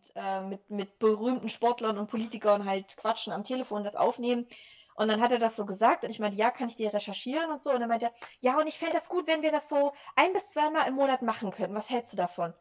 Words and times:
und 0.00 0.12
äh, 0.14 0.42
mit, 0.42 0.70
mit 0.70 0.98
berühmten 0.98 1.48
Sportlern 1.48 1.98
und 1.98 2.10
Politikern 2.10 2.64
halt 2.64 2.96
quatschen 2.96 3.32
am 3.32 3.44
Telefon, 3.44 3.84
das 3.84 3.96
aufnehmen. 3.96 4.46
Und 4.94 5.08
dann 5.08 5.20
hat 5.20 5.32
er 5.32 5.38
das 5.38 5.56
so 5.56 5.64
gesagt 5.64 6.04
und 6.04 6.10
ich 6.10 6.18
meinte, 6.18 6.36
ja, 6.36 6.50
kann 6.50 6.68
ich 6.68 6.76
dir 6.76 6.92
recherchieren 6.92 7.50
und 7.50 7.62
so. 7.62 7.70
Und 7.70 7.80
dann 7.80 7.88
meinte 7.88 8.06
er, 8.06 8.12
ja, 8.40 8.58
und 8.58 8.66
ich 8.66 8.78
fände 8.78 8.94
das 8.94 9.08
gut, 9.08 9.26
wenn 9.26 9.42
wir 9.42 9.50
das 9.50 9.68
so 9.68 9.92
ein 10.16 10.32
bis 10.32 10.52
zweimal 10.52 10.88
im 10.88 10.94
Monat 10.94 11.22
machen 11.22 11.50
könnten. 11.50 11.74
Was 11.74 11.90
hältst 11.90 12.12
du 12.12 12.16
davon? 12.16 12.52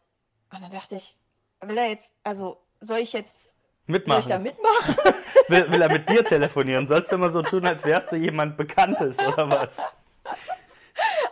Und 0.53 0.61
dann 0.61 0.71
dachte 0.71 0.95
ich, 0.95 1.15
will 1.61 1.77
er 1.77 1.89
jetzt, 1.89 2.13
also 2.23 2.61
soll 2.79 2.99
ich 2.99 3.13
jetzt 3.13 3.57
mitmachen? 3.87 4.21
Soll 4.21 4.31
ich 4.31 4.37
da 4.37 4.39
mitmachen? 4.39 5.13
will, 5.49 5.71
will 5.71 5.81
er 5.81 5.91
mit 5.91 6.09
dir 6.09 6.23
telefonieren? 6.23 6.87
Sollst 6.87 7.11
du 7.11 7.15
immer 7.15 7.29
so 7.29 7.41
tun, 7.41 7.65
als 7.65 7.83
wärst 7.83 8.11
du 8.11 8.15
jemand 8.15 8.55
Bekanntes 8.55 9.19
oder 9.19 9.49
was? 9.49 9.81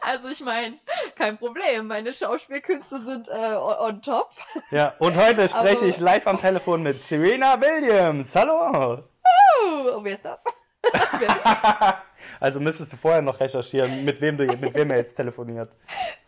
Also 0.08 0.30
ich 0.30 0.40
meine, 0.40 0.78
kein 1.16 1.38
Problem. 1.38 1.88
Meine 1.88 2.14
Schauspielkünste 2.14 3.02
sind 3.02 3.28
äh, 3.28 3.56
on 3.56 4.02
top. 4.02 4.30
Ja, 4.72 4.94
und 5.00 5.18
heute 5.18 5.50
spreche 5.50 5.80
Aber... 5.80 5.88
ich 5.88 6.00
live 6.00 6.26
am 6.28 6.40
Telefon 6.40 6.82
mit 6.82 7.02
Serena 7.02 7.60
Williams. 7.60 8.34
Hallo. 8.34 9.04
Oh, 9.04 10.00
wer 10.02 10.14
ist 10.14 10.24
das? 10.24 10.42
also 12.40 12.62
müsstest 12.62 12.94
du 12.94 12.98
vorher 12.98 13.22
noch 13.22 13.38
recherchieren, 13.38 14.06
mit 14.06 14.22
wem, 14.22 14.38
du, 14.38 14.46
mit 14.46 14.74
wem 14.76 14.92
er 14.92 14.98
jetzt 14.98 15.18
telefoniert. 15.18 15.74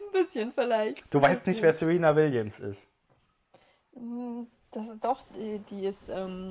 Ein 0.01 0.11
bisschen 0.11 0.51
vielleicht. 0.51 1.05
Du 1.09 1.21
weißt 1.21 1.47
nicht, 1.47 1.61
wer 1.61 1.71
Serena 1.71 2.13
Williams 2.13 2.59
ist. 2.59 2.85
Hm, 3.93 4.47
das 4.71 4.89
ist 4.89 5.05
doch, 5.05 5.21
die, 5.37 5.59
die 5.69 5.85
ist 5.85 6.09
ähm, 6.09 6.49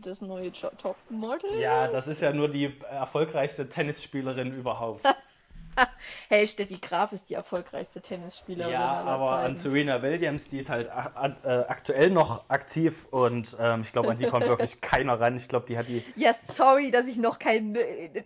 das 0.00 0.22
neue 0.22 0.52
Top-Model. 0.52 1.58
Ja, 1.58 1.88
das 1.88 2.06
ist 2.06 2.20
ja 2.20 2.32
nur 2.32 2.48
die 2.48 2.78
erfolgreichste 2.88 3.68
Tennisspielerin 3.68 4.52
überhaupt. 4.52 5.04
hey, 6.28 6.46
Steffi 6.46 6.78
Graf 6.78 7.12
ist 7.12 7.30
die 7.30 7.34
erfolgreichste 7.34 8.00
Tennisspielerin. 8.00 8.72
Ja, 8.72 9.02
aber 9.02 9.36
Zeiten. 9.36 9.46
an 9.46 9.54
Serena 9.54 10.02
Williams, 10.02 10.48
die 10.48 10.58
ist 10.58 10.70
halt 10.70 10.88
äh, 10.88 11.50
aktuell 11.50 12.10
noch 12.10 12.48
aktiv 12.48 13.06
und 13.10 13.56
ähm, 13.60 13.82
ich 13.82 13.92
glaube, 13.92 14.10
an 14.10 14.18
die 14.18 14.26
kommt 14.26 14.46
wirklich 14.46 14.80
keiner 14.80 15.20
ran. 15.20 15.36
Ich 15.36 15.48
glaube, 15.48 15.66
die 15.66 15.78
hat 15.78 15.88
die. 15.88 16.04
Ja, 16.16 16.32
sorry, 16.34 16.90
dass 16.90 17.06
ich 17.06 17.18
noch 17.18 17.38
kein, 17.38 17.76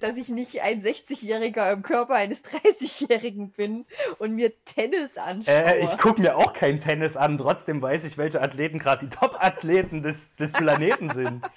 dass 0.01 0.17
ich 0.17 0.29
nicht 0.29 0.63
ein 0.63 0.81
60-Jähriger 0.81 1.73
im 1.73 1.83
Körper 1.83 2.15
eines 2.15 2.43
30-Jährigen 2.45 3.51
bin 3.51 3.87
und 4.19 4.35
mir 4.35 4.53
Tennis 4.65 5.19
anschaue. 5.19 5.55
Äh, 5.55 5.85
ich 5.85 5.99
gucke 5.99 6.21
mir 6.21 6.37
auch 6.37 6.53
kein 6.53 6.81
Tennis 6.81 7.17
an, 7.17 7.39
trotzdem 7.39 7.81
weiß 7.83 8.05
ich, 8.05 8.19
welche 8.19 8.43
Athleten 8.43 8.79
gerade 8.79 9.07
die 9.07 9.15
Top-Athleten 9.15 10.03
des, 10.03 10.35
des 10.37 10.53
Planeten 10.53 11.11
sind. 11.11 11.49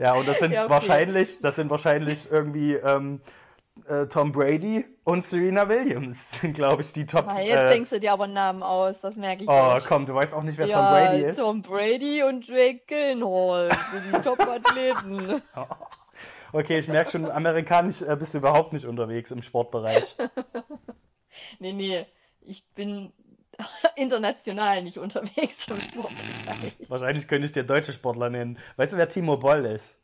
Ja, 0.00 0.14
und 0.14 0.26
das 0.26 0.38
sind 0.38 0.52
ja, 0.52 0.62
okay. 0.62 0.70
wahrscheinlich, 0.70 1.40
das 1.42 1.56
sind 1.56 1.70
wahrscheinlich 1.70 2.30
irgendwie 2.30 2.74
ähm, 2.74 3.20
äh, 3.88 4.06
Tom 4.06 4.32
Brady 4.32 4.84
und 5.04 5.24
Serena 5.24 5.68
Williams 5.68 6.40
sind, 6.40 6.54
glaube 6.54 6.82
ich, 6.82 6.92
die 6.92 7.06
Top. 7.06 7.26
Ah, 7.28 7.40
jetzt 7.40 7.56
äh, 7.56 7.68
denkst 7.70 7.90
du 7.90 8.00
dir 8.00 8.12
aber 8.12 8.26
Namen 8.26 8.62
aus, 8.62 9.00
das 9.00 9.16
merke 9.16 9.44
ich. 9.44 9.48
Oh, 9.48 9.52
auch. 9.52 9.86
komm, 9.86 10.06
du 10.06 10.14
weißt 10.14 10.34
auch 10.34 10.42
nicht, 10.42 10.58
wer 10.58 10.66
ja, 10.66 10.76
Tom 10.76 10.90
Brady 10.90 11.24
ist. 11.24 11.38
Tom 11.38 11.62
Brady 11.62 12.22
und 12.22 12.46
Jake 12.46 12.82
Gyllenhaal 12.86 13.70
sind 13.92 14.04
die 14.06 14.22
Top-Athleten. 14.22 15.42
okay, 16.52 16.78
ich 16.78 16.88
merke 16.88 17.10
schon, 17.10 17.30
amerikanisch 17.30 18.02
äh, 18.02 18.16
bist 18.16 18.34
du 18.34 18.38
überhaupt 18.38 18.72
nicht 18.72 18.86
unterwegs 18.86 19.30
im 19.30 19.42
Sportbereich. 19.42 20.16
nee, 21.58 21.72
nee, 21.72 22.06
ich 22.40 22.68
bin 22.74 23.12
international 23.96 24.82
nicht 24.82 24.98
unterwegs 24.98 25.68
im 25.68 25.80
Sportbereich. 25.80 26.76
Wahrscheinlich 26.88 27.28
könnte 27.28 27.46
ich 27.46 27.52
dir 27.52 27.64
deutsche 27.64 27.92
Sportler 27.92 28.30
nennen. 28.30 28.58
Weißt 28.76 28.92
du, 28.92 28.96
wer 28.96 29.08
Timo 29.08 29.36
Boll 29.36 29.64
ist? 29.64 29.99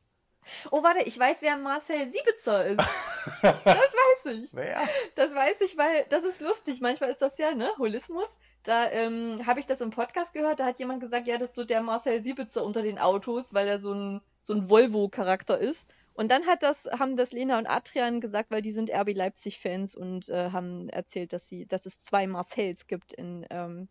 Oh, 0.71 0.83
warte, 0.83 1.07
ich 1.07 1.19
weiß, 1.19 1.43
wer 1.43 1.57
Marcel 1.57 2.07
Siebitzer 2.07 2.65
ist. 2.65 2.79
das 3.43 3.65
weiß 3.65 4.33
ich. 4.33 4.49
Wer? 4.53 4.81
Das 5.15 5.35
weiß 5.35 5.61
ich, 5.63 5.77
weil 5.77 6.07
das 6.09 6.25
ist 6.25 6.41
lustig. 6.41 6.81
Manchmal 6.81 7.11
ist 7.11 7.23
das 7.23 7.39
ja, 7.39 7.55
ne, 7.55 7.71
Holismus. 7.79 8.39
Da 8.63 8.91
ähm, 8.91 9.47
habe 9.47 9.61
ich 9.61 9.67
das 9.67 9.81
im 9.81 9.91
Podcast 9.91 10.33
gehört, 10.33 10.61
da 10.61 10.67
hat 10.67 10.79
jemand 10.79 11.01
gesagt, 11.01 11.29
ja, 11.29 11.39
das 11.39 11.51
ist 11.51 11.55
so 11.57 11.65
der 11.65 11.83
Marcel 11.83 12.23
Siebitzer 12.23 12.65
unter 12.65 12.83
den 12.83 12.99
Autos, 12.99 13.55
weil 13.55 13.69
er 13.69 13.79
so 13.79 13.93
ein, 13.93 14.21
so 14.43 14.55
ein 14.55 14.69
Volvo-Charakter 14.69 15.59
ist. 15.59 15.89
Und 16.15 16.31
dann 16.31 16.47
hat 16.47 16.63
das, 16.63 16.87
haben 16.87 17.17
das 17.17 17.33
Lena 17.33 17.59
und 17.59 17.67
Adrian 17.67 18.21
gesagt, 18.21 18.51
weil 18.51 18.63
die 18.63 18.73
sind 18.73 18.91
RB 18.91 19.15
Leipzig-Fans 19.15 19.95
und 19.95 20.31
äh, 20.31 20.51
haben 20.51 20.89
erzählt, 20.89 21.35
dass 21.35 21.47
sie, 21.47 21.67
dass 21.67 21.85
es 21.85 21.99
zwei 21.99 22.27
Marcells 22.27 22.87
gibt 22.87 23.13
in, 23.13 23.47
ähm, 23.51 23.89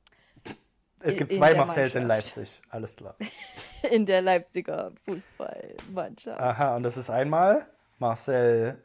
es 1.02 1.18
gibt 1.18 1.34
zwei 1.34 1.54
Marcells 1.54 1.96
in 1.96 2.08
Leipzig, 2.08 2.62
alles 2.70 2.96
klar. 2.96 3.16
In 3.92 4.08
der 4.08 4.24
Leipziger 4.24 4.94
Fußballmannschaft. 5.06 6.40
Aha, 6.40 6.76
und 6.76 6.82
das 6.82 6.98
ist 6.98 7.12
einmal 7.12 7.68
Marcel 8.00 8.84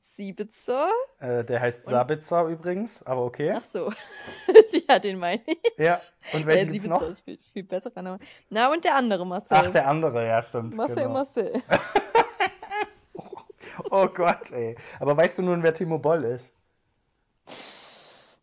Siebitzer. 0.00 0.88
Äh, 1.20 1.44
der 1.44 1.60
heißt 1.60 1.86
Sabitzer 1.86 2.46
übrigens, 2.46 3.04
aber 3.04 3.24
okay. 3.24 3.54
Ach 3.56 3.62
so. 3.62 3.92
ja, 4.88 4.98
den 4.98 5.18
meine 5.18 5.42
ich. 5.46 5.58
Ja, 5.78 6.00
und 6.32 6.46
welchen 6.46 6.68
äh, 6.68 6.72
gibt's 6.72 6.88
noch? 6.88 7.02
ist 7.02 7.20
viel, 7.20 7.38
viel 7.52 7.62
besser. 7.62 7.90
Na, 8.50 8.72
und 8.72 8.84
der 8.84 8.96
andere 8.96 9.26
Marcel. 9.26 9.58
Ach, 9.60 9.70
der 9.70 9.86
andere, 9.86 10.26
ja, 10.26 10.42
stimmt. 10.42 10.74
Marcel, 10.74 10.96
genau. 10.96 11.12
Marcel. 11.12 11.52
oh 13.90 14.08
Gott, 14.08 14.50
ey. 14.52 14.76
Aber 15.00 15.16
weißt 15.16 15.38
du 15.38 15.42
nun, 15.42 15.62
wer 15.62 15.72
Timo 15.72 15.98
Boll 15.98 16.24
ist? 16.24 16.52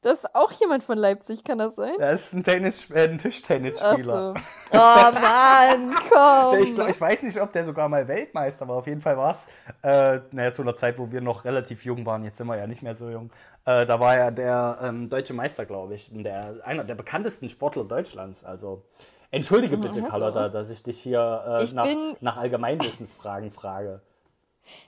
Das 0.02 0.20
ist 0.20 0.34
auch 0.34 0.52
jemand 0.54 0.82
von 0.82 0.98
Leipzig, 0.98 1.44
kann 1.44 1.58
das 1.58 1.76
sein? 1.76 1.94
Das 2.00 2.28
ist 2.28 2.34
ein, 2.34 2.44
Tennis, 2.46 2.90
äh, 2.90 3.10
ein 3.10 3.18
Tischtennisspieler. 3.18 4.34
So. 4.34 4.42
Oh 4.72 5.12
Mann, 5.14 5.94
komm! 6.10 6.60
ich, 6.60 6.78
ich, 6.78 7.02
weiß 7.02 7.24
nicht, 7.24 7.42
ob 7.42 7.52
der 7.52 7.66
sogar 7.66 7.90
mal 7.90 8.08
Weltmeister 8.08 8.66
war. 8.66 8.78
Auf 8.78 8.88
jeden 8.88 9.02
Fall 9.02 9.18
war 9.18 9.32
es, 9.32 9.48
äh, 9.82 10.22
naja, 10.32 10.54
zu 10.54 10.62
einer 10.62 10.78
Zeit, 10.78 10.98
wo 10.98 11.12
wir 11.12 11.20
noch 11.20 11.44
relativ 11.44 11.84
jung 11.84 12.06
waren. 12.06 12.24
Jetzt 12.24 12.38
sind 12.38 12.48
wir 12.48 12.58
ja 12.58 12.66
nicht 12.66 12.82
mehr 12.82 12.96
so 12.96 13.10
jung. 13.10 13.30
Äh, 13.66 13.86
da 13.86 14.00
war 14.00 14.16
er 14.16 14.32
der 14.32 14.80
ähm, 14.82 15.10
deutsche 15.10 15.34
Meister, 15.34 15.66
glaube 15.66 15.96
ich. 15.96 16.10
Der, 16.14 16.56
einer 16.64 16.86
der 16.86 16.96
bekanntesten 16.96 17.50
Sportler 17.50 17.84
Deutschlands. 17.84 18.46
Also, 18.46 18.86
entschuldige 19.31 19.76
bitte, 19.76 20.02
Carlotta, 20.04 20.48
dass 20.48 20.70
ich 20.70 20.81
dich 20.81 20.98
hier 21.02 21.60
äh, 21.60 21.74
nach, 21.74 21.86
bin... 21.86 22.16
nach 22.22 22.38
Allgemeinwissensfragen 22.38 23.52
frage. 23.52 24.02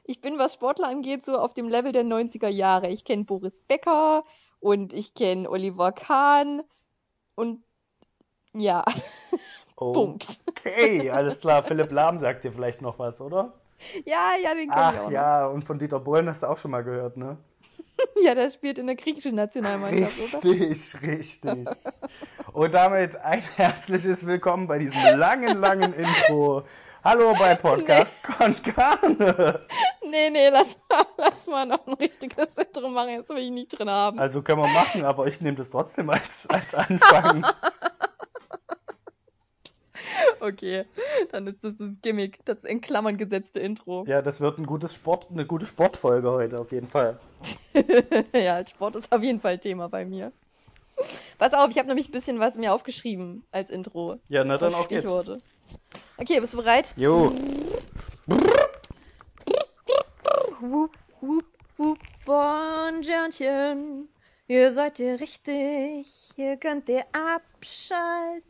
Ich 0.03 0.21
bin, 0.21 0.37
was 0.37 0.53
Sportler 0.53 0.87
angeht, 0.87 1.25
so 1.25 1.37
auf 1.37 1.53
dem 1.53 1.67
Level 1.67 1.91
der 1.91 2.03
90er 2.03 2.47
Jahre. 2.47 2.87
Ich 2.87 3.03
kenne 3.03 3.25
Boris 3.25 3.61
Becker, 3.61 4.23
und 4.61 4.93
ich 4.93 5.13
kenne 5.13 5.49
Oliver 5.49 5.91
Kahn 5.91 6.63
und 7.35 7.61
ja. 8.53 8.85
Oh, 9.75 9.91
Punkt. 9.93 10.39
Okay, 10.47 11.09
alles 11.09 11.41
klar. 11.41 11.63
Philipp 11.63 11.91
Lahm 11.91 12.19
sagt 12.19 12.45
dir 12.45 12.53
vielleicht 12.53 12.81
noch 12.81 12.97
was, 12.99 13.19
oder? 13.19 13.53
Ja, 14.05 14.33
ja, 14.41 14.53
den 14.53 14.69
kenne 14.69 14.91
ich 14.93 14.99
auch. 14.99 15.05
Noch. 15.05 15.11
Ja, 15.11 15.47
und 15.47 15.63
von 15.63 15.79
Dieter 15.79 15.99
Bohlen 15.99 16.29
hast 16.29 16.43
du 16.43 16.47
auch 16.47 16.57
schon 16.57 16.71
mal 16.71 16.83
gehört, 16.83 17.17
ne? 17.17 17.37
ja, 18.23 18.35
der 18.35 18.49
spielt 18.49 18.77
in 18.77 18.87
der 18.87 18.95
griechischen 18.95 19.35
Nationalmannschaft, 19.35 20.19
richtig, 20.19 20.35
oder? 20.35 20.49
Richtig, 20.51 21.01
richtig. 21.01 21.67
Und 22.53 22.73
damit 22.73 23.15
ein 23.15 23.41
herzliches 23.55 24.25
Willkommen 24.27 24.67
bei 24.67 24.77
diesem 24.77 25.17
langen, 25.17 25.57
langen 25.57 25.93
Intro 25.95 26.63
Hallo 27.03 27.33
bei 27.33 27.55
Podcast 27.61 28.15
nee. 28.27 28.33
Con 28.35 28.61
Carne. 28.61 29.59
Nee, 30.03 30.29
nee, 30.29 30.49
lass 30.49 30.77
mal, 30.87 31.05
lass 31.17 31.47
mal 31.47 31.65
noch 31.65 31.87
ein 31.87 31.95
richtiges 31.95 32.55
Intro 32.57 32.89
machen. 32.89 33.17
Das 33.17 33.29
will 33.29 33.39
ich 33.39 33.49
nicht 33.49 33.69
drin 33.69 33.89
haben. 33.89 34.19
Also 34.19 34.43
können 34.43 34.61
wir 34.61 34.67
machen, 34.67 35.03
aber 35.03 35.25
ich 35.25 35.41
nehme 35.41 35.57
das 35.57 35.71
trotzdem 35.71 36.11
als, 36.11 36.47
als 36.47 36.75
Anfang. 36.75 37.43
okay, 40.41 40.85
dann 41.31 41.47
ist 41.47 41.63
das 41.63 41.77
das 41.77 41.99
Gimmick, 42.03 42.45
das 42.45 42.65
in 42.65 42.81
Klammern 42.81 43.17
gesetzte 43.17 43.59
Intro. 43.59 44.03
Ja, 44.05 44.21
das 44.21 44.39
wird 44.39 44.59
ein 44.59 44.67
gutes 44.67 44.93
Sport, 44.93 45.29
eine 45.31 45.47
gute 45.47 45.65
Sportfolge 45.65 46.29
heute 46.29 46.59
auf 46.59 46.71
jeden 46.71 46.87
Fall. 46.87 47.19
ja, 48.35 48.63
Sport 48.63 48.95
ist 48.95 49.11
auf 49.11 49.23
jeden 49.23 49.41
Fall 49.41 49.57
Thema 49.57 49.89
bei 49.89 50.05
mir. 50.05 50.31
Pass 51.39 51.55
auf, 51.55 51.71
ich 51.71 51.79
habe 51.79 51.87
nämlich 51.87 52.09
ein 52.09 52.11
bisschen 52.11 52.39
was 52.39 52.57
mir 52.57 52.73
aufgeschrieben 52.73 53.43
als 53.51 53.71
Intro. 53.71 54.17
Ja, 54.29 54.43
na 54.43 54.59
dann 54.59 54.75
auch 54.75 54.85
Stichworte. 54.85 55.33
Jetzt. 55.33 55.45
Okay, 56.21 56.39
bist 56.39 56.53
du 56.53 56.57
bereit? 56.57 56.93
Jo. 56.97 57.31
Wup, 60.59 60.95
wup, 61.19 61.45
wup, 61.77 61.97
Bonjournchen. 62.25 64.07
Ihr 64.45 64.71
seid 64.71 64.99
ihr 64.99 65.19
richtig. 65.19 66.29
Hier 66.35 66.57
könnt 66.57 66.89
ihr 66.89 67.03
abschalten 67.11 68.43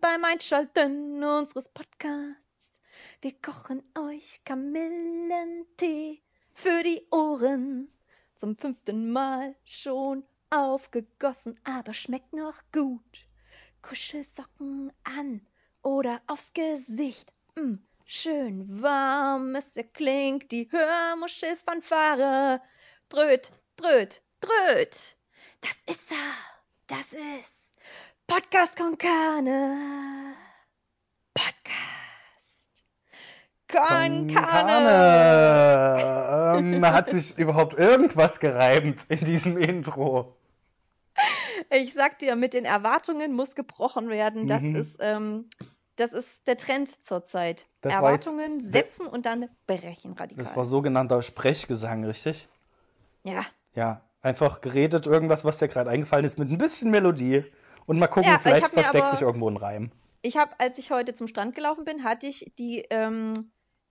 beim 0.00 0.24
Einschalten 0.24 1.22
unseres 1.22 1.68
Podcasts. 1.68 2.80
Wir 3.20 3.32
kochen 3.42 3.82
euch 3.98 4.40
Kamillentee 4.46 6.22
für 6.54 6.82
die 6.82 7.02
Ohren. 7.10 7.92
Zum 8.36 8.56
fünften 8.56 9.12
Mal 9.12 9.54
schon 9.66 10.24
aufgegossen, 10.48 11.60
aber 11.62 11.92
schmeckt 11.92 12.32
noch 12.32 12.62
gut. 12.72 13.28
Kuschelsocken 13.82 14.94
an 15.04 15.46
oder 15.86 16.20
aufs 16.26 16.52
Gesicht. 16.52 17.32
Mm, 17.54 17.76
schön 18.04 18.82
warm 18.82 19.54
es 19.54 19.76
erklingt 19.76 20.50
die 20.50 20.68
Hörmuschelfanfare. 20.72 22.60
Dröt, 23.08 23.52
dröt, 23.76 24.22
dröt. 24.40 25.16
Das 25.60 25.84
ist 25.88 26.10
er. 26.10 26.16
Das 26.88 27.12
ist 27.12 27.72
Podcast 28.26 28.76
Konkane. 28.76 30.34
Podcast. 31.34 32.84
Konkane. 33.68 34.88
ähm, 36.58 36.84
hat 36.84 37.10
sich 37.10 37.38
überhaupt 37.44 37.78
irgendwas 37.78 38.40
gereimt 38.40 39.04
in 39.08 39.24
diesem 39.24 39.56
Intro? 39.56 40.34
Ich 41.70 41.94
sag 41.94 42.18
dir, 42.18 42.36
mit 42.36 42.54
den 42.54 42.64
Erwartungen 42.64 43.32
muss 43.32 43.54
gebrochen 43.54 44.08
werden. 44.08 44.46
Das 44.46 44.62
Mhm. 44.62 44.76
ist, 44.76 44.98
ähm, 45.00 45.48
das 45.96 46.12
ist 46.12 46.46
der 46.46 46.56
Trend 46.56 46.88
zurzeit. 47.04 47.66
Das 47.80 47.94
war 48.00 48.12
jetzt- 48.12 48.26
Erwartungen 48.26 48.60
setzen 48.60 49.06
und 49.06 49.26
dann 49.26 49.48
brechen 49.66 50.12
radikal. 50.12 50.44
Das 50.44 50.56
war 50.56 50.64
sogenannter 50.64 51.22
Sprechgesang, 51.22 52.04
richtig? 52.04 52.48
ja. 53.24 53.44
Ja, 53.74 54.00
einfach 54.22 54.62
geredet, 54.62 55.06
irgendwas, 55.06 55.44
was 55.44 55.58
dir 55.58 55.68
gerade 55.68 55.90
eingefallen 55.90 56.24
ist, 56.24 56.38
mit 56.38 56.50
ein 56.50 56.56
bisschen 56.56 56.90
Melodie. 56.90 57.44
Und 57.84 57.98
mal 57.98 58.06
gucken, 58.06 58.30
Ja, 58.30 58.36
ich 58.36 58.42
vielleicht 58.42 58.66
versteckt 58.68 58.96
aber- 59.04 59.10
sich 59.10 59.20
irgendwo 59.20 59.48
ein 59.50 59.56
Reim. 59.58 59.92
Ich 60.22 60.38
habe, 60.38 60.52
als 60.58 60.78
ich 60.78 60.90
heute 60.90 61.12
zum 61.14 61.28
Strand 61.28 61.54
gelaufen 61.54 61.84
bin, 61.84 62.02
hatte 62.02 62.26
ich 62.26 62.52
die, 62.58 62.86
ähm, 62.90 63.34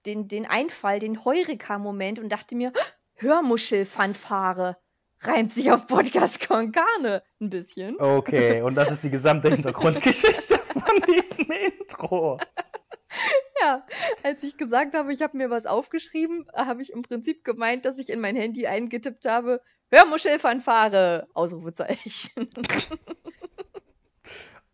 den, 0.08 0.28
den 0.28 0.46
Einfall, 0.48 1.00
den 1.00 1.24
Heureka-Moment 1.24 2.20
und 2.20 2.30
dachte 2.30 2.56
mir, 2.56 2.74
Hörmuschel-Fanfare 3.18 4.78
reimt 5.22 5.52
sich 5.52 5.72
auf 5.72 5.88
Podcast 5.88 6.48
con 6.48 6.72
Carne 6.72 7.24
ein 7.42 7.50
bisschen. 7.50 8.00
Okay, 8.00 8.62
und 8.62 8.76
das 8.76 8.92
ist 8.92 9.04
die 9.04 9.10
gesamte 9.10 9.50
Hintergrundgeschichte 9.54 10.58
von 10.58 11.02
diesem 11.08 11.50
Intro. 11.52 12.38
Ja, 13.62 13.86
als 14.24 14.44
ich 14.44 14.58
gesagt 14.58 14.94
habe, 14.94 15.14
ich 15.14 15.22
habe 15.22 15.38
mir 15.38 15.50
was 15.50 15.66
aufgeschrieben, 15.66 16.46
habe 16.54 16.82
ich 16.82 16.92
im 16.92 17.02
Prinzip 17.02 17.46
gemeint, 17.46 17.86
dass 17.86 17.98
ich 17.98 18.10
in 18.10 18.20
mein 18.20 18.36
Handy 18.36 18.68
eingetippt 18.68 19.24
habe, 19.26 19.62
Hörmuschel-Fanfare, 19.90 21.28
Ausrufezeichen. 21.34 22.50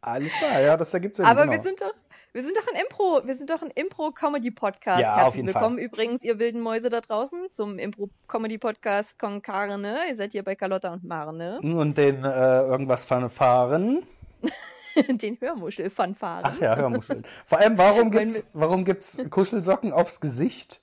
Alles 0.02 0.32
klar, 0.34 0.60
ja, 0.62 0.78
das 0.78 0.94
ergibt 0.94 1.18
Sinn. 1.18 1.26
Aber 1.26 1.42
genau. 1.42 1.54
wir 1.54 1.62
sind 1.62 1.82
doch, 1.82 1.94
wir 2.34 2.44
sind 2.44 2.56
doch 2.56 2.68
ein 2.68 2.80
Impro, 2.80 3.22
wir 3.26 3.36
sind 3.36 3.50
doch 3.50 3.62
ein 3.62 3.72
Impro-Comedy-Podcast. 3.72 5.02
Ja, 5.02 5.18
Herzlich 5.18 5.46
willkommen 5.46 5.78
übrigens, 5.78 6.24
ihr 6.24 6.40
wilden 6.40 6.62
Mäuse 6.62 6.90
da 6.90 7.02
draußen, 7.02 7.52
zum 7.52 7.78
Impro-Comedy-Podcast 7.78 9.20
Con 9.20 9.42
Carne. 9.42 9.98
Ihr 10.08 10.16
seid 10.16 10.32
hier 10.32 10.44
bei 10.44 10.56
Carlotta 10.56 10.94
und 10.94 11.04
Marne, 11.04 11.60
Und 11.62 11.98
den 11.98 12.24
äh, 12.24 12.62
irgendwas 12.64 13.04
fanfaren. 13.04 14.04
den 15.10 15.38
Hörmuschel-Fanfaren. 15.42 16.46
Ach 16.46 16.62
ja, 16.62 16.78
Hörmuscheln. 16.78 17.26
Vor 17.46 17.58
allem, 17.58 17.78
warum 17.78 18.12
gibt's, 18.12 18.50
warum 18.54 18.86
gibt's 18.86 19.22
Kuschelsocken 19.30 19.92
aufs 19.92 20.22
Gesicht? 20.22 20.82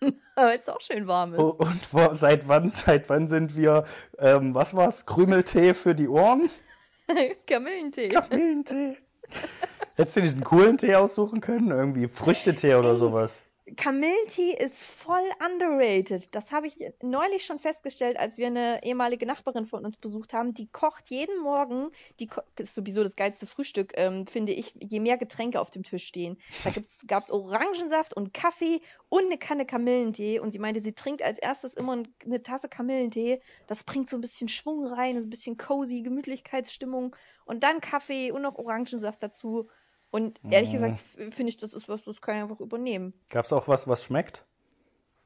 Weil 0.36 0.58
es 0.58 0.70
auch 0.70 0.80
schön 0.80 1.06
warm 1.06 1.34
ist. 1.34 1.40
Und 1.40 1.92
wo, 1.92 2.14
seit 2.14 2.48
wann, 2.48 2.70
seit 2.70 3.10
wann 3.10 3.28
sind 3.28 3.56
wir, 3.56 3.84
ähm, 4.18 4.54
was 4.54 4.74
war's, 4.74 5.04
Krümeltee 5.04 5.74
für 5.74 5.94
die 5.94 6.08
Ohren? 6.08 6.48
Kamillentee. 7.46 8.08
Kamillentee. 8.08 8.96
Hättest 10.02 10.16
du 10.16 10.20
nicht 10.22 10.34
einen 10.34 10.42
coolen 10.42 10.78
Tee 10.78 10.96
aussuchen 10.96 11.40
können? 11.40 11.70
Irgendwie 11.70 12.08
Früchtetee 12.08 12.74
oder 12.74 12.96
sowas. 12.96 13.44
Kamillentee 13.76 14.56
ist 14.58 14.84
voll 14.84 15.22
underrated. 15.46 16.34
Das 16.34 16.50
habe 16.50 16.66
ich 16.66 16.76
neulich 17.00 17.46
schon 17.46 17.60
festgestellt, 17.60 18.16
als 18.18 18.36
wir 18.36 18.48
eine 18.48 18.82
ehemalige 18.82 19.24
Nachbarin 19.24 19.66
von 19.66 19.84
uns 19.84 19.96
besucht 19.96 20.34
haben. 20.34 20.52
Die 20.54 20.66
kocht 20.66 21.08
jeden 21.10 21.40
Morgen, 21.40 21.90
die 22.18 22.28
ist 22.58 22.74
sowieso 22.74 23.04
das 23.04 23.14
geilste 23.14 23.46
Frühstück, 23.46 23.92
ähm, 23.94 24.26
finde 24.26 24.50
ich, 24.52 24.74
je 24.80 24.98
mehr 24.98 25.16
Getränke 25.16 25.60
auf 25.60 25.70
dem 25.70 25.84
Tisch 25.84 26.04
stehen. 26.04 26.36
Da 26.64 26.72
gab 27.06 27.22
es 27.22 27.30
Orangensaft 27.30 28.14
und 28.14 28.34
Kaffee 28.34 28.80
und 29.08 29.26
eine 29.26 29.38
Kanne 29.38 29.64
Kamillentee. 29.64 30.40
Und 30.40 30.50
sie 30.50 30.58
meinte, 30.58 30.80
sie 30.80 30.94
trinkt 30.94 31.22
als 31.22 31.38
erstes 31.38 31.74
immer 31.74 31.92
ein- 31.94 32.08
eine 32.26 32.42
Tasse 32.42 32.68
Kamillentee. 32.68 33.40
Das 33.68 33.84
bringt 33.84 34.10
so 34.10 34.16
ein 34.16 34.22
bisschen 34.22 34.48
Schwung 34.48 34.84
rein, 34.84 35.16
so 35.16 35.24
ein 35.26 35.30
bisschen 35.30 35.56
cozy, 35.56 36.02
Gemütlichkeitsstimmung. 36.02 37.14
Und 37.44 37.62
dann 37.62 37.80
Kaffee 37.80 38.32
und 38.32 38.42
noch 38.42 38.56
Orangensaft 38.56 39.22
dazu. 39.22 39.68
Und 40.12 40.38
ehrlich 40.50 40.68
Mhm. 40.68 40.74
gesagt 40.74 41.00
finde 41.00 41.48
ich, 41.48 41.56
das 41.56 41.72
ist 41.74 41.88
was, 41.88 42.04
das 42.04 42.20
kann 42.20 42.36
ich 42.36 42.42
einfach 42.42 42.60
übernehmen. 42.60 43.14
Gab's 43.30 43.52
auch 43.52 43.66
was, 43.66 43.88
was 43.88 44.04
schmeckt? 44.04 44.44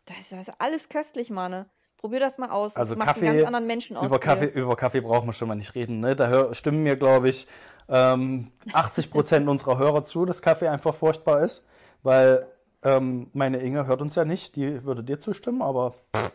Das 0.06 0.18
ist 0.20 0.32
also 0.32 0.52
alles 0.58 0.88
köstlich, 0.88 1.28
Manne. 1.28 1.68
Probier 1.96 2.20
das 2.20 2.38
mal 2.38 2.50
aus. 2.50 2.74
Das 2.74 2.82
Also 2.82 2.94
macht 2.96 3.08
Kaffee, 3.08 3.26
einen 3.26 3.38
ganz 3.38 3.46
anderen 3.46 3.66
Menschen 3.66 3.96
aus. 3.96 4.06
Über 4.06 4.20
Kaffee, 4.20 4.46
über 4.46 4.76
Kaffee 4.76 5.00
brauchen 5.00 5.26
wir 5.26 5.32
schon 5.32 5.48
mal 5.48 5.56
nicht 5.56 5.74
reden. 5.74 5.98
Ne? 6.00 6.14
Da 6.14 6.28
hör, 6.28 6.54
stimmen 6.54 6.84
mir, 6.84 6.96
glaube 6.96 7.28
ich, 7.28 7.48
ähm, 7.88 8.52
80% 8.72 9.46
unserer 9.48 9.78
Hörer 9.78 10.04
zu, 10.04 10.24
dass 10.24 10.40
Kaffee 10.40 10.68
einfach 10.68 10.94
furchtbar 10.94 11.42
ist. 11.42 11.66
Weil 12.04 12.46
ähm, 12.84 13.28
meine 13.32 13.58
Inge 13.58 13.86
hört 13.86 14.00
uns 14.02 14.14
ja 14.14 14.24
nicht, 14.24 14.54
die 14.54 14.84
würde 14.84 15.02
dir 15.02 15.18
zustimmen, 15.20 15.62
aber. 15.62 15.92
Pff. 16.14 16.32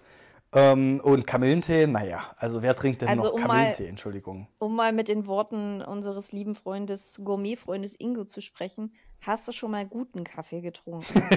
Ähm, 0.54 1.00
und 1.04 1.26
Kamillentee, 1.26 1.88
naja, 1.88 2.36
also 2.38 2.62
wer 2.62 2.76
trinkt 2.76 3.02
denn 3.02 3.08
Also 3.10 3.24
noch 3.24 3.34
um 3.34 3.42
mal- 3.42 3.48
Kamillentee? 3.48 3.88
Entschuldigung. 3.88 4.48
Um 4.60 4.76
mal 4.76 4.92
mit 4.92 5.08
den 5.08 5.26
Worten 5.28 5.82
unseres 5.82 6.34
lieben 6.34 6.56
Freundes, 6.56 7.22
Gourmetfreundes 7.24 7.96
Ingo 8.00 8.26
zu 8.26 8.42
sprechen, 8.42 8.94
hast 9.22 9.48
du 9.48 9.52
schon 9.52 9.72
mal 9.72 9.86
guten 9.86 10.24
Kaffee 10.24 10.62
getrunken? 10.62 11.24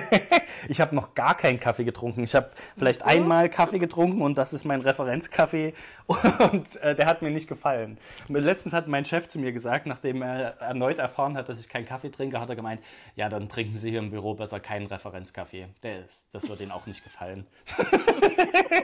Ich 0.69 0.81
habe 0.81 0.94
noch 0.94 1.14
gar 1.14 1.36
keinen 1.36 1.60
Kaffee 1.60 1.84
getrunken. 1.84 2.25
Ich 2.25 2.34
habe 2.34 2.50
vielleicht 2.78 3.00
so? 3.00 3.06
einmal 3.06 3.50
Kaffee 3.50 3.78
getrunken 3.78 4.22
und 4.22 4.38
das 4.38 4.52
ist 4.54 4.64
mein 4.64 4.81
Referenzkaffee 4.81 5.75
und 6.06 6.76
äh, 6.76 6.94
der 6.94 7.06
hat 7.06 7.20
mir 7.20 7.31
nicht 7.31 7.48
gefallen. 7.48 7.98
Letztens 8.28 8.72
hat 8.72 8.88
mein 8.88 9.04
Chef 9.04 9.28
zu 9.28 9.38
mir 9.38 9.52
gesagt, 9.52 9.86
nachdem 9.86 10.22
er 10.22 10.58
erneut 10.60 10.98
erfahren 10.98 11.36
hat, 11.36 11.48
dass 11.48 11.60
ich 11.60 11.69
keinen 11.69 11.84
Kaffee 11.84 12.10
trinke, 12.10 12.40
hat 12.40 12.48
er 12.48 12.56
gemeint, 12.56 12.81
ja, 13.16 13.28
dann 13.28 13.48
trinken 13.48 13.76
Sie 13.76 13.90
hier 13.90 13.98
im 13.98 14.10
Büro 14.10 14.34
besser 14.34 14.60
keinen 14.60 14.87
Referenzkaffee. 14.87 15.66
Der 15.82 16.04
ist, 16.04 16.28
das 16.32 16.48
wird 16.48 16.60
Ihnen 16.60 16.72
auch 16.72 16.87
nicht 16.87 17.04
gefallen. 17.04 17.46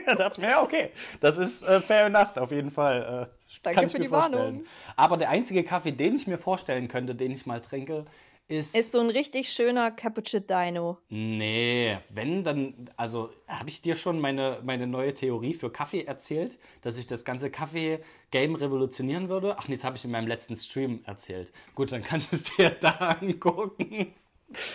da 0.05 0.15
dachte 0.15 0.33
ich 0.33 0.37
mir, 0.39 0.49
ja, 0.51 0.61
okay, 0.61 0.91
das 1.19 1.37
ist 1.37 1.63
äh, 1.63 1.79
fair 1.79 2.05
enough, 2.05 2.37
auf 2.37 2.51
jeden 2.51 2.69
Fall. 2.69 3.29
Äh, 3.31 3.41
Danke 3.63 3.89
für 3.89 3.99
die 3.99 4.07
vorstellen. 4.07 4.43
Warnung. 4.43 4.65
Aber 4.95 5.17
der 5.17 5.29
einzige 5.29 5.63
Kaffee, 5.63 5.91
den 5.91 6.15
ich 6.15 6.27
mir 6.27 6.37
vorstellen 6.37 6.87
könnte, 6.87 7.15
den 7.15 7.31
ich 7.31 7.45
mal 7.45 7.61
trinke, 7.61 8.05
ist 8.51 8.75
ist 8.75 8.91
so 8.91 8.99
ein 8.99 9.09
richtig 9.09 9.49
schöner 9.49 9.91
Cappuccino. 9.91 10.97
Nee, 11.09 11.97
wenn, 12.09 12.43
dann, 12.43 12.89
also 12.97 13.29
habe 13.47 13.69
ich 13.69 13.81
dir 13.81 13.95
schon 13.95 14.19
meine, 14.19 14.59
meine 14.63 14.87
neue 14.87 15.13
Theorie 15.13 15.53
für 15.53 15.71
Kaffee 15.71 16.03
erzählt, 16.03 16.59
dass 16.81 16.97
ich 16.97 17.07
das 17.07 17.25
ganze 17.25 17.49
Kaffee-Game 17.49 18.55
revolutionieren 18.55 19.29
würde? 19.29 19.55
Ach 19.57 19.67
nee, 19.67 19.75
das 19.75 19.83
habe 19.83 19.97
ich 19.97 20.05
in 20.05 20.11
meinem 20.11 20.27
letzten 20.27 20.55
Stream 20.55 21.01
erzählt. 21.05 21.51
Gut, 21.75 21.91
dann 21.91 22.01
kannst 22.01 22.31
du 22.31 22.35
es 22.35 22.43
dir 22.43 22.69
da 22.81 23.17
angucken. 23.21 24.13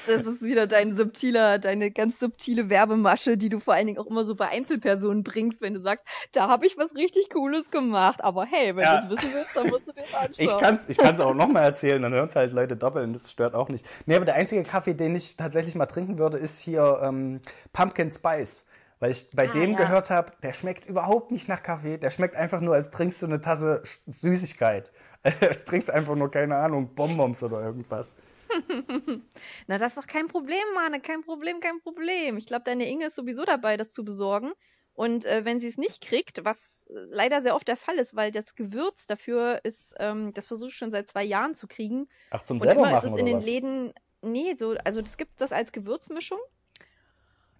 Das 0.05 0.25
ist 0.25 0.43
wieder 0.43 0.67
dein 0.67 0.93
subtiler, 0.93 1.58
deine 1.58 1.90
ganz 1.90 2.20
subtile 2.20 2.70
Werbemasche, 2.70 3.37
die 3.37 3.49
du 3.49 3.58
vor 3.58 3.75
allen 3.75 3.87
Dingen 3.88 3.99
auch 3.99 4.06
immer 4.06 4.25
so 4.25 4.34
bei 4.37 4.49
Einzelpersonen 4.49 5.25
bringst, 5.25 5.62
wenn 5.62 5.75
du 5.75 5.81
sagst, 5.81 6.05
da 6.32 6.49
habe 6.49 6.67
ich 6.67 6.76
was 6.78 6.94
richtig 6.94 7.28
Cooles 7.31 7.70
gemacht. 7.70 8.23
Aber 8.23 8.44
hey, 8.46 8.76
wenn 8.76 8.84
Ja. 8.84 8.96
du 8.99 9.05
es 9.05 9.08
wissen 9.08 9.32
willst, 9.32 9.56
dann 9.56 9.69
musst 9.69 9.87
du 9.87 9.93
dir 9.93 10.02
das 10.02 10.12
anschauen. 10.12 10.37
Ich 10.38 10.58
kann 10.58 10.76
es 10.76 10.88
ich 10.88 10.99
kann's 10.99 11.20
auch 11.20 11.34
nochmal 11.34 11.64
erzählen, 11.64 12.00
dann 12.02 12.12
hören 12.12 12.28
es 12.28 12.37
halt 12.37 12.52
Leute 12.52 12.76
doppeln, 12.76 13.12
das 13.12 13.31
stört 13.32 13.55
auch 13.55 13.69
nicht. 13.69 13.84
Nee, 14.06 14.17
aber 14.17 14.25
der 14.25 14.34
einzige 14.34 14.62
Kaffee, 14.62 14.94
den 14.94 15.17
ich 15.17 15.37
tatsächlich 15.37 15.75
mal 15.75 15.87
trinken 15.87 16.19
würde, 16.19 16.38
ist 16.38 16.58
hier 16.58 17.00
ähm, 17.02 17.40
Pumpkin 17.72 18.11
Spice. 18.12 18.67
Weil 18.99 19.11
ich 19.11 19.29
bei 19.37 19.46
Ah, 19.46 19.52
dem 19.52 19.72
ja. 19.72 19.76
gehört 19.76 20.08
habe, 20.08 20.32
der 20.43 20.55
schmeckt 20.55 20.87
überhaupt 20.87 21.31
nicht 21.31 21.49
nach 21.49 21.62
Kaffee, 21.62 21.99
der 21.99 22.11
schmeckt 22.11 22.34
einfach 22.34 22.61
nur, 22.62 22.75
als 22.75 22.90
trinkst 22.90 23.20
du 23.20 23.26
eine 23.26 23.40
Tasse 23.43 23.82
Süßigkeit. 24.06 24.93
Als 25.40 25.64
trinkst 25.64 25.88
du 25.88 25.93
einfach 25.93 26.14
nur, 26.14 26.31
keine 26.31 26.55
Ahnung, 26.56 26.94
Bonbons 26.94 27.43
oder 27.43 27.61
irgendwas. 27.61 28.14
Na, 29.66 29.78
das 29.78 29.96
ist 29.96 30.02
doch 30.02 30.06
kein 30.06 30.28
Problem, 30.28 30.58
Mann. 30.74 31.00
Kein 31.03 31.22
Problem, 31.22 31.60
kein 31.60 31.81
Problem. 31.81 32.36
Ich 32.36 32.46
glaube, 32.46 32.65
deine 32.65 32.88
Inge 32.88 33.06
ist 33.06 33.17
sowieso 33.17 33.44
dabei, 33.44 33.76
das 33.76 33.91
zu 33.91 34.05
besorgen. 34.05 34.53
Und 34.94 35.26
äh, 35.26 35.44
wenn 35.44 35.60
sie 35.60 35.69
es 35.69 35.76
nicht 35.76 36.00
kriegt, 36.00 36.44
was 36.44 36.86
äh, 36.88 36.94
leider 37.10 37.43
sehr 37.43 37.55
oft 37.55 37.69
der 37.69 37.76
Fall 37.76 37.96
ist, 37.98 38.17
weil 38.17 38.32
das 38.32 38.55
Gewürz 38.55 39.06
dafür 39.06 39.60
ist, 39.62 39.94
ähm, 39.98 40.32
das 40.32 40.46
versuche 40.46 40.70
ich 40.70 40.76
schon 40.76 40.91
seit 40.91 41.06
zwei 41.06 41.22
Jahren 41.22 41.55
zu 41.55 41.67
kriegen. 41.67 42.08
Ach, 42.31 42.43
zum 42.43 42.56
Und 42.56 42.62
selber 42.62 42.81
immer 42.81 42.88
ist 42.88 42.94
machen 42.94 43.06
es 43.08 43.12
oder 43.12 43.20
in 43.20 43.26
den 43.26 43.36
was? 43.38 43.44
Läden, 43.44 43.93
nee, 44.22 44.55
so, 44.56 44.74
also 44.84 45.03
das 45.03 45.19
gibt 45.19 45.41
das 45.41 45.53
als 45.53 45.72
Gewürzmischung. 45.72 46.38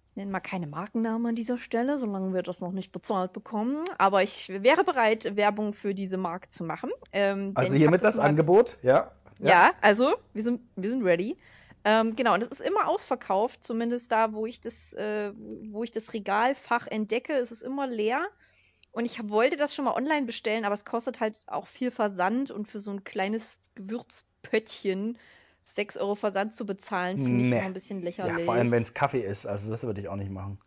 Ich 0.09 0.15
nenne 0.15 0.31
mal 0.31 0.39
keine 0.39 0.65
Markennamen 0.65 1.27
an 1.27 1.35
dieser 1.35 1.59
Stelle, 1.59 1.99
solange 1.99 2.33
wir 2.33 2.41
das 2.41 2.59
noch 2.59 2.71
nicht 2.71 2.91
bezahlt 2.91 3.33
bekommen. 3.33 3.83
Aber 3.99 4.23
ich 4.23 4.49
wäre 4.49 4.83
bereit, 4.83 5.35
Werbung 5.35 5.75
für 5.75 5.93
diese 5.93 6.17
Marke 6.17 6.49
zu 6.49 6.63
machen. 6.63 6.89
Ähm, 7.11 7.51
Also 7.53 7.75
hiermit 7.75 8.03
das 8.03 8.15
das 8.15 8.25
Angebot, 8.25 8.79
ja? 8.81 9.11
Ja, 9.39 9.73
also 9.81 10.15
wir 10.33 10.43
sind, 10.43 10.61
wir 10.75 10.89
sind 10.89 11.03
ready. 11.03 11.37
Ähm, 11.83 12.15
genau, 12.15 12.33
und 12.33 12.43
es 12.43 12.49
ist 12.49 12.61
immer 12.61 12.87
ausverkauft, 12.87 13.63
zumindest 13.63 14.11
da, 14.11 14.33
wo 14.33 14.45
ich 14.45 14.61
das, 14.61 14.93
äh, 14.93 15.31
wo 15.71 15.83
ich 15.83 15.91
das 15.91 16.13
Regalfach 16.13 16.87
entdecke, 16.87 17.33
ist 17.33 17.51
es 17.51 17.61
immer 17.61 17.87
leer. 17.87 18.27
Und 18.91 19.05
ich 19.05 19.29
wollte 19.29 19.57
das 19.57 19.75
schon 19.75 19.85
mal 19.85 19.93
online 19.95 20.25
bestellen, 20.25 20.65
aber 20.65 20.73
es 20.73 20.85
kostet 20.85 21.19
halt 21.19 21.35
auch 21.45 21.67
viel 21.67 21.91
Versand 21.91 22.51
und 22.51 22.67
für 22.67 22.81
so 22.81 22.91
ein 22.91 23.03
kleines 23.03 23.59
Gewürzpöttchen 23.75 25.17
6 25.65 25.97
Euro 25.97 26.15
Versand 26.15 26.55
zu 26.55 26.65
bezahlen, 26.65 27.19
finde 27.19 27.43
ich 27.43 27.49
Nee. 27.49 27.57
immer 27.57 27.65
ein 27.65 27.73
bisschen 27.73 28.01
Ja, 28.01 28.05
lächerlich. 28.05 28.45
vor 28.45 28.55
allem 28.55 28.71
wenn 28.71 28.81
es 28.81 28.93
Kaffee 28.93 29.21
ist, 29.21 29.45
also 29.45 29.69
das 29.69 29.83
würde 29.83 30.01
ich 30.01 30.07
auch 30.09 30.15
nicht 30.15 30.31
machen. 30.31 30.59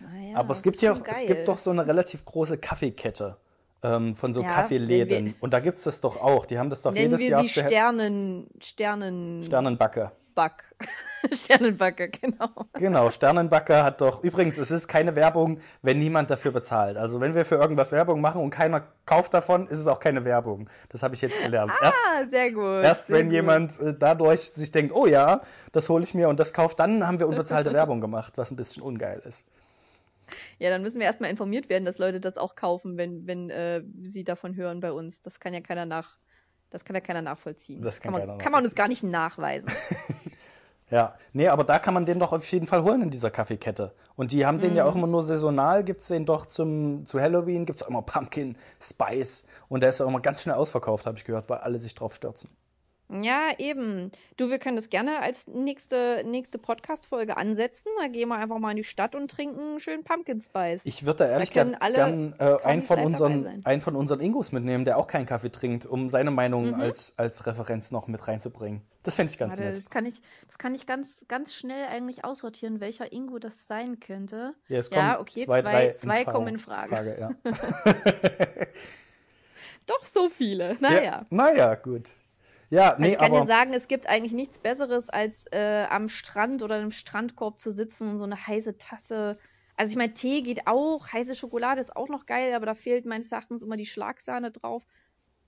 Naja, 0.00 0.38
Aber 0.38 0.52
es 0.52 0.62
gibt 0.62 0.80
ja 0.82 0.92
auch, 0.92 1.00
es 1.08 1.26
gibt 1.26 1.48
doch 1.48 1.58
so 1.58 1.70
eine 1.70 1.86
relativ 1.86 2.24
große 2.24 2.58
Kaffeekette 2.58 3.36
ähm, 3.84 4.16
von 4.16 4.32
so 4.32 4.42
Ja, 4.42 4.48
Kaffeeläden. 4.48 5.34
Und 5.40 5.52
da 5.52 5.60
gibt 5.60 5.78
es 5.78 5.84
das 5.84 6.00
doch 6.00 6.20
auch. 6.20 6.46
Die 6.46 6.58
haben 6.58 6.70
das 6.70 6.82
doch 6.82 6.92
Nennen 6.92 7.10
jedes 7.18 7.20
wir 7.20 7.28
Jahr 7.28 7.42
sie 7.42 7.48
Sternen, 7.50 8.48
Sternen, 8.60 9.42
Sternenbacke. 9.44 10.10
Back. 10.34 10.64
Sternenbacke, 11.32 12.08
genau. 12.08 12.48
Genau, 12.72 13.08
Sternenbacke 13.10 13.84
hat 13.84 14.00
doch. 14.00 14.24
Übrigens, 14.24 14.58
es 14.58 14.70
ist 14.72 14.88
keine 14.88 15.14
Werbung, 15.14 15.60
wenn 15.80 15.98
niemand 16.00 16.28
dafür 16.30 16.50
bezahlt. 16.50 16.96
Also 16.96 17.20
wenn 17.20 17.34
wir 17.34 17.44
für 17.44 17.54
irgendwas 17.54 17.92
Werbung 17.92 18.20
machen 18.20 18.42
und 18.42 18.50
keiner 18.50 18.82
kauft 19.06 19.32
davon, 19.32 19.68
ist 19.68 19.78
es 19.78 19.86
auch 19.86 20.00
keine 20.00 20.24
Werbung. 20.24 20.68
Das 20.88 21.02
habe 21.04 21.14
ich 21.14 21.20
jetzt 21.22 21.40
gelernt. 21.40 21.72
Erst, 21.80 21.94
Ah, 21.96 22.26
sehr 22.26 22.50
gut. 22.50 22.82
erst 22.82 23.06
sehr 23.06 23.16
wenn 23.16 23.26
gut. 23.26 23.32
jemand 23.34 23.80
äh, 23.80 23.94
dadurch 23.96 24.50
sich 24.50 24.72
denkt, 24.72 24.92
oh 24.92 25.06
ja, 25.06 25.42
das 25.72 25.88
hole 25.88 26.02
ich 26.02 26.14
mir 26.14 26.28
und 26.28 26.40
das 26.40 26.52
kauft, 26.52 26.80
dann 26.80 27.06
haben 27.06 27.20
wir 27.20 27.28
unbezahlte 27.28 27.72
Werbung 27.72 28.00
gemacht, 28.00 28.32
was 28.36 28.50
ein 28.50 28.56
bisschen 28.56 28.82
ungeil 28.82 29.22
ist. 29.26 29.46
Ja, 30.58 30.70
dann 30.70 30.82
müssen 30.82 30.98
wir 31.00 31.06
erstmal 31.06 31.30
informiert 31.30 31.68
werden, 31.68 31.84
dass 31.84 31.98
Leute 31.98 32.20
das 32.20 32.38
auch 32.38 32.54
kaufen, 32.54 32.96
wenn, 32.96 33.26
wenn 33.26 33.50
äh, 33.50 33.82
sie 34.02 34.24
davon 34.24 34.56
hören 34.56 34.80
bei 34.80 34.92
uns. 34.92 35.22
Das 35.22 35.40
kann 35.40 35.54
ja 35.54 35.60
keiner 35.60 35.86
nach, 35.86 36.18
das 36.70 36.84
kann 36.84 36.94
ja 36.94 37.00
keiner 37.00 37.22
nachvollziehen. 37.22 37.82
Das 37.82 38.00
kann 38.00 38.12
man, 38.12 38.22
keiner 38.22 38.38
kann 38.38 38.52
man 38.52 38.64
uns 38.64 38.74
gar 38.74 38.88
nicht 38.88 39.02
nachweisen. 39.02 39.70
Ja, 40.90 41.16
nee, 41.32 41.48
aber 41.48 41.64
da 41.64 41.78
kann 41.78 41.94
man 41.94 42.04
den 42.04 42.18
doch 42.20 42.32
auf 42.32 42.46
jeden 42.52 42.66
Fall 42.66 42.84
holen 42.84 43.02
in 43.02 43.10
dieser 43.10 43.30
Kaffeekette. 43.30 43.94
Und 44.16 44.32
die 44.32 44.44
haben 44.46 44.60
den 44.60 44.76
ja 44.76 44.84
Mhm. 44.84 44.90
auch 44.90 44.94
immer 44.94 45.06
nur 45.06 45.22
saisonal, 45.22 45.82
gibt's 45.82 46.08
den 46.08 46.26
doch 46.26 46.46
zum, 46.46 47.06
zu 47.06 47.20
Halloween, 47.20 47.64
gibt's 47.64 47.82
auch 47.82 47.88
immer 47.88 48.02
Pumpkin 48.02 48.56
Spice. 48.80 49.46
Und 49.68 49.80
der 49.80 49.88
ist 49.88 50.00
auch 50.02 50.06
immer 50.08 50.20
ganz 50.20 50.42
schnell 50.42 50.54
ausverkauft, 50.56 51.06
habe 51.06 51.16
ich 51.16 51.24
gehört, 51.24 51.48
weil 51.48 51.58
alle 51.58 51.78
sich 51.78 51.94
drauf 51.94 52.14
stürzen. 52.14 52.50
Ja, 53.10 53.50
eben. 53.58 54.10
Du, 54.38 54.48
wir 54.50 54.58
können 54.58 54.76
das 54.76 54.88
gerne 54.88 55.20
als 55.20 55.46
nächste, 55.46 56.22
nächste 56.24 56.58
Podcast-Folge 56.58 57.36
ansetzen. 57.36 57.90
Da 58.00 58.08
gehen 58.08 58.28
wir 58.30 58.36
einfach 58.36 58.58
mal 58.58 58.70
in 58.70 58.78
die 58.78 58.84
Stadt 58.84 59.14
und 59.14 59.30
trinken 59.30 59.60
einen 59.60 59.80
schönen 59.80 60.04
Pumpkin 60.04 60.40
Spice. 60.40 60.86
Ich 60.86 61.04
würde 61.04 61.18
da 61.24 61.28
ehrlich 61.30 61.50
gesagt 61.50 61.76
alle 61.80 61.94
gern 61.94 62.34
äh, 62.38 62.56
einen, 62.64 62.82
von 62.82 62.98
unseren, 63.00 63.62
einen 63.64 63.82
von 63.82 63.94
unseren 63.94 64.20
Ingos 64.20 64.52
mitnehmen, 64.52 64.86
der 64.86 64.96
auch 64.96 65.06
keinen 65.06 65.26
Kaffee 65.26 65.50
trinkt, 65.50 65.84
um 65.84 66.08
seine 66.08 66.30
Meinung 66.30 66.68
Mhm. 66.68 66.80
als, 66.80 67.12
als 67.18 67.46
Referenz 67.46 67.90
noch 67.90 68.08
mit 68.08 68.26
reinzubringen. 68.26 68.80
Das 69.02 69.16
fände 69.16 69.30
ich 69.30 69.38
ganz 69.38 69.58
Warte, 69.58 69.68
nett. 69.72 69.82
das 69.84 69.90
kann 69.90 70.06
ich, 70.06 70.22
das 70.46 70.56
kann 70.56 70.74
ich 70.74 70.86
ganz, 70.86 71.26
ganz 71.28 71.54
schnell 71.54 71.86
eigentlich 71.88 72.24
aussortieren, 72.24 72.80
welcher 72.80 73.12
Ingo 73.12 73.38
das 73.38 73.66
sein 73.66 74.00
könnte. 74.00 74.54
Ja, 74.68 74.78
es 74.78 74.88
Ja, 74.88 75.20
okay, 75.20 75.44
zwei, 75.44 75.60
zwei- 75.60 75.86
in 75.88 75.94
zwei 75.94 76.24
Frage- 76.24 76.32
kommen 76.32 76.48
in 76.48 76.56
Frage. 76.58 77.16
ja. 77.20 77.30
Doch 79.86 80.06
so 80.06 80.30
viele. 80.30 80.76
Naja. 80.80 81.02
Ja, 81.02 81.26
naja, 81.28 81.74
gut. 81.74 82.08
Ja, 82.74 82.88
Also 82.90 83.02
nee, 83.02 83.12
ich 83.12 83.18
kann 83.18 83.30
aber 83.30 83.40
dir 83.42 83.46
sagen, 83.46 83.72
es 83.72 83.86
gibt 83.88 84.08
eigentlich 84.08 84.32
nichts 84.32 84.58
Besseres, 84.58 85.08
als 85.08 85.46
äh, 85.52 85.86
am 85.88 86.08
Strand 86.08 86.62
oder 86.62 86.80
im 86.80 86.90
Strandkorb 86.90 87.58
zu 87.58 87.70
sitzen 87.70 88.08
und 88.08 88.18
so 88.18 88.24
eine 88.24 88.46
heiße 88.46 88.78
Tasse. 88.78 89.38
Also 89.76 89.92
ich 89.92 89.96
meine, 89.96 90.12
Tee 90.14 90.42
geht 90.42 90.66
auch, 90.66 91.12
heiße 91.12 91.34
Schokolade 91.36 91.80
ist 91.80 91.94
auch 91.94 92.08
noch 92.08 92.26
geil, 92.26 92.52
aber 92.54 92.66
da 92.66 92.74
fehlt 92.74 93.06
meines 93.06 93.30
Erachtens 93.30 93.62
immer 93.62 93.76
die 93.76 93.86
Schlagsahne 93.86 94.50
drauf. 94.50 94.84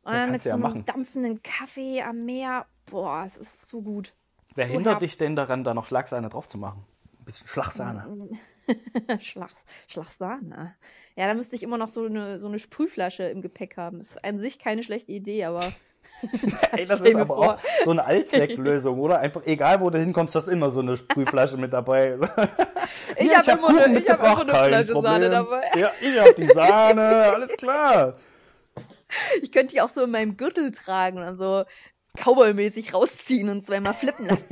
Und 0.02 0.12
Ja, 0.12 0.20
dann 0.20 0.30
mit 0.30 0.38
du 0.40 0.42
so 0.44 0.48
ja 0.50 0.54
einem 0.54 0.62
machen. 0.62 0.84
dampfenden 0.84 1.42
Kaffee 1.42 2.02
am 2.02 2.24
Meer. 2.24 2.66
Boah, 2.88 3.24
es 3.26 3.36
ist 3.36 3.68
so 3.68 3.82
gut. 3.82 4.14
Ist 4.44 4.56
wer 4.56 4.68
so 4.68 4.74
hindert 4.74 5.02
dich 5.02 5.18
denn 5.18 5.34
daran, 5.34 5.64
da 5.64 5.74
noch 5.74 5.86
Schlagsahne 5.86 6.28
drauf 6.28 6.48
zu 6.48 6.58
machen? 6.58 6.84
Ein 7.18 7.24
bisschen 7.24 7.48
Schlagsahne. 7.48 8.38
Schlag, 9.20 9.50
Schlagsahne. 9.88 10.76
Ja, 11.16 11.26
da 11.26 11.34
müsste 11.34 11.56
ich 11.56 11.64
immer 11.64 11.78
noch 11.78 11.88
so 11.88 12.04
eine, 12.04 12.38
so 12.38 12.46
eine 12.46 12.60
Sprühflasche 12.60 13.24
im 13.24 13.42
Gepäck 13.42 13.76
haben. 13.76 13.98
Das 13.98 14.10
ist 14.10 14.24
an 14.24 14.38
sich 14.38 14.60
keine 14.60 14.84
schlechte 14.84 15.10
Idee, 15.10 15.44
aber. 15.44 15.72
Ey, 16.72 16.86
das 16.86 17.00
ist 17.00 17.14
aber 17.16 17.26
vor. 17.36 17.54
auch 17.54 17.58
so 17.84 17.90
eine 17.90 18.04
Allzwecklösung, 18.04 18.98
oder? 19.00 19.18
Einfach 19.20 19.42
egal, 19.46 19.80
wo 19.80 19.90
du 19.90 19.98
hinkommst, 19.98 20.34
hast 20.34 20.48
immer 20.48 20.70
so 20.70 20.80
eine 20.80 20.96
Sprühflasche 20.96 21.56
mit 21.56 21.72
dabei. 21.72 22.18
Ich 23.18 23.28
Hier, 23.30 23.38
hab 23.38 23.46
immer 23.58 23.68
eine- 23.84 23.98
ich 23.98 24.08
hab 24.08 24.18
immer 24.20 24.40
eine 24.40 24.50
Flasche 24.50 24.86
Sahne 24.86 24.92
Problem. 24.92 25.30
dabei. 25.30 25.62
Ja, 25.76 25.90
ich 26.00 26.18
hab 26.20 26.36
die 26.36 26.46
Sahne, 26.48 27.02
alles 27.34 27.56
klar. 27.56 28.16
Ich 29.42 29.52
könnte 29.52 29.74
die 29.74 29.80
auch 29.80 29.88
so 29.88 30.02
in 30.04 30.10
meinem 30.10 30.36
Gürtel 30.36 30.70
tragen 30.72 31.22
und 31.26 31.36
so 31.38 31.64
Cowboy-mäßig 32.18 32.92
rausziehen 32.94 33.48
und 33.48 33.64
zweimal 33.64 33.94
flippen 33.94 34.26
lassen. 34.26 34.46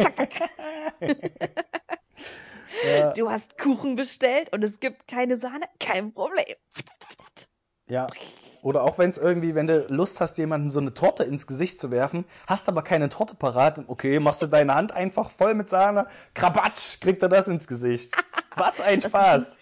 Ja, 2.87 3.13
Du 3.13 3.31
hast 3.31 3.59
Kuchen 3.59 3.97
bestellt 3.97 4.53
und 4.53 4.63
es 4.65 4.81
gibt 4.81 5.07
keine 5.09 5.37
Sahne, 5.37 5.67
kein 5.81 6.13
Problem. 6.13 6.45
ja. 7.89 8.07
Oder 8.65 8.83
auch 8.83 8.97
wenn 8.97 9.11
es 9.11 9.19
irgendwie, 9.19 9.55
wenn 9.55 9.67
du 9.67 9.87
Lust 9.91 10.23
hast, 10.23 10.39
jemandem 10.39 10.71
so 10.71 10.81
eine 10.81 10.95
Torte 10.95 11.23
ins 11.23 11.47
Gesicht 11.47 11.79
zu 11.79 11.91
werfen, 11.91 12.25
hast 12.47 12.67
aber 12.67 12.81
keine 12.81 13.11
Torte 13.11 13.35
parat, 13.35 13.85
okay, 13.89 14.19
machst 14.19 14.41
du 14.41 14.47
deine 14.47 14.75
Hand 14.75 14.91
einfach 14.91 15.31
voll 15.31 15.53
mit 15.53 15.69
Sahne, 15.69 16.07
krabatsch, 16.33 16.99
kriegt 17.01 17.23
er 17.23 17.29
das 17.29 17.47
ins 17.47 17.69
Gesicht. 17.69 18.17
Was 18.57 18.81
ein 18.81 19.01
Das 19.01 19.05
ist 19.05 19.11
Spaß. 19.11 19.59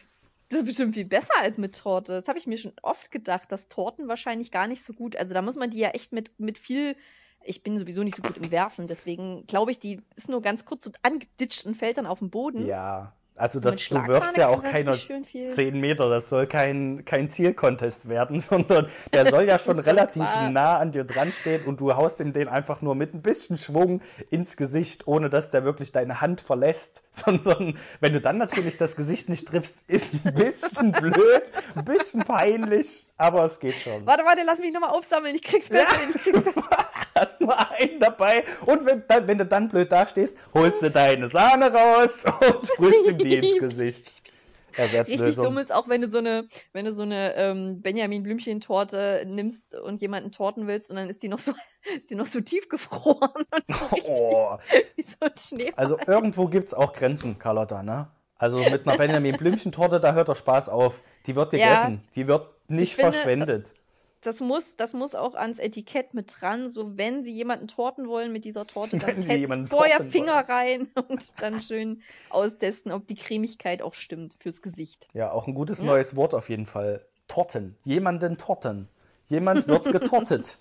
Das 0.50 0.60
ist 0.60 0.66
bestimmt 0.66 0.94
viel 0.94 1.04
besser 1.04 1.34
als 1.40 1.58
mit 1.58 1.76
Torte. 1.76 2.12
Das 2.12 2.28
habe 2.28 2.38
ich 2.38 2.46
mir 2.46 2.56
schon 2.56 2.74
oft 2.82 3.10
gedacht, 3.10 3.50
dass 3.50 3.66
Torten 3.66 4.06
wahrscheinlich 4.06 4.52
gar 4.52 4.68
nicht 4.68 4.84
so 4.84 4.92
gut. 4.92 5.16
Also 5.16 5.34
da 5.34 5.42
muss 5.42 5.56
man 5.56 5.70
die 5.70 5.78
ja 5.78 5.88
echt 5.88 6.12
mit, 6.12 6.38
mit 6.38 6.56
viel. 6.56 6.94
Ich 7.42 7.64
bin 7.64 7.76
sowieso 7.78 8.04
nicht 8.04 8.14
so 8.14 8.22
gut 8.22 8.36
im 8.36 8.52
Werfen, 8.52 8.86
deswegen 8.86 9.48
glaube 9.48 9.72
ich, 9.72 9.80
die 9.80 10.00
ist 10.14 10.28
nur 10.28 10.42
ganz 10.42 10.64
kurz 10.64 10.84
so 10.84 10.92
angeditscht 11.02 11.66
und 11.66 11.76
fällt 11.76 11.98
dann 11.98 12.06
auf 12.06 12.20
den 12.20 12.30
Boden. 12.30 12.66
Ja, 12.66 13.14
also 13.34 13.60
das, 13.60 13.76
du 13.88 14.06
wirfst 14.06 14.36
ja 14.36 14.48
auch 14.48 14.62
keine 14.62 14.90
richtig 14.90 15.02
schön 15.06 15.24
viel- 15.24 15.48
10 15.48 15.80
Meter, 15.80 16.08
das 16.10 16.28
soll 16.28 16.46
kein, 16.46 17.04
kein 17.04 17.30
Zielcontest 17.30 18.08
werden, 18.08 18.40
sondern 18.40 18.86
der 19.12 19.30
soll 19.30 19.44
ja 19.44 19.58
schon 19.58 19.78
relativ 19.80 20.22
wahr. 20.22 20.50
nah 20.50 20.78
an 20.78 20.92
dir 20.92 21.04
dran 21.04 21.32
stehen 21.32 21.64
und 21.64 21.80
du 21.80 21.94
haust 21.94 22.20
ihm 22.20 22.32
den 22.32 22.48
einfach 22.48 22.82
nur 22.82 22.94
mit 22.94 23.14
ein 23.14 23.22
bisschen 23.22 23.56
Schwung 23.56 24.02
ins 24.30 24.56
Gesicht, 24.56 25.06
ohne 25.06 25.30
dass 25.30 25.50
der 25.50 25.64
wirklich 25.64 25.92
deine 25.92 26.20
Hand 26.20 26.40
verlässt, 26.40 27.02
sondern 27.10 27.78
wenn 28.00 28.12
du 28.12 28.20
dann 28.20 28.38
natürlich 28.38 28.76
das 28.76 28.96
Gesicht 28.96 29.28
nicht 29.28 29.48
triffst, 29.48 29.88
ist 29.88 30.26
ein 30.26 30.34
bisschen 30.34 30.92
blöd, 30.92 31.42
ein 31.74 31.84
bisschen 31.84 32.22
peinlich, 32.24 33.06
aber 33.22 33.44
es 33.44 33.60
geht 33.60 33.74
schon. 33.76 34.04
Warte, 34.04 34.24
warte, 34.24 34.42
lass 34.44 34.58
mich 34.58 34.72
nochmal 34.72 34.90
aufsammeln. 34.90 35.34
Ich 35.36 35.42
krieg's 35.42 35.68
besser 35.68 35.86
hin. 36.24 36.42
Besser. 36.42 36.62
Hast 37.14 37.40
nur 37.40 37.56
einen 37.70 38.00
dabei 38.00 38.42
und 38.66 38.84
wenn, 38.84 39.04
dann, 39.06 39.28
wenn 39.28 39.38
du 39.38 39.46
dann 39.46 39.68
blöd 39.68 39.92
dastehst, 39.92 40.36
holst 40.54 40.82
du 40.82 40.90
deine 40.90 41.28
Sahne 41.28 41.72
raus 41.72 42.24
und 42.24 42.66
sprühst 42.66 43.06
ihm 43.06 43.18
die 43.18 43.36
ins 43.36 43.58
Gesicht. 43.60 44.22
Richtig 44.78 45.36
dumm 45.36 45.58
ist 45.58 45.70
auch, 45.70 45.86
wenn 45.88 46.00
du 46.00 46.08
so 46.08 46.16
eine, 46.16 46.48
wenn 46.72 46.86
du 46.86 46.92
so 46.92 47.02
eine 47.02 47.34
ähm, 47.36 47.82
Benjamin 47.82 48.22
Blümchen-Torte 48.22 49.24
nimmst 49.26 49.74
und 49.74 50.00
jemanden 50.00 50.32
torten 50.32 50.66
willst 50.66 50.90
und 50.90 50.96
dann 50.96 51.10
ist 51.10 51.22
die 51.22 51.28
noch 51.28 51.38
so, 51.38 51.52
ist 51.98 52.10
die 52.10 52.14
noch 52.14 52.24
so 52.24 52.40
tief 52.40 52.70
gefroren 52.70 53.28
und 53.34 53.64
so 53.68 53.84
richtig 53.94 54.14
Oh. 54.18 54.56
wie 54.96 55.02
so 55.02 55.10
ein. 55.20 55.72
Also 55.76 55.98
irgendwo 56.06 56.46
gibt's 56.48 56.72
auch 56.72 56.94
Grenzen, 56.94 57.38
Carlotta, 57.38 57.82
ne? 57.82 58.08
Also 58.38 58.58
mit 58.58 58.88
einer 58.88 58.96
Benjamin 58.96 59.36
Blümchen-Torte, 59.36 60.00
da 60.00 60.14
hört 60.14 60.28
der 60.28 60.34
Spaß 60.34 60.70
auf. 60.70 61.02
Die 61.26 61.36
wird 61.36 61.52
Ja. 61.52 61.68
gegessen, 61.68 62.02
die 62.16 62.26
wird 62.26 62.48
nicht 62.72 62.90
Ich 62.90 62.96
finde, 62.96 63.12
verschwendet. 63.12 63.74
Das 64.22 64.38
muss, 64.38 64.76
das 64.76 64.92
muss 64.92 65.16
auch 65.16 65.34
ans 65.34 65.58
Etikett 65.58 66.14
mit 66.14 66.32
dran. 66.40 66.68
So, 66.68 66.96
wenn 66.96 67.24
Sie 67.24 67.32
jemanden 67.32 67.66
torten 67.66 68.06
wollen 68.06 68.32
mit 68.32 68.44
dieser 68.44 68.66
Torte, 68.66 68.98
dann 68.98 69.22
vorher 69.68 70.00
Finger 70.04 70.34
wollen. 70.34 70.46
rein 70.46 70.88
und 71.08 71.24
dann 71.40 71.60
schön 71.60 72.02
austesten, 72.30 72.92
ob 72.92 73.06
die 73.08 73.16
Cremigkeit 73.16 73.82
auch 73.82 73.94
stimmt 73.94 74.36
fürs 74.38 74.62
Gesicht. 74.62 75.08
Ja, 75.12 75.32
auch 75.32 75.48
ein 75.48 75.54
gutes 75.54 75.82
neues 75.82 76.14
Wort 76.14 76.34
auf 76.34 76.48
jeden 76.48 76.66
Fall. 76.66 77.04
Torten. 77.26 77.76
Jemanden 77.84 78.38
torten. 78.38 78.88
Jemand 79.26 79.66
wird 79.66 79.84
getortet. 79.92 80.58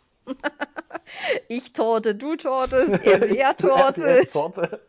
Ich 1.47 1.73
torte, 1.73 2.15
du 2.15 2.35
tortest, 2.35 3.05
er, 3.05 3.29
er 3.29 3.57
tortet. 3.57 4.31
Torte. 4.31 4.81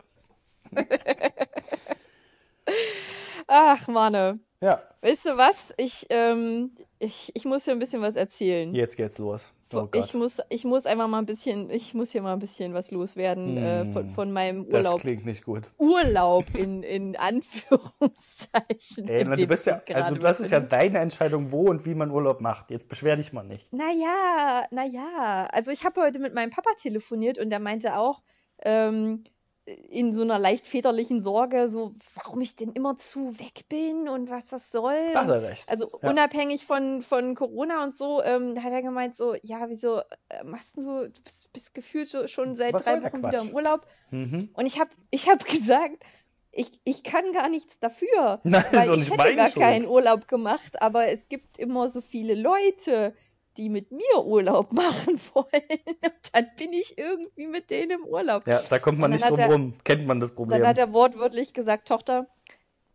Ach, 3.49 3.89
Manne. 3.89 4.39
Ja, 4.61 4.83
Weißt 5.03 5.25
du 5.27 5.37
was? 5.37 5.75
Ich, 5.79 6.07
ähm, 6.11 6.71
ich, 7.03 7.33
ich 7.35 7.45
muss 7.45 7.65
hier 7.65 7.73
ein 7.75 7.81
bisschen 7.81 8.01
was 8.01 8.15
erzählen. 8.15 8.73
jetzt 8.75 8.97
geht's 8.97 9.19
los. 9.19 9.53
Oh 9.75 9.89
ich 9.95 10.15
muss, 10.15 10.41
ich 10.51 10.65
muss 10.65 10.87
einfach 10.87 11.09
mal 11.09 11.19
ein 11.19 11.27
bisschen, 11.27 11.69
ich 11.71 11.95
muss 11.95 12.13
hier 12.13 12.23
mal 12.23 12.35
ein 12.35 12.39
bisschen 12.39 12.75
was 12.75 12.91
loswerden 12.91 13.57
äh, 13.57 13.87
von, 13.87 14.11
von 14.11 14.31
meinem 14.31 14.69
Das 14.69 14.85
Urlaub. 14.85 15.01
klingt 15.01 15.25
nicht 15.25 15.45
gut. 15.45 15.71
Urlaub 15.79 16.45
in, 16.55 16.83
in 16.83 17.17
Anführungszeichen. 17.17 19.09
Ey, 19.09 19.23
in 19.23 19.33
du 19.33 19.47
bist 19.47 19.67
ja, 19.67 19.81
also 19.95 20.15
das 20.15 20.41
ist 20.41 20.51
ja 20.53 20.61
deine 20.61 20.99
Entscheidung, 20.99 21.51
wo 21.53 21.71
und 21.71 21.87
wie 21.87 21.95
man 21.95 22.11
Urlaub 22.11 22.41
macht. 22.41 22.71
Jetzt 22.71 22.89
beschwer 22.89 23.17
dich 23.17 23.33
mal 23.33 23.43
nicht. 23.45 23.73
Naja, 23.73 24.65
naja. 24.71 25.49
Also 25.51 25.71
ich 25.71 25.85
habe 25.85 26.01
heute 26.03 26.19
mit 26.19 26.35
meinem 26.35 26.51
Papa 26.51 26.71
telefoniert 26.77 27.39
und 27.39 27.51
der 27.51 27.61
meinte 27.61 27.97
auch, 27.97 28.21
ähm, 28.65 29.25
in 29.65 30.13
so 30.13 30.23
einer 30.23 30.39
leicht 30.41 30.67
väterlichen 30.67 31.21
Sorge, 31.21 31.69
so, 31.69 31.95
warum 32.17 32.41
ich 32.41 32.57
denn 32.57 32.73
immer 32.73 32.97
zu 32.97 33.39
weg 33.39 33.69
bin 33.69 34.09
und 34.09 34.29
was 34.29 34.49
das 34.49 34.73
soll. 34.73 34.97
Hat 35.15 35.29
er 35.29 35.43
recht. 35.43 35.69
Also 35.69 35.91
Ja. 36.03 36.11
unabhängig 36.11 36.67
von, 36.67 37.01
von 37.01 37.35
Corona 37.37 37.85
und 37.85 37.95
so, 37.95 38.21
ähm, 38.23 38.61
hat 38.63 38.73
er 38.73 38.83
gemeint 38.83 39.15
so, 39.15 39.37
ja, 39.43 39.67
wieso 39.69 39.99
äh, 39.99 40.43
machst 40.45 40.77
du, 40.79 40.83
du 41.09 41.21
bist, 41.23 41.53
bist 41.53 41.75
gefühlt 41.75 42.09
schon 42.29 42.55
seit 42.57 42.75
Was 42.75 42.85
drei 42.85 43.03
Wochen 43.05 43.25
wieder 43.25 43.41
im 43.41 43.55
Urlaub. 43.55 43.87
Mhm. 44.11 44.51
Und 44.55 44.67
ich 44.67 44.81
habe 44.81 44.91
ich 45.13 45.29
hab 45.29 45.45
gesagt, 45.47 46.03
ich, 46.51 46.71
ich 46.85 47.03
kann 47.05 47.33
gar 47.33 47.49
nichts 47.49 47.79
dafür, 47.79 48.41
Nein, 48.43 48.65
weil 48.73 48.99
ich 49.01 49.11
hätte 49.11 49.37
gar 49.37 49.49
Schuld. 49.49 49.65
keinen 49.65 49.87
Urlaub 49.87 50.27
gemacht, 50.29 50.83
aber 50.83 51.07
es 51.07 51.29
gibt 51.29 51.59
immer 51.59 51.89
so 51.89 52.01
viele 52.01 52.35
Leute, 52.35 53.15
die 53.57 53.69
mit 53.69 53.91
mir 53.93 54.25
Urlaub 54.25 54.73
machen 54.73 55.21
wollen. 55.35 55.81
Und 56.03 56.35
dann 56.35 56.47
bin 56.57 56.73
ich 56.73 56.99
irgendwie 56.99 57.47
mit 57.47 57.71
denen 57.71 58.03
im 58.03 58.05
Urlaub. 58.05 58.47
Ja, 58.47 58.61
da 58.69 58.79
kommt 58.79 58.99
man 58.99 59.11
nicht 59.11 59.29
drum 59.29 59.39
er- 59.39 59.51
rum. 59.51 59.75
Kennt 59.85 60.07
man 60.07 60.21
das 60.21 60.35
Problem. 60.35 60.61
Dann 60.61 60.69
hat 60.69 60.79
er 60.79 60.93
wortwörtlich 60.93 61.53
gesagt, 61.53 61.89
Tochter, 61.89 62.29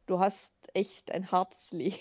du 0.06 0.20
hast 0.20 0.54
echt 0.74 1.12
ein 1.12 1.32
hartes 1.32 1.72
Leben. 1.72 1.98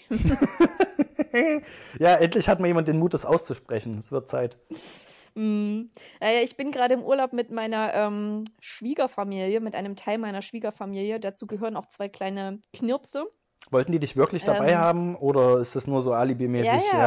ja, 1.98 2.14
endlich 2.16 2.48
hat 2.48 2.60
mal 2.60 2.66
jemand 2.66 2.88
den 2.88 2.98
Mut, 2.98 3.14
das 3.14 3.24
auszusprechen. 3.24 3.98
Es 3.98 4.12
wird 4.12 4.28
Zeit. 4.28 4.58
Mm. 5.38 5.90
Naja, 6.18 6.40
ich 6.42 6.56
bin 6.56 6.70
gerade 6.70 6.94
im 6.94 7.02
Urlaub 7.02 7.34
mit 7.34 7.50
meiner 7.50 7.92
ähm, 7.92 8.44
Schwiegerfamilie, 8.58 9.60
mit 9.60 9.74
einem 9.74 9.94
Teil 9.94 10.16
meiner 10.16 10.40
Schwiegerfamilie. 10.40 11.20
Dazu 11.20 11.46
gehören 11.46 11.76
auch 11.76 11.84
zwei 11.84 12.08
kleine 12.08 12.58
Knirpse. 12.72 13.26
Wollten 13.70 13.90
die 13.92 13.98
dich 13.98 14.16
wirklich 14.16 14.44
dabei 14.44 14.70
Ähm, 14.72 14.78
haben 14.78 15.16
oder 15.16 15.58
ist 15.58 15.74
das 15.74 15.86
nur 15.88 16.00
so 16.00 16.12
alibimäßig? 16.12 16.66
Ja, 16.72 16.78
ja. 16.92 16.98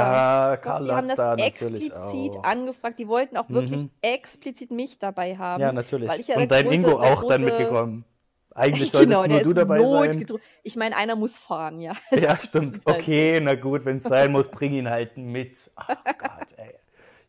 ja 0.51 0.55
Doch, 0.57 0.61
Carla 0.63 0.85
die 0.85 0.91
haben 0.91 1.07
das 1.07 1.15
da 1.17 1.35
natürlich 1.37 1.91
explizit 1.91 2.35
auch. 2.37 2.43
angefragt. 2.43 2.99
Die 2.99 3.07
wollten 3.07 3.37
auch 3.37 3.49
wirklich 3.49 3.83
Mhm. 3.83 3.89
explizit 4.01 4.71
mich 4.71 4.99
dabei 4.99 5.37
haben. 5.37 5.61
Ja, 5.61 5.71
natürlich. 5.71 6.09
Weil 6.09 6.19
ich 6.19 6.27
ja 6.27 6.35
Und 6.37 6.51
dein 6.51 6.67
große- 6.67 6.73
Ingo 6.73 6.99
auch 6.99 7.23
dann 7.23 7.41
große- 7.41 7.45
mitgekommen. 7.45 8.05
Eigentlich 8.53 8.91
solltest 8.91 9.21
genau, 9.21 9.25
nur 9.25 9.39
du 9.41 9.53
dabei 9.53 9.81
sein. 9.85 10.25
Ich 10.63 10.75
meine, 10.75 10.97
einer 10.97 11.15
muss 11.15 11.37
fahren, 11.37 11.79
ja. 11.81 11.93
Ja, 12.11 12.37
stimmt. 12.37 12.81
halt- 12.85 12.97
Okay, 12.99 13.39
na 13.41 13.55
gut, 13.55 13.85
wenn 13.85 13.97
es 13.99 14.03
sein 14.03 14.31
muss, 14.33 14.49
bring 14.49 14.73
ihn 14.73 14.89
halt 14.89 15.17
mit. 15.17 15.55
Oh 15.77 15.93
Gott, 16.03 16.47
ey. 16.57 16.73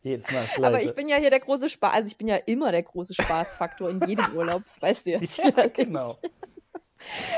Jedes 0.03 0.29
Mal 0.31 0.41
das 0.41 0.55
Gleiche. 0.55 0.65
Aber 0.75 0.83
ich 0.83 0.93
bin 0.95 1.07
ja 1.07 1.17
hier 1.17 1.29
der 1.29 1.39
große 1.39 1.69
Spaß, 1.69 1.93
also 1.93 2.07
ich 2.07 2.17
bin 2.17 2.27
ja 2.27 2.35
immer 2.35 2.71
der 2.71 2.81
große 2.83 3.13
Spaßfaktor 3.13 3.87
in 3.91 4.01
jedem 4.07 4.33
Urlaub, 4.35 4.63
das 4.65 4.81
weißt 4.81 5.05
du 5.05 5.09
jetzt. 5.11 5.37
ja, 5.37 5.67
genau. 5.73 6.17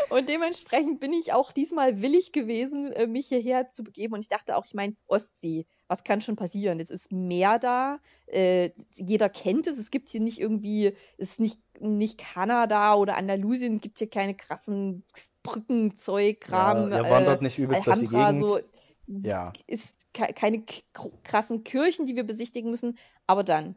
Und 0.09 0.29
dementsprechend 0.29 0.99
bin 0.99 1.13
ich 1.13 1.33
auch 1.33 1.51
diesmal 1.51 2.01
willig 2.01 2.31
gewesen, 2.31 2.91
äh, 2.93 3.07
mich 3.07 3.27
hierher 3.27 3.71
zu 3.71 3.83
begeben. 3.83 4.13
Und 4.13 4.21
ich 4.21 4.29
dachte 4.29 4.55
auch, 4.57 4.65
ich 4.65 4.73
meine, 4.73 4.95
Ostsee, 5.07 5.65
was 5.87 6.03
kann 6.03 6.21
schon 6.21 6.35
passieren? 6.35 6.79
Es 6.79 6.89
ist 6.89 7.11
Meer 7.11 7.59
da, 7.59 7.99
äh, 8.27 8.71
jeder 8.95 9.29
kennt 9.29 9.67
es. 9.67 9.77
Es 9.77 9.91
gibt 9.91 10.09
hier 10.09 10.21
nicht 10.21 10.39
irgendwie, 10.39 10.95
es 11.17 11.31
ist 11.31 11.39
nicht, 11.39 11.61
nicht 11.79 12.17
Kanada 12.19 12.95
oder 12.95 13.15
Andalusien, 13.17 13.79
gibt 13.81 13.99
hier 13.99 14.09
keine 14.09 14.35
krassen 14.35 15.03
Brückenzeug, 15.43 16.41
Kram. 16.41 16.91
Ja, 16.91 17.03
ihr 17.03 17.09
wandert 17.09 17.41
nicht 17.41 17.57
übelst 17.59 17.85
durch 17.85 17.99
die 17.99 18.07
Alhambra, 18.07 18.31
Gegend. 18.31 18.47
so. 18.47 18.59
Ja. 19.29 19.51
Es 19.67 19.79
ist 19.85 19.95
ke- 20.13 20.33
keine 20.33 20.63
krassen 21.23 21.63
Kirchen, 21.63 22.05
die 22.05 22.15
wir 22.15 22.23
besichtigen 22.23 22.69
müssen. 22.71 22.97
Aber 23.27 23.43
dann, 23.43 23.75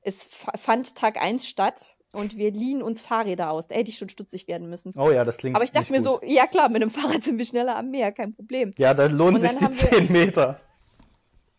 es 0.00 0.24
fa- 0.24 0.56
fand 0.56 0.94
Tag 0.94 1.20
1 1.20 1.46
statt 1.48 1.94
und 2.12 2.36
wir 2.36 2.50
liehen 2.52 2.82
uns 2.82 3.00
Fahrräder 3.02 3.50
aus. 3.50 3.68
Da 3.68 3.74
hätte 3.76 3.90
ich 3.90 3.98
schon 3.98 4.08
stutzig 4.08 4.48
werden 4.48 4.68
müssen. 4.70 4.92
Oh 4.96 5.10
ja, 5.10 5.24
das 5.24 5.36
klingt 5.38 5.56
Aber 5.56 5.64
ich 5.64 5.72
dachte 5.72 5.92
mir 5.92 5.98
gut. 5.98 6.04
so, 6.06 6.20
ja 6.24 6.46
klar, 6.46 6.68
mit 6.68 6.82
dem 6.82 6.90
Fahrrad 6.90 7.22
sind 7.22 7.38
wir 7.38 7.44
schneller 7.44 7.76
am 7.76 7.90
Meer, 7.90 8.12
kein 8.12 8.34
Problem. 8.34 8.72
Ja, 8.78 8.94
dann 8.94 9.12
lohnen 9.12 9.34
Und 9.36 9.40
sich 9.40 9.50
dann 9.50 9.58
die 9.58 9.64
haben 9.66 9.76
wir- 9.90 9.98
10 9.98 10.12
Meter. 10.12 10.60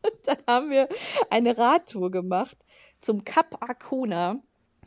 Dann 0.23 0.37
haben 0.47 0.69
wir 0.69 0.87
eine 1.29 1.57
Radtour 1.57 2.09
gemacht 2.09 2.57
zum 3.01 3.25
Kap 3.25 3.61
Arkona. 3.61 4.39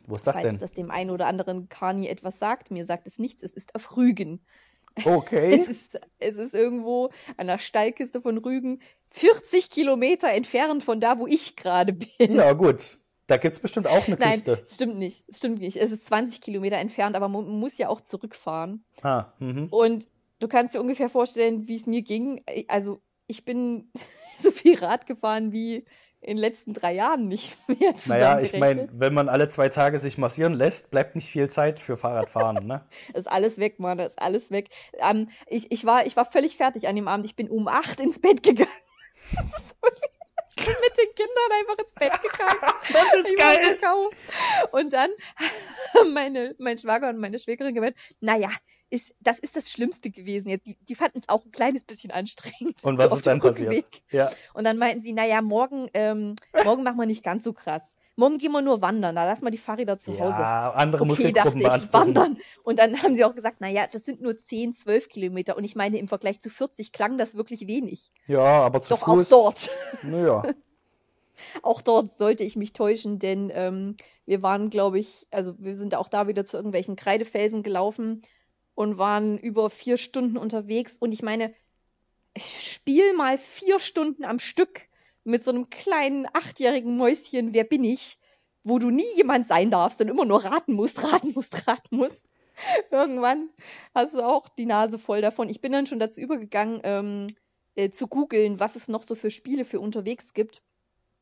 Wo 0.07 0.15
ist 0.15 0.25
das 0.25 0.35
falls 0.35 0.47
denn? 0.47 0.59
das 0.59 0.71
dem 0.71 0.89
einen 0.89 1.11
oder 1.11 1.27
anderen 1.27 1.69
Kani 1.69 2.07
etwas 2.07 2.39
sagt. 2.39 2.71
Mir 2.71 2.87
sagt 2.87 3.05
es 3.05 3.19
nichts, 3.19 3.43
es 3.43 3.53
ist 3.53 3.75
auf 3.75 3.95
Rügen. 3.95 4.41
Okay. 5.05 5.53
Es 5.61 5.67
ist, 5.69 5.99
es 6.17 6.37
ist 6.39 6.55
irgendwo 6.55 7.11
an 7.37 7.45
der 7.45 7.59
Steilküste 7.59 8.21
von 8.21 8.39
Rügen, 8.39 8.81
40 9.11 9.69
Kilometer 9.69 10.29
entfernt 10.29 10.83
von 10.83 10.99
da, 10.99 11.19
wo 11.19 11.27
ich 11.27 11.55
gerade 11.55 11.93
bin. 11.93 12.33
Ja, 12.35 12.53
gut. 12.53 12.97
Da 13.33 13.37
gibt's 13.37 13.59
bestimmt 13.59 13.87
auch 13.87 14.05
eine 14.07 14.15
Nein, 14.15 14.33
Küste. 14.33 14.59
es 14.61 14.75
stimmt 14.75 14.99
nicht. 14.99 15.25
Es 15.27 15.37
stimmt 15.39 15.59
nicht. 15.59 15.77
Es 15.77 15.91
ist 15.91 16.05
20 16.05 16.39
Kilometer 16.39 16.77
entfernt, 16.77 17.15
aber 17.15 17.27
man 17.29 17.47
muss 17.47 17.79
ja 17.79 17.89
auch 17.89 17.99
zurückfahren. 17.99 18.85
Ah, 19.01 19.25
mhm. 19.39 19.69
Und 19.71 20.07
du 20.39 20.47
kannst 20.47 20.75
dir 20.75 20.81
ungefähr 20.81 21.09
vorstellen, 21.09 21.67
wie 21.67 21.75
es 21.75 21.87
mir 21.87 22.03
ging. 22.03 22.43
Also, 22.67 23.01
ich 23.25 23.43
bin 23.43 23.91
so 24.37 24.51
viel 24.51 24.77
Rad 24.77 25.07
gefahren 25.07 25.51
wie 25.51 25.77
in 26.21 26.35
den 26.35 26.37
letzten 26.37 26.73
drei 26.73 26.93
Jahren 26.93 27.27
nicht 27.27 27.57
mehr 27.67 27.95
Naja, 28.05 28.39
ich 28.39 28.57
meine, 28.59 28.87
wenn 28.93 29.15
man 29.15 29.29
alle 29.29 29.49
zwei 29.49 29.69
Tage 29.69 29.97
sich 29.97 30.19
massieren 30.19 30.53
lässt, 30.53 30.91
bleibt 30.91 31.15
nicht 31.15 31.27
viel 31.27 31.49
Zeit 31.49 31.79
für 31.79 31.97
Fahrradfahren, 31.97 32.67
ne? 32.67 32.85
Ist 33.15 33.27
alles 33.31 33.57
weg, 33.57 33.79
Mann, 33.79 33.97
ist 33.97 34.21
alles 34.21 34.51
weg. 34.51 34.69
Ähm, 34.99 35.27
ich, 35.47 35.71
ich, 35.71 35.85
war, 35.85 36.05
ich 36.05 36.15
war 36.15 36.25
völlig 36.25 36.55
fertig 36.55 36.87
an 36.87 36.95
dem 36.95 37.07
Abend. 37.07 37.25
Ich 37.25 37.35
bin 37.35 37.49
um 37.49 37.67
acht 37.67 37.99
ins 37.99 38.19
Bett 38.19 38.43
gegangen. 38.43 38.69
Das 39.35 39.57
ist 39.57 39.81
wirklich- 39.81 40.11
mit 40.81 40.97
den 40.97 41.15
Kindern 41.15 41.51
einfach 41.59 41.77
ins 41.79 41.93
Bett 41.93 42.21
gegangen. 42.21 42.73
Das 42.91 43.13
ist 43.13 43.29
Ich 43.29 43.81
kaum. 43.81 44.09
Und 44.71 44.93
dann 44.93 45.09
haben 45.93 46.13
meine, 46.13 46.55
mein 46.57 46.77
Schwager 46.77 47.09
und 47.09 47.19
meine 47.19 47.39
Schwägerin 47.39 47.73
gemeint, 47.73 47.95
naja, 48.19 48.49
ist, 48.89 49.15
das 49.19 49.39
ist 49.39 49.55
das 49.55 49.71
Schlimmste 49.71 50.11
gewesen 50.11 50.49
jetzt. 50.49 50.67
Die, 50.67 50.77
die 50.81 50.95
fanden 50.95 51.19
es 51.19 51.29
auch 51.29 51.45
ein 51.45 51.51
kleines 51.51 51.83
bisschen 51.83 52.11
anstrengend. 52.11 52.83
Und 52.83 52.97
so 52.97 53.03
was 53.03 53.11
auf 53.11 53.19
ist 53.19 53.27
dann 53.27 53.39
passiert? 53.39 53.85
Ja. 54.11 54.29
Und 54.53 54.65
dann 54.65 54.77
meinten 54.77 55.01
sie, 55.01 55.13
naja, 55.13 55.41
morgen, 55.41 55.89
ähm, 55.93 56.35
morgen 56.63 56.83
machen 56.83 56.97
wir 56.97 57.05
nicht 57.05 57.23
ganz 57.23 57.43
so 57.43 57.53
krass. 57.53 57.95
Morgen 58.15 58.37
gehen 58.37 58.51
wir 58.51 58.61
nur 58.61 58.81
wandern, 58.81 59.15
da 59.15 59.25
lassen 59.25 59.43
wir 59.43 59.49
die 59.51 59.57
Fahrräder 59.57 59.97
zu 59.97 60.19
Hause. 60.19 60.39
Ja, 60.39 60.71
andere 60.71 61.03
Okay, 61.03 61.31
dachte 61.31 61.57
Muskelgruppen 61.57 61.61
ich, 61.61 61.67
beanspruchen. 61.67 62.07
wandern. 62.15 62.37
Und 62.63 62.77
dann 62.77 63.01
haben 63.01 63.15
sie 63.15 63.25
auch 63.25 63.33
gesagt, 63.33 63.59
naja, 63.59 63.87
das 63.91 64.05
sind 64.05 64.21
nur 64.21 64.37
10, 64.37 64.75
12 64.75 65.09
Kilometer. 65.09 65.57
Und 65.57 65.63
ich 65.63 65.75
meine, 65.75 65.97
im 65.97 66.07
Vergleich 66.07 66.39
zu 66.39 66.51
40 66.51 66.91
klang 66.91 67.17
das 67.17 67.35
wirklich 67.35 67.67
wenig. 67.67 68.11
Ja, 68.27 68.39
aber 68.43 68.81
zu 68.83 68.89
Doch 68.89 69.05
Fuß. 69.05 69.33
auch 69.33 69.43
dort. 69.43 69.69
Naja. 70.03 70.43
Auch 71.63 71.81
dort 71.81 72.15
sollte 72.15 72.43
ich 72.43 72.55
mich 72.55 72.73
täuschen, 72.73 73.17
denn 73.17 73.51
ähm, 73.53 73.97
wir 74.27 74.43
waren, 74.43 74.69
glaube 74.69 74.99
ich, 74.99 75.27
also 75.31 75.55
wir 75.57 75.73
sind 75.73 75.95
auch 75.95 76.07
da 76.07 76.27
wieder 76.27 76.45
zu 76.45 76.57
irgendwelchen 76.57 76.95
Kreidefelsen 76.95 77.63
gelaufen 77.63 78.21
und 78.75 78.99
waren 78.99 79.39
über 79.39 79.71
vier 79.71 79.97
Stunden 79.97 80.37
unterwegs. 80.37 80.97
Und 80.99 81.11
ich 81.11 81.23
meine, 81.23 81.53
spiel 82.37 83.13
mal 83.13 83.37
vier 83.39 83.79
Stunden 83.79 84.23
am 84.25 84.39
Stück 84.39 84.87
mit 85.23 85.43
so 85.43 85.51
einem 85.51 85.69
kleinen 85.69 86.27
achtjährigen 86.33 86.97
Mäuschen, 86.97 87.53
wer 87.53 87.63
bin 87.63 87.83
ich, 87.83 88.17
wo 88.63 88.79
du 88.79 88.89
nie 88.89 89.15
jemand 89.15 89.47
sein 89.47 89.71
darfst 89.71 90.01
und 90.01 90.07
immer 90.07 90.25
nur 90.25 90.43
raten 90.43 90.73
musst, 90.73 91.03
raten 91.03 91.33
musst, 91.33 91.67
raten 91.67 91.97
musst. 91.97 92.25
Irgendwann 92.91 93.49
hast 93.95 94.13
du 94.13 94.21
auch 94.21 94.47
die 94.49 94.65
Nase 94.65 94.99
voll 94.99 95.21
davon. 95.21 95.49
Ich 95.49 95.61
bin 95.61 95.71
dann 95.71 95.87
schon 95.87 95.99
dazu 95.99 96.21
übergegangen, 96.21 96.81
ähm, 96.83 97.27
äh, 97.75 97.89
zu 97.89 98.07
googeln, 98.07 98.59
was 98.59 98.75
es 98.75 98.87
noch 98.87 99.03
so 99.03 99.15
für 99.15 99.31
Spiele 99.31 99.65
für 99.65 99.79
unterwegs 99.79 100.33
gibt 100.33 100.61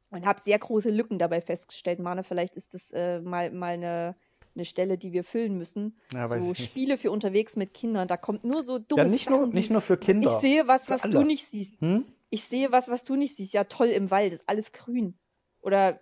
und 0.10 0.26
habe 0.26 0.42
sehr 0.42 0.60
große 0.60 0.90
Lücken 0.90 1.18
dabei 1.18 1.42
festgestellt. 1.42 2.00
Mane, 2.00 2.24
vielleicht 2.24 2.56
ist 2.58 2.74
das 2.74 2.92
äh, 2.92 3.22
mal, 3.22 3.52
mal 3.52 3.74
eine, 3.74 4.16
eine 4.56 4.66
Stelle, 4.66 4.98
die 4.98 5.14
wir 5.14 5.24
füllen 5.24 5.58
müssen. 5.58 5.98
Ja, 6.14 6.28
so. 6.28 6.54
Spiele 6.54 6.98
für 6.98 7.12
unterwegs 7.12 7.56
mit 7.56 7.74
Kindern, 7.74 8.08
da 8.08 8.18
kommt 8.18 8.44
nur 8.44 8.64
so 8.64 8.80
dumme 8.80 9.04
Ja, 9.04 9.08
nicht 9.10 9.30
nur, 9.30 9.40
Sachen. 9.40 9.54
nicht 9.54 9.72
nur 9.72 9.82
für 9.82 9.98
Kinder. 9.98 10.32
ich 10.36 10.42
sehe 10.42 10.68
was, 10.68 10.86
Für 10.86 10.94
was 10.94 11.04
alle. 11.04 11.14
du 11.14 11.24
nicht 11.24 11.46
siehst. 11.46 11.80
Hm? 11.82 12.06
Ich 12.30 12.44
sehe 12.44 12.72
was, 12.72 12.88
was 12.90 13.04
du 13.06 13.16
nicht 13.16 13.36
siehst. 13.36 13.54
Ja, 13.54 13.64
toll 13.66 13.88
im 13.88 14.12
Wald, 14.12 14.34
ist 14.34 14.48
alles 14.48 14.72
grün. 14.72 15.16
Oder 15.62 16.00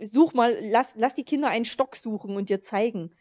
such 0.00 0.34
mal, 0.34 0.56
lass, 0.60 0.94
lass 0.96 1.14
die 1.14 1.24
Kinder 1.24 1.48
einen 1.48 1.64
Stock 1.64 1.96
suchen 1.96 2.36
und 2.36 2.48
dir 2.48 2.60
zeigen. 2.60 3.12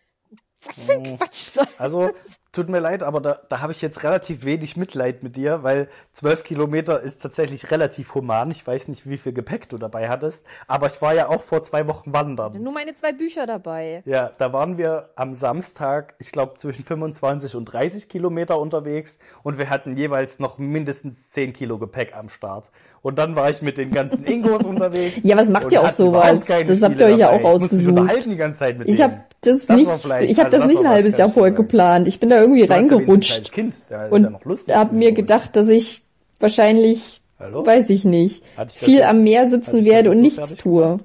Was 0.66 0.84
für 0.84 0.92
ein 0.94 1.04
Oh. 1.08 1.18
Quatsch. 1.18 1.58
Also, 1.78 2.10
tut 2.52 2.70
mir 2.70 2.80
leid, 2.80 3.04
aber 3.04 3.22
da, 3.22 3.40
da 3.50 3.62
habe 3.62 3.72
ich 3.72 3.82
jetzt 3.84 4.04
relativ 4.04 4.44
wenig 4.44 4.76
Mitleid 4.78 5.22
mit 5.22 5.36
dir, 5.36 5.62
weil 5.62 5.88
zwölf 6.14 6.44
Kilometer 6.44 7.00
ist 7.00 7.22
tatsächlich 7.22 7.70
relativ 7.70 8.16
human. 8.16 8.50
Ich 8.50 8.66
weiß 8.66 8.88
nicht, 8.88 9.08
wie 9.08 9.18
viel 9.18 9.34
Gepäck 9.34 9.70
du 9.70 9.78
dabei 9.78 10.10
hattest, 10.10 10.48
aber 10.68 10.88
ich 10.88 11.00
war 11.02 11.14
ja 11.14 11.28
auch 11.30 11.44
vor 11.44 11.62
zwei 11.62 11.86
Wochen 11.88 12.14
wandern. 12.14 12.54
Nur 12.62 12.74
meine 12.74 12.96
zwei 12.96 13.12
Bücher 13.14 13.46
dabei. 13.46 14.02
Ja, 14.06 14.32
da 14.40 14.52
waren 14.54 14.80
wir 14.80 15.10
am 15.16 15.36
Samstag, 15.36 16.16
ich 16.18 16.32
glaube, 16.32 16.56
zwischen 16.58 16.84
25 16.84 17.56
und 17.56 17.66
30 17.66 18.10
Kilometer 18.10 18.60
unterwegs 18.60 19.20
und 19.44 19.60
wir 19.60 19.70
hatten 19.70 19.96
jeweils 19.96 20.40
noch 20.40 20.58
mindestens 20.58 21.30
10 21.30 21.54
Kilo 21.54 21.78
Gepäck 21.78 22.16
am 22.16 22.30
Start. 22.30 22.72
Und 23.04 23.20
dann 23.20 23.36
war 23.36 23.50
ich 23.52 23.62
mit 23.62 23.78
den 23.78 23.94
ganzen 23.94 24.26
Ingos 24.26 24.66
unterwegs. 24.66 25.22
Ja, 25.24 25.38
was 25.38 25.48
macht 25.50 25.72
ihr 25.72 25.82
auch 25.82 25.92
sowas? 25.94 26.44
Das 26.46 26.82
habt 26.82 27.00
ihr 27.00 27.06
euch 27.06 27.18
ja 27.18 27.30
auch 27.30 27.40
Ich 27.40 27.46
ausgesucht. 27.46 27.88
unterhalten 27.88 28.32
die 28.32 28.36
ganze 28.36 28.60
Zeit 28.60 28.78
mit 28.80 28.90
Ich 28.90 28.98
denen. 28.98 29.24
Das, 29.42 29.66
Das 29.66 29.78
nicht, 29.78 29.88
ich 29.88 30.40
habe 30.40 30.46
also 30.46 30.58
das 30.58 30.60
das 30.60 30.68
nicht 30.68 30.80
ein 30.80 30.90
halbes 30.90 31.18
Jahr 31.18 31.30
vorher 31.30 31.54
geplant. 31.54 32.08
Ich 32.08 32.20
bin 32.20 32.30
da 32.30 32.40
irgendwie 32.42 32.66
ja 32.66 32.74
reingerutscht 32.74 33.52
ist 33.58 33.92
und 34.10 34.68
ja 34.68 34.76
habe 34.80 34.96
mir 34.96 35.12
gedacht, 35.12 35.56
dass 35.56 35.68
ich 35.68 36.04
wahrscheinlich, 36.40 37.22
Hallo? 37.40 37.66
weiß 37.66 37.90
ich 37.92 38.04
nicht, 38.04 38.44
ich 38.68 38.80
viel 38.80 38.96
jetzt- 39.00 39.08
am 39.08 39.24
Meer 39.24 39.48
sitzen 39.48 39.86
werde 39.86 40.10
und 40.10 40.18
so 40.18 40.22
nichts 40.24 40.56
tue. 40.56 41.00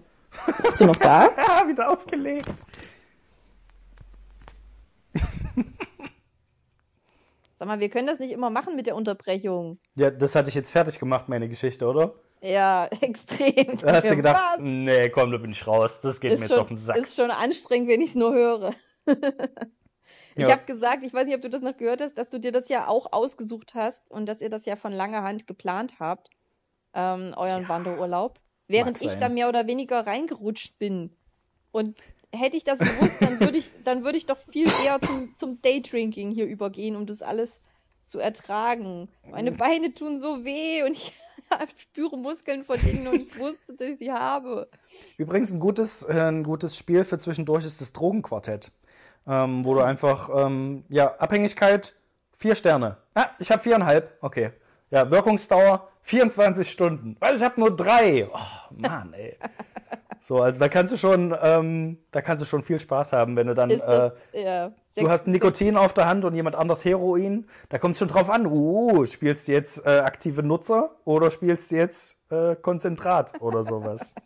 Bist 0.63 0.81
du 0.81 0.87
noch 0.87 0.97
da? 0.97 1.29
Ah, 1.37 1.67
wieder 1.69 1.91
aufgelegt. 1.91 2.49
Sag 7.55 7.69
mal, 7.69 7.81
wir 7.81 7.91
können 7.91 8.07
das 8.07 8.19
nicht 8.19 8.33
immer 8.33 8.51
machen 8.51 8.75
mit 8.75 8.87
der 8.87 8.97
Unterbrechung. 8.97 9.79
Ja, 9.95 10.11
das 10.11 10.35
hatte 10.35 10.49
ich 10.49 10.55
jetzt 10.55 10.71
fertig 10.71 10.99
gemacht, 10.99 11.29
meine 11.29 11.49
Geschichte, 11.49 11.87
oder? 11.87 12.15
Ja, 12.43 12.89
extrem. 13.01 13.79
Da 13.79 13.93
hast 13.95 14.11
du 14.11 14.17
gedacht, 14.17 14.43
Was? 14.57 14.61
nee, 14.61 15.09
komm, 15.11 15.31
da 15.31 15.39
bin 15.39 15.53
ich 15.53 15.67
raus. 15.67 16.01
Das 16.01 16.21
geht 16.21 16.31
mir 16.31 16.37
ist 16.37 16.43
jetzt 16.43 16.51
schon, 16.51 16.59
auf 16.61 16.69
den 16.69 16.77
Sack. 16.77 16.97
ist 16.97 17.17
schon 17.17 17.31
anstrengend, 17.31 17.89
wenn 17.89 18.01
ich 18.01 18.11
es 18.11 18.17
nur 18.17 18.33
höre. 18.33 18.75
ich 20.37 20.43
Ja. 20.43 20.51
habe 20.51 20.65
gesagt, 20.65 21.05
ich 21.05 21.15
weiß 21.15 21.27
nicht, 21.27 21.37
ob 21.37 21.43
du 21.43 21.51
das 21.51 21.63
noch 21.63 21.77
gehört 21.77 22.01
hast, 22.01 22.19
dass 22.19 22.31
du 22.31 22.41
dir 22.41 22.53
das 22.53 22.69
ja 22.69 22.89
auch 22.89 23.13
ausgesucht 23.13 23.75
hast 23.75 24.11
und 24.11 24.27
dass 24.27 24.41
ihr 24.41 24.51
das 24.51 24.67
ja 24.67 24.77
von 24.77 24.93
langer 24.93 25.23
Hand 25.23 25.47
geplant 25.47 25.95
habt, 26.01 26.31
ähm, 26.95 27.33
euren 27.37 27.63
Ja. 27.63 27.69
Wanderurlaub. 27.69 28.41
Während 28.69 29.03
ich 29.03 29.19
da 29.19 29.29
mehr 29.29 29.49
oder 29.49 29.67
weniger 29.67 30.07
reingerutscht 30.07 30.79
bin. 30.79 31.15
Und 31.73 32.01
hätte 32.33 32.57
ich 32.57 32.65
das 32.65 32.79
gewusst, 32.81 33.19
dann 33.21 33.41
würde 33.41 33.59
ich, 33.59 33.73
dann 33.85 34.05
würde 34.05 34.17
ich 34.19 34.27
doch 34.27 34.39
viel 34.39 34.67
eher 34.85 35.01
zum, 35.01 35.37
zum 35.37 35.61
Daydrinking 35.61 36.31
hier 36.31 36.47
übergehen, 36.47 36.97
um 36.97 37.05
das 37.07 37.23
alles 37.23 37.61
zu 38.03 38.19
ertragen. 38.19 39.09
Meine 39.31 39.53
Beine 39.53 39.95
tun 39.95 40.17
so 40.17 40.45
weh 40.45 40.83
und 40.85 40.93
ich 40.93 41.13
spüre 41.77 42.17
Muskeln, 42.17 42.65
von 42.65 42.79
denen 42.79 42.99
ich 42.99 43.05
noch 43.05 43.13
nicht 43.13 43.39
wusste, 43.39 43.75
dass 43.75 43.89
ich 43.89 43.99
sie 43.99 44.13
habe. 44.13 44.69
Übrigens 45.19 45.51
ein 45.51 45.61
gutes, 45.61 46.03
äh, 46.03 46.13
ein 46.13 46.43
gutes 46.45 46.77
Spiel 46.77 47.05
für 47.05 47.19
zwischendurch 47.19 47.65
ist 47.65 47.81
das 47.81 47.93
Drogenquartett. 47.93 48.71
Ähm, 49.27 49.65
wo 49.65 49.75
du 49.75 49.81
einfach, 49.81 50.31
ähm, 50.35 50.85
ja, 50.89 51.15
Abhängigkeit, 51.19 51.95
vier 52.37 52.57
Sterne. 52.57 52.97
Ah, 53.15 53.31
ich 53.39 53.51
habe 53.53 53.63
viereinhalb. 53.63 54.19
Okay. 54.21 54.51
Ja, 54.91 55.11
Wirkungsdauer 55.11 55.89
24 56.03 56.71
Stunden. 56.71 57.17
Weil 57.21 57.37
ich 57.37 57.43
habe 57.43 57.61
nur 57.61 57.75
drei. 57.75 58.29
Oh, 58.33 58.75
Mann, 58.77 59.13
ey. 59.15 59.39
So, 60.23 60.41
also 60.41 60.61
da 60.61 60.69
kannst 60.69 60.93
du 60.93 60.97
schon, 60.97 61.37
ähm, 61.43 61.99
da 62.13 62.23
kannst 62.23 62.43
du 62.43 62.47
schon 62.47 62.63
viel 62.63 62.79
Spaß 62.79 63.13
haben, 63.13 63.35
wenn 63.35 63.49
du 63.49 63.55
dann, 63.55 63.71
Ist 63.71 63.83
äh, 63.83 63.87
das, 63.87 64.15
ja, 64.33 64.73
du 64.97 65.11
hast 65.11 65.27
Nikotin 65.27 65.77
auf 65.77 65.95
der 65.95 66.07
Hand 66.07 66.25
und 66.25 66.35
jemand 66.35 66.55
anders 66.55 66.85
Heroin. 66.85 67.49
Da 67.71 67.79
kommt 67.79 67.95
es 67.95 67.99
schon 67.99 68.07
drauf 68.07 68.31
an. 68.31 68.47
Uh, 68.47 69.05
spielst 69.05 69.49
du 69.49 69.53
jetzt 69.53 69.85
äh, 69.85 69.99
aktive 69.99 70.45
Nutzer 70.45 70.95
oder 71.05 71.29
spielst 71.33 71.73
du 71.73 71.75
jetzt 71.75 72.21
äh, 72.31 72.55
Konzentrat 72.55 73.41
oder 73.43 73.65
sowas? 73.65 74.15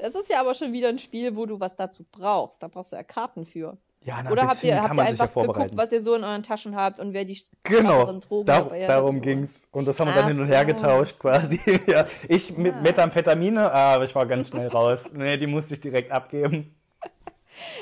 Das 0.00 0.14
ist 0.14 0.30
ja 0.30 0.38
aber 0.38 0.54
schon 0.54 0.72
wieder 0.72 0.90
ein 0.90 1.00
Spiel, 1.00 1.34
wo 1.34 1.44
du 1.44 1.58
was 1.58 1.74
dazu 1.74 2.04
brauchst. 2.12 2.62
Da 2.62 2.68
brauchst 2.68 2.92
du 2.92 2.96
ja 2.96 3.02
Karten 3.02 3.44
für. 3.44 3.76
Ja, 4.04 4.22
na, 4.22 4.30
Oder 4.30 4.48
habt 4.48 4.62
ihr, 4.64 4.80
habt 4.80 4.94
ihr 4.94 5.06
sich 5.06 5.18
ja 5.18 5.24
einfach 5.24 5.34
geguckt, 5.34 5.76
was 5.76 5.92
ihr 5.92 6.00
so 6.00 6.14
in 6.14 6.22
euren 6.24 6.42
Taschen 6.42 6.76
habt 6.76 7.00
und 7.00 7.12
wer 7.12 7.24
die 7.24 7.38
Genau, 7.64 8.06
Drogen 8.20 8.46
dar 8.46 8.62
dabei 8.64 8.82
hat? 8.82 8.88
darum 8.90 9.16
So. 9.16 9.22
ging's. 9.22 9.68
Und 9.72 9.86
das 9.86 9.98
haben 10.00 10.08
wir 10.08 10.14
dann 10.14 10.24
Ach 10.24 10.28
hin 10.28 10.40
und 10.40 10.46
her 10.46 10.60
so. 10.60 10.66
getauscht 10.66 11.18
quasi. 11.18 11.60
ja, 11.86 12.06
ich 12.28 12.56
mit 12.56 12.74
Ah. 12.74 12.80
Methamphetamine, 12.80 13.70
aber 13.72 14.04
ich 14.04 14.14
war 14.14 14.24
ganz 14.26 14.48
schnell 14.50 14.68
raus. 14.68 15.12
Nee, 15.12 15.36
die 15.36 15.46
musste 15.48 15.74
ich 15.74 15.80
direkt 15.80 16.12
abgeben. 16.12 16.74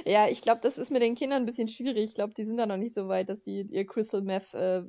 Ja, 0.06 0.28
ich 0.28 0.40
glaube, 0.42 0.60
das 0.62 0.78
ist 0.78 0.90
mit 0.90 1.02
den 1.02 1.16
Kindern 1.16 1.42
ein 1.42 1.44
bisschen 1.46 1.68
schwierig. 1.68 2.04
Ich 2.04 2.14
glaube, 2.14 2.32
die 2.32 2.44
sind 2.44 2.56
da 2.56 2.66
noch 2.66 2.76
nicht 2.78 2.94
so 2.94 3.08
weit, 3.08 3.28
dass 3.28 3.42
die 3.42 3.60
ihr 3.62 3.84
Crystal 3.84 4.22
Meth 4.22 4.54
äh, 4.54 4.80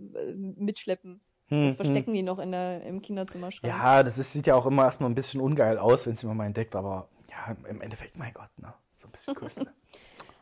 mitschleppen. 0.56 1.20
Hm, 1.50 1.63
Das 1.66 1.72
hm. 1.72 1.76
verstecken 1.76 2.13
die 2.13 2.22
noch 2.22 2.40
in 2.40 2.52
der, 2.52 2.84
im 2.84 3.02
Kinderzimmerschrank. 3.02 3.74
Ja, 3.74 4.04
das 4.04 4.18
ist, 4.18 4.32
sieht 4.32 4.48
ja 4.48 4.56
auch 4.56 4.66
immer 4.68 4.84
erstmal 4.86 5.10
ein 5.10 5.16
bisschen 5.16 5.42
ungeil 5.42 5.78
aus, 5.78 6.06
wenn 6.06 6.13
es 6.13 6.22
jemand 6.22 6.38
mal 6.38 6.46
entdeckt, 6.46 6.76
aber 6.76 7.10
ja, 7.30 7.56
im 7.68 7.82
Endeffekt, 7.82 8.18
mein 8.18 8.34
Gott, 8.34 8.50
ne? 8.58 8.74
So 8.96 9.08
ein 9.08 9.12
bisschen 9.12 9.36
Crystal. 9.36 9.74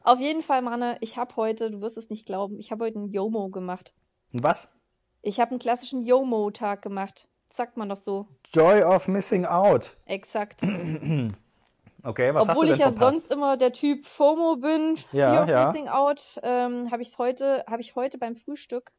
Auf 0.05 0.19
jeden 0.19 0.43
Fall, 0.43 0.61
Manne, 0.61 0.97
ich 1.01 1.17
habe 1.17 1.35
heute, 1.35 1.71
du 1.71 1.81
wirst 1.81 1.97
es 1.97 2.09
nicht 2.11 2.25
glauben, 2.27 2.59
ich 2.59 2.71
habe 2.71 2.85
heute 2.85 2.99
einen 2.99 3.09
Yomo 3.09 3.49
gemacht. 3.49 3.91
Was? 4.31 4.71
Ich 5.23 5.39
habe 5.39 5.49
einen 5.51 5.59
klassischen 5.59 6.03
Yomo-Tag 6.03 6.81
gemacht. 6.83 7.27
Sagt 7.49 7.77
man 7.77 7.89
doch 7.89 7.97
so. 7.97 8.27
Joy 8.53 8.83
of 8.83 9.07
Missing 9.07 9.45
Out. 9.45 9.95
Exakt. 10.05 10.61
Okay, 12.03 12.35
was 12.35 12.47
Obwohl 12.47 12.65
ich 12.65 12.71
hast 12.73 12.77
du 12.77 12.81
ja 12.83 12.89
denn 12.89 12.97
verpasst? 12.97 13.17
sonst 13.21 13.31
immer 13.31 13.57
der 13.57 13.71
Typ 13.73 14.05
FOMO 14.05 14.57
bin, 14.57 14.95
Ja, 15.11 15.31
Fear 15.31 15.43
of 15.43 15.49
ja. 15.49 15.71
Missing 15.71 15.87
Out, 15.87 16.39
ähm, 16.43 16.91
habe 16.91 17.01
ich 17.01 17.17
heute, 17.17 17.65
habe 17.67 17.81
ich 17.81 17.95
heute 17.95 18.19
beim 18.19 18.35
Frühstück, 18.35 18.91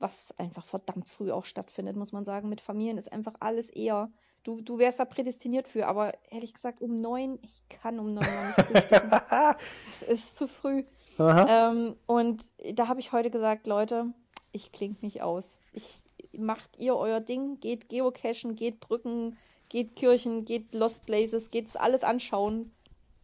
was 0.00 0.34
einfach 0.36 0.66
verdammt 0.66 1.08
früh 1.08 1.32
auch 1.32 1.46
stattfindet, 1.46 1.96
muss 1.96 2.12
man 2.12 2.24
sagen. 2.26 2.50
Mit 2.50 2.60
Familien 2.60 2.98
ist 2.98 3.10
einfach 3.10 3.36
alles 3.40 3.70
eher. 3.70 4.10
Du, 4.46 4.60
du 4.60 4.78
wärst 4.78 5.00
da 5.00 5.04
prädestiniert 5.04 5.66
für, 5.66 5.88
aber 5.88 6.12
ehrlich 6.30 6.54
gesagt, 6.54 6.80
um 6.80 6.94
neun, 6.94 7.40
ich 7.42 7.62
kann 7.68 7.98
um 7.98 8.14
neun 8.14 8.24
noch 8.24 8.56
nicht 8.56 8.66
frühstücken. 8.68 9.10
Es 9.90 10.02
ist 10.02 10.36
zu 10.36 10.46
früh. 10.46 10.84
Ähm, 11.18 11.96
und 12.06 12.44
da 12.74 12.86
habe 12.86 13.00
ich 13.00 13.10
heute 13.10 13.30
gesagt, 13.30 13.66
Leute, 13.66 14.12
ich 14.52 14.70
klinge 14.70 14.94
mich 15.00 15.20
aus. 15.20 15.58
Ich 15.72 16.04
macht 16.32 16.78
ihr 16.78 16.94
euer 16.94 17.18
Ding, 17.18 17.58
geht 17.58 17.88
geocachen, 17.88 18.54
geht 18.54 18.78
Brücken, 18.78 19.36
geht 19.68 19.96
Kirchen, 19.96 20.44
geht 20.44 20.72
Lost 20.74 21.06
Places, 21.06 21.50
geht 21.50 21.66
es 21.66 21.74
alles 21.74 22.04
anschauen. 22.04 22.70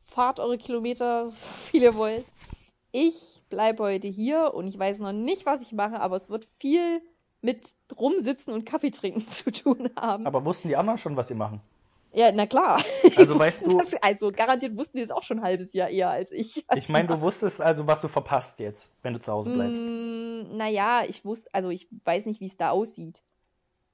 Fahrt 0.02 0.40
eure 0.40 0.58
Kilometer, 0.58 1.26
so 1.30 1.37
viel 1.37 1.82
ihr 1.82 1.94
wollt. 1.94 2.24
Ich 2.90 3.42
bleibe 3.48 3.85
heute 3.85 4.08
hier 4.08 4.54
und 4.54 4.66
ich 4.66 4.76
weiß 4.76 4.98
noch 4.98 5.12
nicht, 5.12 5.46
was 5.46 5.62
ich 5.62 5.72
mache, 5.72 6.00
aber 6.00 6.16
es 6.16 6.30
wird 6.30 6.44
viel 6.44 7.00
mit 7.42 7.66
rumsitzen 7.98 8.55
und 8.55 8.64
Kaffee 8.64 8.90
trinken 8.90 9.20
zu 9.26 9.50
tun 9.52 9.90
haben. 9.96 10.26
Aber 10.26 10.44
wussten 10.44 10.68
die 10.68 10.76
anderen 10.76 10.98
schon, 10.98 11.16
was 11.16 11.28
sie 11.28 11.35
machen? 11.35 11.61
ja, 12.14 12.31
na 12.31 12.46
klar. 12.46 12.78
Also 13.16 13.38
weißt 13.38 13.64
du, 13.66 13.78
Das, 13.78 13.94
also 14.02 14.31
garantiert 14.33 14.76
wussten 14.76 14.98
die 14.98 15.02
es 15.02 15.11
auch 15.11 15.22
schon 15.22 15.38
ein 15.38 15.44
halbes 15.44 15.72
Jahr 15.72 15.88
eher 15.88 16.11
als 16.11 16.31
ich. 16.31 16.64
ich 16.74 16.88
meine, 16.90 17.09
du 17.09 17.20
wusstest 17.20 17.61
also, 17.61 17.87
was 17.87 18.00
du 18.02 18.09
verpasst 18.09 18.59
jetzt, 18.61 18.88
wenn 19.02 19.14
du 19.14 19.20
zu 19.20 19.33
Hause 19.33 19.50
bleibst. 19.50 19.81
Mm, 19.81 20.57
naja, 20.57 21.02
ich 21.09 21.24
wusste, 21.24 21.48
also 21.52 21.70
ich 21.70 21.88
weiß 22.05 22.26
nicht, 22.26 22.40
wie 22.40 22.46
es 22.46 22.57
da 22.59 22.70
aussieht. 22.70 23.22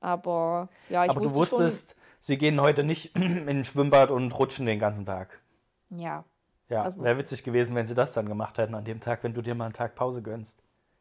Aber 0.01 0.69
ja, 0.89 1.05
ich 1.05 1.11
Aber 1.11 1.21
du 1.21 1.33
wusste 1.33 1.57
wusstest, 1.59 1.95
sie 2.21 2.39
gehen 2.39 2.61
heute 2.61 2.85
nicht 2.85 3.17
in 3.17 3.49
ein 3.49 3.65
Schwimmbad 3.65 4.11
und 4.11 4.37
rutschen 4.39 4.67
den 4.67 4.79
ganzen 4.79 5.07
Tag. 5.07 5.41
schon. 5.89 6.01
Ja, 6.01 6.25
Ja, 6.69 6.83
Also- 6.83 7.01
wäre 7.03 7.19
witzig 7.19 7.45
gewesen, 7.45 7.75
wenn 7.75 7.87
sie 7.87 7.95
das 7.95 8.13
dann 8.15 8.29
gemacht 8.29 8.59
hätten 8.59 8.75
an 8.75 8.85
dem 8.85 9.01
Tag, 9.01 9.23
wenn 9.25 9.33
du 9.35 9.43
dir 9.43 9.55
mal 9.55 9.67
einen 9.67 9.75
Tag 9.75 9.95
Pause 9.95 10.23
gönnst. 10.23 10.59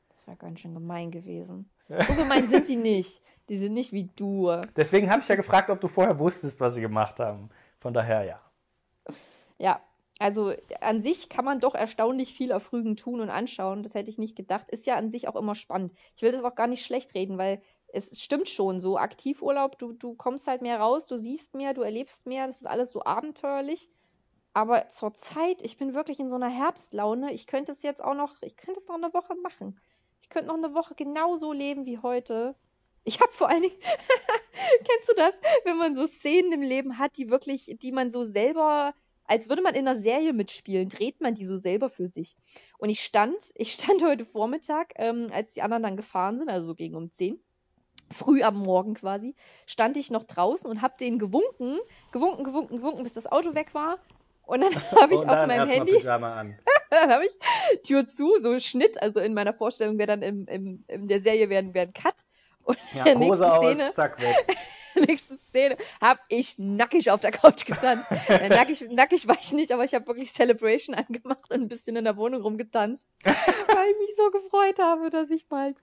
das 0.10 0.28
wäre 0.28 0.38
ganz 0.38 0.60
schön 0.60 0.74
gemein 0.74 1.12
gewesen. 1.12 1.70
So 1.90 2.14
gemein 2.16 2.48
sind 2.48 2.68
die 2.68 2.76
nicht. 2.76 3.22
Die 3.50 3.58
sind 3.58 3.74
nicht 3.74 3.94
wie 3.94 4.10
du. 4.16 4.52
Deswegen 4.76 5.10
habe 5.10 5.22
ich 5.22 5.28
ja 5.28 5.36
gefragt, 5.36 5.70
ob 5.70 5.80
du 5.80 5.88
vorher 5.88 6.20
wusstest, 6.20 6.60
was 6.60 6.74
sie 6.74 6.82
gemacht 6.82 7.20
haben. 7.20 7.50
Von 7.80 7.94
daher 7.94 8.24
ja. 8.24 8.42
Ja, 9.58 9.82
also 10.20 10.54
an 10.82 11.02
sich 11.02 11.30
kann 11.30 11.46
man 11.46 11.60
doch 11.60 11.76
erstaunlich 11.76 12.34
viel 12.34 12.52
auf 12.52 12.74
Rügen 12.74 12.96
tun 12.96 13.22
und 13.22 13.30
anschauen. 13.30 13.84
Das 13.84 13.94
hätte 13.94 14.10
ich 14.10 14.18
nicht 14.18 14.36
gedacht. 14.36 14.70
Ist 14.70 14.86
ja 14.86 14.96
an 14.96 15.12
sich 15.12 15.28
auch 15.28 15.36
immer 15.36 15.56
spannend. 15.56 15.94
Ich 16.16 16.24
will 16.24 16.32
das 16.32 16.44
auch 16.44 16.56
gar 16.56 16.68
nicht 16.68 16.86
schlecht 16.86 17.16
reden, 17.16 17.38
weil 17.38 17.62
es 17.88 18.22
stimmt 18.22 18.50
schon 18.50 18.80
so. 18.80 18.98
Aktivurlaub, 18.98 19.78
du, 19.78 19.94
du 19.94 20.16
kommst 20.16 20.48
halt 20.48 20.62
mehr 20.62 20.80
raus, 20.80 21.08
du 21.08 21.18
siehst 21.18 21.56
mehr, 21.56 21.74
du 21.74 21.82
erlebst 21.82 22.26
mehr. 22.26 22.48
Das 22.48 22.58
ist 22.58 22.68
alles 22.68 22.92
so 22.92 23.04
abenteuerlich. 23.04 23.90
Aber 24.54 24.90
zur 24.90 25.14
Zeit, 25.14 25.62
ich 25.62 25.78
bin 25.78 25.94
wirklich 25.94 26.20
in 26.20 26.30
so 26.30 26.36
einer 26.36 26.50
Herbstlaune. 26.50 27.32
Ich 27.32 27.46
könnte 27.46 27.72
es 27.72 27.84
jetzt 27.84 28.04
auch 28.04 28.16
noch, 28.16 28.36
ich 28.42 28.58
könnte 28.58 28.80
es 28.80 28.88
noch 28.88 28.96
eine 28.96 29.14
Woche 29.14 29.36
machen. 29.36 29.80
Ich 30.28 30.34
könnte 30.34 30.50
noch 30.50 30.58
eine 30.58 30.74
Woche 30.74 30.94
genauso 30.94 31.54
leben 31.54 31.86
wie 31.86 32.00
heute. 32.00 32.54
Ich 33.06 33.22
habe 33.22 33.32
vor 33.32 33.48
allen 33.48 33.62
Dingen, 33.62 33.76
kennst 34.84 35.08
du 35.08 35.14
das, 35.16 35.40
wenn 35.64 35.78
man 35.78 35.96
so 35.96 36.06
Szenen 36.06 36.52
im 36.52 36.62
Leben 36.62 36.98
hat, 36.98 37.16
die 37.16 37.30
wirklich, 37.30 37.78
die 37.82 37.94
man 37.94 38.10
so 38.10 38.26
selber, 38.26 38.94
als 39.24 39.48
würde 39.48 39.62
man 39.62 39.74
in 39.74 39.88
einer 39.88 39.98
Serie 39.98 40.34
mitspielen, 40.34 40.90
dreht 40.90 41.22
man 41.22 41.34
die 41.34 41.46
so 41.46 41.56
selber 41.56 41.90
für 41.90 42.08
sich. 42.08 42.36
Und 42.78 42.90
ich 42.90 43.00
stand, 43.00 43.38
ich 43.56 43.72
stand 43.72 44.04
heute 44.04 44.26
Vormittag, 44.26 44.92
ähm, 44.98 45.28
als 45.32 45.54
die 45.54 45.62
anderen 45.62 45.84
dann 45.84 45.96
gefahren 45.96 46.38
sind, 46.38 46.50
also 46.50 46.68
so 46.68 46.76
gegen 46.76 46.96
um 46.96 47.10
10, 47.10 47.40
früh 48.12 48.44
am 48.44 48.58
Morgen 48.58 48.96
quasi, 48.96 49.34
stand 49.66 49.96
ich 49.96 50.12
noch 50.12 50.26
draußen 50.26 50.70
und 50.70 50.82
hab 50.82 50.98
denen 50.98 51.20
gewunken, 51.20 51.80
gewunken, 52.12 52.44
gewunken, 52.44 52.76
gewunken, 52.76 53.04
bis 53.04 53.14
das 53.14 53.32
Auto 53.32 53.56
weg 53.56 53.74
war. 53.74 53.98
Und 54.48 54.62
dann 54.62 54.74
habe 55.02 55.14
ich 55.14 55.20
auf 55.20 55.48
meinem 55.48 55.70
Handy, 55.70 56.02
dann 56.90 57.12
habe 57.12 57.26
ich 57.26 57.82
Tür 57.84 58.08
zu, 58.08 58.38
so 58.40 58.58
Schnitt, 58.60 59.02
also 59.02 59.20
in 59.20 59.34
meiner 59.34 59.54
Vorstellung 59.54 59.98
wäre 59.98 60.08
dann 60.08 60.22
im, 60.22 60.48
im, 60.48 60.86
in 60.88 61.08
der 61.08 61.20
Serie 61.20 61.50
wäre 61.50 61.74
wär 61.74 61.84
ein 61.84 61.94
Cut. 61.94 62.16
Und 62.64 62.78
Ja, 62.94 63.06
in 63.06 63.20
der 63.20 63.28
nächsten 63.28 63.44
aus, 63.44 63.66
Szene, 63.66 63.94
zack, 63.94 64.22
weg. 64.22 64.58
nächste 65.08 65.38
Szene 65.38 65.78
habe 66.02 66.20
ich 66.30 66.56
nackig 66.58 67.12
auf 67.12 67.22
der 67.22 67.32
Couch 67.32 67.66
getanzt. 67.66 68.08
äh, 68.30 68.50
nackig, 68.50 68.88
nackig 68.90 69.28
war 69.28 69.38
ich 69.40 69.52
nicht, 69.52 69.72
aber 69.72 69.84
ich 69.84 69.94
habe 69.94 70.08
wirklich 70.08 70.34
Celebration 70.34 70.96
angemacht 70.96 71.52
und 71.52 71.62
ein 71.62 71.68
bisschen 71.68 71.98
in 71.98 72.06
der 72.06 72.18
Wohnung 72.18 72.42
rumgetanzt, 72.42 73.08
weil 73.24 73.90
ich 73.92 73.98
mich 74.00 74.16
so 74.16 74.32
gefreut 74.32 74.80
habe, 74.80 75.10
dass 75.10 75.30
ich 75.30 75.50
mal 75.50 75.76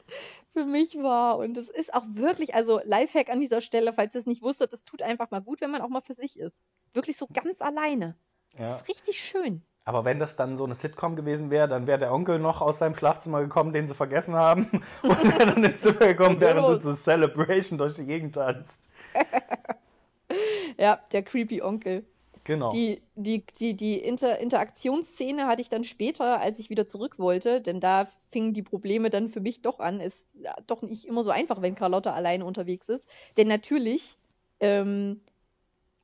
für 0.52 0.64
mich 0.64 0.96
war. 0.96 1.36
Und 1.36 1.56
es 1.58 1.68
ist 1.68 1.92
auch 1.92 2.04
wirklich, 2.08 2.54
also 2.54 2.80
Lifehack 2.82 3.28
an 3.28 3.40
dieser 3.40 3.60
Stelle, 3.60 3.92
falls 3.92 4.14
ihr 4.14 4.20
es 4.20 4.26
nicht 4.26 4.42
wusstet, 4.42 4.72
das 4.72 4.84
tut 4.84 5.02
einfach 5.02 5.30
mal 5.30 5.42
gut, 5.42 5.60
wenn 5.60 5.70
man 5.70 5.82
auch 5.82 5.88
mal 5.88 6.00
für 6.00 6.14
sich 6.14 6.38
ist. 6.38 6.62
Wirklich 6.94 7.16
so 7.18 7.26
ganz 7.26 7.60
alleine. 7.60 8.16
Das 8.56 8.70
Ja. 8.72 8.76
ist 8.78 8.88
richtig 8.88 9.20
schön. 9.20 9.62
Aber 9.86 10.04
wenn 10.06 10.18
das 10.18 10.34
dann 10.36 10.56
so 10.56 10.64
eine 10.64 10.74
Sitcom 10.74 11.14
gewesen 11.14 11.50
wäre, 11.50 11.68
dann 11.68 11.86
wäre 11.86 11.98
der 11.98 12.12
Onkel 12.12 12.38
noch 12.38 12.62
aus 12.62 12.78
seinem 12.78 12.94
Schlafzimmer 12.94 13.42
gekommen, 13.42 13.74
den 13.74 13.86
sie 13.86 13.94
vergessen 13.94 14.34
haben. 14.34 14.68
Und 15.02 15.22
wäre 15.24 15.46
dann 15.52 15.62
ins 15.62 15.82
Zimmer 15.82 16.06
gekommen, 16.06 16.40
während 16.40 16.66
du 16.66 16.80
zur 16.80 16.94
Celebration 16.96 17.76
durch 17.78 17.94
die 17.94 18.06
Gegend 18.06 18.34
tanzt. 18.34 18.82
Ja, 20.78 20.98
der 21.12 21.22
creepy 21.22 21.62
Onkel. 21.62 22.04
Genau. 22.44 22.70
Die, 22.70 23.00
die, 23.14 23.44
die, 23.58 23.74
die 23.76 23.98
Inter 23.98 24.38
Interaktionsszene 24.38 25.46
hatte 25.46 25.62
ich 25.62 25.70
dann 25.70 25.84
später, 25.84 26.40
als 26.40 26.58
ich 26.58 26.68
wieder 26.68 26.86
zurück 26.86 27.18
wollte, 27.18 27.60
denn 27.60 27.80
da 27.80 28.06
fingen 28.32 28.52
die 28.52 28.62
Probleme 28.62 29.08
dann 29.08 29.28
für 29.28 29.40
mich 29.40 29.62
doch 29.62 29.78
an. 29.80 30.00
Ist 30.00 30.34
doch 30.66 30.82
nicht 30.82 31.06
immer 31.06 31.22
so 31.22 31.30
einfach, 31.30 31.62
wenn 31.62 31.74
Carlotta 31.74 32.12
alleine 32.12 32.44
unterwegs 32.44 32.88
ist. 32.88 33.08
Denn 33.36 33.48
natürlich, 33.48 34.18
ähm, 34.60 35.20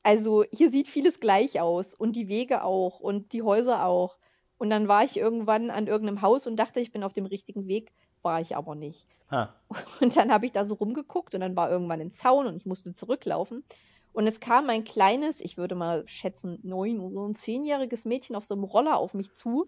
also 0.03 0.45
hier 0.53 0.71
sieht 0.71 0.89
vieles 0.89 1.21
gleich 1.21 1.61
aus 1.61 1.95
und 1.95 2.17
die 2.17 2.29
Wege 2.29 2.65
auch 2.65 3.01
und 3.01 3.33
die 3.33 3.43
Häuser 3.43 3.87
auch. 3.87 4.17
Und 4.59 4.71
dann 4.71 4.89
war 4.89 5.05
ich 5.05 5.17
irgendwann 5.17 5.71
an 5.71 5.87
irgendeinem 5.87 6.23
Haus 6.23 6.47
und 6.47 6.57
dachte, 6.57 6.81
ich 6.81 6.93
bin 6.93 7.03
auf 7.03 7.13
dem 7.15 7.27
richtigen 7.27 7.67
Weg, 7.67 7.93
war 8.23 8.41
ich 8.41 8.57
aber 8.57 8.75
nicht. 8.75 9.07
Ha. 9.31 9.55
Und 10.01 10.17
dann 10.17 10.33
habe 10.33 10.47
ich 10.47 10.53
da 10.53 10.65
so 10.65 10.75
rumgeguckt 10.75 11.35
und 11.35 11.41
dann 11.41 11.57
war 11.57 11.71
irgendwann 11.71 12.01
ein 12.01 12.11
Zaun 12.11 12.47
und 12.47 12.57
ich 12.57 12.67
musste 12.67 12.93
zurücklaufen. 12.93 13.65
Und 14.13 14.27
es 14.27 14.41
kam 14.41 14.69
ein 14.69 14.85
kleines, 14.85 15.41
ich 15.41 15.57
würde 15.57 15.75
mal 15.75 16.07
schätzen, 16.09 16.59
neun 16.63 17.01
oder 17.01 17.33
zehnjähriges 17.33 18.05
Mädchen 18.05 18.37
auf 18.37 18.45
so 18.45 18.55
einem 18.55 18.65
Roller 18.65 18.99
auf 18.99 19.15
mich 19.15 19.33
zu 19.33 19.67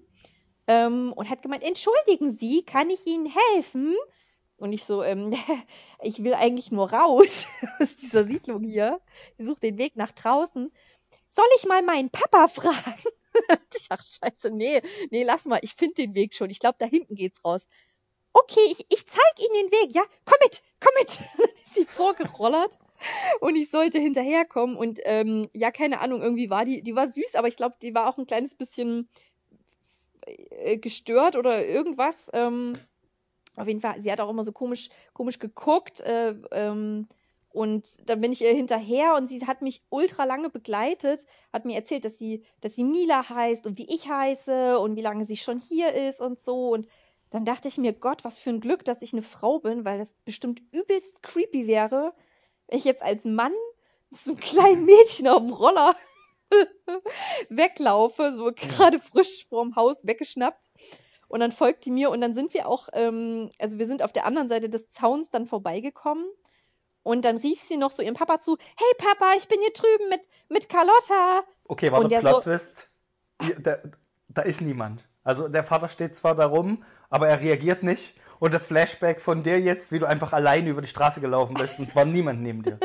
ähm, 0.66 1.12
und 1.14 1.30
hat 1.30 1.42
gemeint, 1.42 1.62
entschuldigen 1.62 2.30
Sie, 2.30 2.64
kann 2.64 2.90
ich 2.90 3.06
Ihnen 3.06 3.30
helfen? 3.54 3.94
Und 4.62 4.72
ich 4.72 4.84
so, 4.84 5.02
ähm, 5.02 5.34
ich 6.02 6.22
will 6.22 6.34
eigentlich 6.34 6.70
nur 6.70 6.92
raus 6.92 7.46
aus 7.80 7.96
dieser 7.96 8.24
Siedlung 8.24 8.62
hier. 8.62 9.00
Ich 9.36 9.44
suche 9.44 9.58
den 9.58 9.76
Weg 9.76 9.96
nach 9.96 10.12
draußen. 10.12 10.70
Soll 11.28 11.44
ich 11.56 11.66
mal 11.66 11.82
meinen 11.82 12.10
Papa 12.10 12.46
fragen? 12.48 13.02
ich 13.74 13.86
ach 13.88 14.00
scheiße, 14.00 14.52
nee, 14.52 14.80
nee, 15.10 15.24
lass 15.24 15.46
mal, 15.46 15.58
ich 15.62 15.74
finde 15.74 15.94
den 15.94 16.14
Weg 16.14 16.32
schon. 16.32 16.48
Ich 16.48 16.60
glaube, 16.60 16.76
da 16.78 16.86
hinten 16.86 17.16
geht's 17.16 17.44
raus. 17.44 17.66
Okay, 18.32 18.60
ich, 18.70 18.86
ich 18.88 19.04
zeig 19.04 19.32
Ihnen 19.40 19.68
den 19.68 19.80
Weg, 19.80 19.96
ja? 19.96 20.02
Komm 20.24 20.38
mit, 20.44 20.62
komm 20.78 20.92
mit. 21.00 21.18
Dann 21.38 21.62
ist 21.64 21.74
sie 21.74 21.84
vorgerollert 21.84 22.78
und 23.40 23.56
ich 23.56 23.68
sollte 23.68 23.98
hinterherkommen 23.98 24.76
und 24.76 25.00
ähm, 25.02 25.44
ja, 25.54 25.72
keine 25.72 25.98
Ahnung, 25.98 26.22
irgendwie 26.22 26.50
war 26.50 26.64
die, 26.64 26.82
die 26.82 26.94
war 26.94 27.08
süß, 27.08 27.34
aber 27.34 27.48
ich 27.48 27.56
glaube, 27.56 27.74
die 27.82 27.96
war 27.96 28.08
auch 28.08 28.16
ein 28.16 28.28
kleines 28.28 28.54
bisschen 28.54 29.08
äh, 30.24 30.78
gestört 30.78 31.34
oder 31.34 31.66
irgendwas. 31.66 32.30
Ähm, 32.32 32.78
auf 33.56 33.68
jeden 33.68 33.80
Fall, 33.80 34.00
sie 34.00 34.10
hat 34.10 34.20
auch 34.20 34.30
immer 34.30 34.44
so 34.44 34.52
komisch, 34.52 34.88
komisch 35.12 35.38
geguckt. 35.38 36.00
Äh, 36.00 36.34
ähm, 36.52 37.06
und 37.50 38.08
dann 38.08 38.20
bin 38.22 38.32
ich 38.32 38.40
ihr 38.40 38.54
hinterher 38.54 39.14
und 39.14 39.26
sie 39.26 39.46
hat 39.46 39.60
mich 39.60 39.82
ultra 39.90 40.24
lange 40.24 40.48
begleitet, 40.48 41.26
hat 41.52 41.66
mir 41.66 41.76
erzählt, 41.76 42.06
dass 42.06 42.18
sie, 42.18 42.44
dass 42.62 42.74
sie 42.74 42.84
Mila 42.84 43.28
heißt 43.28 43.66
und 43.66 43.76
wie 43.76 43.94
ich 43.94 44.08
heiße 44.08 44.78
und 44.78 44.96
wie 44.96 45.02
lange 45.02 45.26
sie 45.26 45.36
schon 45.36 45.60
hier 45.60 45.92
ist 45.92 46.22
und 46.22 46.40
so. 46.40 46.70
Und 46.70 46.88
dann 47.28 47.44
dachte 47.44 47.68
ich 47.68 47.76
mir, 47.76 47.92
Gott, 47.92 48.24
was 48.24 48.38
für 48.38 48.50
ein 48.50 48.60
Glück, 48.60 48.84
dass 48.86 49.02
ich 49.02 49.12
eine 49.12 49.22
Frau 49.22 49.58
bin, 49.58 49.84
weil 49.84 49.98
das 49.98 50.14
bestimmt 50.24 50.62
übelst 50.72 51.22
creepy 51.22 51.66
wäre, 51.66 52.14
wenn 52.68 52.78
ich 52.78 52.84
jetzt 52.84 53.02
als 53.02 53.24
Mann 53.24 53.52
so 54.10 54.32
einem 54.32 54.40
kleinen 54.40 54.84
Mädchen 54.86 55.28
auf 55.28 55.40
dem 55.40 55.52
Roller 55.52 55.94
weglaufe, 57.50 58.32
so 58.34 58.52
gerade 58.54 58.98
frisch 58.98 59.46
vorm 59.46 59.76
Haus 59.76 60.06
weggeschnappt. 60.06 60.70
Und 61.32 61.40
dann 61.40 61.50
folgt 61.50 61.86
die 61.86 61.90
mir 61.90 62.10
und 62.10 62.20
dann 62.20 62.34
sind 62.34 62.52
wir 62.52 62.68
auch, 62.68 62.90
ähm, 62.92 63.48
also 63.58 63.78
wir 63.78 63.86
sind 63.86 64.02
auf 64.02 64.12
der 64.12 64.26
anderen 64.26 64.48
Seite 64.48 64.68
des 64.68 64.90
Zauns 64.90 65.30
dann 65.30 65.46
vorbeigekommen. 65.46 66.26
Und 67.02 67.24
dann 67.24 67.38
rief 67.38 67.62
sie 67.62 67.78
noch 67.78 67.90
so 67.90 68.02
ihrem 68.02 68.14
Papa 68.14 68.38
zu, 68.38 68.58
hey 68.58 68.92
Papa, 68.98 69.32
ich 69.38 69.48
bin 69.48 69.58
hier 69.60 69.72
drüben 69.72 70.10
mit, 70.10 70.20
mit 70.50 70.68
Carlotta. 70.68 71.42
Okay, 71.66 71.90
warte, 71.90 72.04
Und 72.04 72.12
der 72.12 72.20
Plot 72.20 72.34
so- 72.34 72.50
Twist. 72.50 72.88
Hier, 73.40 73.58
Da, 73.58 73.78
da 74.28 74.42
ist 74.42 74.60
niemand. 74.60 75.08
Also 75.24 75.48
der 75.48 75.64
Vater 75.64 75.88
steht 75.88 76.14
zwar 76.16 76.34
da 76.34 76.44
rum, 76.44 76.84
aber 77.08 77.28
er 77.28 77.40
reagiert 77.40 77.82
nicht. 77.82 78.14
Und 78.38 78.50
der 78.50 78.60
Flashback 78.60 79.22
von 79.22 79.42
dir 79.42 79.58
jetzt, 79.58 79.90
wie 79.90 80.00
du 80.00 80.06
einfach 80.06 80.34
alleine 80.34 80.68
über 80.68 80.82
die 80.82 80.88
Straße 80.88 81.20
gelaufen 81.22 81.54
bist 81.54 81.78
und 81.78 81.88
es 81.88 81.96
war 81.96 82.04
niemand 82.04 82.42
neben 82.42 82.62
dir. 82.62 82.78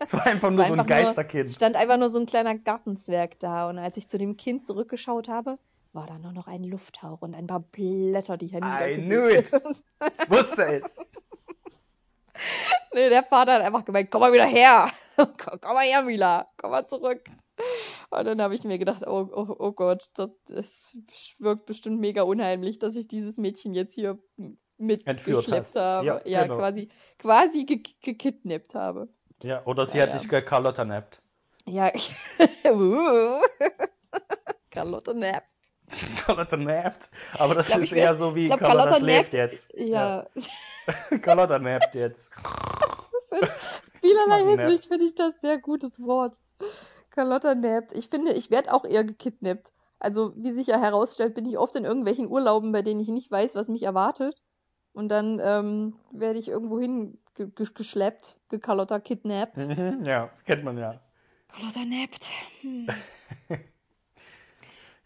Es 0.00 0.12
war 0.12 0.26
einfach 0.26 0.50
nur 0.50 0.58
War 0.58 0.66
so 0.66 0.72
ein 0.74 0.76
nur- 0.76 0.86
Geisterkind. 0.86 1.46
Es 1.46 1.54
stand 1.54 1.76
einfach 1.76 1.96
nur 1.96 2.10
so 2.10 2.18
ein 2.18 2.26
kleiner 2.26 2.54
Gartenzwerg 2.56 3.40
da. 3.40 3.70
Und 3.70 3.78
als 3.78 3.96
ich 3.96 4.08
zu 4.08 4.18
dem 4.18 4.36
Kind 4.36 4.66
zurückgeschaut 4.66 5.28
habe, 5.28 5.58
war 5.94 6.06
da 6.06 6.18
nur 6.18 6.32
noch 6.32 6.46
ein 6.48 6.64
Lufthauch 6.64 7.22
und 7.22 7.34
ein 7.34 7.46
paar 7.46 7.60
Blätter, 7.60 8.36
die 8.36 8.46
I 8.46 8.52
herniedergeweht 8.52 9.50
knew 9.50 9.68
it. 9.68 10.30
Wusste 10.30 10.64
es. 10.66 10.96
Nee, 12.92 13.08
der 13.08 13.22
Vater 13.24 13.54
hat 13.54 13.62
einfach 13.62 13.84
gemeint, 13.84 14.10
komm 14.10 14.20
mal 14.20 14.32
wieder 14.32 14.46
her. 14.46 14.88
komm, 15.16 15.28
komm 15.60 15.74
mal 15.74 15.84
her, 15.84 16.02
Mila. 16.02 16.48
Komm 16.56 16.70
mal 16.72 16.86
zurück. 16.86 17.22
Und 18.10 18.24
dann 18.24 18.42
habe 18.42 18.54
ich 18.54 18.64
mir 18.64 18.78
gedacht, 18.78 19.06
oh, 19.06 19.28
oh, 19.32 19.54
oh 19.58 19.72
Gott, 19.72 20.10
das, 20.14 20.30
das 20.46 20.96
wirkt 21.38 21.66
bestimmt 21.66 22.00
mega 22.00 22.22
unheimlich, 22.22 22.78
dass 22.78 22.96
ich 22.96 23.06
dieses 23.08 23.38
Mädchen 23.38 23.74
jetzt 23.74 23.94
hier 23.94 24.18
mitgeschleppt 24.78 25.76
habe. 25.76 26.06
Ja, 26.06 26.20
Ja, 26.24 26.42
genau. 26.42 26.58
quasi, 26.58 26.88
quasi 27.18 27.64
ge 27.64 27.82
gekidnappt 28.02 28.74
habe. 28.74 29.08
Ja, 29.42 29.64
oder 29.64 29.86
sie 29.86 29.98
Ja, 29.98 30.04
hat 30.04 30.10
ja. 30.14 30.18
dich 30.18 30.28
gecarlotta 30.28 30.84
nappt. 30.84 31.20
Ja, 31.66 31.90
Uh. 32.66 33.40
Carlotta 36.26 36.56
nappt. 36.56 37.10
Aber 37.38 37.54
das 37.54 37.68
Glaub, 37.68 37.80
ist 37.82 37.92
eher 37.92 38.14
so 38.14 38.34
wie 38.34 38.46
glaub, 38.46 38.60
Carlotta, 38.60 38.90
Carlotta 38.90 39.04
schläft 39.04 39.34
jetzt. 39.34 39.72
Ja, 39.74 40.26
Carlotta 41.22 41.58
nappt 41.58 41.94
jetzt. 41.94 42.32
vielerlei 44.00 44.40
Ich 44.40 44.46
mag 44.46 44.60
Hinsicht 44.60 44.86
finde 44.86 45.04
ich 45.04 45.14
das 45.14 45.40
sehr 45.40 45.58
gutes 45.58 46.00
Wort. 46.02 46.40
Carlotta 47.10 47.54
nappt. 47.54 47.92
Ich 47.92 48.08
finde, 48.08 48.32
ich 48.32 48.50
werde 48.50 48.72
auch 48.72 48.84
eher 48.84 49.04
gekidnappt. 49.04 49.72
Also, 49.98 50.32
wie 50.36 50.52
sich 50.52 50.66
ja 50.66 50.78
herausstellt, 50.78 51.34
bin 51.34 51.46
ich 51.46 51.56
oft 51.56 51.74
in 51.76 51.84
irgendwelchen 51.84 52.28
Urlauben, 52.28 52.72
bei 52.72 52.82
denen 52.82 53.00
ich 53.00 53.08
nicht 53.08 53.30
weiß, 53.30 53.54
was 53.54 53.68
mich 53.68 53.84
erwartet. 53.84 54.42
Und 54.92 55.08
dann 55.08 55.40
ähm, 55.42 55.94
werde 56.12 56.38
ich 56.38 56.48
irgendwo 56.48 56.78
hin 56.78 57.18
ge 57.34 57.48
ge 57.54 57.66
geschleppt, 57.74 58.38
gekarlotta 58.48 59.00
kidnappt. 59.00 59.56
Ja, 60.04 60.30
kennt 60.44 60.64
man 60.64 60.78
ja. 60.78 61.00
Carlotta 61.48 61.84
nappt. 61.84 62.26
Hm. 62.60 62.88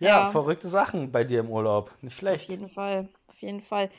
Ja, 0.00 0.24
Ja. 0.26 0.30
verrückte 0.30 0.68
Sachen 0.68 1.10
bei 1.12 1.24
dir 1.24 1.40
im 1.40 1.50
Urlaub. 1.50 1.90
Nicht 2.02 2.12
Auf 2.14 2.18
schlecht. 2.18 2.48
jeden 2.48 2.68
Fall, 2.68 3.08
auf 3.26 3.40
jeden 3.40 3.60
Fall. 3.60 3.90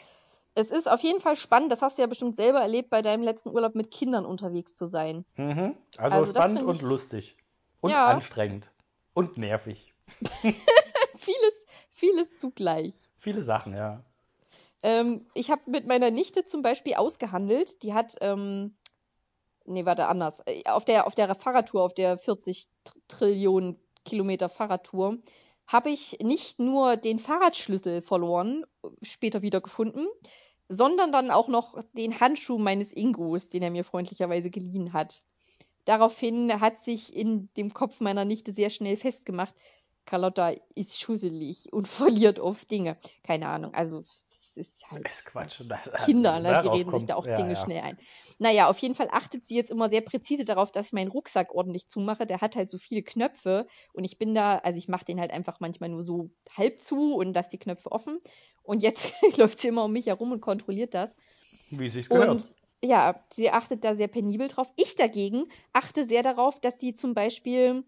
Es 0.55 0.71
ist 0.71 0.89
auf 0.91 1.01
jeden 1.01 1.21
Fall 1.21 1.35
spannend, 1.35 1.71
das 1.71 1.81
hast 1.81 1.97
du 1.97 2.01
ja 2.01 2.07
bestimmt 2.07 2.35
selber 2.35 2.59
erlebt, 2.59 2.89
bei 2.89 3.01
deinem 3.01 3.23
letzten 3.23 3.49
Urlaub 3.49 3.75
mit 3.75 3.91
Kindern 3.91 4.25
unterwegs 4.25 4.75
zu 4.75 4.87
sein. 4.87 5.25
Mhm. 5.35 5.75
Also, 5.97 6.17
Also 6.17 6.31
spannend 6.31 6.63
und 6.63 6.81
lustig. 6.81 7.37
Und 7.81 7.91
Ja. 7.91 8.07
anstrengend. 8.07 8.69
Und 9.13 9.37
nervig. 9.37 9.93
Vieles, 11.15 11.65
vieles 11.89 12.37
zugleich. 12.39 13.07
Viele 13.17 13.41
Sachen, 13.43 13.73
ja. 13.75 14.03
Ähm, 14.81 15.25
ich 15.33 15.51
habe 15.51 15.61
mit 15.69 15.85
meiner 15.87 16.09
Nichte 16.11 16.45
zum 16.45 16.61
Beispiel 16.61 16.95
ausgehandelt, 16.95 17.83
die 17.83 17.93
hat, 17.93 18.15
ähm, 18.21 18.75
nee, 19.65 19.85
warte, 19.85 20.07
anders. 20.07 20.41
Äh, 20.45 20.63
Auf 20.65 20.85
der, 20.85 21.05
auf 21.07 21.15
der 21.15 21.33
Fahrradtour, 21.35 21.83
auf 21.83 21.93
der 21.93 22.17
40 22.17 22.67
Tr- 22.85 22.93
Trillionen 23.09 23.77
Kilometer 24.05 24.47
Fahrradtour, 24.49 25.17
habe 25.69 25.91
ich 25.91 26.17
nicht 26.19 26.57
nur 26.57 26.97
den 26.97 27.19
Fahrradschlüssel 27.19 28.01
verloren, 28.01 28.65
später 29.03 29.43
wiedergefunden, 29.43 30.07
sondern 30.67 31.11
dann 31.11 31.29
auch 31.29 31.47
noch 31.47 31.79
den 31.93 32.19
Handschuh 32.19 32.57
meines 32.57 32.91
Ingos, 32.91 33.49
den 33.49 33.61
er 33.61 33.69
mir 33.69 33.83
freundlicherweise 33.83 34.49
geliehen 34.49 34.93
hat. 34.93 35.21
Daraufhin 35.85 36.59
hat 36.59 36.79
sich 36.79 37.15
in 37.15 37.49
dem 37.55 37.71
Kopf 37.71 37.99
meiner 37.99 38.25
Nichte 38.25 38.51
sehr 38.51 38.71
schnell 38.71 38.97
festgemacht, 38.97 39.53
Carlotta 40.09 40.53
ist 40.75 40.99
schusselig 40.99 41.71
und 41.71 41.87
verliert 41.87 42.39
oft 42.39 42.69
Dinge. 42.71 42.97
Keine 43.23 43.47
Ahnung, 43.47 43.73
also 43.75 43.99
es 43.99 44.57
ist 44.57 44.89
halt 44.91 45.07
Ist 45.07 45.25
Quatsch. 45.25 45.61
Das, 45.69 45.91
Kinder, 46.05 46.39
ne? 46.39 46.59
Die 46.63 46.67
reden 46.67 46.89
sich 46.89 46.99
kommt- 47.01 47.09
da 47.11 47.15
auch 47.15 47.25
ja, 47.27 47.35
Dinge 47.35 47.53
ja. 47.53 47.55
schnell 47.55 47.81
ein. 47.83 47.97
Naja, 48.39 48.69
auf 48.69 48.79
jeden 48.79 48.95
Fall 48.95 49.07
achtet 49.11 49.45
sie 49.45 49.55
jetzt 49.55 49.69
immer 49.69 49.87
sehr 49.89 50.01
präzise 50.01 50.43
darauf, 50.45 50.71
dass 50.71 50.87
ich 50.87 50.93
meinen 50.93 51.11
Rucksack 51.11 51.53
ordentlich 51.53 51.87
zumache. 51.87 52.25
Der 52.25 52.41
hat 52.41 52.55
halt 52.55 52.69
so 52.69 52.79
viele 52.79 53.03
Knöpfe 53.03 53.67
und 53.93 54.03
ich 54.03 54.17
bin 54.17 54.33
da, 54.33 54.57
also 54.57 54.79
ich 54.79 54.87
mache 54.87 55.05
den 55.05 55.19
halt 55.19 55.31
einfach 55.31 55.59
manchmal 55.59 55.89
nur 55.89 56.01
so 56.01 56.31
halb 56.57 56.81
zu 56.81 57.13
und 57.13 57.33
lasse 57.35 57.51
die 57.51 57.59
Knöpfe 57.59 57.91
offen. 57.91 58.19
Und 58.63 58.81
jetzt 58.81 59.13
läuft 59.37 59.61
sie 59.61 59.67
immer 59.67 59.83
um 59.85 59.93
mich 59.93 60.07
herum 60.07 60.31
und 60.31 60.41
kontrolliert 60.41 60.95
das. 60.95 61.15
Wie 61.69 61.89
sich's 61.89 62.09
gehört. 62.09 62.29
Und 62.29 62.53
ja, 62.83 63.23
sie 63.33 63.51
achtet 63.51 63.83
da 63.83 63.93
sehr 63.93 64.07
penibel 64.07 64.47
drauf. 64.47 64.67
Ich 64.77 64.95
dagegen 64.95 65.45
achte 65.73 66.05
sehr 66.05 66.23
darauf, 66.23 66.59
dass 66.59 66.79
sie 66.79 66.93
zum 66.95 67.13
Beispiel 67.13 67.83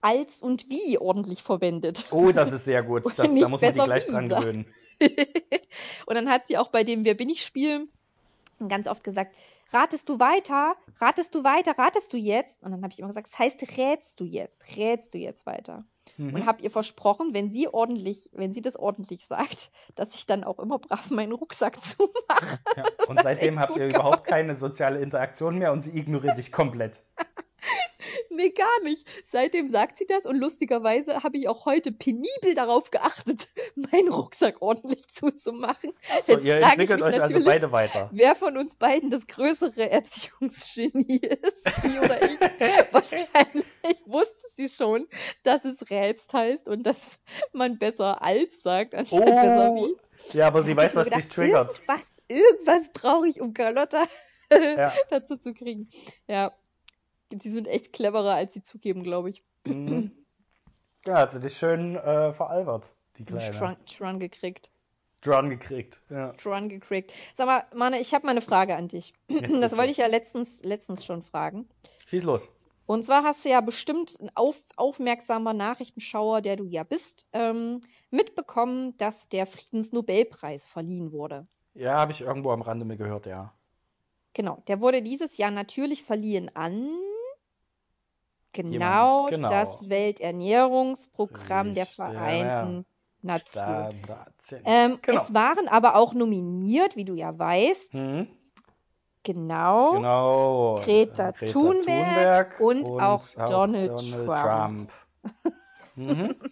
als 0.00 0.42
und 0.42 0.68
wie 0.68 0.98
ordentlich 0.98 1.42
verwendet. 1.42 2.06
Oh, 2.10 2.32
das 2.32 2.52
ist 2.52 2.64
sehr 2.64 2.82
gut. 2.82 3.04
Das, 3.16 3.26
da 3.26 3.32
muss 3.32 3.50
man 3.50 3.60
besser 3.60 3.84
gleich 3.84 4.06
dran 4.06 4.28
gewöhnen. 4.28 4.66
und 6.06 6.14
dann 6.14 6.28
hat 6.28 6.46
sie 6.46 6.58
auch 6.58 6.68
bei 6.68 6.84
dem 6.84 7.04
Wer 7.04 7.14
bin 7.14 7.28
ich 7.28 7.42
Spiel 7.42 7.88
ganz 8.66 8.88
oft 8.88 9.04
gesagt, 9.04 9.36
ratest 9.72 10.08
du 10.08 10.18
weiter, 10.18 10.74
ratest 11.00 11.34
du 11.34 11.44
weiter, 11.44 11.78
ratest 11.78 12.12
du 12.12 12.16
jetzt? 12.16 12.60
Und 12.62 12.72
dann 12.72 12.82
habe 12.82 12.92
ich 12.92 12.98
immer 12.98 13.08
gesagt, 13.08 13.28
das 13.28 13.38
heißt, 13.38 13.78
rätst 13.78 14.18
du 14.18 14.24
jetzt, 14.24 14.76
rätst 14.76 15.14
du 15.14 15.18
jetzt 15.18 15.46
weiter. 15.46 15.84
Und 16.16 16.32
Mhm. 16.32 16.46
habe 16.46 16.62
ihr 16.62 16.70
versprochen, 16.70 17.34
wenn 17.34 17.48
sie 17.48 17.68
ordentlich, 17.68 18.30
wenn 18.32 18.52
sie 18.52 18.62
das 18.62 18.76
ordentlich 18.76 19.26
sagt, 19.26 19.70
dass 19.94 20.14
ich 20.16 20.26
dann 20.26 20.42
auch 20.42 20.58
immer 20.58 20.78
brav 20.78 21.10
meinen 21.10 21.32
Rucksack 21.32 21.80
zumache. 21.80 22.58
Ja. 22.76 22.84
Und 23.06 23.20
seitdem 23.22 23.60
habt 23.60 23.76
ihr 23.76 23.86
überhaupt 23.86 24.26
keine 24.26 24.56
soziale 24.56 25.00
Interaktion 25.00 25.58
mehr 25.58 25.72
und 25.72 25.82
sie 25.82 25.96
ignoriert 25.96 26.38
dich 26.38 26.50
komplett. 26.50 27.02
Nee, 28.38 28.50
gar 28.50 28.82
nicht. 28.84 29.04
Seitdem 29.24 29.66
sagt 29.66 29.98
sie 29.98 30.06
das 30.06 30.24
und 30.24 30.36
lustigerweise 30.36 31.24
habe 31.24 31.36
ich 31.38 31.48
auch 31.48 31.66
heute 31.66 31.90
penibel 31.90 32.54
darauf 32.54 32.92
geachtet, 32.92 33.48
meinen 33.74 34.08
Rucksack 34.12 34.62
ordentlich 34.62 35.08
zuzumachen. 35.08 35.92
So, 36.24 36.34
Jetzt 36.34 36.46
ihr 36.46 36.60
frage 36.60 36.84
ich 36.84 36.90
entwickelt 36.90 37.00
mich 37.00 37.08
euch 37.08 37.14
also 37.14 37.32
natürlich, 37.32 37.44
beide 37.44 37.72
weiter. 37.72 38.08
wer 38.12 38.36
von 38.36 38.56
uns 38.56 38.76
beiden 38.76 39.10
das 39.10 39.26
größere 39.26 39.90
Erziehungsgenie 39.90 41.16
ist, 41.42 41.64
sie 41.82 41.98
oder 41.98 42.22
ich. 42.22 42.38
Wahrscheinlich 42.92 44.06
wusste 44.06 44.48
sie 44.54 44.68
schon, 44.68 45.08
dass 45.42 45.64
es 45.64 45.90
rätst 45.90 46.32
heißt 46.32 46.68
und 46.68 46.84
dass 46.86 47.18
man 47.52 47.76
besser 47.78 48.22
als 48.22 48.62
sagt, 48.62 48.94
anstatt 48.94 49.26
besser 49.26 49.74
wie. 49.74 49.94
Oh, 49.94 49.98
ja, 50.32 50.46
aber 50.46 50.62
sie 50.62 50.76
weiß, 50.76 50.94
was 50.94 51.06
dich 51.06 51.14
gedacht, 51.14 51.32
triggert. 51.32 51.70
Irgendwas, 51.72 52.12
irgendwas 52.28 52.92
brauche 52.92 53.26
ich, 53.26 53.40
um 53.40 53.52
Carlotta 53.52 54.04
Ja. 54.52 54.92
dazu 55.10 55.36
zu 55.36 55.54
kriegen. 55.54 55.88
Ja, 56.28 56.52
die 57.32 57.48
sind 57.48 57.68
echt 57.68 57.92
cleverer, 57.92 58.34
als 58.34 58.54
sie 58.54 58.62
zugeben, 58.62 59.02
glaube 59.02 59.30
ich. 59.30 59.42
Mhm. 59.66 60.12
Ja, 61.06 61.20
hat 61.20 61.30
sie 61.30 61.40
dich 61.40 61.56
schön 61.56 61.94
äh, 61.94 62.34
veralbert, 62.34 62.90
die 63.16 63.22
Kleine. 63.22 63.54
Strun, 63.54 63.76
Strun 63.86 64.18
gekriegt. 64.18 64.70
Dran 65.20 65.48
gekriegt. 65.48 66.02
Ja. 66.10 66.34
Strun 66.34 66.68
gekriegt. 66.68 67.12
Sag 67.34 67.46
mal, 67.46 67.64
Manne, 67.72 68.00
ich 68.00 68.14
habe 68.14 68.26
mal 68.26 68.32
eine 68.32 68.40
Frage 68.40 68.76
an 68.76 68.88
dich. 68.88 69.14
Das 69.60 69.76
wollte 69.76 69.92
ich 69.92 69.96
ja 69.96 70.06
letztens, 70.06 70.64
letztens 70.64 71.04
schon 71.04 71.22
fragen. 71.22 71.68
Schieß 72.08 72.24
los. 72.24 72.48
Und 72.86 73.04
zwar 73.04 73.22
hast 73.22 73.44
du 73.44 73.50
ja 73.50 73.60
bestimmt 73.60 74.18
ein 74.20 74.30
auf, 74.34 74.56
aufmerksamer 74.76 75.52
Nachrichtenschauer, 75.52 76.40
der 76.40 76.56
du 76.56 76.64
ja 76.64 76.84
bist, 76.84 77.28
ähm, 77.32 77.80
mitbekommen, 78.10 78.96
dass 78.96 79.28
der 79.28 79.46
Friedensnobelpreis 79.46 80.66
verliehen 80.66 81.12
wurde. 81.12 81.46
Ja, 81.74 81.98
habe 81.98 82.12
ich 82.12 82.22
irgendwo 82.22 82.50
am 82.50 82.62
Rande 82.62 82.84
mir 82.84 82.96
gehört, 82.96 83.26
ja. 83.26 83.52
Genau, 84.32 84.62
der 84.68 84.80
wurde 84.80 85.02
dieses 85.02 85.36
Jahr 85.36 85.50
natürlich 85.50 86.02
verliehen 86.02 86.50
an 86.54 86.88
genau, 88.52 89.28
Jemand, 89.28 89.30
genau. 89.30 89.48
das 89.48 89.88
Welternährungsprogramm 89.88 91.74
der 91.74 91.84
ja, 91.84 91.90
Vereinten 91.90 92.86
Nationen. 93.22 94.00
Ähm, 94.64 94.98
Genau. 95.02 95.20
Es 95.20 95.34
waren 95.34 95.68
aber 95.68 95.96
auch 95.96 96.14
nominiert, 96.14 96.96
wie 96.96 97.04
du 97.04 97.14
ja 97.14 97.38
weißt, 97.38 97.94
Mhm. 97.94 98.28
genau, 99.22 99.92
Genau. 99.92 100.80
Greta 100.84 101.30
Äh, 101.30 101.52
Thunberg 101.52 102.60
und 102.60 102.84
auch 103.00 103.26
Donald 103.34 103.98
Trump. 104.26 104.92
mhm. 105.96 106.34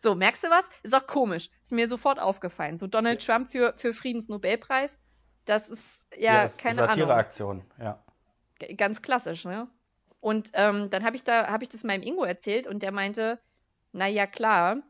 So, 0.00 0.14
merkst 0.14 0.42
du 0.44 0.48
was? 0.48 0.66
Ist 0.82 0.94
auch 0.94 1.06
komisch. 1.06 1.50
Ist 1.62 1.72
mir 1.72 1.86
sofort 1.86 2.18
aufgefallen. 2.18 2.78
So 2.78 2.86
Donald 2.86 3.22
Trump 3.24 3.52
für, 3.52 3.74
für 3.76 3.92
Friedensnobelpreis, 3.92 4.98
das 5.44 5.68
ist 5.68 6.06
ja, 6.16 6.44
ist 6.44 6.58
keine 6.58 6.88
Ahnung. 6.88 7.06
Satireaktion, 7.06 7.64
ja. 7.78 8.02
G- 8.58 8.74
Ganz 8.74 9.02
klassisch, 9.02 9.44
ne? 9.44 9.68
Und 10.20 10.50
ähm, 10.54 10.90
dann 10.90 11.04
habe 11.04 11.16
ich 11.16 11.24
da, 11.24 11.48
habe 11.48 11.64
ich 11.64 11.70
das 11.70 11.84
meinem 11.84 12.02
Ingo 12.02 12.24
erzählt 12.24 12.66
und 12.66 12.82
der 12.82 12.92
meinte, 12.92 13.40
na 13.92 14.06
ja, 14.06 14.26
klar, 14.26 14.82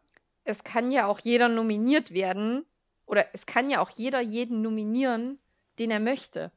es 0.45 0.65
kann 0.65 0.91
ja 0.91 1.07
auch 1.07 1.21
jeder 1.21 1.49
nominiert 1.49 2.13
werden 2.13 2.67
oder 3.07 3.27
es 3.33 3.47
kann 3.47 3.71
ja 3.71 3.81
auch 3.81 3.91
jeder 3.91 4.21
jeden 4.21 4.63
nominieren, 4.63 5.39
den 5.79 5.91
er 5.91 6.01
möchte. 6.01 6.51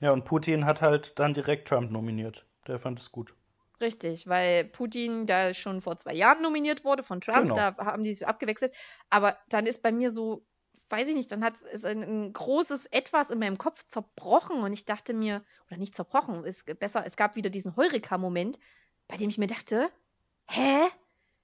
Ja, 0.00 0.10
und 0.12 0.24
Putin 0.24 0.66
hat 0.66 0.82
halt 0.82 1.18
dann 1.18 1.32
direkt 1.32 1.68
Trump 1.68 1.90
nominiert. 1.90 2.44
Der 2.66 2.78
fand 2.78 3.00
es 3.00 3.10
gut. 3.12 3.34
Richtig, 3.80 4.26
weil 4.26 4.64
Putin 4.64 5.26
da 5.26 5.52
schon 5.52 5.82
vor 5.82 5.96
zwei 5.98 6.14
Jahren 6.14 6.42
nominiert 6.42 6.84
wurde 6.84 7.02
von 7.02 7.20
Trump, 7.20 7.42
Genau. 7.42 7.54
da 7.54 7.76
haben 7.78 8.02
die 8.04 8.14
sich 8.14 8.26
abgewechselt. 8.26 8.74
Aber 9.10 9.36
dann 9.48 9.66
ist 9.66 9.82
bei 9.82 9.92
mir 9.92 10.10
so 10.10 10.44
weiß 10.90 11.08
ich 11.08 11.14
nicht, 11.14 11.30
dann 11.32 11.42
hat 11.44 11.54
es 11.72 11.84
ein, 11.84 12.02
ein 12.02 12.32
großes 12.32 12.86
Etwas 12.86 13.30
in 13.30 13.38
meinem 13.38 13.58
Kopf 13.58 13.84
zerbrochen 13.86 14.62
und 14.62 14.72
ich 14.72 14.84
dachte 14.84 15.14
mir, 15.14 15.42
oder 15.68 15.78
nicht 15.78 15.94
zerbrochen, 15.96 16.44
ist 16.44 16.64
besser, 16.78 17.04
es 17.06 17.16
gab 17.16 17.34
wieder 17.36 17.50
diesen 17.50 17.76
Heureka-Moment, 17.76 18.58
bei 19.08 19.16
dem 19.16 19.28
ich 19.28 19.38
mir 19.38 19.46
dachte, 19.48 19.88
hä? 20.48 20.78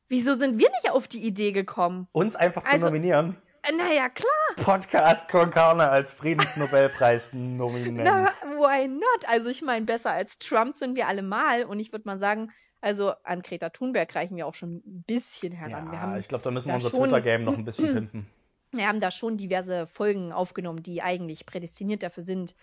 Wieso 0.09 0.35
sind 0.35 0.59
wir 0.59 0.69
nicht 0.71 0.91
auf 0.91 1.09
die 1.09 1.25
Idee 1.27 1.53
gekommen? 1.53 2.07
Uns 2.13 2.37
einfach 2.37 2.63
zu 2.65 2.71
Also- 2.73 2.87
nominieren. 2.87 3.37
Äh, 3.63 3.73
Naja, 3.77 4.09
klar, 4.09 4.33
Podcast 4.57 5.29
Con 5.29 5.51
Carne 5.51 5.89
als 5.89 6.13
Friedensnobelpreis 6.13 7.33
nominent. 7.33 8.03
na, 8.05 8.27
why 8.57 8.89
not? 8.89 9.29
Also 9.29 9.49
ich 9.49 9.63
meine, 9.63 9.87
besser 9.87 10.11
als 10.11 10.39
Trump 10.39 10.75
sind 10.77 10.97
wir 10.97 11.07
alle 11.07 11.23
mal 11.23 11.65
und 11.65 11.79
ich 11.81 11.93
würde 11.93 12.07
mal 12.07 12.19
sagen, 12.19 12.51
also 12.81 13.13
an 13.23 13.41
Greta 13.43 13.71
Thunberg 13.71 14.13
reichen 14.17 14.37
wir 14.37 14.47
auch 14.49 14.57
schon 14.57 14.83
ein 14.85 15.05
bisschen 15.07 15.53
heran. 15.53 15.93
ja, 15.93 16.19
ich 16.19 16.27
glaube, 16.27 16.43
da 16.43 16.51
müssen 16.51 16.69
wir 16.69 16.75
unser 16.75 16.91
Twitter-Game 16.91 17.45
noch 17.45 17.57
ein 17.57 17.65
bisschen 17.65 17.95
pimpen. 17.95 18.27
Wir 18.73 18.89
haben 18.89 19.01
da 19.01 19.11
schon 19.11 19.37
diverse 19.37 19.87
Folgen 19.87 20.33
aufgenommen, 20.33 20.83
die 20.83 21.03
eigentlich 21.03 21.45
prädestiniert 21.47 22.03
dafür 22.03 22.23
sind, 22.23 22.55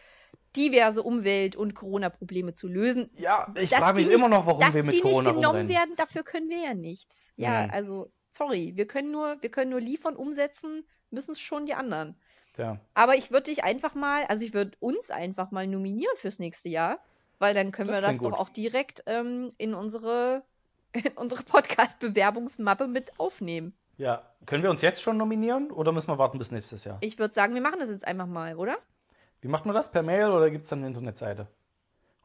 diverse 0.56 1.04
Umwelt- 1.04 1.56
und 1.56 1.76
Corona-Probleme 1.76 2.54
zu 2.54 2.67
lösen. 2.67 3.12
Ja, 3.15 3.48
ich 3.56 3.69
Dass 3.69 3.80
frage 3.80 3.98
mich 3.98 4.08
immer 4.08 4.28
nicht- 4.28 4.38
noch, 4.38 4.45
warum 4.48 4.60
Dass 4.60 4.74
wir 4.74 4.84
mit 4.84 4.93
die 4.93 4.98
nicht 4.98 5.04
Corona 5.04 5.30
genommen 5.32 5.45
rumrennen. 5.45 5.69
werden, 5.69 5.95
dafür 5.98 6.24
können 6.24 6.50
wir 6.50 6.58
ja 6.63 6.74
nichts. 6.74 7.32
Ja, 7.36 7.67
Mhm. 7.67 7.72
also, 7.74 8.12
sorry, 8.32 8.74
wir 8.76 8.88
können 8.88 9.12
nur, 9.12 9.38
wir 9.41 9.52
können 9.52 9.69
nur 9.69 9.80
liefern, 9.82 10.15
umsetzen, 10.15 10.84
müssen 11.12 11.32
es 11.32 11.39
schon 11.39 11.65
die 11.67 11.76
anderen. 11.76 12.15
Tja. 12.56 12.80
Aber 12.95 13.15
ich 13.15 13.30
würde 13.30 13.43
dich 13.43 13.63
einfach 13.63 13.93
mal, 13.93 14.24
also 14.26 14.43
ich 14.43 14.54
würde 14.56 14.72
uns 14.80 15.12
einfach 15.12 15.52
mal 15.52 15.67
nominieren 15.67 16.15
fürs 16.17 16.39
nächste 16.39 16.69
Jahr, 16.69 16.98
weil 17.38 17.54
dann 17.54 17.72
können 17.72 17.89
Das 17.89 17.98
wir 17.98 18.02
das 18.02 18.10
klingt 18.17 18.26
doch 18.34 18.38
gut. 18.38 18.48
auch 18.48 18.50
direkt 18.50 19.04
ähm, 19.06 19.54
in 19.60 19.76
unsere, 19.76 20.43
in 20.93 21.12
unsere 21.15 21.43
Podcast-Bewerbungsmappe 21.43 22.88
mit 22.88 23.19
aufnehmen. 23.19 23.74
Ja, 24.00 24.24
können 24.48 24.64
wir 24.64 24.70
uns 24.72 24.82
jetzt 24.82 25.02
schon 25.04 25.18
nominieren 25.18 25.70
oder 25.72 25.92
müssen 25.92 26.08
wir 26.08 26.18
warten 26.18 26.40
bis 26.40 26.50
nächstes 26.52 26.84
Jahr? 26.86 26.98
Ich 27.02 27.20
würde 27.20 27.34
sagen, 27.34 27.54
wir 27.54 27.62
machen 27.62 27.80
das 27.80 27.90
jetzt 27.92 28.08
einfach 28.08 28.26
mal, 28.26 28.56
oder? 28.56 28.78
Wie 29.42 29.48
macht 29.48 29.66
man 29.66 29.76
das? 29.76 29.92
Per 29.92 30.02
Mail 30.04 30.32
oder 30.32 30.50
gibt 30.50 30.64
es 30.64 30.70
dann 30.70 30.80
eine 30.80 30.88
Internetseite? 30.88 31.48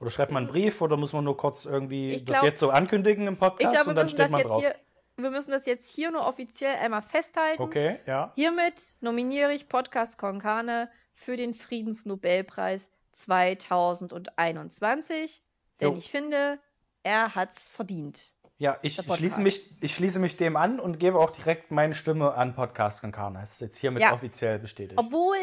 Oder 0.00 0.10
schreibt 0.10 0.32
man 0.32 0.44
einen 0.44 0.52
Brief 0.52 0.80
oder 0.80 0.96
muss 0.96 1.12
man 1.12 1.24
nur 1.24 1.36
kurz 1.36 1.64
irgendwie 1.66 2.08
Ich 2.10 2.24
das 2.24 2.34
glaub- 2.38 2.44
jetzt 2.44 2.60
so 2.60 2.70
ankündigen 2.70 3.26
im 3.26 3.34
Ich 3.34 3.38
Podcast 3.40 3.72
glaube, 3.72 3.86
wir 3.86 3.90
und 3.90 3.96
dann 3.96 4.04
müssen 4.06 4.14
steht 4.16 4.24
das 4.24 4.30
man 4.32 4.40
jetzt 4.40 4.50
drauf? 4.50 4.60
hier, 4.62 4.74
wir 5.16 5.30
müssen 5.30 5.50
das 5.52 5.66
jetzt 5.66 5.88
hier 5.94 6.10
nur 6.10 6.26
offiziell 6.26 6.74
einmal 6.76 7.02
festhalten. 7.02 7.62
Okay, 7.62 7.98
ja. 8.06 8.32
Hiermit 8.34 8.80
nominiere 9.00 9.52
ich 9.52 9.68
Podcast 9.68 10.18
Konkane 10.18 10.90
für 11.12 11.36
den 11.36 11.54
Friedensnobelpreis 11.54 12.90
2021, 13.12 15.42
denn 15.80 15.92
Jo. 15.92 15.96
ich 15.98 16.10
finde, 16.10 16.58
er 17.02 17.34
hat's 17.34 17.68
verdient. 17.68 18.32
Ja, 18.58 18.78
ich 18.82 18.94
schließe, 18.96 19.40
mich, 19.40 19.68
ich 19.80 19.94
schließe 19.94 20.20
mich 20.20 20.36
dem 20.36 20.56
an 20.56 20.78
und 20.78 20.98
gebe 21.00 21.18
auch 21.18 21.30
direkt 21.32 21.72
meine 21.72 21.92
Stimme 21.92 22.34
an 22.34 22.54
Podcast 22.54 23.00
Konkana. 23.00 23.40
Das 23.40 23.52
ist 23.54 23.60
jetzt 23.60 23.76
hiermit 23.78 24.02
Ja. 24.02 24.12
offiziell 24.12 24.60
bestätigt. 24.60 24.96
Obwohl, 24.96 25.36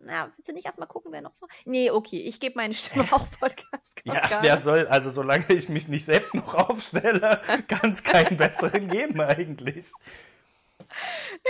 na, 0.00 0.30
willst 0.36 0.50
du 0.50 0.52
nicht 0.52 0.66
erstmal 0.66 0.86
gucken, 0.86 1.12
wer 1.12 1.22
noch 1.22 1.32
so? 1.32 1.46
Nee, 1.64 1.90
okay, 1.90 2.20
ich 2.20 2.40
gebe 2.40 2.56
meine 2.56 2.74
Stimme 2.74 3.04
auch 3.10 3.26
Podcast 3.40 4.02
Ja, 4.04 4.20
Konkane. 4.20 4.42
wer 4.42 4.60
soll, 4.60 4.86
also 4.86 5.08
solange 5.08 5.46
ich 5.48 5.70
mich 5.70 5.88
nicht 5.88 6.04
selbst 6.04 6.34
noch 6.34 6.54
aufstelle, 6.54 7.40
kann 7.68 7.92
es 7.92 8.02
keinen 8.02 8.36
besseren 8.36 8.88
geben 8.88 9.18
eigentlich. 9.22 9.90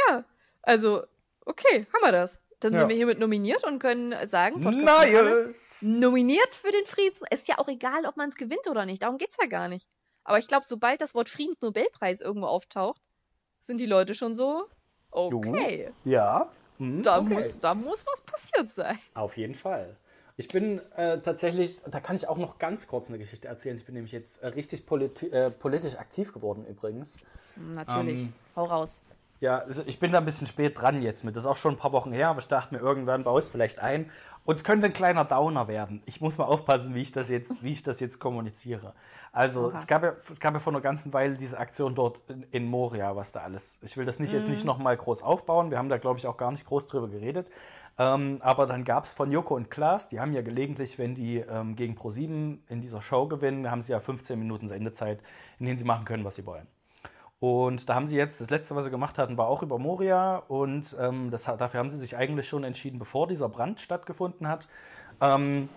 Ja, 0.09 0.25
also, 0.63 1.03
okay, 1.45 1.87
haben 1.93 2.03
wir 2.05 2.13
das. 2.13 2.43
Dann 2.61 2.75
Ja. 2.75 2.79
sind 2.81 2.91
wir 2.91 2.97
hiermit 2.97 3.19
nominiert 3.19 3.65
und 3.65 3.81
können 3.81 4.15
sagen, 4.29 4.61
Podcast 4.61 5.09
Nice! 5.11 5.83
nominiert 5.83 6.55
für 6.55 6.71
den 6.71 6.85
Friedens. 6.87 7.23
Ist 7.31 7.49
ja 7.49 7.59
auch 7.59 7.67
egal, 7.67 8.07
ob 8.07 8.17
man 8.17 8.29
es 8.29 8.37
gewinnt 8.37 8.69
oder 8.71 8.87
nicht. 8.87 9.03
Darum 9.03 9.19
geht's 9.19 9.37
ja 9.41 9.49
gar 9.49 9.67
nicht. 9.67 9.89
Aber 10.25 10.39
ich 10.39 10.49
glaube, 10.49 10.67
sobald 10.67 11.01
das 11.01 11.15
Wort 11.15 11.29
Friedensnobelpreis 11.29 12.21
irgendwo 12.21 12.47
auftaucht, 12.47 13.01
sind 13.63 13.79
die 13.79 13.87
Leute 13.87 14.15
schon 14.15 14.35
so, 14.35 14.67
okay, 15.11 15.93
Ja. 16.05 16.51
hm, 16.79 17.03
da, 17.03 17.21
okay. 17.21 17.35
muss, 17.35 17.61
da 17.61 17.75
muss 17.75 18.07
was 18.07 18.21
passiert 18.23 18.71
sein. 18.71 18.99
Auf 19.15 19.37
jeden 19.37 19.55
Fall. 19.55 19.97
Ich 20.37 20.49
bin 20.49 20.81
äh, 20.97 21.21
tatsächlich, 21.21 21.81
da 21.91 22.01
kann 22.01 22.17
ich 22.17 22.27
auch 22.29 22.39
noch 22.39 22.59
ganz 22.59 22.87
kurz 22.87 23.09
eine 23.09 23.19
Geschichte 23.19 23.49
erzählen. 23.49 23.77
Ich 23.77 23.85
bin 23.85 23.95
nämlich 23.95 24.13
jetzt 24.13 24.43
äh, 24.43 24.49
richtig 24.49 24.87
politi 24.87 25.27
äh, 25.29 25.51
politisch 25.51 25.97
aktiv 25.97 26.33
geworden 26.33 26.65
übrigens. 26.67 27.19
Natürlich. 27.57 28.21
Ähm, 28.21 28.33
Hau 28.57 28.65
raus. 28.65 29.01
Ja, 29.43 29.59
also 29.59 29.83
ich 29.87 29.99
bin 29.99 30.13
da 30.13 30.19
ein 30.19 30.25
bisschen 30.25 30.47
spät 30.47 30.81
dran 30.81 31.03
jetzt 31.03 31.25
mit. 31.25 31.35
Das 31.35 31.43
ist 31.43 31.51
auch 31.51 31.57
schon 31.57 31.75
ein 31.75 31.77
paar 31.77 31.91
Wochen 31.91 32.13
her, 32.13 32.29
aber 32.29 32.39
ich 32.39 32.47
dachte 32.47 32.73
mir, 32.73 32.81
irgendwann 32.81 33.25
baue 33.25 33.41
ich 33.41 33.47
es 33.47 33.51
vielleicht 33.51 33.81
ein. 33.81 34.09
Und 34.45 34.55
es 34.55 34.63
könnte 34.63 34.87
ein 34.87 34.93
kleiner 34.93 35.25
Downer 35.25 35.67
werden. 35.67 36.01
Ich 36.07 36.21
muss 36.21 36.39
mal 36.39 36.45
aufpassen, 36.45 36.95
wie 36.95 37.03
ich 37.03 37.11
das 37.11 37.29
jetzt, 37.29 37.65
wie 37.65 37.73
ich 37.73 37.83
das 37.83 37.99
jetzt 37.99 38.21
kommuniziere. 38.21 38.95
Also 39.33 39.67
Oha. 39.67 39.75
es 39.75 39.89
gab, 39.89 40.05
ja, 40.05 40.13
es 40.31 40.39
gab 40.39 40.55
ja 40.55 40.61
vor 40.61 40.73
einer 40.73 40.81
ganzen 40.81 41.13
Weile 41.13 41.35
diese 41.35 41.59
Aktion 41.59 41.97
dort 41.97 42.23
in, 42.31 42.45
in 42.53 42.67
Moria, 42.67 43.17
was 43.17 43.33
da 43.33 43.41
alles. 43.41 43.81
Ich 43.83 43.97
will 43.97 44.05
das 44.05 44.21
nicht 44.21 44.33
jetzt 44.33 44.49
nicht 44.49 44.65
nochmal 44.65 44.97
groß 44.97 45.25
aufbauen. 45.25 45.73
Wir 45.73 45.79
haben 45.79 45.89
da, 45.89 45.99
glaube 45.99 46.21
ich, 46.21 46.29
auch 46.29 46.37
gar 46.37 46.53
nicht 46.53 46.65
groß 46.65 46.87
drüber 46.87 47.09
geredet. 47.09 47.51
Ähm, 47.99 48.39
aber 48.43 48.67
dann 48.67 48.85
gab 48.85 49.07
es 49.07 49.13
von 49.13 49.33
Joko 49.33 49.57
und 49.57 49.73
Klaas, 49.73 50.09
die 50.09 50.21
haben 50.21 50.33
ja 50.33 50.43
gelegentlich, 50.43 50.99
wenn 51.01 51.17
die 51.17 51.39
ähm, 51.39 51.75
gegen 51.75 51.97
Pro7 51.97 52.59
in 52.69 52.81
dieser 52.81 53.03
Show 53.03 53.27
gewinnen, 53.27 53.69
haben 53.69 53.83
sie 53.83 53.91
ja 53.91 53.99
15 53.99 54.39
Minuten 54.39 54.69
Sendezeit, 54.69 55.21
in 55.59 55.67
denen 55.67 55.79
sie 55.79 55.85
machen 55.85 56.05
können, 56.05 56.25
was 56.25 56.37
sie 56.37 56.47
wollen. 56.47 56.69
Und 57.43 57.89
da 57.89 57.97
haben 57.97 58.07
sie 58.07 58.17
jetzt, 58.17 58.41
das 58.41 58.51
letzte, 58.51 58.77
was 58.77 58.85
sie 58.85 58.93
gemacht 58.93 59.19
hatten, 59.19 59.37
war 59.37 59.49
auch 59.49 59.65
über 59.65 59.77
Moria. 59.77 60.37
Und 60.47 60.95
ähm, 61.01 61.33
das, 61.33 61.43
dafür 61.43 61.81
haben 61.81 61.91
sie 61.91 61.97
sich 61.97 62.17
eigentlich 62.17 62.47
schon 62.47 62.63
entschieden, 62.63 63.01
bevor 63.01 63.27
dieser 63.27 63.49
Brand 63.49 63.81
stattgefunden 63.81 64.47
hat. 64.47 64.69
Ähm, 65.21 65.69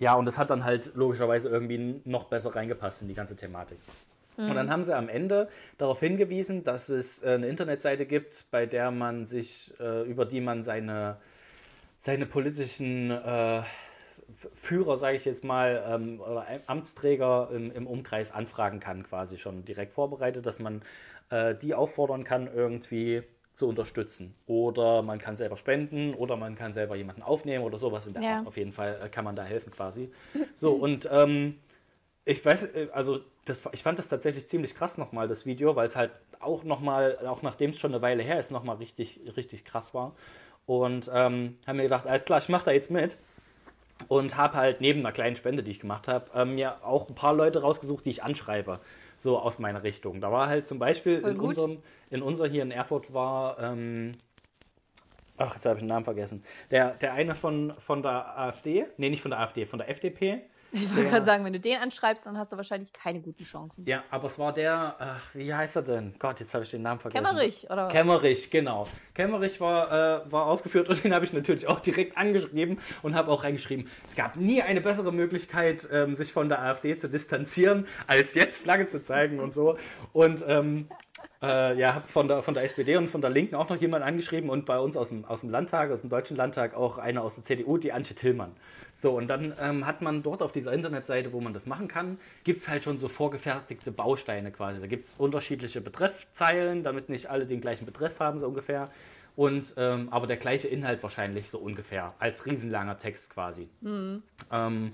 ja, 0.00 0.14
und 0.14 0.26
das 0.26 0.38
hat 0.38 0.50
dann 0.50 0.64
halt 0.64 0.96
logischerweise 0.96 1.50
irgendwie 1.50 2.00
noch 2.04 2.24
besser 2.24 2.56
reingepasst 2.56 3.02
in 3.02 3.06
die 3.06 3.14
ganze 3.14 3.36
Thematik. 3.36 3.78
Und 4.36 4.56
dann 4.56 4.68
haben 4.68 4.82
sie 4.82 4.92
am 4.92 5.08
Ende 5.08 5.48
darauf 5.78 6.00
hingewiesen, 6.00 6.64
dass 6.64 6.88
es 6.88 7.22
äh, 7.22 7.34
eine 7.34 7.46
Internetseite 7.46 8.06
gibt, 8.06 8.46
bei 8.50 8.66
der 8.66 8.90
man 8.90 9.24
sich, 9.24 9.72
äh, 9.78 10.02
über 10.10 10.24
die 10.24 10.40
man 10.40 10.64
seine, 10.64 11.18
seine 12.00 12.26
politischen 12.26 13.12
äh, 13.12 13.62
Führer, 14.54 14.96
sage 14.96 15.16
ich 15.16 15.24
jetzt 15.24 15.44
mal, 15.44 15.84
ähm, 15.88 16.20
oder 16.20 16.46
Am- 16.48 16.60
Amtsträger 16.66 17.50
im, 17.52 17.70
im 17.72 17.86
Umkreis 17.86 18.32
anfragen 18.32 18.80
kann, 18.80 19.02
quasi 19.02 19.38
schon 19.38 19.64
direkt 19.64 19.92
vorbereitet, 19.92 20.46
dass 20.46 20.58
man 20.58 20.82
äh, 21.30 21.54
die 21.54 21.74
auffordern 21.74 22.24
kann, 22.24 22.48
irgendwie 22.52 23.22
zu 23.54 23.68
unterstützen. 23.68 24.34
Oder 24.46 25.02
man 25.02 25.18
kann 25.18 25.36
selber 25.36 25.56
spenden 25.56 26.14
oder 26.14 26.36
man 26.36 26.56
kann 26.56 26.72
selber 26.72 26.96
jemanden 26.96 27.22
aufnehmen 27.22 27.64
oder 27.64 27.78
sowas 27.78 28.06
in 28.06 28.14
der 28.14 28.22
Ja. 28.22 28.38
Art. 28.38 28.46
Auf 28.46 28.56
jeden 28.56 28.72
Fall 28.72 29.00
äh, 29.02 29.08
kann 29.08 29.24
man 29.24 29.36
da 29.36 29.44
helfen 29.44 29.70
quasi. 29.70 30.10
So, 30.54 30.72
und 30.72 31.08
ähm, 31.12 31.58
ich 32.24 32.44
weiß, 32.44 32.74
äh, 32.74 32.88
also 32.92 33.20
das, 33.44 33.62
ich 33.72 33.82
fand 33.82 33.98
das 33.98 34.08
tatsächlich 34.08 34.48
ziemlich 34.48 34.74
krass 34.74 34.98
nochmal, 34.98 35.28
das 35.28 35.46
Video, 35.46 35.76
weil 35.76 35.86
es 35.86 35.96
halt 35.96 36.10
auch 36.40 36.64
nochmal, 36.64 37.18
auch 37.26 37.42
nachdem 37.42 37.70
es 37.70 37.78
schon 37.78 37.92
eine 37.92 38.02
Weile 38.02 38.22
her 38.22 38.40
ist, 38.40 38.50
nochmal 38.50 38.76
richtig, 38.76 39.20
richtig 39.36 39.64
krass 39.64 39.94
war. 39.94 40.14
Und 40.66 41.10
ähm, 41.12 41.58
haben 41.66 41.76
mir 41.76 41.82
gedacht, 41.84 42.06
alles 42.06 42.24
klar, 42.24 42.38
ich 42.38 42.48
mache 42.48 42.64
da 42.66 42.70
jetzt 42.72 42.90
mit. 42.90 43.16
Und 44.08 44.36
habe 44.36 44.54
halt 44.54 44.80
neben 44.80 45.00
einer 45.00 45.12
kleinen 45.12 45.36
Spende, 45.36 45.62
die 45.62 45.70
ich 45.70 45.80
gemacht 45.80 46.08
habe, 46.08 46.30
ähm, 46.34 46.56
mir 46.56 46.84
auch 46.84 47.08
ein 47.08 47.14
paar 47.14 47.34
Leute 47.34 47.62
rausgesucht, 47.62 48.04
die 48.04 48.10
ich 48.10 48.22
anschreibe. 48.22 48.80
So 49.18 49.38
aus 49.38 49.58
meiner 49.58 49.84
Richtung. 49.84 50.20
Da 50.20 50.32
war 50.32 50.48
halt 50.48 50.66
zum 50.66 50.78
Beispiel 50.78 51.20
in 51.20 51.38
unserem, 51.38 51.78
in 52.10 52.20
unser 52.20 52.48
hier 52.48 52.62
in 52.62 52.72
Erfurt 52.72 53.14
war, 53.14 53.58
ähm, 53.60 54.12
ach, 55.36 55.54
jetzt 55.54 55.64
habe 55.64 55.76
ich 55.76 55.82
den 55.82 55.88
Namen 55.88 56.04
vergessen. 56.04 56.44
Der, 56.70 56.90
der 56.94 57.12
eine 57.12 57.34
von, 57.34 57.72
von 57.78 58.02
der 58.02 58.38
AfD, 58.38 58.86
nee, 58.96 59.10
nicht 59.10 59.22
von 59.22 59.30
der 59.30 59.40
AfD, 59.40 59.66
von 59.66 59.78
der 59.78 59.88
FDP. 59.88 60.42
Ich 60.74 60.96
wollte 60.96 61.08
gerade 61.08 61.24
sagen, 61.24 61.44
wenn 61.44 61.52
du 61.52 61.60
den 61.60 61.78
anschreibst, 61.78 62.26
dann 62.26 62.36
hast 62.36 62.50
du 62.52 62.56
wahrscheinlich 62.56 62.92
keine 62.92 63.20
guten 63.20 63.44
Chancen. 63.44 63.86
Ja, 63.86 64.02
aber 64.10 64.26
es 64.26 64.40
war 64.40 64.52
der, 64.52 64.96
ach, 64.98 65.22
wie 65.32 65.54
heißt 65.54 65.76
er 65.76 65.82
denn? 65.82 66.16
Gott, 66.18 66.40
jetzt 66.40 66.52
habe 66.52 66.64
ich 66.64 66.70
den 66.72 66.82
Namen 66.82 66.98
vergessen. 66.98 67.24
Kämmerich, 67.24 67.70
oder? 67.70 67.88
Kämmerich, 67.88 68.50
genau. 68.50 68.88
Kämmerich 69.14 69.60
war, 69.60 70.24
äh, 70.26 70.32
war 70.32 70.46
aufgeführt 70.46 70.88
und 70.88 71.04
den 71.04 71.14
habe 71.14 71.24
ich 71.24 71.32
natürlich 71.32 71.68
auch 71.68 71.78
direkt 71.78 72.18
angeschrieben 72.18 72.80
und 73.02 73.14
habe 73.14 73.30
auch 73.30 73.44
reingeschrieben, 73.44 73.88
es 74.04 74.16
gab 74.16 74.34
nie 74.34 74.62
eine 74.62 74.80
bessere 74.80 75.12
Möglichkeit, 75.12 75.86
ähm, 75.92 76.16
sich 76.16 76.32
von 76.32 76.48
der 76.48 76.60
AfD 76.60 76.96
zu 76.96 77.08
distanzieren, 77.08 77.86
als 78.08 78.34
jetzt 78.34 78.58
Flagge 78.58 78.88
zu 78.88 79.00
zeigen 79.00 79.38
und 79.38 79.54
so. 79.54 79.78
Und 80.12 80.44
ähm, 80.48 80.88
äh, 81.40 81.78
ja, 81.78 81.94
habe 81.94 82.08
von 82.08 82.26
der, 82.26 82.42
von 82.42 82.54
der 82.54 82.64
SPD 82.64 82.96
und 82.96 83.08
von 83.08 83.20
der 83.20 83.30
Linken 83.30 83.54
auch 83.54 83.68
noch 83.68 83.76
jemanden 83.76 84.08
angeschrieben 84.08 84.50
und 84.50 84.66
bei 84.66 84.78
uns 84.78 84.96
aus 84.96 85.10
dem, 85.10 85.24
aus 85.24 85.42
dem 85.42 85.50
Landtag, 85.50 85.90
aus 85.90 86.00
dem 86.00 86.10
Deutschen 86.10 86.36
Landtag, 86.36 86.74
auch 86.74 86.98
eine 86.98 87.20
aus 87.20 87.36
der 87.36 87.44
CDU, 87.44 87.76
die 87.78 87.92
Antje 87.92 88.16
Tillmann. 88.16 88.52
So, 88.96 89.16
und 89.16 89.28
dann 89.28 89.54
ähm, 89.60 89.86
hat 89.86 90.02
man 90.02 90.22
dort 90.22 90.42
auf 90.42 90.52
dieser 90.52 90.72
Internetseite, 90.72 91.32
wo 91.32 91.40
man 91.40 91.52
das 91.52 91.66
machen 91.66 91.88
kann, 91.88 92.18
gibt 92.44 92.60
es 92.60 92.68
halt 92.68 92.84
schon 92.84 92.98
so 92.98 93.08
vorgefertigte 93.08 93.90
Bausteine 93.90 94.52
quasi. 94.52 94.80
Da 94.80 94.86
gibt 94.86 95.06
es 95.06 95.14
unterschiedliche 95.14 95.80
Betreffzeilen, 95.80 96.84
damit 96.84 97.08
nicht 97.08 97.28
alle 97.28 97.46
den 97.46 97.60
gleichen 97.60 97.86
Betreff 97.86 98.20
haben, 98.20 98.38
so 98.38 98.46
ungefähr. 98.46 98.90
Und 99.36 99.74
ähm, 99.76 100.08
aber 100.10 100.28
der 100.28 100.36
gleiche 100.36 100.68
Inhalt 100.68 101.02
wahrscheinlich 101.02 101.48
so 101.48 101.58
ungefähr, 101.58 102.14
als 102.20 102.46
riesenlanger 102.46 102.98
Text 102.98 103.34
quasi. 103.34 103.68
Ähm, 104.52 104.92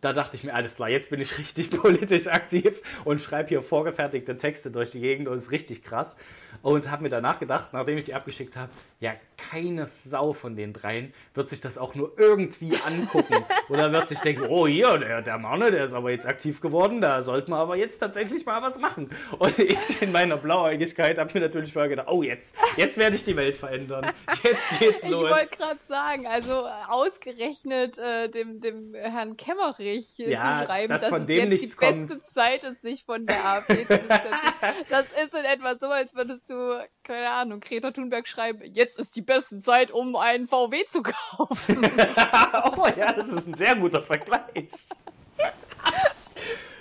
da 0.00 0.12
dachte 0.12 0.36
ich 0.36 0.44
mir, 0.44 0.54
alles 0.54 0.76
klar, 0.76 0.88
jetzt 0.88 1.10
bin 1.10 1.20
ich 1.20 1.38
richtig 1.38 1.70
politisch 1.70 2.26
aktiv 2.26 2.82
und 3.04 3.22
schreibe 3.22 3.48
hier 3.48 3.62
vorgefertigte 3.62 4.36
Texte 4.36 4.70
durch 4.70 4.90
die 4.90 5.00
Gegend 5.00 5.28
und 5.28 5.36
ist 5.36 5.52
richtig 5.52 5.82
krass. 5.82 6.16
Und 6.62 6.90
habe 6.90 7.02
mir 7.02 7.08
danach 7.08 7.38
gedacht, 7.38 7.72
nachdem 7.72 7.98
ich 7.98 8.04
die 8.04 8.14
abgeschickt 8.14 8.56
habe, 8.56 8.70
ja, 9.00 9.14
keine 9.36 9.88
Sau 10.04 10.32
von 10.32 10.56
den 10.56 10.72
dreien 10.72 11.12
wird 11.34 11.50
sich 11.50 11.60
das 11.60 11.78
auch 11.78 11.94
nur 11.94 12.12
irgendwie 12.16 12.72
angucken. 12.86 13.44
Oder 13.68 13.92
wird 13.92 14.08
sich 14.08 14.18
denken, 14.20 14.46
oh 14.48 14.66
hier, 14.66 14.98
der, 14.98 15.22
der 15.22 15.38
Marne, 15.38 15.70
der 15.70 15.84
ist 15.84 15.92
aber 15.92 16.10
jetzt 16.10 16.26
aktiv 16.26 16.60
geworden, 16.60 17.00
da 17.00 17.22
sollten 17.22 17.52
wir 17.52 17.58
aber 17.58 17.76
jetzt 17.76 17.98
tatsächlich 17.98 18.44
mal 18.46 18.62
was 18.62 18.78
machen. 18.78 19.10
Und 19.38 19.58
ich 19.58 20.02
in 20.02 20.12
meiner 20.12 20.36
Blauäugigkeit 20.36 21.18
habe 21.18 21.30
mir 21.34 21.40
natürlich 21.40 21.72
vorher 21.72 21.88
gedacht, 21.88 22.08
oh 22.10 22.22
jetzt, 22.22 22.54
jetzt 22.76 22.96
werde 22.96 23.16
ich 23.16 23.24
die 23.24 23.36
Welt 23.36 23.56
verändern. 23.56 24.06
Jetzt 24.42 24.78
geht's 24.78 25.08
los. 25.08 25.24
Ich 25.24 25.30
wollte 25.30 25.56
gerade 25.56 25.80
sagen, 25.80 26.26
also 26.26 26.66
ausgerechnet 26.88 27.98
äh, 27.98 28.28
dem, 28.28 28.60
dem 28.60 28.94
Herrn 28.94 29.36
Kemmerich 29.36 30.18
äh, 30.20 30.32
Ja, 30.32 30.60
zu 30.60 30.66
schreiben, 30.66 30.88
dass 30.92 31.02
dass, 31.02 31.12
es 31.12 31.28
jetzt 31.28 31.42
die 31.42 31.48
nichts 31.48 31.76
beste 31.76 32.06
kommt. 32.06 32.26
Zeit 32.26 32.64
ist, 32.64 32.82
sich 32.82 33.04
von 33.04 33.26
der 33.26 33.44
AfD 33.44 33.86
zu 33.86 33.86
distanzieren. 33.86 34.36
Das 34.88 35.06
ist 35.24 35.34
in 35.34 35.44
etwa 35.44 35.78
so, 35.78 35.86
als 35.86 36.14
würdest 36.14 36.45
du, 36.50 36.84
keine 37.02 37.30
Ahnung, 37.30 37.60
Greta 37.60 37.90
Thunberg 37.90 38.28
schreiben, 38.28 38.60
jetzt 38.72 38.98
ist 38.98 39.16
die 39.16 39.22
beste 39.22 39.58
Zeit, 39.60 39.90
um 39.90 40.16
einen 40.16 40.46
VW 40.46 40.84
zu 40.86 41.02
kaufen. 41.02 41.84
oh 42.76 42.86
ja, 42.96 43.12
das 43.12 43.28
ist 43.28 43.46
ein 43.46 43.54
sehr 43.54 43.76
guter 43.76 44.02
Vergleich. 44.02 44.88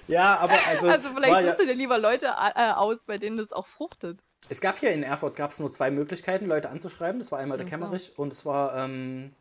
ja, 0.08 0.38
aber 0.38 0.54
also. 0.70 0.88
Also 0.88 1.10
vielleicht 1.10 1.34
war 1.34 1.42
ja, 1.42 1.48
suchst 1.48 1.62
du 1.62 1.68
dir 1.68 1.76
lieber 1.76 1.98
Leute 1.98 2.28
äh, 2.56 2.72
aus, 2.72 3.04
bei 3.04 3.18
denen 3.18 3.38
das 3.38 3.52
auch 3.52 3.68
fruchtet. 3.68 4.20
Es 4.48 4.62
gab 4.62 4.80
hier 4.80 4.92
in 4.92 5.04
Erfurt 5.04 5.36
gab's 5.36 5.60
nur 5.60 5.74
zwei 5.74 5.90
Möglichkeiten, 5.90 6.46
Leute 6.46 6.70
anzuschreiben. 6.70 7.20
Das 7.20 7.32
war 7.32 7.40
einmal 7.40 7.58
der. 7.58 7.68
Kemmerich 7.68 8.18
und 8.18 8.32
es 8.32 8.46
war. 8.46 8.76
Ähm, 8.76 9.34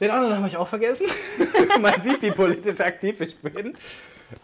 den 0.00 0.10
anderen 0.10 0.36
habe 0.36 0.48
ich 0.48 0.56
auch 0.56 0.68
vergessen. 0.68 1.06
Man 1.80 2.00
sieht, 2.00 2.22
wie 2.22 2.32
politisch 2.32 2.80
aktiv 2.80 3.20
ich 3.20 3.38
bin. 3.38 3.78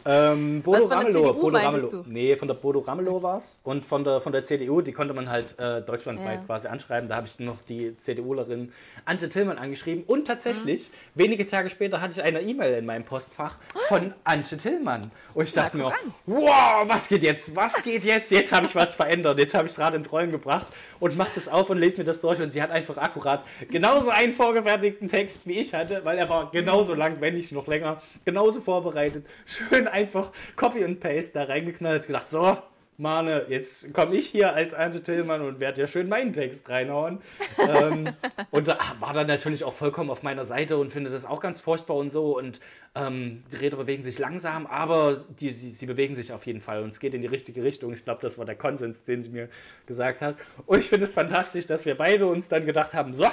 Ähm, 0.04 0.62
Bodo 0.62 0.76
Was, 0.78 0.80
von 0.82 0.90
der 0.90 0.98
Ramelow. 0.98 1.18
CDU 1.32 1.40
Bodo 1.40 1.56
Ramelow. 1.58 1.90
du? 1.90 2.04
Nee, 2.06 2.36
von 2.36 2.48
der 2.48 2.54
Bodo 2.54 2.78
Ramelow 2.80 3.22
war 3.22 3.38
es. 3.38 3.60
Und 3.64 3.84
von 3.84 4.04
der, 4.04 4.20
von 4.20 4.32
der 4.32 4.44
CDU, 4.44 4.80
die 4.80 4.92
konnte 4.92 5.14
man 5.14 5.28
halt 5.30 5.58
äh, 5.58 5.82
deutschlandweit 5.82 6.40
Ja. 6.40 6.44
quasi 6.46 6.68
anschreiben. 6.68 7.08
Da 7.08 7.16
habe 7.16 7.26
ich 7.26 7.38
noch 7.38 7.62
die 7.62 7.96
CDUlerin 7.96 8.72
Antje 9.04 9.28
Tillmann 9.28 9.58
angeschrieben. 9.58 10.04
Und 10.06 10.26
tatsächlich, 10.26 10.88
Mhm. 10.90 10.92
wenige 11.20 11.46
Tage 11.46 11.70
später 11.70 12.00
hatte 12.00 12.14
ich 12.20 12.22
eine 12.22 12.40
E-Mail 12.42 12.74
in 12.78 12.86
meinem 12.86 13.04
Postfach 13.04 13.56
von 13.88 14.12
Antje 14.24 14.58
Tillmann. 14.58 15.10
Und 15.34 15.44
ich 15.48 15.54
Na, 15.54 15.62
dachte 15.62 15.76
mir, 15.78 15.86
an. 15.86 15.92
wow, 16.26 16.84
was 16.86 17.08
geht 17.08 17.22
jetzt? 17.22 17.54
Was 17.56 17.82
geht 17.82 18.04
jetzt? 18.04 18.30
Jetzt 18.30 18.52
habe 18.52 18.66
ich 18.66 18.74
was 18.74 18.94
verändert. 18.94 19.38
Jetzt 19.38 19.54
habe 19.54 19.66
ich 19.66 19.72
es 19.72 19.76
gerade 19.76 19.96
ins 19.96 20.10
Rollen 20.12 20.30
gebracht 20.30 20.66
und 21.00 21.16
mache 21.16 21.32
das 21.34 21.48
auf 21.48 21.70
und 21.70 21.78
lese 21.78 21.98
mir 21.98 22.04
das 22.04 22.20
durch. 22.20 22.40
Und 22.40 22.52
sie 22.52 22.62
hat 22.62 22.70
einfach 22.70 22.96
akkurat 22.96 23.44
genauso 23.70 24.10
einen 24.10 24.34
vorgefertigten 24.34 25.08
Text 25.08 25.38
wie 25.46 25.60
ich 25.60 25.74
hatte, 25.74 26.04
weil 26.04 26.18
er 26.18 26.28
war 26.28 26.50
genauso 26.50 26.94
lang, 26.94 27.20
wenn 27.20 27.34
nicht 27.34 27.52
noch 27.52 27.66
länger, 27.66 28.00
genauso 28.24 28.60
vorbereitet. 28.60 29.26
Schön 29.46 29.88
einfach 29.88 30.32
Copy 30.56 30.84
und 30.84 31.00
Paste 31.00 31.34
da 31.34 31.44
reingeknallt. 31.44 32.06
Gedacht, 32.06 32.28
so, 32.28 32.58
Mane, 33.00 33.46
jetzt 33.48 33.94
komme 33.94 34.16
ich 34.16 34.26
hier 34.26 34.54
als 34.54 34.74
Ante 34.74 35.00
Tillmann 35.00 35.40
und 35.40 35.60
werde 35.60 35.80
ja 35.80 35.86
schön 35.86 36.08
meinen 36.08 36.32
Text 36.32 36.68
reinhauen. 36.68 37.20
ähm, 37.56 38.08
und 38.50 38.66
da 38.66 38.76
war 38.98 39.12
dann 39.12 39.28
natürlich 39.28 39.62
auch 39.62 39.74
vollkommen 39.74 40.10
auf 40.10 40.24
meiner 40.24 40.44
Seite 40.44 40.76
und 40.78 40.92
finde 40.92 41.08
das 41.08 41.24
auch 41.24 41.40
ganz 41.40 41.60
furchtbar 41.60 41.94
und 41.94 42.10
so. 42.10 42.36
Und 42.36 42.58
ähm, 42.96 43.44
die 43.52 43.56
Räder 43.56 43.76
bewegen 43.76 44.02
sich 44.02 44.18
langsam, 44.18 44.66
aber 44.66 45.24
die, 45.38 45.50
sie, 45.50 45.70
sie 45.70 45.86
bewegen 45.86 46.16
sich 46.16 46.32
auf 46.32 46.44
jeden 46.44 46.60
Fall 46.60 46.82
und 46.82 46.90
es 46.90 46.98
geht 46.98 47.14
in 47.14 47.20
die 47.20 47.28
richtige 47.28 47.62
Richtung. 47.62 47.92
Ich 47.92 48.02
glaube, 48.02 48.20
das 48.20 48.36
war 48.36 48.46
der 48.46 48.56
Konsens, 48.56 49.04
den 49.04 49.22
sie 49.22 49.30
mir 49.30 49.48
gesagt 49.86 50.20
hat. 50.20 50.34
Und 50.66 50.80
ich 50.80 50.88
finde 50.88 51.06
es 51.06 51.12
fantastisch, 51.12 51.68
dass 51.68 51.86
wir 51.86 51.96
beide 51.96 52.26
uns 52.26 52.48
dann 52.48 52.66
gedacht 52.66 52.94
haben, 52.94 53.14
so, 53.14 53.28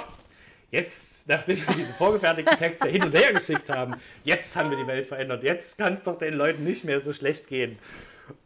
jetzt, 0.70 1.28
nachdem 1.28 1.56
wir 1.56 1.74
diese 1.74 1.92
vorgefertigten 1.94 2.56
Texte 2.56 2.88
hin 2.88 3.02
und 3.02 3.14
her 3.14 3.32
geschickt 3.32 3.68
haben, 3.70 3.96
jetzt 4.22 4.54
haben 4.54 4.70
wir 4.70 4.76
die 4.76 4.86
Welt 4.86 5.06
verändert. 5.06 5.42
Jetzt 5.42 5.76
kann 5.76 5.92
es 5.92 6.04
doch 6.04 6.18
den 6.18 6.34
Leuten 6.34 6.62
nicht 6.62 6.84
mehr 6.84 7.00
so 7.00 7.12
schlecht 7.12 7.48
gehen. 7.48 7.78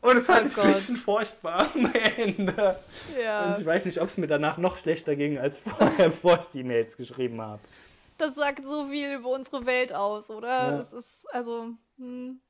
Und 0.01 0.17
es 0.19 0.27
fand 0.27 0.43
Oh 0.43 0.47
ich 0.47 0.55
Gott. 0.55 0.65
ein 0.67 0.73
bisschen 0.75 0.97
furchtbar 0.97 1.71
am 1.75 1.93
Ende. 1.93 2.79
Ja. 3.23 3.55
Und 3.55 3.61
ich 3.61 3.67
weiß 3.67 3.85
nicht, 3.85 4.01
ob 4.01 4.09
es 4.09 4.17
mir 4.17 4.27
danach 4.27 4.59
noch 4.59 4.79
schlechter 4.79 5.17
ging 5.17 5.39
als 5.39 5.59
vorher, 5.59 6.09
bevor 6.11 6.39
ich 6.41 6.47
die 6.47 6.65
Mails 6.65 6.97
geschrieben 6.97 7.41
habe. 7.41 7.61
Das 8.19 8.35
sagt 8.35 8.65
so 8.65 8.87
viel 8.87 9.15
über 9.15 9.31
unsere 9.31 9.65
Welt 9.67 9.93
aus, 9.95 10.31
oder? 10.31 10.49
Ja. 10.49 10.79
Das 10.79 10.93
ist, 10.93 11.27
also, 11.33 11.71
hm. 11.99 12.41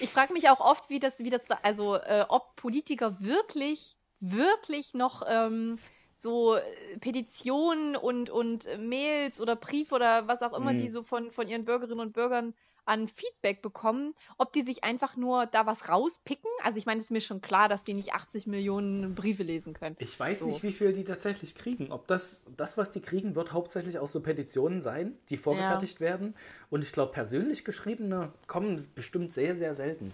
Ich 0.00 0.10
frage 0.10 0.32
mich 0.32 0.48
auch 0.50 0.60
oft, 0.60 0.90
wie 0.90 0.98
das, 0.98 1.20
wie 1.20 1.30
das, 1.30 1.50
also, 1.62 1.94
äh, 1.96 2.24
ob 2.28 2.56
Politiker 2.56 3.20
wirklich, 3.20 3.96
wirklich 4.20 4.92
noch 4.92 5.22
ähm, 5.28 5.78
so 6.16 6.56
äh, 6.56 6.98
Petitionen 7.00 7.94
und, 7.96 8.28
und 8.28 8.68
Mails 8.78 9.40
oder 9.40 9.54
Briefe 9.56 9.94
oder 9.94 10.26
was 10.26 10.42
auch 10.42 10.52
immer, 10.58 10.72
Hm. 10.72 10.78
die 10.78 10.88
so 10.88 11.02
von, 11.04 11.30
von 11.30 11.46
ihren 11.48 11.64
Bürgerinnen 11.64 12.00
und 12.00 12.12
Bürgern 12.12 12.54
an 12.88 13.06
Feedback 13.08 13.62
bekommen, 13.62 14.14
ob 14.38 14.52
die 14.52 14.62
sich 14.62 14.84
einfach 14.84 15.16
nur 15.16 15.46
da 15.46 15.66
was 15.66 15.88
rauspicken. 15.88 16.50
Also 16.62 16.78
ich 16.78 16.86
meine, 16.86 16.98
es 16.98 17.06
ist 17.06 17.10
mir 17.10 17.20
schon 17.20 17.40
klar, 17.40 17.68
dass 17.68 17.84
die 17.84 17.94
nicht 17.94 18.14
80 18.14 18.46
Millionen 18.46 19.14
Briefe 19.14 19.42
lesen 19.42 19.74
können. 19.74 19.96
Ich 19.98 20.18
weiß 20.18 20.40
So. 20.40 20.46
nicht, 20.46 20.62
wie 20.62 20.72
viel 20.72 20.92
die 20.92 21.04
tatsächlich 21.04 21.54
kriegen. 21.54 21.92
Ob 21.92 22.06
das, 22.06 22.44
das, 22.56 22.78
was 22.78 22.90
die 22.90 23.00
kriegen, 23.00 23.34
wird 23.34 23.52
hauptsächlich 23.52 23.98
aus 23.98 24.12
so 24.12 24.20
Petitionen 24.20 24.82
sein, 24.82 25.18
die 25.28 25.36
vorgefertigt 25.36 26.00
werden. 26.00 26.34
Und 26.70 26.82
ich 26.82 26.92
glaube, 26.92 27.12
persönlich 27.12 27.64
geschriebene 27.64 28.32
kommen 28.46 28.82
bestimmt 28.94 29.32
sehr, 29.32 29.54
sehr 29.54 29.74
selten. 29.74 30.12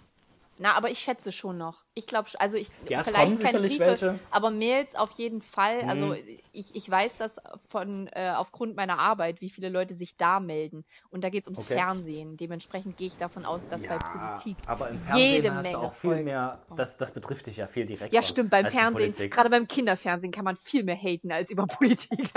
Na, 0.57 0.75
aber 0.75 0.89
ich 0.91 1.01
schätze 1.01 1.33
schon 1.33 1.59
noch. 1.59 1.83
Ich 1.95 2.07
glaube, 2.07 2.29
also 2.39 2.57
ich 2.57 2.71
Ja, 2.89 3.03
vielleicht 3.03 3.41
keine 3.41 3.61
Briefe, 3.61 3.81
welche. 3.81 4.19
aber 4.31 4.51
Mails 4.51 4.95
auf 4.95 5.13
jeden 5.13 5.43
Fall. 5.43 5.83
Mhm. 5.83 5.89
Also 5.89 6.15
ich, 6.53 6.75
ich 6.77 6.89
weiß 6.89 7.17
das 7.17 7.41
von 7.69 8.09
äh, 8.13 8.33
aufgrund 8.37 8.77
meiner 8.77 8.99
Arbeit, 9.01 9.41
wie 9.41 9.51
viele 9.51 9.69
Leute 9.69 9.95
sich 9.95 10.17
da 10.17 10.39
melden. 10.39 10.85
Und 11.11 11.25
da 11.25 11.29
geht 11.29 11.43
es 11.43 11.49
ums 11.49 11.61
Okay. 11.65 11.75
Fernsehen. 11.75 12.37
Dementsprechend 12.37 12.97
gehe 12.97 13.09
ich 13.09 13.17
davon 13.17 13.45
aus, 13.45 13.67
dass 13.67 13.83
bei 13.83 13.99
Politik 13.99 14.59
aber 14.67 14.91
im 14.91 15.01
Fernsehen 15.01 15.33
jede 15.35 15.55
hast 15.55 15.63
Menge 15.65 15.77
du 15.79 15.83
auch 15.83 15.93
viel 15.95 16.11
Volk 16.11 16.25
mehr, 16.25 16.61
das, 16.77 16.99
das 16.99 17.13
betrifft 17.15 17.47
dich 17.47 17.57
ja 17.57 17.67
viel 17.67 17.87
direkter. 17.87 18.15
Ja, 18.15 18.23
stimmt, 18.23 18.51
beim 18.51 18.67
Fernsehen, 18.67 19.13
gerade 19.31 19.51
beim 19.51 19.67
Kinderfernsehen 19.67 20.33
kann 20.33 20.45
man 20.45 20.57
viel 20.57 20.85
mehr 20.85 20.97
haten 20.97 21.33
als 21.33 21.51
über 21.51 21.67
Politik. 21.67 22.31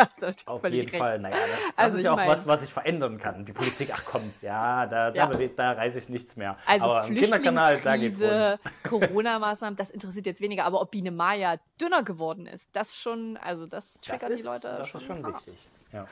Auf 0.46 0.64
jeden 0.64 0.90
recht. 0.90 0.98
Fall. 0.98 1.20
Naja, 1.20 1.36
das, 1.36 1.50
das 1.76 1.78
Also 1.86 1.98
ist 1.98 2.04
ja 2.04 2.12
auch 2.14 2.16
mein- 2.16 2.30
was, 2.30 2.48
was 2.48 2.64
ich 2.64 2.74
verändern 2.74 3.18
kann. 3.20 3.46
Die 3.46 3.54
Politik, 3.54 3.90
ach 3.94 4.04
komm, 4.06 4.24
ja, 4.42 4.86
da, 4.88 5.14
Ja. 5.14 5.28
Da, 5.28 5.38
da 5.48 5.72
reiße 5.74 6.00
ich 6.00 6.10
nichts 6.10 6.36
mehr. 6.36 6.58
Also 6.66 6.86
aber 6.86 7.08
im 7.08 7.16
Kinderkanal, 7.16 7.78
da 7.82 7.98
geht's 7.98 8.07
Flüchtlingskrise, 8.16 8.60
Corona-Maßnahmen, 8.84 9.76
das 9.76 9.92
interessiert 9.92 10.26
jetzt 10.26 10.42
weniger. 10.42 10.66
Aber 10.66 10.82
ob 10.82 10.92
Biene 10.92 11.12
Maya 11.12 11.58
dünner 11.80 12.04
geworden 12.04 12.46
ist, 12.46 12.70
das 12.74 12.96
schon, 12.96 13.38
also 13.38 13.66
das 13.66 13.94
Das 13.94 14.02
triggert 14.02 14.30
ist, 14.32 14.40
die 14.40 14.44
Leute 14.44 14.68
das 14.68 14.88
schon. 14.88 15.02
ist 15.02 15.08
schon 15.08 15.26
hart. 15.26 15.46
wichtig. 15.46 15.60
Ja. 15.94 16.04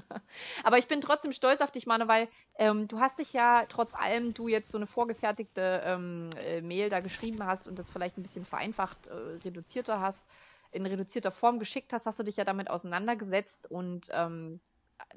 Aber 0.64 0.78
ich 0.78 0.88
bin 0.88 1.00
trotzdem 1.02 1.32
stolz 1.32 1.60
auf 1.60 1.70
dich, 1.70 1.86
Mane, 1.86 2.08
weil 2.08 2.28
ähm, 2.58 2.88
du 2.88 3.00
hast 3.00 3.18
dich 3.18 3.32
ja, 3.34 3.66
trotz 3.68 3.94
allem 3.94 4.32
du 4.32 4.48
jetzt 4.48 4.72
so 4.72 4.78
eine 4.78 4.86
vorgefertigte 4.86 5.82
ähm, 5.84 6.30
äh, 6.42 6.62
Mail 6.62 6.88
da 6.88 7.00
geschrieben 7.00 7.44
hast 7.44 7.68
und 7.68 7.78
das 7.78 7.90
vielleicht 7.90 8.16
ein 8.16 8.22
bisschen 8.22 8.44
vereinfacht, 8.46 9.08
äh, 9.08 9.12
reduzierter 9.44 10.00
hast, 10.00 10.24
in 10.72 10.86
reduzierter 10.86 11.30
Form 11.30 11.58
geschickt 11.58 11.92
hast, 11.92 12.06
hast 12.06 12.18
du 12.18 12.22
dich 12.22 12.36
ja 12.36 12.44
damit 12.44 12.70
auseinandergesetzt 12.70 13.70
und 13.70 14.08
ähm, 14.12 14.60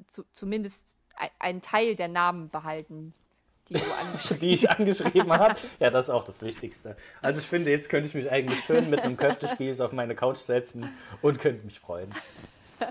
zu, 0.06 0.24
zumindest 0.32 0.96
ein, 1.16 1.30
einen 1.38 1.62
Teil 1.62 1.96
der 1.96 2.08
Namen 2.08 2.50
behalten, 2.50 3.14
die 3.68 3.74
du 3.74 3.94
angeschrieben 3.94 4.40
die 4.40 4.54
ich 4.54 4.70
angeschrieben 4.70 5.32
habe. 5.32 5.54
Ja, 5.80 5.90
das 5.90 6.06
ist 6.06 6.10
auch 6.10 6.24
das 6.24 6.42
Wichtigste. 6.42 6.96
Also 7.22 7.40
ich 7.40 7.46
finde, 7.46 7.70
jetzt 7.70 7.88
könnte 7.88 8.08
ich 8.08 8.14
mich 8.14 8.30
eigentlich 8.30 8.64
schön 8.64 8.90
mit 8.90 9.00
einem 9.00 9.16
Köftespieß 9.16 9.80
auf 9.80 9.92
meine 9.92 10.14
Couch 10.14 10.38
setzen 10.38 10.92
und 11.22 11.38
könnte 11.38 11.64
mich 11.64 11.80
freuen. 11.80 12.10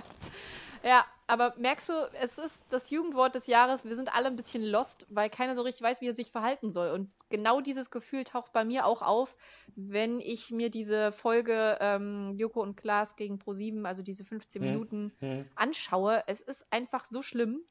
Ja, 0.84 1.06
aber 1.26 1.54
merkst 1.58 1.90
du, 1.90 1.94
es 2.22 2.38
ist 2.38 2.64
das 2.70 2.90
Jugendwort 2.92 3.36
des 3.36 3.48
Jahres. 3.48 3.84
Wir 3.84 3.96
sind 3.96 4.16
alle 4.16 4.28
ein 4.28 4.38
bisschen 4.38 4.64
lost, 4.64 5.06
weil 5.10 5.30
keiner 5.30 5.56
so 5.56 5.64
richtig 5.64 5.84
weiß, 5.84 6.00
wie 6.00 6.08
er 6.08 6.14
sich 6.14 6.32
verhalten 6.32 6.72
soll. 6.72 6.92
Und 6.92 7.12
genau 7.30 7.60
dieses 7.60 7.92
Gefühl 7.92 8.24
taucht 8.24 8.54
bei 8.54 8.64
mir 8.64 8.86
auch 8.86 9.02
auf, 9.02 9.36
wenn 9.76 10.22
ich 10.22 10.52
mir 10.52 10.70
diese 10.70 11.12
Folge 11.12 11.78
ähm, 11.82 12.36
Joko 12.38 12.62
und 12.62 12.78
Klaas 12.78 13.18
gegen 13.18 13.36
Pro7, 13.36 13.84
also 13.84 14.02
diese 14.02 14.24
15 14.24 14.62
Hm, 14.62 14.70
Minuten, 14.70 15.12
hm. 15.20 15.46
anschaue. 15.56 16.24
Es 16.28 16.40
ist 16.40 16.66
einfach 16.72 17.06
so 17.06 17.22
schlimm. 17.22 17.62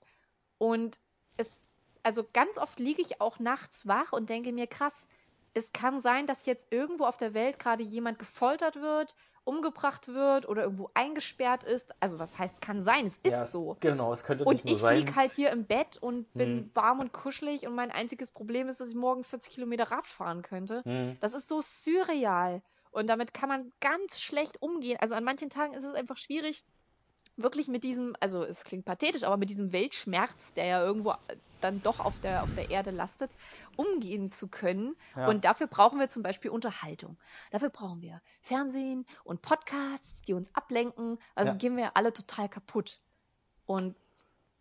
Und 0.59 0.99
also 2.07 2.25
ganz 2.33 2.57
oft 2.57 2.79
liege 2.79 3.03
ich 3.03 3.21
auch 3.21 3.41
nachts 3.41 3.89
wach 3.89 4.13
und 4.13 4.31
denke 4.31 4.53
mir, 4.53 4.69
krass, 4.69 5.09
es 5.55 5.73
kann 5.73 5.99
sein, 5.99 6.29
dass 6.29 6.47
jetzt 6.47 6.69
irgendwo 6.71 7.05
auf 7.05 7.17
der 7.17 7.35
Welt 7.35 7.59
gerade 7.59 7.83
jemand 7.83 8.21
gefoltert 8.21 8.77
wird, 8.77 9.17
umgebracht 9.43 10.07
wird 10.15 10.49
oder 10.49 10.63
irgendwo 10.63 10.89
eingesperrt 10.95 11.65
ist. 11.65 11.97
Also 11.99 12.21
was 12.21 12.39
heißt 12.39 12.61
kann 12.63 12.81
sein? 12.81 13.07
Es 13.07 13.17
ist 13.17 13.33
ja, 13.33 13.45
so. 13.45 13.77
Genau, 13.81 14.13
es 14.13 14.23
könnte 14.23 14.45
Und 14.45 14.53
nicht 14.53 14.67
nur 14.67 14.75
ich 14.75 14.79
sein. 14.79 14.99
lieg 14.99 15.17
halt 15.17 15.33
hier 15.33 15.51
im 15.51 15.67
Bett 15.67 15.99
und 16.01 16.33
bin 16.35 16.59
Hm. 16.59 16.71
warm 16.75 17.01
und 17.01 17.13
kuschelig 17.13 17.67
und 17.67 17.75
mein 17.75 17.91
einziges 17.91 18.31
Problem 18.31 18.69
ist, 18.69 18.81
dass 18.81 18.91
ich 18.91 18.95
morgen 18.95 19.25
40 19.25 19.53
Kilometer 19.55 19.91
Rad 19.91 20.07
fahren 20.07 20.43
könnte. 20.43 20.85
Hm. 20.85 21.17
Das 21.19 21.35
ist 21.35 21.49
so 21.49 21.61
surreal. 21.61 22.63
Und 22.93 23.09
damit 23.09 23.35
kann 23.35 23.49
man 23.49 23.73
ganz 23.81 24.21
schlecht 24.21 24.63
umgehen. 24.63 24.99
Also 25.01 25.17
an 25.17 25.25
manchen 25.25 25.51
Tagen 25.51 25.75
ist 25.75 25.83
es 25.85 25.95
einfach 25.95 26.19
schwierig, 26.19 26.63
wirklich 27.37 27.69
mit 27.69 27.85
diesem, 27.85 28.15
also 28.21 28.43
es 28.43 28.65
klingt 28.65 28.85
pathetisch, 28.85 29.25
aber 29.25 29.37
mit 29.37 29.51
diesem 29.51 29.73
Weltschmerz, 29.73 30.55
der 30.55 30.67
ja 30.67 30.85
irgendwo 30.85 31.15
dann 31.61 31.83
doch 31.83 32.01
auf 32.01 32.19
der, 32.21 32.43
auf 32.43 32.53
der 32.53 32.71
Erde 32.71 32.91
lastet, 32.91 33.31
umgehen 33.77 34.31
zu 34.31 34.49
können. 34.49 34.95
Ja. 35.17 35.29
Und 35.29 35.45
dafür 35.45 35.67
brauchen 35.67 35.99
wir 35.99 36.09
zum 36.09 36.23
Beispiel 36.23 36.51
Unterhaltung. 36.51 37.19
Dafür 37.51 37.71
brauchen 37.71 38.01
wir 38.01 38.21
Fernsehen 38.41 39.07
und 39.25 39.43
Podcasts, 39.43 40.23
die 40.23 40.35
uns 40.35 40.55
ablenken. 40.55 41.19
Also 41.35 41.53
Ja. 41.53 41.59
gehen 41.59 41.77
wir 41.77 41.97
alle 41.97 42.13
total 42.13 42.49
kaputt. 42.49 43.01
Und 43.65 43.97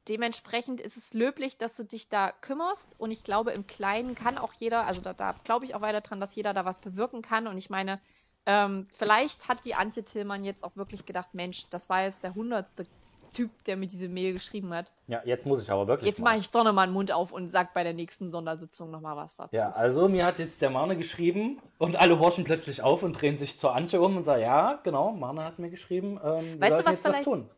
dementsprechend 0.07 0.81
ist 0.81 0.97
es 0.97 1.13
löblich, 1.13 1.57
dass 1.57 1.75
du 1.75 1.83
dich 1.83 2.09
da 2.09 2.31
kümmerst. 2.31 2.99
Und 2.99 3.11
ich 3.11 3.23
glaube, 3.23 3.51
im 3.51 3.67
Kleinen 3.67 4.15
kann 4.15 4.37
auch 4.37 4.53
jeder, 4.53 4.85
also 4.85 5.01
da, 5.01 5.13
da 5.13 5.33
glaube 5.43 5.65
ich 5.65 5.75
auch 5.75 5.81
weiter 5.81 6.01
dran, 6.01 6.19
dass 6.19 6.35
jeder 6.35 6.53
da 6.53 6.65
was 6.65 6.79
bewirken 6.79 7.21
kann. 7.21 7.47
Und 7.47 7.57
ich 7.57 7.69
meine, 7.69 8.01
ähm, 8.45 8.87
vielleicht 8.91 9.47
hat 9.49 9.65
die 9.65 9.75
Antje 9.75 10.03
Tillmann 10.03 10.43
jetzt 10.43 10.63
auch 10.63 10.75
wirklich 10.75 11.05
gedacht, 11.05 11.33
Mensch, 11.33 11.69
das 11.69 11.89
war 11.89 12.03
jetzt 12.03 12.23
der 12.23 12.35
hundertste 12.35 12.85
Typ, 13.33 13.51
der 13.65 13.75
mir 13.75 13.87
diese 13.87 14.07
Mail 14.07 14.31
geschrieben 14.33 14.73
hat. 14.73 14.93
Ja, 15.07 15.21
jetzt 15.25 15.45
muss 15.45 15.61
ich 15.61 15.69
aber 15.69 15.87
wirklich. 15.87 16.07
Jetzt 16.07 16.21
mache 16.21 16.37
ich 16.37 16.51
doch 16.51 16.63
nochmal 16.63 16.87
den 16.87 16.93
Mund 16.93 17.11
auf 17.11 17.33
und 17.33 17.49
sag 17.49 17.73
bei 17.73 17.83
der 17.83 17.93
nächsten 17.93 18.29
Sondersitzung 18.29 18.89
nochmal 18.89 19.17
was 19.17 19.35
dazu. 19.35 19.53
Ja, 19.55 19.71
also 19.71 20.07
mir 20.07 20.25
hat 20.25 20.39
jetzt 20.39 20.61
der 20.61 20.69
Marne 20.69 20.95
geschrieben 20.95 21.61
und 21.77 21.97
alle 21.97 22.17
horchen 22.19 22.45
plötzlich 22.45 22.81
auf 22.81 23.03
und 23.03 23.19
drehen 23.19 23.35
sich 23.35 23.59
zur 23.59 23.75
Antje 23.75 23.99
um 23.99 24.15
und 24.15 24.23
sagen, 24.23 24.41
ja, 24.41 24.79
genau, 24.83 25.11
Marne 25.11 25.43
hat 25.43 25.59
mir 25.59 25.69
geschrieben, 25.69 26.17
ähm, 26.23 26.53
wir 26.53 26.61
Weißt 26.61 26.79
du, 26.79 26.85
was 26.85 26.91
jetzt 26.93 27.03
was 27.05 27.11
vielleicht- 27.11 27.23
tun. 27.25 27.49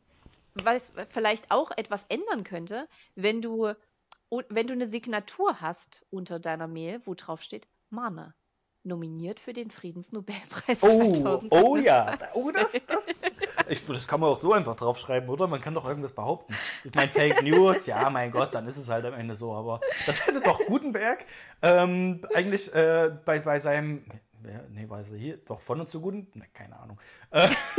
was 0.63 0.91
vielleicht 1.09 1.51
auch 1.51 1.69
etwas 1.77 2.05
ändern 2.09 2.43
könnte, 2.43 2.88
wenn 3.13 3.43
du, 3.43 3.73
wenn 4.49 4.65
du 4.65 4.73
eine 4.73 4.88
Signatur 4.88 5.61
hast 5.61 6.05
unter 6.09 6.39
deiner 6.39 6.67
Mail, 6.67 7.01
wo 7.05 7.13
drauf 7.13 7.43
steht, 7.43 7.67
Marne, 7.91 8.33
nominiert 8.84 9.39
für 9.39 9.53
den 9.53 9.69
Friedensnobelpreis 9.71 10.82
Oh, 10.82 11.13
2000. 11.13 11.51
oh 11.51 11.75
ja. 11.78 12.17
Oh, 12.34 12.51
das, 12.51 12.71
das, 12.88 13.07
ich, 13.67 13.86
das 13.86 14.07
kann 14.07 14.19
man 14.19 14.30
auch 14.30 14.38
so 14.38 14.53
einfach 14.53 14.75
draufschreiben, 14.75 15.30
oder? 15.30 15.47
Man 15.47 15.61
kann 15.61 15.73
doch 15.73 15.88
irgendwas 15.88 16.13
behaupten. 16.13 16.55
Ich 16.84 16.93
meine, 16.93 17.07
Fake 17.09 17.43
News, 17.43 17.86
ja, 17.86 18.09
mein 18.09 18.32
Gott, 18.32 18.53
dann 18.55 18.67
ist 18.67 18.78
es 18.78 18.89
halt 18.89 19.05
am 19.05 19.13
Ende 19.13 19.36
so. 19.36 19.53
Aber 19.53 19.82
das 20.05 20.25
hätte 20.25 20.39
doch 20.41 20.59
Gutenberg 20.65 21.25
ähm, 21.61 22.25
eigentlich 22.34 22.73
äh, 22.73 23.11
bei, 23.25 23.39
bei 23.39 23.59
seinem. 23.59 24.05
Nee, 24.69 24.88
weiß 24.88 25.07
er 25.11 25.17
hier? 25.17 25.38
Doch 25.45 25.59
von 25.59 25.82
und 25.82 25.89
zu 25.89 25.99
Guten? 25.99 26.28
Ne, 26.34 26.45
keine 26.53 26.80
Ahnung. 26.80 26.99
Äh, 27.32 27.49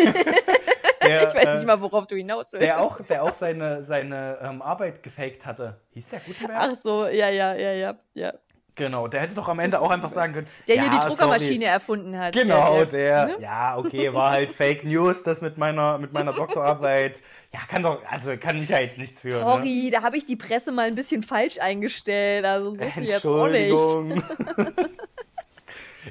der, 1.02 1.28
Ich 1.28 1.34
weiß 1.34 1.44
äh, 1.46 1.54
nicht 1.54 1.66
mal, 1.66 1.80
worauf 1.80 2.06
du 2.06 2.16
hinaus 2.16 2.52
willst. 2.52 2.66
Der 2.66 2.80
auch, 2.80 3.00
der 3.00 3.22
auch 3.22 3.32
seine, 3.32 3.82
seine 3.82 4.38
ähm, 4.42 4.60
Arbeit 4.60 5.02
gefaked 5.02 5.46
hatte. 5.46 5.80
Hieß 5.92 6.10
der 6.10 6.20
Gutenberg? 6.20 6.58
Ach 6.60 6.74
so, 6.76 7.06
ja, 7.06 7.30
ja, 7.30 7.54
ja, 7.54 7.72
ja, 7.72 7.94
ja. 8.14 8.34
Genau, 8.78 9.08
der 9.08 9.22
hätte 9.22 9.34
doch 9.34 9.48
am 9.48 9.58
Ende 9.58 9.80
auch 9.80 9.90
einfach 9.90 10.10
sagen 10.10 10.32
können. 10.32 10.46
Der 10.68 10.76
ja, 10.76 10.82
hier 10.82 10.90
die 10.92 11.06
Druckermaschine 11.06 11.64
sorry. 11.64 11.64
erfunden 11.64 12.18
hat. 12.18 12.32
Genau, 12.32 12.84
der, 12.84 12.86
der, 12.86 13.26
ne? 13.26 13.36
ja, 13.40 13.76
okay, 13.76 14.14
war 14.14 14.30
halt 14.30 14.52
Fake 14.56 14.84
News, 14.84 15.24
das 15.24 15.40
mit 15.40 15.58
meiner, 15.58 15.98
mit 15.98 16.12
meiner 16.12 16.32
Doktorarbeit. 16.32 17.20
Ja, 17.52 17.60
kann 17.68 17.82
doch, 17.82 18.00
also 18.08 18.36
kann 18.36 18.62
ich 18.62 18.68
ja 18.68 18.78
jetzt 18.78 18.96
nichts 18.96 19.20
für. 19.20 19.30
Ne? 19.30 19.40
Sorry, 19.40 19.90
da 19.90 20.02
habe 20.02 20.16
ich 20.16 20.26
die 20.26 20.36
Presse 20.36 20.70
mal 20.70 20.86
ein 20.86 20.94
bisschen 20.94 21.24
falsch 21.24 21.58
eingestellt. 21.58 22.44
Also 22.44 22.76
so 22.76 22.76
viel 22.76 23.04
jetzt 23.04 23.26
auch 23.26 23.48
nicht. 23.48 23.72
Entschuldigung. 23.72 24.22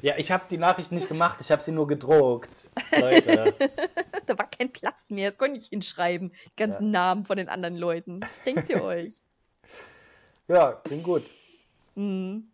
ja, 0.02 0.16
ich 0.18 0.30
habe 0.30 0.44
die 0.50 0.58
Nachricht 0.58 0.92
nicht 0.92 1.08
gemacht, 1.08 1.38
ich 1.40 1.52
habe 1.52 1.62
sie 1.62 1.72
nur 1.72 1.88
gedruckt. 1.88 2.70
Leute. 3.00 3.56
Da 4.26 4.38
war 4.38 4.50
kein 4.50 4.74
Platz 4.74 5.10
mehr. 5.10 5.30
Das 5.30 5.38
konnte 5.38 5.58
ich 5.58 5.68
hinschreiben. 5.68 6.34
Die 6.52 6.56
ganzen 6.58 6.92
Namen 6.92 7.24
von 7.24 7.38
den 7.38 7.48
anderen 7.48 7.78
Leuten. 7.78 8.20
Was 8.20 8.42
denkt 8.42 8.70
ihr 8.70 8.84
euch? 8.84 9.14
Ja, 10.50 10.74
klingt 10.84 11.06
gut. 11.06 11.24
Mhm. 11.96 12.50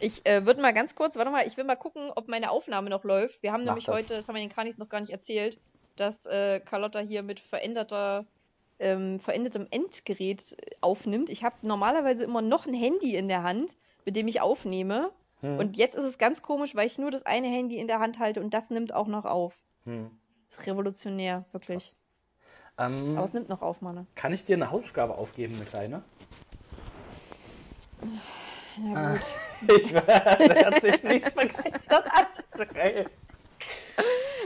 Ich 0.00 0.26
äh, 0.26 0.46
würde 0.46 0.62
mal 0.62 0.72
ganz 0.72 0.94
kurz, 0.94 1.16
warte 1.16 1.30
mal, 1.30 1.46
ich 1.46 1.56
will 1.56 1.64
mal 1.64 1.76
gucken, 1.76 2.10
ob 2.14 2.28
meine 2.28 2.50
Aufnahme 2.50 2.90
noch 2.90 3.04
läuft. 3.04 3.42
Wir 3.42 3.52
haben 3.52 3.64
Mach 3.64 3.72
nämlich 3.72 3.84
das. 3.86 3.94
heute, 3.94 4.14
das 4.16 4.28
haben 4.28 4.34
wir 4.34 4.42
den 4.42 4.50
Kanis 4.50 4.78
noch 4.78 4.88
gar 4.88 5.00
nicht 5.00 5.10
erzählt, 5.10 5.58
dass 5.96 6.24
äh, 6.26 6.60
Carlotta 6.60 7.00
hier 7.00 7.22
mit 7.22 7.38
veränderter, 7.38 8.24
ähm, 8.78 9.20
verändertem 9.20 9.66
Endgerät 9.70 10.56
äh, 10.58 10.70
aufnimmt. 10.80 11.28
Ich 11.28 11.44
habe 11.44 11.56
normalerweise 11.62 12.24
immer 12.24 12.40
noch 12.40 12.66
ein 12.66 12.74
Handy 12.74 13.14
in 13.14 13.28
der 13.28 13.42
Hand, 13.42 13.76
mit 14.06 14.16
dem 14.16 14.26
ich 14.26 14.40
aufnehme. 14.40 15.10
Hm. 15.42 15.58
Und 15.58 15.76
jetzt 15.76 15.94
ist 15.96 16.04
es 16.04 16.16
ganz 16.18 16.42
komisch, 16.42 16.74
weil 16.74 16.86
ich 16.86 16.98
nur 16.98 17.10
das 17.10 17.26
eine 17.26 17.48
Handy 17.48 17.76
in 17.76 17.86
der 17.86 18.00
Hand 18.00 18.18
halte 18.18 18.40
und 18.40 18.54
das 18.54 18.70
nimmt 18.70 18.94
auch 18.94 19.06
noch 19.06 19.26
auf. 19.26 19.54
Hm. 19.84 20.10
Das 20.48 20.60
ist 20.60 20.66
revolutionär, 20.66 21.44
wirklich. 21.52 21.94
Ähm, 22.78 23.16
Aber 23.16 23.24
es 23.24 23.34
nimmt 23.34 23.50
noch 23.50 23.60
auf, 23.60 23.82
Mann. 23.82 24.06
kann 24.14 24.32
ich 24.32 24.46
dir 24.46 24.56
eine 24.56 24.70
Hausaufgabe 24.70 25.16
aufgeben, 25.16 25.56
eine 25.56 25.66
kleine? 25.66 26.02
Na 28.82 29.12
gut. 29.12 29.20
Ich 29.76 29.92
werde 29.92 30.80
sich 30.80 31.04
nicht 31.04 31.34
begeistert 31.34 32.06
anzugehen. 32.12 33.10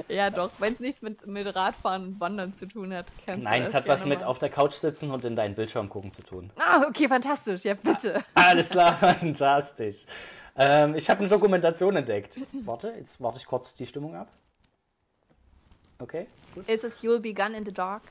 Ja, 0.08 0.28
doch, 0.30 0.50
wenn 0.58 0.72
es 0.72 0.80
nichts 0.80 1.02
mit, 1.02 1.24
mit 1.26 1.54
Radfahren 1.54 2.08
und 2.08 2.20
Wandern 2.20 2.52
zu 2.52 2.66
tun 2.66 2.92
hat, 2.92 3.06
kannst 3.24 3.44
Nein, 3.44 3.62
du 3.62 3.68
es 3.68 3.74
hat 3.74 3.86
was 3.86 4.04
mit 4.04 4.18
machen. 4.18 4.28
auf 4.28 4.40
der 4.40 4.50
Couch 4.50 4.72
sitzen 4.72 5.12
und 5.12 5.24
in 5.24 5.36
deinen 5.36 5.54
Bildschirm 5.54 5.88
gucken 5.88 6.12
zu 6.12 6.22
tun. 6.22 6.50
Ah, 6.56 6.84
okay, 6.88 7.06
fantastisch. 7.06 7.62
Ja, 7.62 7.74
bitte. 7.74 8.24
Alles 8.34 8.70
klar, 8.70 8.96
fantastisch. 8.98 10.04
Ähm, 10.56 10.96
ich 10.96 11.08
habe 11.08 11.20
eine 11.20 11.28
Dokumentation 11.28 11.94
entdeckt. 11.96 12.38
Warte, 12.64 12.92
jetzt 12.98 13.20
warte 13.20 13.38
ich 13.38 13.46
kurz 13.46 13.74
die 13.74 13.86
Stimmung 13.86 14.16
ab. 14.16 14.28
Okay, 16.00 16.26
gut. 16.54 16.68
Ist 16.68 16.82
es 16.82 17.02
You'll 17.04 17.20
Be 17.20 17.32
Gone 17.32 17.56
in 17.56 17.64
the 17.64 17.72
Dark? 17.72 18.02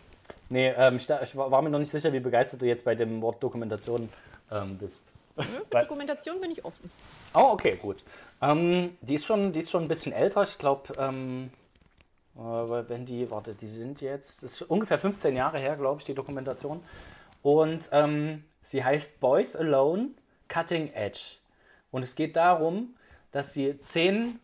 Nee, 0.49 0.69
ähm, 0.78 0.95
ich, 0.95 1.09
ich 1.09 1.36
war 1.36 1.51
war 1.51 1.61
mir 1.61 1.69
noch 1.69 1.80
nicht 1.80 1.91
sicher, 1.91 2.13
wie 2.13 2.19
begeistert 2.21 2.61
du 2.61 2.65
jetzt 2.65 2.86
bei 2.86 2.95
dem 2.95 3.21
Wort 3.21 3.43
Dokumentation 3.43 4.09
ähm, 4.51 4.78
bist. 4.78 5.05
Für 5.36 5.65
Weil- 5.71 5.81
Dokumentation 5.81 6.39
bin 6.39 6.51
ich 6.51 6.63
offen. 6.63 6.89
Oh, 7.34 7.49
okay, 7.53 7.77
gut. 7.81 8.03
Ähm, 8.41 8.97
die, 9.01 9.15
ist 9.15 9.25
schon, 9.25 9.53
die 9.53 9.61
ist 9.61 9.71
schon 9.71 9.84
ein 9.84 9.88
bisschen 9.88 10.11
älter. 10.13 10.43
Ich 10.43 10.57
glaube, 10.57 10.93
ähm, 10.97 11.49
äh, 12.36 12.39
wenn 12.39 13.05
die, 13.05 13.29
warte, 13.31 13.53
die 13.55 13.67
sind 13.67 14.01
jetzt, 14.01 14.43
das 14.43 14.53
ist 14.53 14.61
ungefähr 14.63 14.99
15 14.99 15.36
Jahre 15.36 15.59
her, 15.59 15.75
glaube 15.75 15.99
ich, 15.99 16.05
die 16.05 16.13
Dokumentation. 16.13 16.84
Und 17.41 17.89
ähm, 17.91 18.43
sie 18.61 18.84
heißt 18.84 19.19
Boys 19.19 19.55
Alone 19.55 20.09
Cutting 20.47 20.91
Edge. 20.93 21.38
Und 21.91 22.03
es 22.03 22.15
geht 22.15 22.36
darum, 22.36 22.95
dass 23.31 23.53
sie 23.53 23.79
zehn 23.79 24.39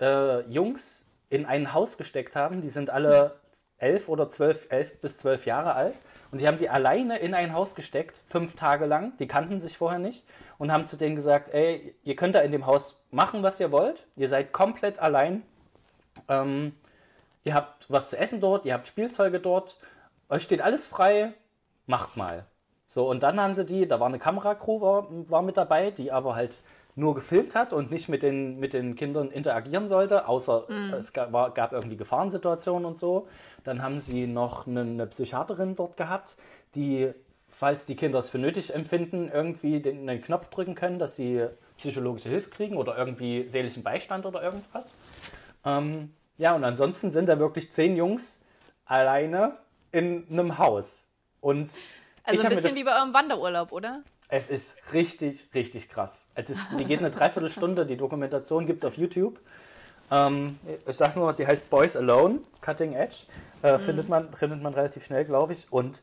äh, 0.00 0.40
Jungs 0.50 1.04
in 1.30 1.46
ein 1.46 1.72
Haus 1.72 1.98
gesteckt 1.98 2.34
haben. 2.34 2.62
Die 2.62 2.70
sind 2.70 2.90
alle 2.90 3.36
elf 3.78 4.08
oder 4.08 4.30
zwölf, 4.30 4.66
elf 4.70 4.98
bis 5.00 5.18
zwölf 5.18 5.46
Jahre 5.46 5.74
alt. 5.74 5.94
Und 6.32 6.40
die 6.40 6.48
haben 6.48 6.58
die 6.58 6.70
alleine 6.70 7.18
in 7.18 7.34
ein 7.34 7.52
Haus 7.52 7.74
gesteckt, 7.74 8.16
fünf 8.28 8.56
Tage 8.56 8.86
lang. 8.86 9.12
Die 9.18 9.28
kannten 9.28 9.60
sich 9.60 9.76
vorher 9.76 9.98
nicht. 9.98 10.24
Und 10.58 10.72
haben 10.72 10.86
zu 10.86 10.96
denen 10.96 11.14
gesagt, 11.14 11.52
ey, 11.52 11.94
ihr 12.02 12.16
könnt 12.16 12.34
da 12.34 12.40
in 12.40 12.52
dem 12.52 12.66
Haus 12.66 13.00
machen, 13.10 13.42
was 13.42 13.60
ihr 13.60 13.70
wollt. 13.70 14.06
Ihr 14.16 14.28
seid 14.28 14.52
komplett 14.52 14.98
allein. 14.98 15.42
Ähm, 16.28 16.74
ihr 17.44 17.54
habt 17.54 17.90
was 17.90 18.08
zu 18.08 18.18
essen 18.18 18.40
dort, 18.40 18.64
ihr 18.64 18.72
habt 18.72 18.86
Spielzeuge 18.86 19.40
dort. 19.40 19.78
Euch 20.30 20.42
steht 20.42 20.62
alles 20.62 20.86
frei. 20.86 21.34
Macht 21.86 22.16
mal. 22.16 22.46
So, 22.86 23.08
und 23.08 23.22
dann 23.22 23.38
haben 23.38 23.54
sie 23.54 23.66
die, 23.66 23.86
da 23.86 24.00
war 24.00 24.06
eine 24.06 24.18
Kameracrew 24.18 24.80
war, 24.80 25.06
war 25.30 25.42
mit 25.42 25.56
dabei, 25.56 25.90
die 25.90 26.12
aber 26.12 26.34
halt 26.34 26.62
nur 26.94 27.14
gefilmt 27.14 27.54
hat 27.54 27.72
und 27.72 27.90
nicht 27.90 28.08
mit 28.08 28.22
den, 28.22 28.58
mit 28.60 28.74
den 28.74 28.94
Kindern 28.96 29.30
interagieren 29.30 29.88
sollte, 29.88 30.28
außer 30.28 30.66
es 30.98 31.12
gab, 31.12 31.32
war, 31.32 31.50
gab 31.52 31.72
irgendwie 31.72 31.96
Gefahrensituationen 31.96 32.84
und 32.84 32.98
so. 32.98 33.28
Dann 33.64 33.82
haben 33.82 33.98
sie 33.98 34.26
noch 34.26 34.66
eine, 34.66 34.82
eine 34.82 35.06
Psychiaterin 35.06 35.74
dort 35.74 35.96
gehabt, 35.96 36.36
die, 36.74 37.10
falls 37.48 37.86
die 37.86 37.96
Kinder 37.96 38.18
es 38.18 38.28
für 38.28 38.38
nötig 38.38 38.74
empfinden, 38.74 39.30
irgendwie 39.32 39.80
den, 39.80 40.08
einen 40.08 40.20
Knopf 40.20 40.50
drücken 40.50 40.74
können, 40.74 40.98
dass 40.98 41.16
sie 41.16 41.46
psychologische 41.78 42.28
Hilfe 42.28 42.50
kriegen 42.50 42.76
oder 42.76 42.96
irgendwie 42.98 43.48
seelischen 43.48 43.82
Beistand 43.82 44.26
oder 44.26 44.42
irgendwas. 44.42 44.94
Ähm, 45.64 46.12
ja, 46.36 46.54
und 46.54 46.62
ansonsten 46.64 47.10
sind 47.10 47.26
da 47.28 47.38
wirklich 47.38 47.72
zehn 47.72 47.96
Jungs 47.96 48.44
alleine 48.84 49.56
in 49.92 50.26
einem 50.30 50.58
Haus. 50.58 51.08
Und 51.40 51.70
Also 52.24 52.42
ein 52.42 52.48
bisschen 52.50 52.62
das- 52.64 52.74
wie 52.74 52.84
bei 52.84 52.94
eurem 52.96 53.14
Wanderurlaub, 53.14 53.72
oder? 53.72 54.02
Es 54.32 54.48
ist 54.48 54.76
richtig, 54.94 55.50
richtig 55.54 55.90
krass. 55.90 56.30
Es 56.34 56.48
ist, 56.48 56.66
die 56.78 56.84
geht 56.86 57.00
eine 57.00 57.10
Dreiviertelstunde, 57.10 57.84
die 57.84 57.98
Dokumentation 57.98 58.64
gibt 58.64 58.82
es 58.82 58.88
auf 58.88 58.96
YouTube. 58.96 59.38
Ähm, 60.10 60.58
ich 60.86 60.96
sag's 60.96 61.16
nur, 61.16 61.30
die 61.34 61.46
heißt 61.46 61.68
Boys 61.68 61.96
Alone, 61.96 62.38
Cutting 62.62 62.94
Edge. 62.94 63.26
Äh, 63.60 63.76
findet, 63.76 64.08
man, 64.08 64.32
findet 64.32 64.62
man 64.62 64.72
relativ 64.72 65.04
schnell, 65.04 65.26
glaube 65.26 65.52
ich. 65.52 65.66
Und 65.70 66.00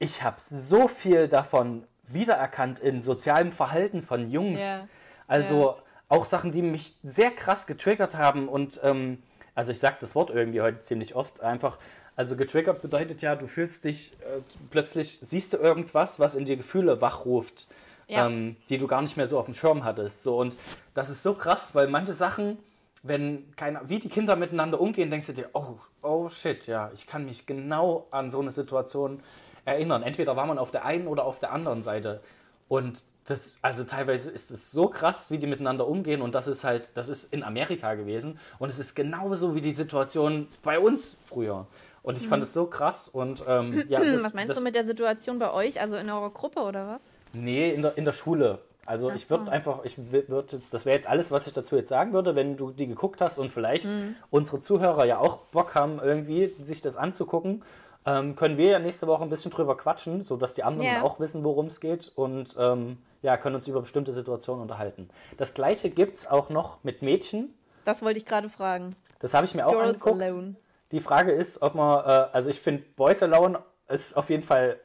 ich 0.00 0.24
habe 0.24 0.38
so 0.40 0.88
viel 0.88 1.28
davon 1.28 1.84
wiedererkannt 2.08 2.80
in 2.80 3.00
sozialem 3.00 3.52
Verhalten 3.52 4.02
von 4.02 4.28
Jungs. 4.28 4.60
Ja. 4.60 4.88
Also 5.28 5.76
auch 6.08 6.24
Sachen, 6.24 6.50
die 6.50 6.62
mich 6.62 6.96
sehr 7.04 7.30
krass 7.30 7.68
getriggert 7.68 8.16
haben. 8.16 8.48
Und 8.48 8.80
ähm, 8.82 9.22
also 9.54 9.70
ich 9.70 9.78
sage 9.78 9.98
das 10.00 10.16
Wort 10.16 10.30
irgendwie 10.30 10.62
heute 10.62 10.80
ziemlich 10.80 11.14
oft 11.14 11.42
einfach. 11.42 11.78
Also 12.20 12.36
getriggert 12.36 12.82
bedeutet 12.82 13.22
ja, 13.22 13.34
du 13.34 13.46
fühlst 13.46 13.84
dich 13.84 14.12
äh, 14.20 14.42
plötzlich, 14.70 15.20
siehst 15.22 15.54
du 15.54 15.56
irgendwas, 15.56 16.20
was 16.20 16.34
in 16.34 16.44
dir 16.44 16.58
Gefühle 16.58 17.00
wachruft, 17.00 17.66
Ja. 18.08 18.26
ähm, 18.26 18.56
die 18.68 18.76
du 18.76 18.86
gar 18.86 19.00
nicht 19.00 19.16
mehr 19.16 19.26
so 19.26 19.38
auf 19.38 19.46
dem 19.46 19.54
Schirm 19.54 19.84
hattest. 19.84 20.22
So, 20.22 20.36
und 20.36 20.54
das 20.92 21.08
ist 21.08 21.22
so 21.22 21.32
krass, 21.32 21.74
weil 21.74 21.88
manche 21.88 22.12
Sachen, 22.12 22.58
wenn 23.02 23.50
keiner, 23.56 23.88
wie 23.88 24.00
die 24.00 24.10
Kinder 24.10 24.36
miteinander 24.36 24.78
umgehen, 24.82 25.10
denkst 25.10 25.28
du 25.28 25.32
dir, 25.32 25.48
oh, 25.54 25.78
oh 26.02 26.28
shit, 26.28 26.66
ja, 26.66 26.90
ich 26.92 27.06
kann 27.06 27.24
mich 27.24 27.46
genau 27.46 28.06
an 28.10 28.30
so 28.30 28.38
eine 28.38 28.50
Situation 28.50 29.22
erinnern. 29.64 30.02
Entweder 30.02 30.36
war 30.36 30.44
man 30.44 30.58
auf 30.58 30.70
der 30.70 30.84
einen 30.84 31.06
oder 31.06 31.24
auf 31.24 31.40
der 31.40 31.52
anderen 31.52 31.82
Seite. 31.82 32.20
Und 32.68 33.02
das, 33.24 33.56
also 33.62 33.84
teilweise 33.84 34.30
ist 34.30 34.50
es 34.50 34.72
so 34.72 34.88
krass, 34.88 35.30
wie 35.30 35.38
die 35.38 35.46
miteinander 35.46 35.88
umgehen. 35.88 36.20
Und 36.20 36.34
das 36.34 36.48
ist 36.48 36.64
halt, 36.64 36.90
das 36.94 37.08
ist 37.08 37.32
in 37.32 37.44
Amerika 37.44 37.94
gewesen. 37.94 38.38
Und 38.58 38.68
es 38.68 38.78
ist 38.78 38.94
genauso 38.94 39.54
wie 39.54 39.62
die 39.62 39.72
Situation 39.72 40.48
bei 40.62 40.78
uns 40.78 41.16
früher. 41.26 41.66
Und 42.02 42.16
ich 42.16 42.26
fand 42.28 42.42
es 42.42 42.52
so 42.52 42.66
krass. 42.66 43.08
Und 43.08 43.44
ähm, 43.46 43.84
ja, 43.88 44.00
das, 44.04 44.24
was 44.24 44.34
meinst 44.34 44.50
das, 44.50 44.56
du 44.58 44.62
mit 44.62 44.74
der 44.74 44.84
Situation 44.84 45.38
bei 45.38 45.52
euch, 45.52 45.80
also 45.80 45.96
in 45.96 46.08
eurer 46.10 46.30
Gruppe 46.30 46.60
oder 46.60 46.86
was? 46.88 47.10
Nee, 47.32 47.70
in 47.70 47.82
der, 47.82 47.96
in 47.98 48.04
der 48.04 48.12
Schule. 48.12 48.58
Also 48.86 49.10
Ach 49.10 49.14
ich 49.14 49.26
so. 49.26 49.38
würde 49.38 49.52
einfach, 49.52 49.84
ich 49.84 49.96
würde 50.10 50.44
jetzt, 50.52 50.74
das 50.74 50.84
wäre 50.84 50.96
jetzt 50.96 51.06
alles, 51.08 51.30
was 51.30 51.46
ich 51.46 51.52
dazu 51.52 51.76
jetzt 51.76 51.90
sagen 51.90 52.12
würde, 52.12 52.34
wenn 52.34 52.56
du 52.56 52.70
die 52.72 52.86
geguckt 52.88 53.20
hast 53.20 53.38
und 53.38 53.50
vielleicht 53.50 53.84
Mhm. 53.84 54.16
unsere 54.30 54.60
Zuhörer 54.60 55.04
ja 55.04 55.18
auch 55.18 55.36
Bock 55.52 55.74
haben, 55.74 56.00
irgendwie 56.02 56.54
sich 56.60 56.82
das 56.82 56.96
anzugucken. 56.96 57.62
ähm, 58.06 58.34
können 58.34 58.56
wir 58.56 58.70
ja 58.70 58.78
nächste 58.78 59.06
Woche 59.06 59.22
ein 59.22 59.28
bisschen 59.28 59.50
drüber 59.50 59.76
quatschen, 59.76 60.24
sodass 60.24 60.54
die 60.54 60.62
anderen 60.64 60.90
Ja. 60.90 61.02
auch 61.02 61.20
wissen, 61.20 61.44
worum 61.44 61.66
es 61.66 61.80
geht 61.80 62.10
und 62.16 62.56
ähm, 62.58 62.96
ja, 63.20 63.36
können 63.36 63.56
uns 63.56 63.68
über 63.68 63.82
bestimmte 63.82 64.14
Situationen 64.14 64.62
unterhalten. 64.62 65.10
Das 65.36 65.52
gleiche 65.52 65.90
gibt 65.90 66.16
es 66.16 66.26
auch 66.26 66.48
noch 66.48 66.82
mit 66.82 67.02
Mädchen. 67.02 67.52
Das 67.84 68.02
wollte 68.02 68.18
ich 68.18 68.24
gerade 68.24 68.48
fragen. 68.48 68.96
Das 69.18 69.34
habe 69.34 69.44
ich 69.44 69.54
mir 69.54 69.66
auch 69.66 69.72
Girls 69.72 70.02
angeguckt. 70.02 70.22
Alone. 70.22 70.54
Die 70.92 71.00
Frage 71.00 71.32
ist, 71.32 71.62
ob 71.62 71.74
man, 71.74 72.04
äh, 72.04 72.28
also 72.32 72.50
ich 72.50 72.60
finde 72.60 72.84
Boys 72.96 73.22
Alone 73.22 73.60
ist 73.88 74.16
auf 74.16 74.30
jeden 74.30 74.42
Fall, 74.42 74.78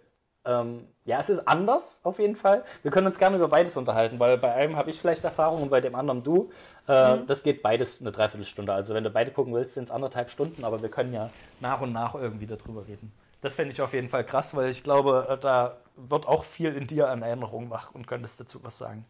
ähm, 0.46 0.88
ja, 1.06 1.20
es 1.20 1.30
ist 1.30 1.48
anders 1.48 2.00
auf 2.04 2.20
jeden 2.20 2.36
Fall. 2.36 2.64
Wir 2.84 2.92
können 2.92 3.08
uns 3.08 3.18
gerne 3.18 3.38
über 3.38 3.48
beides 3.48 3.78
unterhalten, 3.78 4.20
weil 4.20 4.38
bei 4.38 4.54
einem 4.54 4.76
habe 4.76 4.90
ich 4.90 5.00
vielleicht 5.00 5.24
Erfahrung 5.24 5.64
und 5.64 5.70
bei 5.70 5.82
dem 5.82 5.96
anderen 5.96 6.24
du. 6.24 6.52
Äh, 6.88 7.20
Das 7.28 7.42
geht 7.44 7.62
beides 7.64 8.02
eine 8.02 8.12
Dreiviertelstunde. 8.12 8.72
Also 8.74 8.94
wenn 8.94 9.04
du 9.04 9.10
beide 9.10 9.32
gucken 9.32 9.54
willst, 9.54 9.74
sind 9.74 9.86
es 9.86 9.92
anderthalb 9.92 10.30
Stunden, 10.30 10.64
aber 10.64 10.82
wir 10.82 10.90
können 10.90 11.14
ja 11.14 11.30
nach 11.60 11.82
und 11.82 11.94
nach 11.94 12.14
irgendwie 12.16 12.46
darüber 12.48 12.88
reden. 12.88 13.12
Das 13.42 13.56
fände 13.56 13.74
ich 13.74 13.82
auf 13.82 13.94
jeden 13.94 14.10
Fall 14.10 14.24
krass, 14.24 14.56
weil 14.56 14.70
ich 14.70 14.84
glaube, 14.84 15.28
äh, 15.30 15.38
da 15.38 15.78
wird 15.96 16.28
auch 16.28 16.44
viel 16.44 16.76
in 16.76 16.88
dir 16.88 17.10
an 17.10 17.22
Erinnerungen 17.22 17.70
wach 17.70 17.94
und 17.94 18.06
könntest 18.08 18.40
dazu 18.40 18.64
was 18.64 18.78
sagen. 18.78 19.06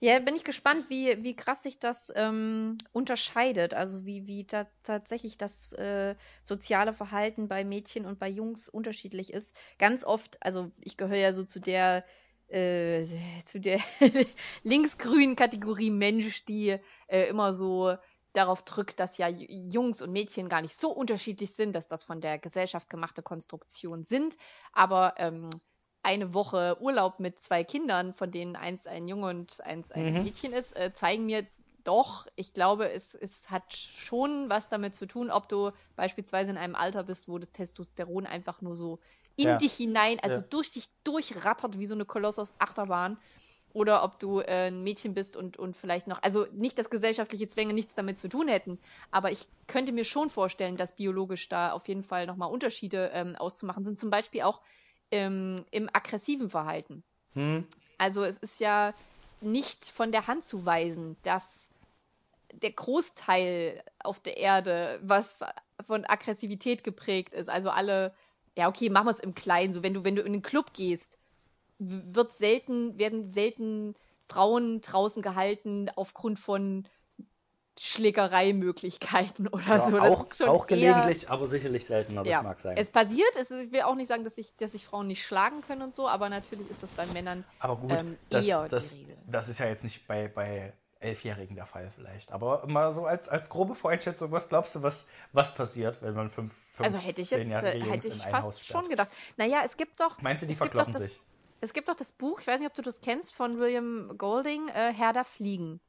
Ja, 0.00 0.18
bin 0.18 0.36
ich 0.36 0.44
gespannt, 0.44 0.88
wie, 0.88 1.22
wie 1.22 1.36
krass 1.36 1.62
sich 1.62 1.78
das 1.78 2.12
ähm, 2.14 2.78
unterscheidet. 2.92 3.74
Also 3.74 4.04
wie, 4.06 4.26
wie 4.26 4.46
ta 4.46 4.66
tatsächlich 4.82 5.38
das 5.38 5.72
äh, 5.72 6.14
soziale 6.42 6.92
Verhalten 6.94 7.48
bei 7.48 7.64
Mädchen 7.64 8.06
und 8.06 8.18
bei 8.18 8.28
Jungs 8.28 8.68
unterschiedlich 8.68 9.32
ist. 9.32 9.54
Ganz 9.78 10.04
oft, 10.04 10.42
also 10.42 10.70
ich 10.80 10.96
gehöre 10.96 11.18
ja 11.18 11.32
so 11.32 11.44
zu 11.44 11.60
der 11.60 12.04
äh, 12.48 13.04
zu 13.44 13.60
der 13.60 13.80
linksgrünen 14.62 15.36
Kategorie 15.36 15.90
Mensch, 15.90 16.44
die 16.44 16.76
äh, 17.08 17.24
immer 17.28 17.52
so 17.52 17.96
darauf 18.32 18.64
drückt, 18.64 19.00
dass 19.00 19.18
ja 19.18 19.28
Jungs 19.28 20.02
und 20.02 20.12
Mädchen 20.12 20.48
gar 20.48 20.60
nicht 20.60 20.78
so 20.78 20.90
unterschiedlich 20.92 21.54
sind, 21.54 21.74
dass 21.74 21.88
das 21.88 22.04
von 22.04 22.20
der 22.20 22.38
Gesellschaft 22.38 22.90
gemachte 22.90 23.22
Konstruktionen 23.22 24.04
sind. 24.04 24.36
Aber 24.72 25.14
ähm, 25.16 25.48
eine 26.06 26.34
Woche 26.34 26.78
Urlaub 26.80 27.20
mit 27.20 27.40
zwei 27.40 27.64
Kindern, 27.64 28.12
von 28.14 28.30
denen 28.30 28.56
eins 28.56 28.86
ein 28.86 29.08
Junge 29.08 29.28
und 29.28 29.60
eins 29.62 29.92
ein 29.92 30.12
Mhm. 30.12 30.16
Mädchen 30.16 30.52
ist, 30.52 30.76
äh, 30.76 30.92
zeigen 30.94 31.26
mir 31.26 31.46
doch, 31.84 32.26
ich 32.36 32.52
glaube, 32.52 32.90
es, 32.90 33.14
es 33.14 33.50
hat 33.50 33.72
schon 33.74 34.48
was 34.50 34.68
damit 34.68 34.94
zu 34.94 35.06
tun, 35.06 35.30
ob 35.30 35.48
du 35.48 35.70
beispielsweise 35.94 36.50
in 36.50 36.58
einem 36.58 36.74
Alter 36.74 37.04
bist, 37.04 37.28
wo 37.28 37.38
das 37.38 37.52
Testosteron 37.52 38.26
einfach 38.26 38.60
nur 38.60 38.74
so 38.76 39.00
in 39.36 39.58
Ja. 39.58 39.58
dich 39.58 39.74
hinein, 39.74 40.18
also 40.20 40.40
Ja. 40.40 40.46
durch 40.48 40.70
dich 40.72 40.86
durchrattert 41.04 41.78
wie 41.78 41.86
so 41.86 41.94
eine 41.94 42.04
Kolossus-Achterbahn. 42.06 43.18
Oder 43.72 44.02
ob 44.04 44.18
du 44.18 44.40
äh, 44.40 44.68
ein 44.68 44.82
Mädchen 44.82 45.12
bist 45.14 45.36
und, 45.36 45.58
und 45.58 45.76
vielleicht 45.76 46.06
noch, 46.06 46.22
also 46.22 46.46
nicht, 46.52 46.78
dass 46.78 46.88
gesellschaftliche 46.88 47.46
Zwänge 47.46 47.74
nichts 47.74 47.94
damit 47.94 48.18
zu 48.18 48.28
tun 48.28 48.48
hätten, 48.48 48.80
aber 49.10 49.30
ich 49.30 49.48
könnte 49.66 49.92
mir 49.92 50.04
schon 50.04 50.30
vorstellen, 50.30 50.76
dass 50.78 50.96
biologisch 50.96 51.48
da 51.48 51.72
auf 51.72 51.86
jeden 51.88 52.02
Fall 52.02 52.26
nochmal 52.26 52.50
Unterschiede 52.50 53.10
ähm, 53.12 53.36
auszumachen 53.36 53.84
sind. 53.84 53.98
Zum 54.00 54.08
Beispiel 54.10 54.42
auch 54.42 54.62
ähm, 55.10 55.56
im 55.70 55.88
aggressiven 55.92 56.50
Verhalten. 56.50 57.02
Hm? 57.34 57.66
Also 57.98 58.24
es 58.24 58.38
ist 58.38 58.60
ja 58.60 58.94
nicht 59.40 59.86
von 59.86 60.12
der 60.12 60.26
Hand 60.26 60.44
zu 60.44 60.64
weisen, 60.64 61.16
dass 61.22 61.70
der 62.52 62.72
Großteil 62.72 63.82
auf 63.98 64.20
der 64.20 64.36
Erde, 64.38 64.98
was 65.02 65.38
von 65.84 66.04
Aggressivität 66.04 66.84
geprägt 66.84 67.34
ist, 67.34 67.48
also 67.48 67.70
alle, 67.70 68.14
ja 68.56 68.68
okay, 68.68 68.88
machen 68.88 69.06
wir 69.06 69.10
es 69.10 69.18
im 69.18 69.34
Kleinen, 69.34 69.72
so 69.72 69.82
wenn 69.82 69.94
du, 69.94 70.04
wenn 70.04 70.16
du 70.16 70.22
in 70.22 70.32
den 70.32 70.42
Club 70.42 70.72
gehst, 70.72 71.18
wird 71.78 72.32
selten, 72.32 72.98
werden 72.98 73.28
selten 73.28 73.94
Frauen 74.28 74.80
draußen 74.80 75.22
gehalten 75.22 75.90
aufgrund 75.94 76.38
von 76.38 76.88
Schlägereimöglichkeiten 77.78 79.48
oder 79.52 79.62
Ja, 79.68 79.80
so. 79.80 79.98
Das 79.98 80.10
auch, 80.10 80.22
ist 80.22 80.38
schon 80.38 80.48
auch 80.48 80.68
eher- 80.68 80.68
gelegentlich, 80.68 81.30
aber 81.30 81.46
sicherlich 81.46 81.86
seltener, 81.86 82.22
das 82.22 82.30
ja, 82.32 82.42
mag 82.42 82.60
sein. 82.60 82.76
es 82.76 82.90
passiert. 82.90 83.36
Es, 83.38 83.50
ich 83.50 83.72
will 83.72 83.82
auch 83.82 83.94
nicht 83.94 84.08
sagen, 84.08 84.24
dass 84.24 84.36
sich 84.36 84.56
dass 84.56 84.72
sich 84.72 84.84
Frauen 84.86 85.06
nicht 85.06 85.24
schlagen 85.24 85.60
können 85.60 85.82
und 85.82 85.94
so, 85.94 86.08
aber 86.08 86.28
natürlich 86.28 86.68
ist 86.68 86.82
das 86.82 86.92
bei 86.92 87.06
Männern 87.06 87.44
Aber 87.58 87.76
gut, 87.76 87.92
ähm, 87.92 88.18
das, 88.30 88.46
eher 88.46 88.68
das, 88.68 88.90
die 88.90 88.96
Regel. 89.02 89.18
das 89.26 89.48
ist 89.48 89.58
ja 89.58 89.66
jetzt 89.66 89.84
nicht 89.84 90.06
bei, 90.06 90.28
bei 90.28 90.72
Elfjährigen 91.00 91.56
der 91.56 91.66
Fall 91.66 91.90
vielleicht. 91.94 92.32
Aber 92.32 92.66
mal 92.66 92.90
so 92.90 93.04
als, 93.06 93.28
als 93.28 93.50
grobe 93.50 93.74
Voreinschätzung, 93.74 94.32
was 94.32 94.48
glaubst 94.48 94.74
du, 94.74 94.82
was, 94.82 95.06
was 95.32 95.54
passiert, 95.54 96.00
wenn 96.02 96.14
man 96.14 96.30
fünf, 96.30 96.52
fünf 96.72 96.86
Also 96.86 96.98
hätte 96.98 97.20
ich 97.22 97.30
jetzt 97.30 97.50
hätte 97.50 98.08
ich 98.08 98.22
fast 98.22 98.64
schon 98.64 98.88
gedacht. 98.88 99.08
Naja, 99.36 99.62
es 99.64 99.76
gibt 99.76 100.00
doch. 100.00 100.20
Meinst 100.22 100.42
du, 100.42 100.46
die 100.46 100.54
verkloppen 100.54 100.92
das, 100.92 101.02
sich? 101.02 101.20
Es 101.60 101.72
gibt 101.72 101.88
doch 101.88 101.94
das 101.96 102.12
Buch, 102.12 102.40
ich 102.40 102.46
weiß 102.46 102.60
nicht, 102.60 102.68
ob 102.68 102.74
du 102.74 102.82
das 102.82 103.00
kennst, 103.00 103.34
von 103.34 103.58
William 103.58 104.16
Golding, 104.18 104.68
äh, 104.68 104.92
Herr 104.92 105.12
der 105.12 105.24
Fliegen. 105.24 105.80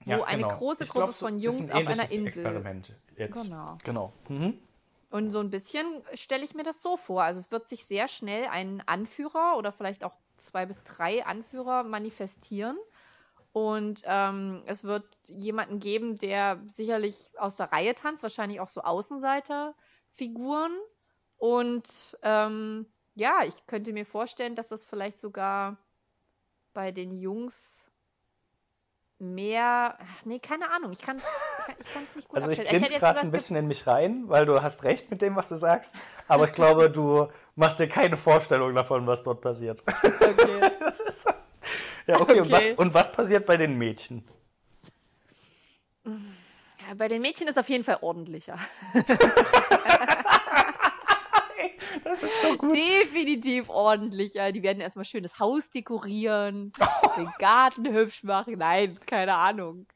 Wo 0.00 0.10
Ja, 0.10 0.24
eine 0.24 0.42
genau. 0.42 0.54
große 0.54 0.84
Ich 0.84 0.90
Gruppe 0.90 1.06
glaub, 1.06 1.14
von 1.14 1.38
Jungs 1.38 1.70
ein 1.70 1.76
auf 1.76 1.86
einer 1.86 2.10
Insel. 2.10 2.44
Experiment 2.44 2.94
jetzt. 3.16 3.42
Genau. 3.42 3.78
Genau. 3.84 4.12
Mhm. 4.28 4.58
Und 5.10 5.30
so 5.30 5.38
ein 5.38 5.50
bisschen 5.50 5.86
stelle 6.14 6.44
ich 6.44 6.54
mir 6.54 6.64
das 6.64 6.82
so 6.82 6.96
vor. 6.96 7.22
Also 7.22 7.38
es 7.38 7.52
wird 7.52 7.68
sich 7.68 7.84
sehr 7.84 8.08
schnell 8.08 8.46
ein 8.46 8.82
Anführer 8.86 9.56
oder 9.56 9.70
vielleicht 9.70 10.02
auch 10.04 10.16
zwei 10.36 10.66
bis 10.66 10.82
drei 10.82 11.24
Anführer 11.24 11.84
manifestieren. 11.84 12.76
Und 13.52 14.02
ähm, 14.06 14.64
es 14.66 14.82
wird 14.82 15.04
jemanden 15.28 15.78
geben, 15.78 16.16
der 16.16 16.60
sicherlich 16.66 17.30
aus 17.38 17.54
der 17.54 17.70
Reihe 17.70 17.94
tanzt, 17.94 18.24
wahrscheinlich 18.24 18.58
auch 18.58 18.68
so 18.68 18.82
Außenseiterfiguren. 18.82 20.76
Und 21.36 22.18
ähm, 22.22 22.86
ja, 23.14 23.44
ich 23.46 23.66
könnte 23.66 23.92
mir 23.92 24.06
vorstellen, 24.06 24.56
dass 24.56 24.68
das 24.68 24.84
vielleicht 24.84 25.20
sogar 25.20 25.76
bei 26.72 26.90
den 26.90 27.14
Jungs 27.14 27.88
mehr. 29.18 29.96
Ach, 29.98 30.24
nee, 30.24 30.38
keine 30.38 30.70
Ahnung. 30.70 30.92
Ich 30.92 31.02
kann 31.02 31.16
es 31.16 31.24
ich 31.78 31.92
kann's 31.92 32.16
nicht 32.16 32.28
gut 32.28 32.36
Also 32.36 32.50
ich 32.50 32.58
jetzt 32.58 32.98
gerade 32.98 33.20
ein 33.20 33.30
bisschen 33.30 33.56
in 33.56 33.66
mich 33.66 33.86
rein, 33.86 34.24
weil 34.26 34.46
du 34.46 34.62
hast 34.62 34.82
recht 34.82 35.10
mit 35.10 35.22
dem, 35.22 35.36
was 35.36 35.48
du 35.48 35.56
sagst. 35.56 35.94
Aber 36.28 36.44
ich 36.46 36.52
glaube, 36.52 36.90
du 36.90 37.28
machst 37.56 37.78
dir 37.78 37.88
keine 37.88 38.16
Vorstellung 38.16 38.74
davon, 38.74 39.06
was 39.06 39.22
dort 39.22 39.40
passiert. 39.40 39.82
Okay. 39.86 40.70
Ist, 41.06 41.26
ja, 42.06 42.20
okay. 42.20 42.40
Und, 42.40 42.50
was, 42.50 42.60
Okay. 42.60 42.74
und 42.76 42.94
was 42.94 43.12
passiert 43.12 43.46
bei 43.46 43.56
den 43.56 43.78
Mädchen? 43.78 44.26
Ja, 46.04 46.94
bei 46.96 47.08
den 47.08 47.22
Mädchen 47.22 47.48
ist 47.48 47.58
auf 47.58 47.68
jeden 47.70 47.82
Fall 47.84 47.98
ordentlicher. 48.02 48.58
Das 52.02 52.22
ist 52.22 52.42
so 52.42 52.56
gut. 52.56 52.72
Definitiv 52.72 53.68
ordentlicher. 53.68 54.52
Die 54.52 54.62
werden 54.62 54.80
erstmal 54.80 55.04
schön 55.04 55.22
das 55.22 55.38
Haus 55.38 55.70
dekorieren, 55.70 56.72
den 57.16 57.32
Garten 57.38 57.92
hübsch 57.92 58.24
machen. 58.24 58.58
Nein, 58.58 58.98
keine 59.06 59.34
Ahnung. 59.36 59.86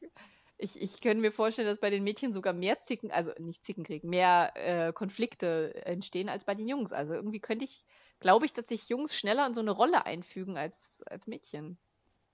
Ich, 0.57 0.81
ich 0.81 1.01
könnte 1.01 1.21
mir 1.21 1.31
vorstellen, 1.31 1.67
dass 1.67 1.79
bei 1.79 1.89
den 1.89 2.03
Mädchen 2.03 2.33
sogar 2.33 2.53
mehr 2.53 2.81
Zicken, 2.81 3.11
also 3.11 3.31
nicht 3.39 3.63
Zickenkrieg, 3.63 4.03
mehr 4.03 4.51
äh, 4.55 4.91
Konflikte 4.93 5.73
entstehen 5.85 6.27
als 6.29 6.43
bei 6.43 6.53
den 6.53 6.67
Jungs. 6.67 6.91
Also 6.91 7.13
irgendwie 7.13 7.39
könnte 7.39 7.63
ich, 7.65 7.85
glaube 8.19 8.45
ich, 8.45 8.53
dass 8.53 8.67
sich 8.67 8.89
Jungs 8.89 9.15
schneller 9.15 9.47
in 9.47 9.53
so 9.53 9.61
eine 9.61 9.71
Rolle 9.71 10.05
einfügen 10.05 10.57
als, 10.57 11.03
als 11.07 11.27
Mädchen. 11.27 11.77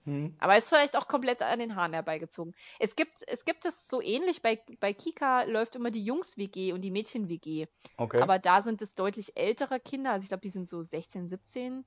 Hm. 0.06 0.36
Aber 0.40 0.58
ist 0.58 0.70
vielleicht 0.70 0.96
auch 0.96 1.08
komplett 1.08 1.42
an 1.42 1.60
den 1.60 1.76
Haaren 1.76 1.94
herbeigezogen. 1.94 2.54
Es 2.80 2.96
gibt 2.96 3.24
es 3.28 3.44
gibt 3.44 3.66
es 3.66 3.88
so 3.88 4.02
ähnlich, 4.02 4.42
bei, 4.42 4.62
bei 4.80 4.94
Kika 4.94 5.44
läuft 5.44 5.76
immer 5.76 5.92
die 5.92 6.04
Jungs-WG 6.04 6.74
und 6.74 6.82
die 6.82 6.92
Mädchen-WG. 6.92 7.68
Okay. 7.98 8.22
Aber 8.22 8.40
da 8.40 8.62
sind 8.62 8.82
es 8.82 8.96
deutlich 8.96 9.36
ältere 9.36 9.80
Kinder, 9.80 10.12
also 10.12 10.24
ich 10.24 10.30
glaube, 10.30 10.42
die 10.42 10.50
sind 10.50 10.70
so 10.70 10.82
16, 10.82 11.28
17. 11.28 11.86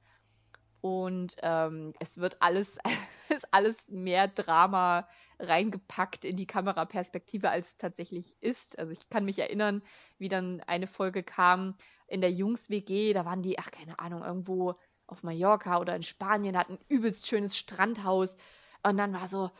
Und 0.80 1.36
ähm, 1.42 1.92
es 1.98 2.18
wird 2.18 2.40
alles, 2.40 2.78
ist 3.34 3.48
alles 3.52 3.88
mehr 3.88 4.28
Drama 4.28 5.08
reingepackt 5.38 6.24
in 6.24 6.36
die 6.36 6.46
Kameraperspektive, 6.46 7.50
als 7.50 7.68
es 7.68 7.78
tatsächlich 7.78 8.36
ist. 8.40 8.78
Also 8.78 8.92
ich 8.92 9.08
kann 9.08 9.24
mich 9.24 9.38
erinnern, 9.38 9.82
wie 10.18 10.28
dann 10.28 10.60
eine 10.66 10.86
Folge 10.86 11.22
kam 11.22 11.76
in 12.06 12.20
der 12.20 12.32
Jungs-WG, 12.32 13.12
da 13.12 13.24
waren 13.24 13.42
die, 13.42 13.58
ach 13.58 13.70
keine 13.70 13.98
Ahnung, 13.98 14.22
irgendwo 14.22 14.76
auf 15.08 15.22
Mallorca 15.22 15.80
oder 15.80 15.96
in 15.96 16.02
Spanien, 16.02 16.56
hatten 16.56 16.74
ein 16.74 16.84
übelst 16.88 17.26
schönes 17.26 17.56
Strandhaus. 17.56 18.36
Und 18.82 18.96
dann 18.96 19.12
war 19.12 19.26
so, 19.26 19.50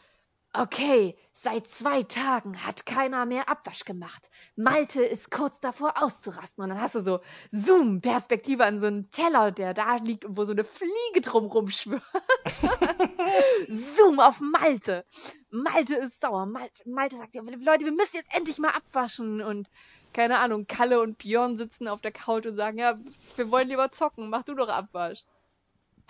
Okay, 0.55 1.14
seit 1.34 1.66
zwei 1.66 2.03
Tagen 2.03 2.64
hat 2.64 2.86
keiner 2.86 3.26
mehr 3.26 3.51
Abwasch 3.51 3.84
gemacht. 3.84 4.30
Malte 4.57 5.05
ist 5.05 5.30
kurz 5.30 5.61
davor 5.61 6.03
auszurasten. 6.03 6.64
Und 6.64 6.70
dann 6.70 6.80
hast 6.80 6.94
du 6.94 7.03
so 7.03 7.20
Zoom-Perspektive 7.51 8.64
an 8.64 8.80
so 8.80 8.86
einen 8.86 9.11
Teller, 9.11 9.53
der 9.53 9.74
da 9.74 9.96
liegt 9.96 10.24
und 10.24 10.38
wo 10.38 10.44
so 10.46 10.53
eine 10.53 10.64
Fliege 10.64 11.20
drumrum 11.20 11.68
schwirrt. 11.68 12.03
Zoom 13.68 14.20
auf 14.20 14.40
Malte. 14.40 15.05
Malte 15.51 15.96
ist 15.96 16.20
sauer. 16.20 16.46
Malte, 16.46 16.88
Malte 16.88 17.18
sagt, 17.18 17.34
ja, 17.34 17.42
Leute, 17.42 17.84
wir 17.84 17.92
müssen 17.92 18.16
jetzt 18.16 18.34
endlich 18.34 18.59
mal 18.59 18.70
abwaschen. 18.70 19.42
Und 19.42 19.68
keine 20.14 20.38
Ahnung, 20.38 20.66
Kalle 20.66 21.03
und 21.03 21.18
Björn 21.18 21.57
sitzen 21.57 21.88
auf 21.88 22.01
der 22.01 22.12
Couch 22.12 22.46
und 22.46 22.57
sagen, 22.57 22.78
ja, 22.78 22.99
wir 23.36 23.51
wollen 23.51 23.68
lieber 23.68 23.92
zocken, 23.92 24.30
mach 24.30 24.44
du 24.44 24.55
doch 24.55 24.68
Abwasch. 24.68 25.24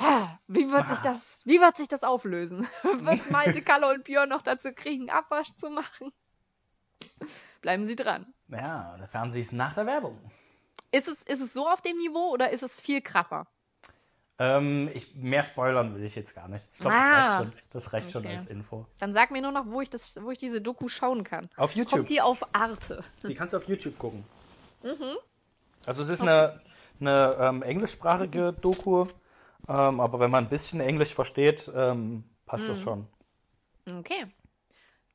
Ha, 0.00 0.38
Wie 0.46 0.70
wird 0.70 0.86
sich 0.88 0.98
das, 1.00 1.42
wie 1.44 1.60
wird 1.60 1.76
sich 1.76 1.88
das 1.88 2.04
auflösen? 2.04 2.66
wird 2.82 3.30
Malte, 3.30 3.62
Kalle 3.62 3.88
und 3.92 4.04
Björn 4.04 4.28
noch 4.28 4.42
dazu 4.42 4.72
kriegen, 4.72 5.10
Abwasch 5.10 5.54
zu 5.56 5.70
machen? 5.70 6.12
Bleiben 7.60 7.84
Sie 7.84 7.96
dran. 7.96 8.26
Ja, 8.48 8.96
der 8.98 9.08
Fernseh 9.08 9.40
ist 9.40 9.52
nach 9.52 9.74
der 9.74 9.86
Werbung. 9.86 10.18
Ist 10.92 11.08
es, 11.08 11.22
ist 11.24 11.40
es 11.42 11.52
so 11.52 11.68
auf 11.68 11.82
dem 11.82 11.98
Niveau 11.98 12.30
oder 12.30 12.50
ist 12.50 12.62
es 12.62 12.80
viel 12.80 13.00
krasser? 13.00 13.46
Ähm, 14.38 14.88
ich, 14.94 15.14
mehr 15.16 15.42
spoilern 15.42 15.96
will 15.96 16.04
ich 16.04 16.14
jetzt 16.14 16.34
gar 16.36 16.46
nicht. 16.46 16.64
Ich 16.74 16.78
glaube, 16.78 16.94
Ah. 16.96 17.08
das 17.08 17.26
reicht 17.26 17.36
schon, 17.38 17.52
das 17.72 17.92
reicht 17.92 18.10
schon 18.12 18.24
Okay. 18.24 18.36
als 18.36 18.46
Info. 18.46 18.86
Dann 18.98 19.12
sag 19.12 19.32
mir 19.32 19.42
nur 19.42 19.50
noch, 19.50 19.66
wo 19.66 19.80
ich, 19.80 19.90
das, 19.90 20.22
wo 20.22 20.30
ich 20.30 20.38
diese 20.38 20.60
Doku 20.60 20.88
schauen 20.88 21.24
kann. 21.24 21.50
Auf 21.56 21.74
YouTube. 21.74 21.90
Kommt 21.98 22.10
die 22.10 22.20
auf 22.20 22.54
Arte? 22.54 23.02
Die 23.24 23.34
kannst 23.34 23.52
du 23.52 23.56
auf 23.56 23.66
YouTube 23.68 23.98
gucken. 23.98 24.24
Mhm. 24.84 25.16
Also 25.86 26.02
es 26.02 26.08
ist 26.08 26.20
eine, 26.20 26.60
eine 27.00 27.36
ähm, 27.40 27.62
englischsprachige 27.62 28.52
Doku. 28.52 29.06
Ähm, 29.66 30.00
aber 30.00 30.20
wenn 30.20 30.30
man 30.30 30.44
ein 30.44 30.50
bisschen 30.50 30.80
Englisch 30.80 31.14
versteht, 31.14 31.70
ähm, 31.74 32.24
passt 32.46 32.68
das 32.68 32.80
schon. 32.80 33.06
Okay. 33.90 34.26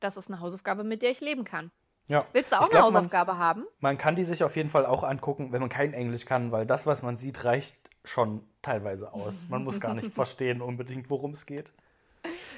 Das 0.00 0.16
ist 0.16 0.28
eine 0.30 0.40
Hausaufgabe, 0.40 0.84
mit 0.84 1.02
der 1.02 1.10
ich 1.10 1.20
leben 1.20 1.44
kann. 1.44 1.70
Ja. 2.08 2.22
Willst 2.32 2.52
du 2.52 2.56
auch 2.56 2.60
Ich 2.60 2.64
eine 2.66 2.70
glaub, 2.80 2.92
man- 2.92 2.94
Hausaufgabe 3.02 3.38
haben? 3.38 3.64
Man 3.80 3.96
kann 3.96 4.14
die 4.16 4.24
sich 4.24 4.44
auf 4.44 4.56
jeden 4.56 4.68
Fall 4.68 4.84
auch 4.84 5.02
angucken, 5.04 5.52
wenn 5.52 5.60
man 5.60 5.70
kein 5.70 5.94
Englisch 5.94 6.26
kann, 6.26 6.52
weil 6.52 6.66
das, 6.66 6.86
was 6.86 7.02
man 7.02 7.16
sieht, 7.16 7.44
reicht 7.44 7.76
schon 8.04 8.46
teilweise 8.60 9.12
aus. 9.14 9.46
Man 9.48 9.64
muss 9.64 9.80
gar 9.80 9.94
nicht 9.94 10.12
verstehen 10.14 10.60
unbedingt, 10.60 11.08
worum 11.08 11.32
es 11.32 11.46
geht. 11.46 11.72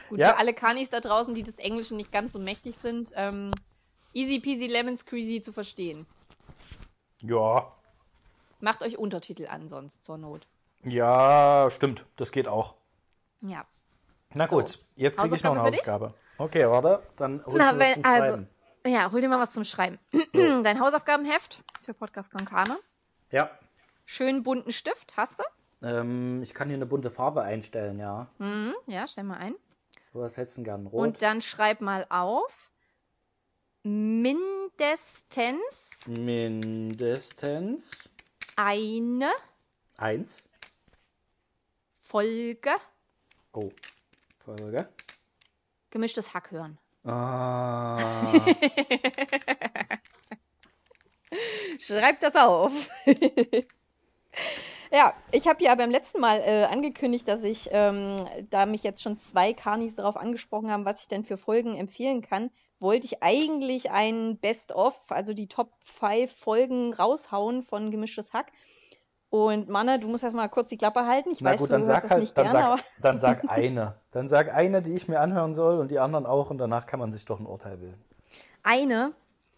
Gut, 0.08 0.18
Ja. 0.18 0.30
für 0.30 0.38
alle 0.38 0.54
Kanis 0.54 0.90
da 0.90 1.00
draußen, 1.00 1.34
die 1.34 1.44
des 1.44 1.58
Englischen 1.58 1.96
nicht 1.96 2.10
ganz 2.10 2.32
so 2.32 2.38
mächtig 2.40 2.76
sind, 2.76 3.12
ähm, 3.14 3.52
easy 4.12 4.40
peasy 4.40 4.66
lemon 4.66 4.96
squeezy 4.96 5.40
zu 5.42 5.52
verstehen. 5.52 6.06
Ja, 7.20 7.72
Macht 8.60 8.82
euch 8.82 8.96
Untertitel 8.98 9.46
an, 9.48 9.68
sonst 9.68 10.02
zur 10.04 10.16
Not. 10.18 10.46
Ja, 10.86 11.68
stimmt, 11.70 12.04
das 12.16 12.32
geht 12.32 12.48
auch. 12.48 12.74
Ja. 13.42 13.64
Na 14.34 14.46
So. 14.46 14.56
gut, 14.56 14.78
jetzt 14.96 15.18
kriege 15.18 15.36
ich 15.36 15.44
noch 15.44 15.52
eine 15.52 15.62
Hausaufgabe. 15.62 16.14
Okay, 16.38 16.68
warte, 16.68 17.02
dann 17.16 17.44
hol 17.46 17.54
Na, 17.56 17.70
ich 17.72 17.76
mir 17.76 17.80
was 17.80 17.94
zum 17.94 18.04
also, 18.04 18.26
Schreiben. 18.30 18.48
ja, 18.86 19.12
hol 19.12 19.20
dir 19.20 19.28
mal 19.28 19.40
was 19.40 19.52
zum 19.52 19.64
Schreiben. 19.64 19.98
Dein 20.34 20.80
Hausaufgabenheft 20.80 21.60
für 21.82 21.94
Podcast 21.94 22.32
Konkane. 22.32 22.76
Ja, 23.30 23.50
Schön 24.04 24.42
bunten 24.44 24.70
Stift, 24.72 25.16
hast 25.16 25.40
du? 25.40 25.44
ähm, 25.82 26.40
ich 26.42 26.54
kann 26.54 26.68
hier 26.68 26.76
eine 26.76 26.86
bunte 26.86 27.10
Farbe 27.10 27.42
einstellen, 27.42 27.98
ja. 27.98 28.28
Mhm, 28.38 28.74
ja, 28.86 29.08
stell 29.08 29.24
mal 29.24 29.38
ein. 29.38 29.54
Was 30.12 30.36
hättest 30.36 30.58
du 30.58 30.62
gern? 30.62 30.86
Rot? 30.86 31.00
Und 31.00 31.22
dann 31.22 31.40
schreib 31.40 31.80
mal 31.80 32.06
auf. 32.08 32.70
Mindestens 33.82 36.06
Mindestens 36.06 37.90
eine 38.56 39.30
eins. 39.98 40.44
Folge 42.08 42.70
Oh, 43.52 43.70
Folge. 44.44 44.88
gemischtes 45.90 46.34
Hack 46.34 46.52
hören. 46.52 46.78
Ah, 47.04 47.96
Schreib 51.80 52.20
das 52.20 52.36
auf. 52.36 52.72
ja, 54.92 55.14
ich 55.32 55.48
habe 55.48 55.64
ja 55.64 55.74
beim 55.74 55.90
letzten 55.90 56.20
Mal 56.20 56.40
äh, 56.44 56.64
angekündigt, 56.64 57.26
dass 57.26 57.42
ich, 57.42 57.70
ähm, 57.72 58.16
da 58.50 58.66
mich 58.66 58.84
jetzt 58.84 59.02
schon 59.02 59.18
zwei 59.18 59.52
Karnis 59.52 59.96
darauf 59.96 60.16
angesprochen 60.16 60.70
haben, 60.70 60.84
was 60.84 61.00
ich 61.00 61.08
denn 61.08 61.24
für 61.24 61.36
Folgen 61.36 61.76
empfehlen 61.76 62.22
kann, 62.22 62.50
wollte 62.78 63.06
ich 63.06 63.22
eigentlich 63.22 63.90
ein 63.90 64.38
Best-of, 64.38 65.10
also 65.10 65.32
die 65.32 65.48
Top 65.48 65.72
5 65.84 66.30
Folgen 66.30 66.94
raushauen 66.94 67.62
von 67.62 67.90
Gemischtes 67.90 68.32
Hack. 68.32 68.52
Und 69.44 69.68
Manne, 69.68 69.98
du 70.00 70.08
musst 70.08 70.24
erst 70.24 70.36
mal 70.36 70.48
kurz 70.48 70.68
die 70.68 70.78
Klappe 70.78 71.06
halten. 71.06 71.30
Ich 71.30 71.40
na 71.40 71.50
weiß, 71.50 71.58
gut, 71.58 71.68
du 71.68 71.72
dann 71.74 71.84
sag 71.84 72.02
das 72.02 72.10
halt, 72.10 72.20
nicht 72.22 72.36
dann 72.36 72.46
gerne, 72.46 72.66
aber 72.66 72.78
sag, 72.78 72.86
dann 73.02 73.18
sag 73.18 73.42
eine. 73.48 73.94
Dann 74.12 74.28
sag 74.28 74.54
eine, 74.54 74.82
die 74.82 74.94
ich 74.94 75.08
mir 75.08 75.20
anhören 75.20 75.54
soll 75.54 75.78
und 75.78 75.90
die 75.90 75.98
anderen 75.98 76.26
auch 76.26 76.50
und 76.50 76.58
danach 76.58 76.86
kann 76.86 77.00
man 77.00 77.12
sich 77.12 77.24
doch 77.24 77.38
ein 77.40 77.46
Urteil 77.46 77.76
bilden. 77.76 78.02
eine, 78.62 79.12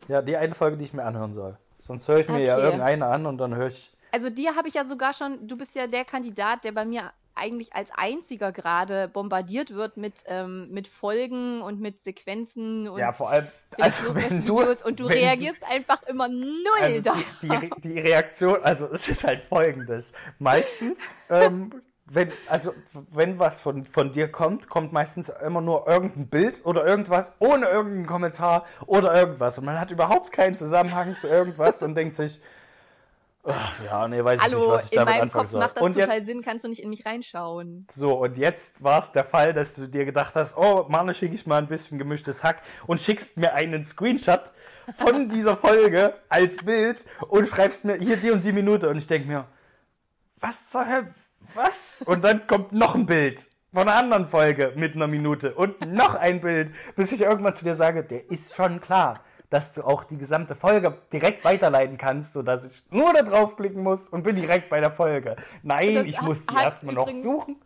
Ja, 0.09 0.22
die 0.22 0.37
eine 0.37 0.55
Folge, 0.55 0.76
die 0.76 0.85
ich 0.85 0.93
mir 0.93 1.05
anhören 1.05 1.35
soll. 1.35 1.57
Sonst 1.81 2.09
höre 2.09 2.18
ich 2.18 2.29
mir 2.29 2.43
ja 2.45 2.55
Okay. 2.55 2.64
irgendeine 2.64 3.07
an 3.07 3.26
und 3.26 3.39
dann 3.39 3.55
höre 3.55 3.68
ich. 3.68 3.93
Also 4.11 4.31
dir 4.31 4.57
habe 4.57 4.68
ich 4.68 4.74
ja 4.74 4.85
sogar 4.85 5.12
schon, 5.14 5.47
du 5.47 5.57
bist 5.57 5.74
ja 5.74 5.87
der 5.87 6.05
Kandidat, 6.05 6.64
der 6.64 6.72
bei 6.72 6.85
mir 6.85 7.12
eigentlich 7.39 7.74
als 7.74 7.91
einziger 7.97 8.53
gerade 8.53 9.09
bombardiert 9.09 9.74
wird 9.74 9.97
mit, 9.97 10.24
ähm, 10.26 10.68
mit 10.70 10.89
Folgen 10.89 11.62
und 11.62 11.80
mit 11.80 11.99
Sequenzen 11.99 12.89
und 12.89 12.99
Ja, 12.99 13.12
vor 13.12 13.30
allem, 13.30 13.47
also 13.78 14.14
wenn 14.14 14.45
du. 14.45 14.59
Videos 14.59 14.82
und 14.82 15.01
du 15.01 15.07
reagierst 15.07 15.62
einfach 15.70 16.03
immer 16.05 16.28
null 16.28 16.55
also 16.80 17.01
da. 17.01 17.14
die, 17.43 17.49
die, 17.49 17.70
die 17.82 18.01
Reaktion, 18.01 18.62
also 18.62 18.86
es 18.93 19.09
ist 19.09 19.24
halt 19.24 19.43
folgendes. 19.49 20.12
Meistens, 20.39 21.14
ähm, 21.30 21.72
wenn, 22.11 22.32
also 22.49 22.72
wenn 22.93 23.39
was 23.39 23.61
von, 23.61 23.84
von 23.84 24.12
dir 24.12 24.28
kommt, 24.28 24.68
kommt 24.68 24.93
meistens 24.93 25.28
immer 25.28 25.61
nur 25.61 25.86
irgendein 25.86 26.28
Bild 26.28 26.64
oder 26.64 26.86
irgendwas 26.86 27.36
ohne 27.39 27.66
irgendeinen 27.66 28.07
Kommentar 28.07 28.66
oder 28.86 29.14
irgendwas. 29.14 29.59
Und 29.59 29.64
man 29.64 29.78
hat 29.78 29.91
überhaupt 29.91 30.32
keinen 30.32 30.55
Zusammenhang 30.55 31.16
zu 31.16 31.26
irgendwas 31.28 31.82
und 31.82 31.95
denkt 31.95 32.16
sich, 32.16 32.41
ach, 33.45 33.84
ja, 33.84 34.09
nee, 34.09 34.22
weiß 34.22 34.41
ich 34.41 34.47
nicht, 34.47 34.57
Hallo, 34.57 34.72
was 34.72 34.86
ich 34.86 34.93
in 34.93 34.99
damit 34.99 35.18
meinem 35.18 35.30
Kopf 35.30 35.51
soll. 35.51 35.61
macht 35.61 35.76
das 35.76 35.82
und 35.82 35.95
total 35.95 36.16
jetzt, 36.16 36.26
Sinn, 36.26 36.43
kannst 36.43 36.64
du 36.64 36.68
nicht 36.68 36.82
in 36.82 36.91
mich 36.91 37.07
reinschauen. 37.07 37.86
So, 37.93 38.12
und 38.14 38.36
jetzt 38.36 38.82
war 38.82 39.01
es 39.01 39.12
der 39.12 39.24
Fall, 39.24 39.53
dass 39.53 39.74
du 39.74 39.86
dir 39.86 40.05
gedacht 40.05 40.34
hast, 40.34 40.57
oh, 40.57 40.86
Mann, 40.89 41.12
schicke 41.14 41.34
ich 41.34 41.47
mal 41.47 41.59
ein 41.59 41.68
bisschen 41.68 41.99
gemischtes 41.99 42.43
Hack 42.45 42.62
und 42.86 43.01
schickst 43.01 43.36
mir 43.36 43.55
einen 43.55 43.84
Screenshot 43.84 44.53
von 44.97 45.28
dieser 45.30 45.57
Folge 45.57 46.14
als 46.28 46.57
Bild 46.64 47.05
und 47.28 47.49
schreibst 47.49 47.84
mir 47.84 47.97
hier 47.97 48.16
die 48.16 48.30
und 48.30 48.45
die 48.45 48.53
Minute. 48.53 48.89
Und 48.89 48.99
ich 48.99 49.07
denke 49.07 49.28
mir, 49.28 49.47
was 50.41 50.70
zur 50.70 50.86
Hölle, 50.86 51.14
was? 51.55 52.03
Und 52.07 52.22
dann 52.24 52.47
kommt 52.47 52.72
noch 52.72 52.95
ein 52.95 53.07
Bild 53.07 53.47
von 53.72 53.89
einer 53.89 53.99
anderen 53.99 54.26
Folge 54.26 54.72
mit 54.76 54.95
einer 54.95 55.07
Minute 55.07 55.55
und 55.55 55.80
noch 55.93 56.14
ein 56.14 56.41
Bild, 56.41 56.72
bis 56.97 57.12
ich 57.12 57.20
irgendwann 57.20 57.55
zu 57.55 57.64
dir 57.64 57.74
sage, 57.74 58.03
der 58.03 58.30
ist 58.30 58.55
schon 58.55 58.80
klar, 58.80 59.22
dass 59.51 59.72
du 59.72 59.82
auch 59.82 60.05
die 60.05 60.18
gesamte 60.18 60.55
Folge 60.55 60.99
direkt 61.12 61.44
weiterleiten 61.44 61.96
kannst, 61.96 62.32
sodass 62.32 62.64
ich 62.64 62.82
nur 62.90 63.12
da 63.12 63.22
draufklicken 63.22 63.82
muss 63.82 64.09
und 64.09 64.22
bin 64.22 64.36
direkt 64.36 64.68
bei 64.68 64.80
der 64.80 64.90
Folge. 64.90 65.36
Nein, 65.62 65.94
Das 65.94 66.07
ich 66.07 66.20
muss 66.20 66.46
die 66.46 66.55
erstmal 66.55 66.94
noch 66.94 67.09
suchen. 67.09 67.57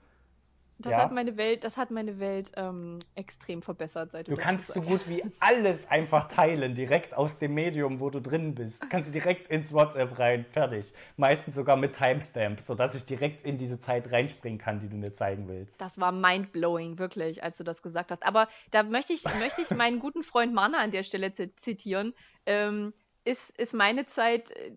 Das 0.83 0.93
Ja. 0.93 0.99
hat 1.05 1.12
meine 1.12 1.37
Welt, 1.37 1.64
das 1.64 1.76
hat 1.76 1.91
meine 1.91 2.18
Welt 2.18 2.53
ähm, 2.57 2.99
extrem 3.14 3.62
verbessert, 3.62 4.12
seit 4.12 4.26
du 4.28 4.33
Du 4.33 4.37
kannst 4.37 4.72
so 4.72 4.83
gut 4.83 5.09
wie 5.09 5.22
alles 5.41 5.91
einfach 5.91 6.28
teilen, 6.28 6.74
direkt 6.74 7.14
aus 7.14 7.39
dem 7.39 7.55
Medium, 7.55 8.01
wo 8.01 8.11
du 8.11 8.20
drin 8.20 8.55
bist. 8.55 8.89
Kannst 8.91 9.09
du 9.09 9.12
direkt 9.12 9.51
ins 9.51 9.72
WhatsApp 9.72 10.18
rein, 10.18 10.45
fertig. 10.53 10.93
Meistens 11.16 11.55
sogar 11.55 11.76
mit 11.76 11.95
Timestamp, 11.97 12.61
sodass 12.61 12.95
ich 12.95 13.05
direkt 13.05 13.43
in 13.45 13.59
diese 13.59 13.80
Zeit 13.80 14.11
reinspringen 14.12 14.59
kann, 14.59 14.80
die 14.80 14.89
du 14.89 14.97
mir 14.97 15.12
zeigen 15.12 15.49
willst. 15.49 15.80
Das 15.80 15.99
war 16.01 16.12
mindblowing, 16.12 16.99
wirklich, 16.99 17.43
als 17.43 17.57
du 17.57 17.64
das 17.64 17.83
gesagt 17.83 18.11
hast. 18.11 18.24
Aber 18.26 18.49
da 18.70 18.83
möchte 18.83 19.12
ich, 19.12 19.24
möchte 19.39 19.62
ich 19.62 19.70
meinen 19.70 20.01
guten 20.01 20.22
Freund 20.22 20.53
Mana 20.53 20.78
an 20.78 20.91
der 20.91 21.03
Stelle 21.05 21.33
zi- 21.33 21.55
zitieren. 21.57 22.14
Ähm, 22.47 22.93
ist, 23.24 23.57
ist 23.57 23.72
meine 23.72 24.05
Zeit 24.05 24.51
äh, 24.51 24.72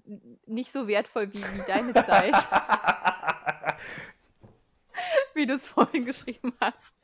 nicht 0.45 0.71
so 0.71 0.87
wertvoll 0.87 1.33
wie, 1.33 1.41
wie 1.41 1.63
deine 1.67 1.93
Zeit? 1.93 2.35
wie 5.33 5.45
du 5.45 5.53
es 5.53 5.65
vorhin 5.65 6.05
geschrieben 6.05 6.53
hast. 6.59 6.95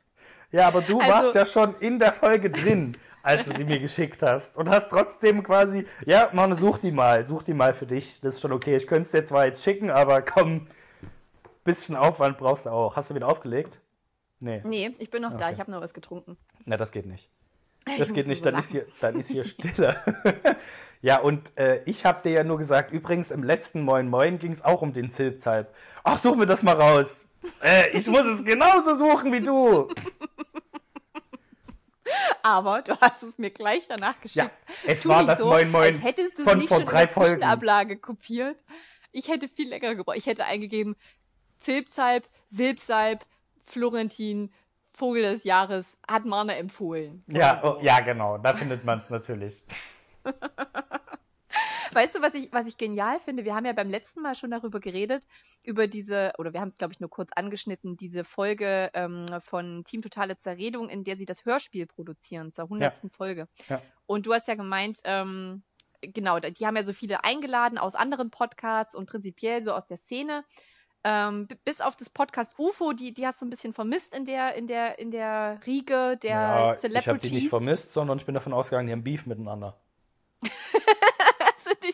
Ja, 0.52 0.68
aber 0.68 0.82
du 0.82 1.00
Also- 1.00 1.12
warst 1.12 1.36
ja 1.36 1.46
schon 1.46 1.76
in 1.80 2.00
der 2.00 2.14
Folge 2.14 2.50
drin, 2.50 2.92
als 3.24 3.46
du 3.48 3.56
sie 3.56 3.64
mir 3.64 3.80
geschickt 3.80 4.22
hast. 4.24 4.58
Und 4.58 4.70
hast 4.70 4.90
trotzdem 4.90 5.44
quasi, 5.44 5.86
ja, 6.06 6.30
Mann, 6.34 6.54
such 6.56 6.80
die 6.80 6.92
mal, 6.92 7.26
such 7.26 7.44
die 7.44 7.54
mal 7.54 7.74
für 7.74 7.86
dich. 7.86 8.20
Das 8.22 8.36
ist 8.36 8.42
schon 8.42 8.52
okay. 8.52 8.76
Ich 8.76 8.88
könnte 8.88 9.04
es 9.04 9.12
dir 9.12 9.24
zwar 9.26 9.46
jetzt 9.46 9.64
schicken, 9.64 9.90
aber 9.92 10.22
komm, 10.22 10.68
bisschen 11.64 11.96
Aufwand 11.96 12.38
brauchst 12.38 12.66
du 12.66 12.72
auch. 12.72 12.96
Hast 12.96 13.10
du 13.12 13.16
wieder 13.16 13.28
aufgelegt? 13.28 13.80
Nee, 14.40 14.62
Nee, 14.66 14.96
ich 14.98 15.12
bin 15.12 15.22
noch 15.22 15.38
da, 15.38 15.46
Okay. 15.46 15.54
ich 15.54 15.60
habe 15.60 15.70
nur 15.72 15.82
was 15.82 15.94
getrunken. 15.94 16.36
na, 16.66 16.76
das 16.78 16.92
geht 16.92 17.06
nicht. 17.06 17.30
Ich 17.88 17.98
Das 17.98 18.08
geht 18.14 18.28
musste 18.28 18.30
nicht, 18.30 18.40
so 18.44 18.50
dann 18.52 18.60
ist, 18.60 18.72
hier, 18.72 18.86
dann 19.02 19.20
ist 19.20 19.28
hier 19.30 19.44
Stille. 19.44 19.96
ja, 21.02 21.20
und 21.20 21.56
äh, 21.58 21.82
ich 21.86 22.06
habe 22.06 22.22
dir 22.24 22.32
ja 22.32 22.44
nur 22.44 22.58
gesagt, 22.58 22.92
übrigens 22.92 23.32
im 23.32 23.44
letzten 23.44 23.82
Moin 23.82 24.08
Moin 24.10 24.38
ging 24.40 24.52
es 24.52 24.64
auch 24.66 24.82
um 24.82 24.94
den 24.94 25.12
Zilpzalp. 25.12 25.74
Ach, 26.04 26.20
such 26.20 26.36
mir 26.36 26.46
das 26.48 26.62
mal 26.64 26.76
raus. 26.76 27.26
Äh, 27.62 27.90
ich 27.98 28.08
muss 28.08 28.26
es 28.26 28.44
genauso 28.44 28.96
suchen 28.96 29.32
wie 29.32 29.42
du. 29.42 29.90
Aber 32.44 32.82
du 32.82 33.00
hast 33.00 33.24
es 33.24 33.38
mir 33.38 33.52
gleich 33.52 33.88
danach 33.88 34.20
geschickt. 34.20 34.52
Ja, 34.52 34.52
es 34.86 35.02
Tu 35.02 35.10
war 35.10 35.26
das 35.26 35.40
so, 35.40 35.48
Moin 35.48 35.72
Moin 35.72 35.94
als 35.94 36.04
hättest 36.04 36.40
du 36.40 36.44
es 36.44 36.50
von 36.50 36.58
nicht 36.58 36.70
vor 36.70 36.78
schon 36.78 36.86
in 36.86 36.92
drei 36.92 37.06
der 37.06 37.14
Folgen. 37.14 37.30
Zwischenablage 37.32 37.98
kopiert. 37.98 38.58
Ich 39.12 39.28
hätte 39.28 39.48
viel 39.48 39.70
länger 39.70 39.96
gebraucht. 39.96 40.18
Ich 40.18 40.26
hätte 40.26 40.46
eingegeben 40.46 40.96
Zilpzalp, 41.60 42.28
Silbsalb, 42.48 43.26
Florentin, 43.64 44.52
Vogel 44.92 45.24
des 45.24 45.44
Jahres, 45.44 46.00
hat 46.10 46.26
Marne 46.26 46.56
empfohlen. 46.56 47.24
Ja, 47.28 47.62
so. 47.62 47.78
oh, 47.78 47.80
ja, 47.82 48.00
genau, 48.02 48.38
da 48.38 48.56
findet 48.56 48.84
man 48.84 49.00
es 49.00 49.10
natürlich. 49.10 49.64
Weißt 51.94 52.16
du, 52.16 52.22
was 52.22 52.34
ich, 52.34 52.52
was 52.52 52.68
ich 52.68 52.78
genial 52.78 53.20
finde? 53.20 53.46
Wir 53.46 53.56
haben 53.56 53.66
ja 53.66 53.74
beim 53.74 53.90
letzten 53.90 54.22
Mal 54.22 54.36
schon 54.36 54.52
darüber 54.52 54.80
geredet, 54.80 55.24
über 55.64 55.88
diese, 55.88 56.34
oder 56.38 56.54
wir 56.54 56.62
haben 56.62 56.68
es, 56.68 56.78
glaube 56.78 56.94
ich, 56.94 57.00
nur 57.00 57.10
kurz 57.10 57.32
angeschnitten, 57.36 57.98
diese 57.98 58.24
Folge 58.24 58.90
ähm, 58.94 59.26
von 59.40 59.84
Team 59.84 60.02
Totale 60.02 60.38
Zerredung, 60.38 60.90
in 60.90 61.04
der 61.04 61.18
sie 61.18 61.26
das 61.26 61.46
Hörspiel 61.46 61.88
produzieren, 61.88 62.52
zur 62.52 62.70
hundertsten 62.70 63.10
Folge. 63.10 63.48
Ja. 63.70 63.82
Und 64.06 64.26
du 64.26 64.34
hast 64.34 64.48
ja 64.48 64.56
gemeint, 64.56 65.00
ähm, 65.04 65.64
genau, 66.02 66.40
die 66.40 66.66
haben 66.66 66.76
ja 66.76 66.84
so 66.84 66.94
viele 66.94 67.24
eingeladen 67.24 67.78
aus 67.78 67.96
anderen 67.96 68.32
Podcasts 68.32 68.96
und 68.96 69.10
prinzipiell 69.10 69.64
so 69.64 69.74
aus 69.74 69.86
der 69.86 69.98
Szene. 69.98 70.44
Ähm, 71.04 71.48
bis 71.66 71.82
auf 71.82 71.96
das 71.96 72.12
Podcast 72.12 72.60
UFO, 72.60 72.94
die, 72.94 73.12
die 73.14 73.26
hast 73.26 73.42
du 73.42 73.48
ein 73.48 73.50
bisschen 73.50 73.74
vermisst 73.74 74.16
in 74.16 74.26
der, 74.26 74.54
in 74.54 74.68
der, 74.68 75.00
in 75.00 75.10
der 75.10 75.60
Riege 75.66 76.18
der 76.22 76.32
Ja, 76.32 76.56
ich 76.56 76.62
habe 76.62 76.76
Celebrities. 76.76 77.30
die 77.30 77.36
nicht 77.36 77.50
vermisst, 77.50 77.94
sondern 77.94 78.20
ich 78.20 78.26
bin 78.26 78.36
davon 78.36 78.54
ausgegangen, 78.54 78.86
die 78.88 78.94
haben 78.94 79.04
Beef 79.04 79.26
miteinander. 79.26 79.80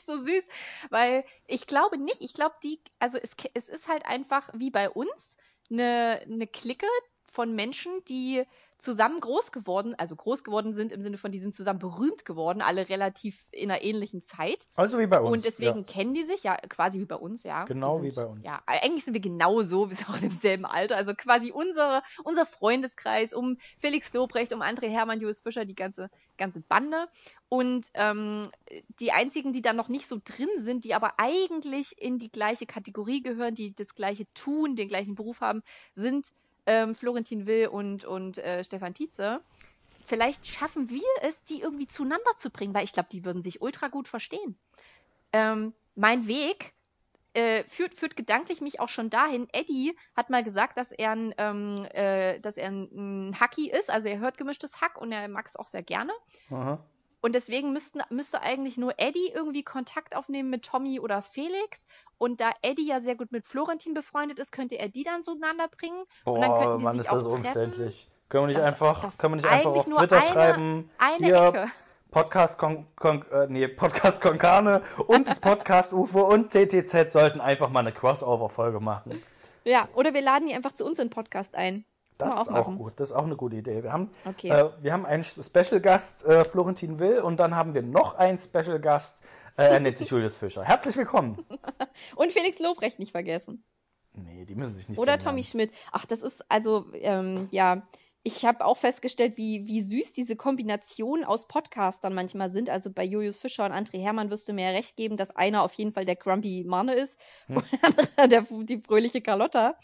so 0.08 0.26
süß, 0.26 0.44
weil 0.90 1.24
ich 1.46 1.68
glaube 1.68 1.98
nicht, 1.98 2.22
ich 2.22 2.34
glaube 2.34 2.56
die, 2.64 2.82
also 3.00 3.20
es, 3.22 3.36
es 3.54 3.70
ist 3.70 3.88
halt 3.88 4.06
einfach 4.06 4.50
wie 4.54 4.72
bei 4.72 4.90
uns 4.90 5.38
eine, 5.70 6.22
eine 6.24 6.48
Clique, 6.48 6.88
von 7.32 7.56
Menschen, 7.56 7.92
die 8.08 8.44
zusammen 8.78 9.20
groß 9.20 9.52
geworden, 9.52 9.96
also 9.98 10.16
groß 10.16 10.44
geworden 10.44 10.74
sind 10.74 10.92
im 10.92 11.02
Sinne 11.02 11.18
von, 11.18 11.32
die 11.32 11.40
sind 11.40 11.56
zusammen 11.56 11.80
berühmt 11.80 12.26
geworden, 12.26 12.62
alle 12.62 12.90
relativ 12.90 13.46
in 13.52 13.72
einer 13.72 13.82
ähnlichen 13.82 14.22
Zeit. 14.22 14.68
Also 14.76 15.00
wie 15.00 15.08
bei 15.08 15.20
uns. 15.20 15.32
Und 15.32 15.46
deswegen 15.46 15.80
ja. 15.80 15.84
kennen 15.84 16.14
die 16.14 16.24
sich, 16.24 16.44
ja, 16.44 16.56
quasi 16.70 17.00
wie 17.00 17.06
bei 17.06 17.16
uns, 17.16 17.44
ja. 17.44 17.66
Genau 17.66 17.98
Wir 17.98 18.04
wie 18.04 18.12
sind, 18.12 18.24
bei 18.24 18.32
uns. 18.32 18.46
Ja, 18.46 18.62
eigentlich 18.68 19.04
sind 19.04 19.14
wir 19.14 19.22
genauso, 19.22 19.90
wir 19.90 19.96
sind 19.96 20.10
auch 20.10 20.22
im 20.22 20.30
selben 20.30 20.66
Alter. 20.66 20.96
Also 20.96 21.14
quasi 21.16 21.52
unsere, 21.52 22.04
unser 22.24 22.46
Freundeskreis 22.46 23.34
um 23.34 23.58
Felix 23.80 24.14
Lobrecht, 24.14 24.54
um 24.54 24.62
André 24.62 24.90
Hermann, 24.90 25.20
Julius 25.20 25.40
Fischer, 25.40 25.66
die 25.66 25.76
ganze, 25.76 26.10
ganze 26.38 26.62
Bande. 26.62 27.08
Und 27.50 27.88
ähm, 27.96 28.50
die 29.00 29.12
einzigen, 29.12 29.54
die 29.54 29.62
da 29.62 29.74
noch 29.74 29.90
nicht 29.90 30.08
so 30.08 30.20
drin 30.24 30.50
sind, 30.58 30.84
die 30.84 30.94
aber 30.94 31.14
eigentlich 31.18 32.00
in 32.00 32.20
die 32.20 32.32
gleiche 32.32 32.66
Kategorie 32.68 33.22
gehören, 33.22 33.56
die 33.56 33.74
das 33.74 33.96
gleiche 33.96 34.32
tun, 34.34 34.76
den 34.76 34.88
gleichen 34.88 35.16
Beruf 35.16 35.42
haben, 35.42 35.64
sind 35.96 36.28
ähm, 36.68 36.94
Florentin 36.94 37.48
Will 37.48 37.68
und, 37.68 38.06
und 38.06 38.38
äh, 38.38 38.64
Stefan 38.64 38.94
Tietze. 38.94 39.42
Vielleicht 40.04 40.46
schaffen 40.46 40.90
wir 40.90 41.02
es, 41.24 41.44
die 41.44 41.62
irgendwie 41.62 41.88
zueinander 41.88 42.38
zu 42.38 42.50
bringen, 42.50 42.74
weil 42.74 42.84
ich 42.84 42.94
glaube, 42.94 43.10
die 43.12 43.26
würden 43.26 43.42
sich 43.42 43.62
ultra 43.62 43.88
gut 43.88 44.08
verstehen. 44.08 44.58
Ähm, 45.34 45.74
mein 45.96 46.28
Weg 46.28 46.74
äh, 47.34 47.64
führt, 47.64 47.94
führt 47.94 48.16
gedanklich 48.16 48.62
mich 48.62 48.80
auch 48.80 48.90
schon 48.90 49.10
dahin. 49.10 49.48
Eddie 49.52 49.98
hat 50.16 50.30
mal 50.30 50.44
gesagt, 50.44 50.78
dass 50.78 50.92
er 50.92 51.12
ein, 51.12 51.34
ähm, 51.38 51.76
äh, 51.92 52.40
dass 52.40 52.58
er 52.58 52.70
ein, 52.70 53.30
ein 53.30 53.40
Hacki 53.40 53.70
ist, 53.70 53.90
also 53.90 54.08
er 54.08 54.20
hört 54.20 54.38
gemischtes 54.38 54.82
Hack 54.82 55.00
und 55.00 55.12
er 55.12 55.28
mag 55.28 55.48
es 55.48 55.56
auch 55.56 55.66
sehr 55.66 55.84
gerne. 55.84 56.14
Aha. 56.52 56.80
Und 57.28 57.34
deswegen 57.34 57.74
müssten, 57.74 58.00
müsste 58.10 58.42
eigentlich 58.42 58.78
nur 58.78 58.94
Eddie 58.96 59.30
irgendwie 59.36 59.62
Kontakt 59.62 60.16
aufnehmen 60.16 60.50
mit 60.50 60.64
Tommy 60.66 61.02
oder 61.02 61.22
Felix. 61.22 61.86
Und 62.18 62.40
da 62.40 62.52
Eddie 62.62 62.88
ja 62.88 63.02
sehr 63.02 63.16
gut 63.16 63.34
mit 63.34 63.46
Florentin 63.46 63.94
befreundet 63.94 64.40
ist, 64.40 64.54
könnte 64.54 64.80
er 64.80 64.88
die 64.88 65.04
dann 65.04 65.24
zueinander 65.24 65.68
bringen. 65.68 66.06
und 66.24 66.40
dann 66.40 66.52
Boah, 66.52 66.58
könnten 66.62 66.78
die 66.78 66.84
Mann, 66.86 66.94
sich 66.94 67.02
ist 67.06 67.12
das 67.12 67.24
auch 67.26 67.28
treffen. 67.28 67.46
umständlich. 67.46 68.08
Können 68.30 68.44
wir 68.44 68.48
nicht 68.48 68.60
Das- 68.62 68.66
einfach, 68.68 69.02
das 69.02 69.18
können 69.18 69.34
wir 69.34 69.36
nicht 69.42 69.52
einfach 69.52 69.76
auf 69.76 69.84
Twitter 69.86 70.16
eine- 70.22 70.26
schreiben? 70.32 70.90
Eine 71.00 71.26
hier, 71.26 71.36
Ecke. 71.50 71.66
Podcast 72.12 72.58
Kon 72.58 72.88
Kon 72.96 73.26
äh, 73.30 73.48
nee, 73.50 73.68
Podcast 73.68 74.22
Konkane 74.22 74.82
und 75.08 75.28
das 75.28 75.42
Podcast 75.42 75.92
UFO 75.92 76.22
und 76.22 76.52
TTZ 76.52 77.12
sollten 77.12 77.42
einfach 77.42 77.70
mal 77.70 77.82
eine 77.82 77.92
Crossover-Folge 77.92 78.80
machen. 78.80 79.22
Ja, 79.66 79.90
oder 79.96 80.14
wir 80.14 80.22
laden 80.22 80.48
die 80.48 80.56
einfach 80.56 80.72
zu 80.72 80.86
uns 80.86 80.98
in 81.00 81.08
den 81.08 81.14
Podcast 81.14 81.56
ein. 81.56 81.84
Das 82.18 82.34
wir 82.34 82.42
ist 82.42 82.48
auch 82.48 82.52
machen. 82.54 82.78
gut. 82.78 82.94
Das 82.98 83.10
ist 83.12 83.16
auch 83.16 83.24
eine 83.26 83.36
gute 83.36 83.56
Idee. 83.58 83.84
Wir 83.84 83.92
haben, 83.94 84.10
Okay. 84.26 84.50
äh, 84.50 84.70
wir 84.82 84.94
haben 84.94 85.06
einen 85.06 85.24
Special 85.24 85.80
Gast, 85.80 86.26
äh, 86.26 86.44
Florentin 86.46 87.00
Will, 87.00 87.20
und 87.22 87.38
dann 87.38 87.56
haben 87.56 87.74
wir 87.74 87.82
noch 87.84 88.16
einen 88.16 88.40
Special 88.40 88.80
Gast, 88.80 89.22
äh, 89.58 89.64
er 89.64 89.80
nennt 89.80 89.98
sich 89.98 90.10
Julius 90.10 90.36
Fischer. 90.38 90.64
Herzlich 90.64 90.96
willkommen. 90.98 91.38
Und 92.16 92.32
Felix 92.32 92.60
Lobrecht 92.60 93.00
nicht 93.00 93.12
vergessen. 93.12 93.64
Nee, 94.14 94.46
die 94.46 94.56
müssen 94.56 94.74
sich 94.74 94.88
nicht 94.90 94.98
Oder. 95.00 95.20
Tommy 95.20 95.44
Schmidt. 95.44 95.72
Ach, 95.92 96.06
das 96.06 96.22
ist 96.24 96.44
also, 96.50 96.86
ähm, 96.94 97.48
ja, 97.52 97.88
ich 98.24 98.46
habe 98.46 98.66
auch 98.66 98.78
festgestellt, 98.78 99.38
wie, 99.38 99.68
wie 99.68 99.82
süß 99.82 100.12
diese 100.14 100.36
Kombinationen 100.36 101.24
aus 101.24 101.48
Podcastern 101.48 102.14
manchmal 102.14 102.50
sind. 102.52 102.70
Also 102.70 102.92
bei 102.92 103.04
Julius 103.04 103.38
Fischer 103.38 103.64
und 103.66 103.72
André 103.72 104.02
Hermann 104.02 104.30
wirst 104.32 104.50
du 104.50 104.54
mir 104.54 104.66
ja 104.66 104.72
recht 104.76 104.98
geben, 104.98 105.16
dass 105.16 105.36
einer 105.36 105.62
auf 105.64 105.74
jeden 105.74 105.94
Fall 105.94 106.06
der 106.06 106.16
Grumpy 106.18 106.64
Marne 106.68 106.94
ist 106.94 107.20
Hm. 107.48 107.58
und 107.58 107.66
der 107.72 107.80
andere 108.18 108.28
der, 108.30 108.42
die 108.66 108.82
fröhliche 108.86 109.22
Carlotta. 109.22 109.76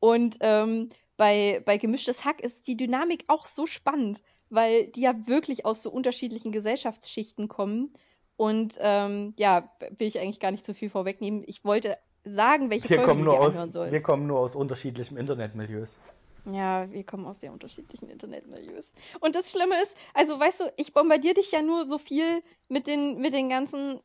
Und 0.00 0.36
ähm, 0.42 0.90
bei, 1.18 1.60
bei 1.66 1.76
Gemischtes 1.76 2.24
Hack 2.24 2.40
ist 2.40 2.66
die 2.66 2.76
Dynamik 2.76 3.24
auch 3.26 3.44
so 3.44 3.66
spannend, 3.66 4.22
weil 4.48 4.86
die 4.86 5.02
ja 5.02 5.26
wirklich 5.26 5.66
aus 5.66 5.82
so 5.82 5.90
unterschiedlichen 5.90 6.52
Gesellschaftsschichten 6.52 7.48
kommen. 7.48 7.92
Und 8.36 8.76
ähm, 8.78 9.34
ja, 9.36 9.70
will 9.98 10.06
ich 10.06 10.20
eigentlich 10.20 10.40
gar 10.40 10.52
nicht 10.52 10.64
zu 10.64 10.72
viel 10.72 10.88
vorwegnehmen. 10.88 11.42
Ich 11.46 11.64
wollte 11.64 11.98
sagen, 12.24 12.70
welche 12.70 12.88
Wir 12.88 12.98
Folge 12.98 13.12
kommen, 13.12 13.24
nur 13.24 13.38
aus, 13.38 13.54
sollst. 13.72 13.92
wir 13.92 14.00
kommen 14.00 14.26
nur 14.28 14.38
aus 14.38 14.54
unterschiedlichen 14.54 15.16
Internetmilieus. 15.16 15.96
Ja, 16.44 16.90
wir 16.90 17.04
kommen 17.04 17.26
aus 17.26 17.40
sehr 17.40 17.52
unterschiedlichen 17.52 18.08
Internetmilieus. 18.08 18.92
Und 19.20 19.34
das 19.34 19.50
Schlimme 19.50 19.74
ist, 19.82 19.96
also 20.14 20.38
weißt 20.38 20.60
du, 20.60 20.64
ich 20.76 20.94
bombardiere 20.94 21.34
dich 21.34 21.50
ja 21.50 21.62
nur 21.62 21.84
so 21.84 21.98
viel 21.98 22.42
mit 22.68 22.86
den, 22.86 23.18
mit 23.18 23.34
den 23.34 23.48
ganzen. 23.48 24.00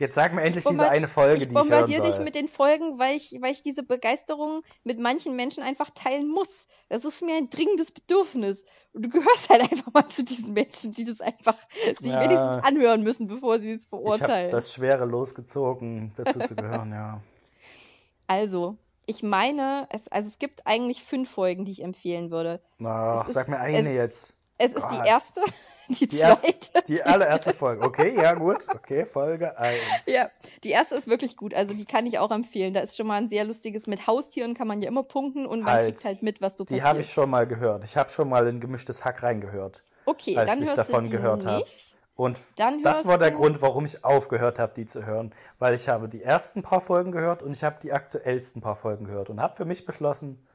Jetzt 0.00 0.14
sag 0.14 0.32
mir 0.34 0.40
endlich 0.42 0.64
diese 0.64 0.88
eine 0.90 1.06
Folge, 1.08 1.34
ich 1.34 1.40
die 1.40 1.44
ich 1.50 1.54
hören 1.54 1.68
bombardiere 1.68 2.00
dich 2.00 2.14
soll. 2.14 2.24
mit 2.24 2.34
den 2.34 2.48
Folgen, 2.48 2.98
weil 2.98 3.16
ich, 3.16 3.36
weil 3.40 3.52
ich 3.52 3.62
diese 3.62 3.82
Begeisterung 3.82 4.62
mit 4.82 4.98
manchen 4.98 5.36
Menschen 5.36 5.62
einfach 5.62 5.90
teilen 5.90 6.26
muss. 6.26 6.66
Das 6.88 7.04
ist 7.04 7.20
mir 7.22 7.36
ein 7.36 7.50
dringendes 7.50 7.92
Bedürfnis. 7.92 8.64
Und 8.94 9.04
du 9.04 9.10
gehörst 9.10 9.50
halt 9.50 9.60
einfach 9.70 9.92
mal 9.92 10.06
zu 10.06 10.24
diesen 10.24 10.54
Menschen, 10.54 10.92
die 10.92 11.04
das 11.04 11.20
einfach 11.20 11.56
sich 12.00 12.10
Ja. 12.12 12.20
wenigstens 12.22 12.64
anhören 12.66 13.02
müssen, 13.02 13.28
bevor 13.28 13.60
sie 13.60 13.70
es 13.72 13.82
ich 13.84 13.88
verurteilen. 13.90 14.50
das 14.50 14.72
Schwere 14.72 15.04
losgezogen, 15.04 16.12
dazu 16.16 16.38
zu 16.40 16.54
gehören, 16.56 16.90
ja. 16.92 17.20
Also, 18.26 18.78
ich 19.06 19.22
meine, 19.22 19.86
es, 19.90 20.08
also 20.08 20.28
es 20.28 20.38
gibt 20.38 20.66
eigentlich 20.66 21.02
fünf 21.02 21.28
Folgen, 21.30 21.64
die 21.64 21.72
ich 21.72 21.82
empfehlen 21.82 22.30
würde. 22.30 22.60
Ist- 22.78 23.34
sag 23.34 23.48
mir 23.48 23.58
eine 23.58 23.78
es- 23.80 23.86
jetzt. 23.88 24.34
Es 24.62 24.74
ist 24.74 24.86
Gott. 24.88 25.00
die 25.04 25.08
erste, 25.08 25.40
die, 25.88 26.06
Die, 26.08 26.18
erste, 26.18 26.42
zweite. 26.46 26.84
die 26.86 27.02
allererste 27.02 27.54
Folge. 27.54 27.82
Okay, 27.84 28.14
ja, 28.16 28.34
gut. 28.34 28.58
Okay, 28.68 29.06
Folge 29.06 29.56
1. 29.58 29.78
Ja, 30.06 30.28
die 30.64 30.70
erste 30.70 30.94
ist 30.96 31.08
wirklich 31.08 31.36
gut. 31.36 31.54
Also 31.54 31.74
die 31.74 31.84
kann 31.86 32.06
ich 32.06 32.18
auch 32.18 32.30
empfehlen. 32.30 32.74
Da 32.74 32.80
ist 32.80 32.96
schon 32.96 33.06
mal 33.06 33.16
ein 33.16 33.28
sehr 33.28 33.44
lustiges 33.44 33.86
mit 33.86 34.06
Haustieren, 34.06 34.54
kann 34.54 34.68
man 34.68 34.80
ja 34.82 34.88
immer 34.88 35.02
punkten 35.02 35.46
und 35.46 35.60
man 35.62 35.72
Halt. 35.72 35.86
kriegt 35.86 36.04
halt 36.04 36.22
mit, 36.22 36.40
was 36.42 36.56
so 36.56 36.64
Die 36.64 36.74
passiert. 36.74 36.86
habe 36.86 37.00
ich 37.00 37.12
schon 37.12 37.30
mal 37.30 37.46
gehört. 37.46 37.84
Ich 37.84 37.96
habe 37.96 38.10
schon 38.10 38.28
mal 38.28 38.46
in 38.46 38.60
gemischtes 38.60 39.04
Hack 39.04 39.22
reingehört. 39.22 39.82
okay, 40.06 40.36
als 40.36 40.48
dann 40.50 40.58
ich 40.62 40.66
hörst 40.66 40.78
davon 40.78 41.04
du 41.04 41.10
die 41.10 41.16
gehört 41.16 41.46
hab. 41.46 41.58
nicht. 41.60 41.96
Und 42.16 42.38
Dann 42.56 42.82
das 42.82 43.06
war 43.06 43.16
der 43.16 43.30
Grund, 43.30 43.62
warum 43.62 43.86
ich 43.86 44.04
aufgehört 44.04 44.58
habe, 44.58 44.74
die 44.76 44.84
zu 44.84 45.06
hören. 45.06 45.32
Weil 45.58 45.74
ich 45.74 45.88
habe 45.88 46.06
die 46.06 46.22
ersten 46.22 46.60
paar 46.62 46.82
Folgen 46.82 47.12
gehört 47.12 47.42
und 47.42 47.52
ich 47.52 47.64
habe 47.64 47.78
die 47.82 47.92
aktuellsten 47.94 48.60
paar 48.60 48.76
Folgen 48.76 49.06
gehört 49.06 49.30
und 49.30 49.40
habe 49.40 49.56
für 49.56 49.64
mich 49.64 49.86
beschlossen, 49.86 50.46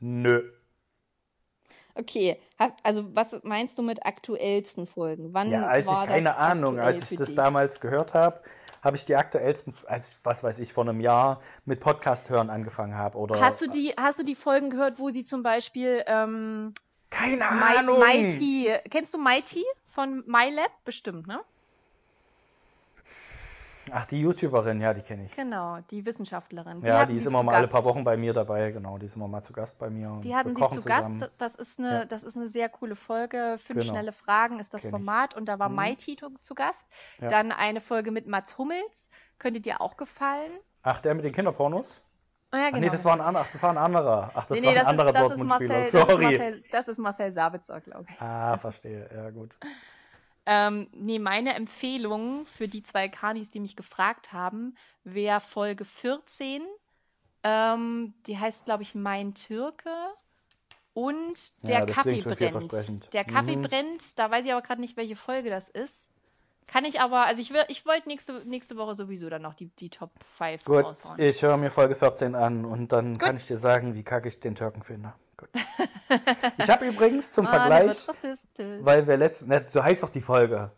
nö. 0.00 0.42
Okay, 1.94 2.38
hast, 2.58 2.74
also 2.82 3.14
was 3.14 3.40
meinst 3.42 3.78
du 3.78 3.82
mit 3.82 4.06
aktuellsten 4.06 4.86
Folgen? 4.86 5.34
Wann 5.34 5.50
Ja, 5.50 5.66
als 5.66 5.86
war 5.86 6.04
ich, 6.04 6.10
keine 6.10 6.30
das 6.30 6.36
Ahnung, 6.36 6.78
als 6.78 7.10
ich 7.10 7.18
das 7.18 7.28
dich? 7.28 7.36
damals 7.36 7.80
gehört 7.80 8.14
habe, 8.14 8.40
habe 8.82 8.96
ich 8.96 9.04
die 9.04 9.16
aktuellsten, 9.16 9.74
als 9.86 10.20
was 10.22 10.42
weiß 10.42 10.58
ich, 10.60 10.72
vor 10.72 10.84
einem 10.84 11.00
Jahr 11.00 11.40
mit 11.64 11.80
Podcast 11.80 12.30
hören 12.30 12.50
angefangen 12.50 12.94
habe. 12.94 13.18
Oder 13.18 13.40
Hast 13.40 13.60
du 13.62 13.68
die, 13.68 13.92
hast 14.00 14.18
du 14.20 14.24
die 14.24 14.34
Folgen 14.36 14.70
gehört, 14.70 14.98
wo 14.98 15.10
sie 15.10 15.24
zum 15.24 15.42
Beispiel 15.42 16.04
ähm, 16.06 16.72
Keine 17.10 17.48
Ahnung. 17.48 17.98
Mighty, 17.98 18.72
kennst 18.90 19.14
du 19.14 19.18
Mighty 19.18 19.64
von 19.86 20.22
MyLab? 20.26 20.70
Bestimmt, 20.84 21.26
ne? 21.26 21.40
Ach, 23.92 24.06
die 24.06 24.20
YouTuberin, 24.20 24.80
ja, 24.80 24.94
die 24.94 25.02
kenne 25.02 25.24
ich. 25.26 25.30
Genau, 25.32 25.78
die 25.90 26.04
Wissenschaftlerin. 26.06 26.82
ja, 26.84 27.00
hatten 27.00 27.10
die 27.12 27.16
ist 27.16 27.26
immer 27.26 27.42
mal 27.42 27.54
alle 27.54 27.62
Gast. 27.64 27.72
paar 27.72 27.84
Wochen 27.84 28.04
bei 28.04 28.16
mir 28.16 28.32
dabei, 28.32 28.70
genau, 28.70 28.98
die 28.98 29.06
ist 29.06 29.16
immer 29.16 29.28
mal 29.28 29.42
zu 29.42 29.52
Gast 29.52 29.78
bei 29.78 29.90
mir. 29.90 30.20
Die 30.22 30.34
hatten 30.34 30.54
sie 30.54 30.68
zu 30.68 30.82
Gast. 30.82 31.06
zusammen. 31.06 31.24
Das 31.38 31.54
ist 31.54 31.78
eine, 31.78 31.90
Ja. 32.00 32.04
das 32.04 32.22
ist 32.24 32.36
eine 32.36 32.48
sehr 32.48 32.68
coole 32.68 32.96
Folge. 32.96 33.56
Fünf 33.58 33.80
Genau. 33.80 33.92
schnelle 33.92 34.12
Fragen 34.12 34.58
ist 34.60 34.72
das 34.74 34.82
Kenn 34.82 34.88
ich. 34.90 34.92
Format 34.92 35.34
und 35.36 35.46
da 35.46 35.58
war 35.58 35.68
Mhm. 35.68 35.76
Mighty 35.76 36.16
zu- 36.16 36.30
zu 36.40 36.54
Gast. 36.54 36.86
Ja. 37.20 37.28
Dann 37.28 37.52
eine 37.52 37.80
Folge 37.80 38.10
mit 38.10 38.26
Mats 38.26 38.58
Hummels. 38.58 39.08
Könnte 39.38 39.60
dir 39.60 39.80
auch 39.80 39.96
gefallen. 39.96 40.50
Ach, 40.82 41.00
der 41.00 41.14
mit 41.14 41.24
den 41.24 41.32
Kinderpornos? 41.32 42.00
Ah, 42.50 42.56
ja, 42.56 42.62
Ach 42.64 42.68
genau. 42.70 42.80
nee, 42.80 42.90
das 42.90 43.04
war 43.04 43.12
ein 43.12 43.20
anderer. 43.20 43.44
Ach, 43.46 43.52
das 43.52 43.62
war 43.62 43.70
ein 43.70 43.76
anderer. 43.78 44.30
Ach, 44.34 44.44
das 44.46 44.58
nee, 44.58 44.66
war 44.66 44.72
nee, 44.72 44.78
ein 44.78 44.84
das, 44.84 44.86
anderer 44.86 45.08
ist, 45.10 45.14
das, 45.20 45.32
ist. 45.38 45.44
Marcel, 45.44 45.68
das, 45.68 45.86
ist 45.86 45.92
Sorry. 45.92 46.24
Marcel, 46.24 46.64
das 46.72 46.88
ist 46.88 46.98
Marcel 46.98 47.32
Sabitzer, 47.32 47.80
glaube 47.82 48.06
ich. 48.08 48.20
Ah, 48.22 48.56
verstehe. 48.56 49.10
Ja, 49.14 49.30
gut. 49.30 49.54
Ähm, 50.50 50.88
nee, 50.92 51.18
meine 51.18 51.54
Empfehlung 51.54 52.46
für 52.46 52.68
die 52.68 52.82
zwei 52.82 53.08
Kanis, 53.08 53.50
die 53.50 53.60
mich 53.60 53.76
gefragt 53.76 54.32
haben, 54.32 54.74
wäre 55.04 55.40
Folge 55.40 55.84
14. 55.84 56.62
Ähm, 57.42 58.14
die 58.26 58.38
heißt, 58.38 58.64
glaube 58.64 58.82
ich, 58.82 58.94
Mein 58.94 59.34
Türke. 59.34 59.90
Und 60.94 61.52
der 61.68 61.80
Ja, 61.80 61.86
Kaffee 61.86 62.20
brennt. 62.22 63.12
Der 63.12 63.24
Kaffee 63.24 63.56
Mhm. 63.56 63.62
brennt, 63.62 64.18
da 64.18 64.30
weiß 64.30 64.44
ich 64.46 64.52
aber 64.52 64.62
gerade 64.62 64.80
nicht, 64.80 64.96
welche 64.96 65.16
Folge 65.16 65.50
das 65.50 65.68
ist. 65.68 66.08
Kann 66.66 66.84
ich 66.84 67.00
aber, 67.00 67.26
also 67.26 67.40
ich, 67.40 67.52
will- 67.52 67.64
ich 67.68 67.86
wollte 67.86 68.08
nächste, 68.08 68.42
nächste 68.46 68.76
Woche 68.76 68.94
sowieso 68.94 69.30
dann 69.30 69.42
noch 69.42 69.54
die, 69.54 69.66
die 69.78 69.90
Top 69.90 70.10
5 70.38 70.64
Gut, 70.64 70.84
raushauen. 70.84 71.18
ich 71.20 71.42
höre 71.42 71.56
mir 71.56 71.70
Folge 71.70 71.94
14 71.94 72.34
an 72.34 72.64
und 72.64 72.92
dann 72.92 73.14
Gut. 73.14 73.22
kann 73.22 73.36
ich 73.36 73.46
dir 73.46 73.58
sagen, 73.58 73.94
wie 73.94 74.02
kacke 74.02 74.28
ich 74.28 74.40
den 74.40 74.54
Türken 74.54 74.82
finde. 74.82 75.12
Gut. 75.38 75.48
Ich 76.58 76.68
habe 76.68 76.86
übrigens 76.86 77.32
zum 77.32 77.44
der 77.50 77.54
Vergleich, 77.54 78.06
weil 78.80 79.06
wir 79.06 79.16
letzten, 79.16 79.48
ne, 79.48 79.64
so 79.68 79.82
heißt 79.82 80.02
doch 80.02 80.10
die 80.10 80.20
Folge. 80.20 80.72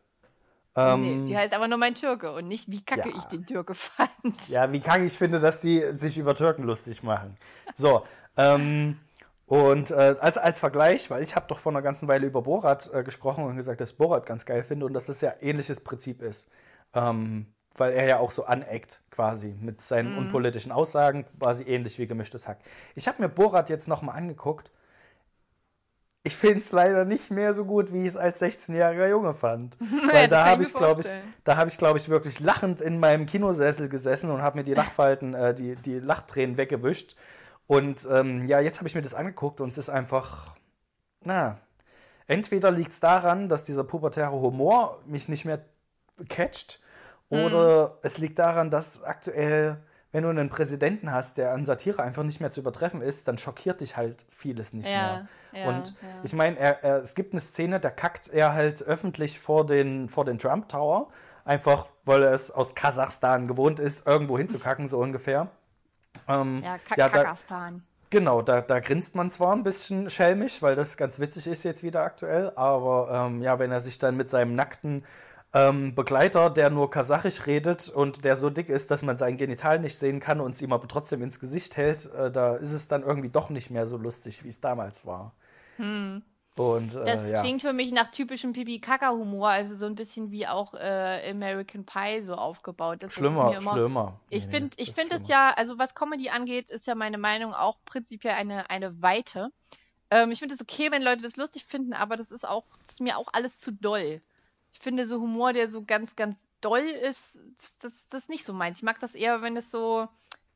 Ähm, 0.76 1.00
nee, 1.00 1.26
die 1.26 1.36
heißt 1.36 1.52
aber 1.52 1.66
nur 1.66 1.78
mein 1.78 1.94
Türke 1.94 2.32
und 2.32 2.46
nicht, 2.46 2.70
wie 2.70 2.84
kacke 2.84 3.08
Ja. 3.08 3.16
ich 3.16 3.24
den 3.24 3.46
Türke 3.46 3.74
fand. 3.74 4.48
Ja, 4.48 4.70
wie 4.70 4.80
kacke 4.80 5.04
ich 5.04 5.18
finde, 5.18 5.40
dass 5.40 5.60
die 5.60 5.82
sich 5.96 6.16
über 6.16 6.34
Türken 6.34 6.62
lustig 6.62 7.02
machen. 7.02 7.36
So, 7.74 8.04
ähm, 8.36 8.98
und 9.46 9.90
äh, 9.90 10.14
als, 10.20 10.38
als 10.38 10.60
Vergleich, 10.60 11.10
weil 11.10 11.22
ich 11.24 11.34
habe 11.34 11.46
doch 11.48 11.58
vor 11.58 11.72
einer 11.72 11.82
ganzen 11.82 12.06
Weile 12.06 12.26
über 12.26 12.42
Borat 12.42 12.88
äh, 12.92 13.02
gesprochen 13.02 13.44
und 13.44 13.56
gesagt, 13.56 13.80
dass 13.80 13.94
Borat 13.94 14.26
ganz 14.26 14.44
geil 14.44 14.62
finde 14.62 14.86
und 14.86 14.92
dass 14.92 15.06
das 15.06 15.20
ja 15.22 15.32
ähnliches 15.40 15.82
Prinzip 15.82 16.22
ist. 16.22 16.48
Ähm, 16.94 17.46
weil 17.76 17.92
er 17.92 18.06
ja 18.06 18.18
auch 18.18 18.30
so 18.30 18.44
aneckt 18.44 19.00
quasi 19.10 19.54
mit 19.60 19.82
seinen 19.82 20.16
unpolitischen 20.16 20.72
Aussagen, 20.72 21.26
quasi 21.38 21.64
ähnlich 21.64 21.98
wie 21.98 22.06
gemischtes 22.06 22.48
Hack. 22.48 22.58
Ich 22.94 23.06
habe 23.08 23.22
mir 23.22 23.28
Borat 23.28 23.68
jetzt 23.68 23.88
nochmal 23.88 24.16
angeguckt. 24.16 24.70
Ich 26.22 26.36
finde 26.36 26.58
es 26.58 26.70
leider 26.72 27.06
nicht 27.06 27.30
mehr 27.30 27.54
so 27.54 27.64
gut, 27.64 27.92
wie 27.92 28.00
ich 28.00 28.08
es 28.08 28.16
als 28.16 28.42
16-jähriger 28.42 29.08
Junge 29.08 29.32
fand. 29.32 29.78
Weil 29.80 30.28
das 30.28 30.30
da 30.30 30.46
habe 30.46 30.62
ich, 30.62 30.74
glaube 30.74 31.00
ich, 31.00 31.06
da 31.44 31.56
habe 31.56 31.70
ich, 31.70 31.78
glaube 31.78 31.98
ich, 31.98 32.08
wirklich 32.08 32.40
lachend 32.40 32.80
in 32.80 33.00
meinem 33.00 33.24
Kinosessel 33.24 33.88
gesessen 33.88 34.30
und 34.30 34.42
habe 34.42 34.58
mir 34.58 34.64
die 34.64 34.74
Lachfalten, 34.74 35.32
äh, 35.34 35.54
die, 35.54 35.76
die 35.76 35.98
Lachtränen 35.98 36.58
weggewischt. 36.58 37.16
Und 37.66 38.06
ähm, 38.10 38.46
ja, 38.46 38.60
jetzt 38.60 38.78
habe 38.78 38.88
ich 38.88 38.94
mir 38.94 39.02
das 39.02 39.14
angeguckt 39.14 39.60
und 39.60 39.70
es 39.70 39.78
ist 39.78 39.88
einfach, 39.88 40.56
na, 41.24 41.58
entweder 42.26 42.70
liegt 42.70 42.92
es 42.92 43.00
daran, 43.00 43.48
dass 43.48 43.64
dieser 43.64 43.84
pubertäre 43.84 44.32
Humor 44.32 45.00
mich 45.06 45.28
nicht 45.28 45.44
mehr 45.44 45.64
catcht, 46.28 46.80
oder 47.30 47.98
es 48.02 48.18
liegt 48.18 48.38
daran, 48.38 48.70
dass 48.70 49.02
aktuell, 49.02 49.78
wenn 50.12 50.24
du 50.24 50.28
einen 50.30 50.48
Präsidenten 50.50 51.12
hast, 51.12 51.38
der 51.38 51.52
an 51.52 51.64
Satire 51.64 52.02
einfach 52.02 52.24
nicht 52.24 52.40
mehr 52.40 52.50
zu 52.50 52.60
übertreffen 52.60 53.00
ist, 53.02 53.28
dann 53.28 53.38
schockiert 53.38 53.80
dich 53.80 53.96
halt 53.96 54.24
vieles 54.28 54.72
nicht 54.72 54.88
Ja, 54.88 55.26
mehr. 55.52 55.62
ja, 55.62 55.68
und 55.68 55.94
ja. 56.02 56.08
ich 56.22 56.32
meine, 56.32 56.58
es 56.82 57.14
gibt 57.14 57.32
eine 57.32 57.40
Szene, 57.40 57.80
da 57.80 57.90
kackt 57.90 58.28
er 58.28 58.52
halt 58.54 58.82
öffentlich 58.82 59.38
vor 59.40 59.64
den, 59.66 60.08
vor 60.08 60.24
den 60.24 60.38
Trump 60.38 60.68
Tower, 60.68 61.08
einfach 61.44 61.86
weil 62.04 62.22
er 62.24 62.32
es 62.32 62.50
aus 62.50 62.74
Kasachstan 62.74 63.46
gewohnt 63.46 63.78
ist, 63.78 64.06
irgendwo 64.06 64.36
hinzukacken, 64.36 64.88
so 64.88 64.98
ungefähr. 64.98 65.48
Ähm, 66.28 66.62
Ja, 66.64 66.78
Ka 66.78 66.96
da, 66.96 67.08
Kakastan. 67.08 67.82
Genau, 68.10 68.42
da, 68.42 68.60
da 68.60 68.80
grinst 68.80 69.14
man 69.14 69.30
zwar 69.30 69.52
ein 69.54 69.62
bisschen 69.62 70.10
schelmisch, 70.10 70.62
weil 70.62 70.74
das 70.74 70.96
ganz 70.96 71.20
witzig 71.20 71.46
ist 71.46 71.62
jetzt 71.62 71.84
wieder 71.84 72.02
aktuell, 72.02 72.50
aber 72.56 73.08
ähm, 73.28 73.40
ja, 73.40 73.60
wenn 73.60 73.70
er 73.70 73.80
sich 73.80 74.00
dann 74.00 74.16
mit 74.16 74.28
seinem 74.28 74.56
nackten 74.56 75.04
ähm, 75.52 75.94
Begleiter, 75.94 76.48
der 76.50 76.70
nur 76.70 76.90
Kasachisch 76.90 77.46
redet 77.46 77.88
und 77.88 78.24
der 78.24 78.36
so 78.36 78.50
dick 78.50 78.68
ist, 78.68 78.90
dass 78.90 79.02
man 79.02 79.18
sein 79.18 79.36
Genital 79.36 79.78
nicht 79.80 79.98
sehen 79.98 80.20
kann 80.20 80.40
und 80.40 80.52
es 80.52 80.62
ihm 80.62 80.72
aber 80.72 80.86
trotzdem 80.88 81.22
ins 81.22 81.40
Gesicht 81.40 81.76
hält, 81.76 82.06
äh, 82.14 82.30
da 82.30 82.54
ist 82.56 82.72
es 82.72 82.86
dann 82.88 83.02
irgendwie 83.02 83.30
doch 83.30 83.50
nicht 83.50 83.70
mehr 83.70 83.86
so 83.86 83.96
lustig, 83.96 84.44
wie 84.44 84.48
es 84.48 84.60
damals 84.60 85.04
war. 85.06 85.34
Und 86.56 86.94
äh, 86.94 87.04
Das 87.04 87.30
ja. 87.30 87.40
klingt 87.42 87.62
für 87.62 87.72
mich 87.72 87.90
nach 87.92 88.10
typischem 88.10 88.52
Pipi-Kaka-Humor, 88.52 89.48
also 89.48 89.76
so 89.76 89.86
ein 89.86 89.94
bisschen 89.94 90.30
wie 90.30 90.46
auch 90.46 90.74
äh, 90.74 91.30
American 91.30 91.84
Pie 91.84 92.22
so 92.26 92.34
aufgebaut. 92.34 93.02
Das 93.02 93.12
ist 93.12 93.18
schlimmer, 93.18 93.56
immer- 93.56 93.72
schlimmer. 93.72 94.20
Ich 94.28 94.46
Nee, 94.46 94.52
finde, 94.52 94.76
ich 94.76 94.92
finde 94.92 95.16
es 95.16 95.28
ja, 95.28 95.52
also 95.56 95.78
was 95.78 95.94
Comedy 95.94 96.28
angeht, 96.28 96.70
ist 96.70 96.86
ja 96.86 96.94
meine 96.94 97.18
Meinung 97.18 97.54
auch 97.54 97.78
prinzipiell 97.86 98.34
eine, 98.34 98.68
eine 98.68 99.00
Weite. 99.00 99.50
Ähm, 100.10 100.30
ich 100.32 100.40
finde 100.40 100.54
es 100.54 100.60
okay, 100.60 100.90
wenn 100.90 101.02
Leute 101.02 101.22
das 101.22 101.36
lustig 101.36 101.64
finden, 101.64 101.92
aber 101.94 102.16
das 102.16 102.30
ist 102.30 102.46
auch, 102.46 102.64
das 102.80 102.90
ist 102.90 103.00
mir 103.00 103.16
auch 103.16 103.28
alles 103.32 103.58
zu 103.58 103.72
doll. 103.72 104.20
Ich 104.72 104.80
finde 104.80 105.04
so 105.06 105.20
Humor, 105.20 105.52
der 105.52 105.68
so 105.68 105.84
ganz, 105.84 106.16
ganz 106.16 106.38
doll 106.60 106.80
ist, 106.80 107.38
das, 107.80 108.06
das 108.08 108.22
ist 108.22 108.28
nicht 108.28 108.44
so 108.44 108.52
meins. 108.52 108.78
Ich 108.78 108.82
mag 108.82 109.00
das 109.00 109.14
eher, 109.14 109.42
wenn 109.42 109.56
es 109.56 109.70
so 109.70 110.08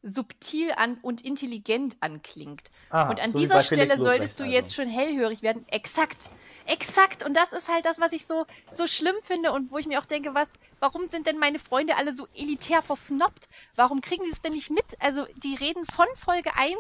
subtil 0.04 0.70
an 0.76 0.98
und 1.00 1.24
intelligent 1.24 1.96
anklingt. 2.00 2.70
Aha, 2.90 3.10
und 3.10 3.20
an 3.20 3.30
so 3.30 3.38
dieser 3.38 3.62
Stelle 3.62 3.96
solltest 3.96 4.38
du 4.38 4.44
Lobrecht 4.44 4.60
jetzt 4.60 4.74
schon 4.74 4.88
hellhörig 4.88 5.42
werden. 5.42 5.64
Exakt. 5.68 6.28
Exakt. 6.66 7.24
Und 7.24 7.34
das 7.34 7.52
ist 7.52 7.68
halt 7.68 7.86
das, 7.86 7.98
was 7.98 8.12
ich 8.12 8.26
so, 8.26 8.46
so 8.70 8.86
schlimm 8.86 9.16
finde 9.22 9.52
und 9.52 9.70
wo 9.70 9.78
ich 9.78 9.86
mir 9.86 9.98
auch 9.98 10.06
denke, 10.06 10.34
was, 10.34 10.52
warum 10.85 11.07
sind 11.07 11.26
denn 11.26 11.39
meine 11.39 11.59
Freunde 11.59 11.97
alle 11.97 12.12
so 12.12 12.28
elitär 12.35 12.82
versnobbt? 12.82 13.49
Warum 13.74 14.03
kriegen 14.03 14.24
die 14.26 14.30
es 14.30 14.43
denn 14.43 14.53
nicht 14.53 14.68
mit? 14.68 14.85
Also, 15.01 15.26
die 15.43 15.55
reden 15.55 15.87
von 15.87 16.05
Folge 16.14 16.55
1, 16.57 16.76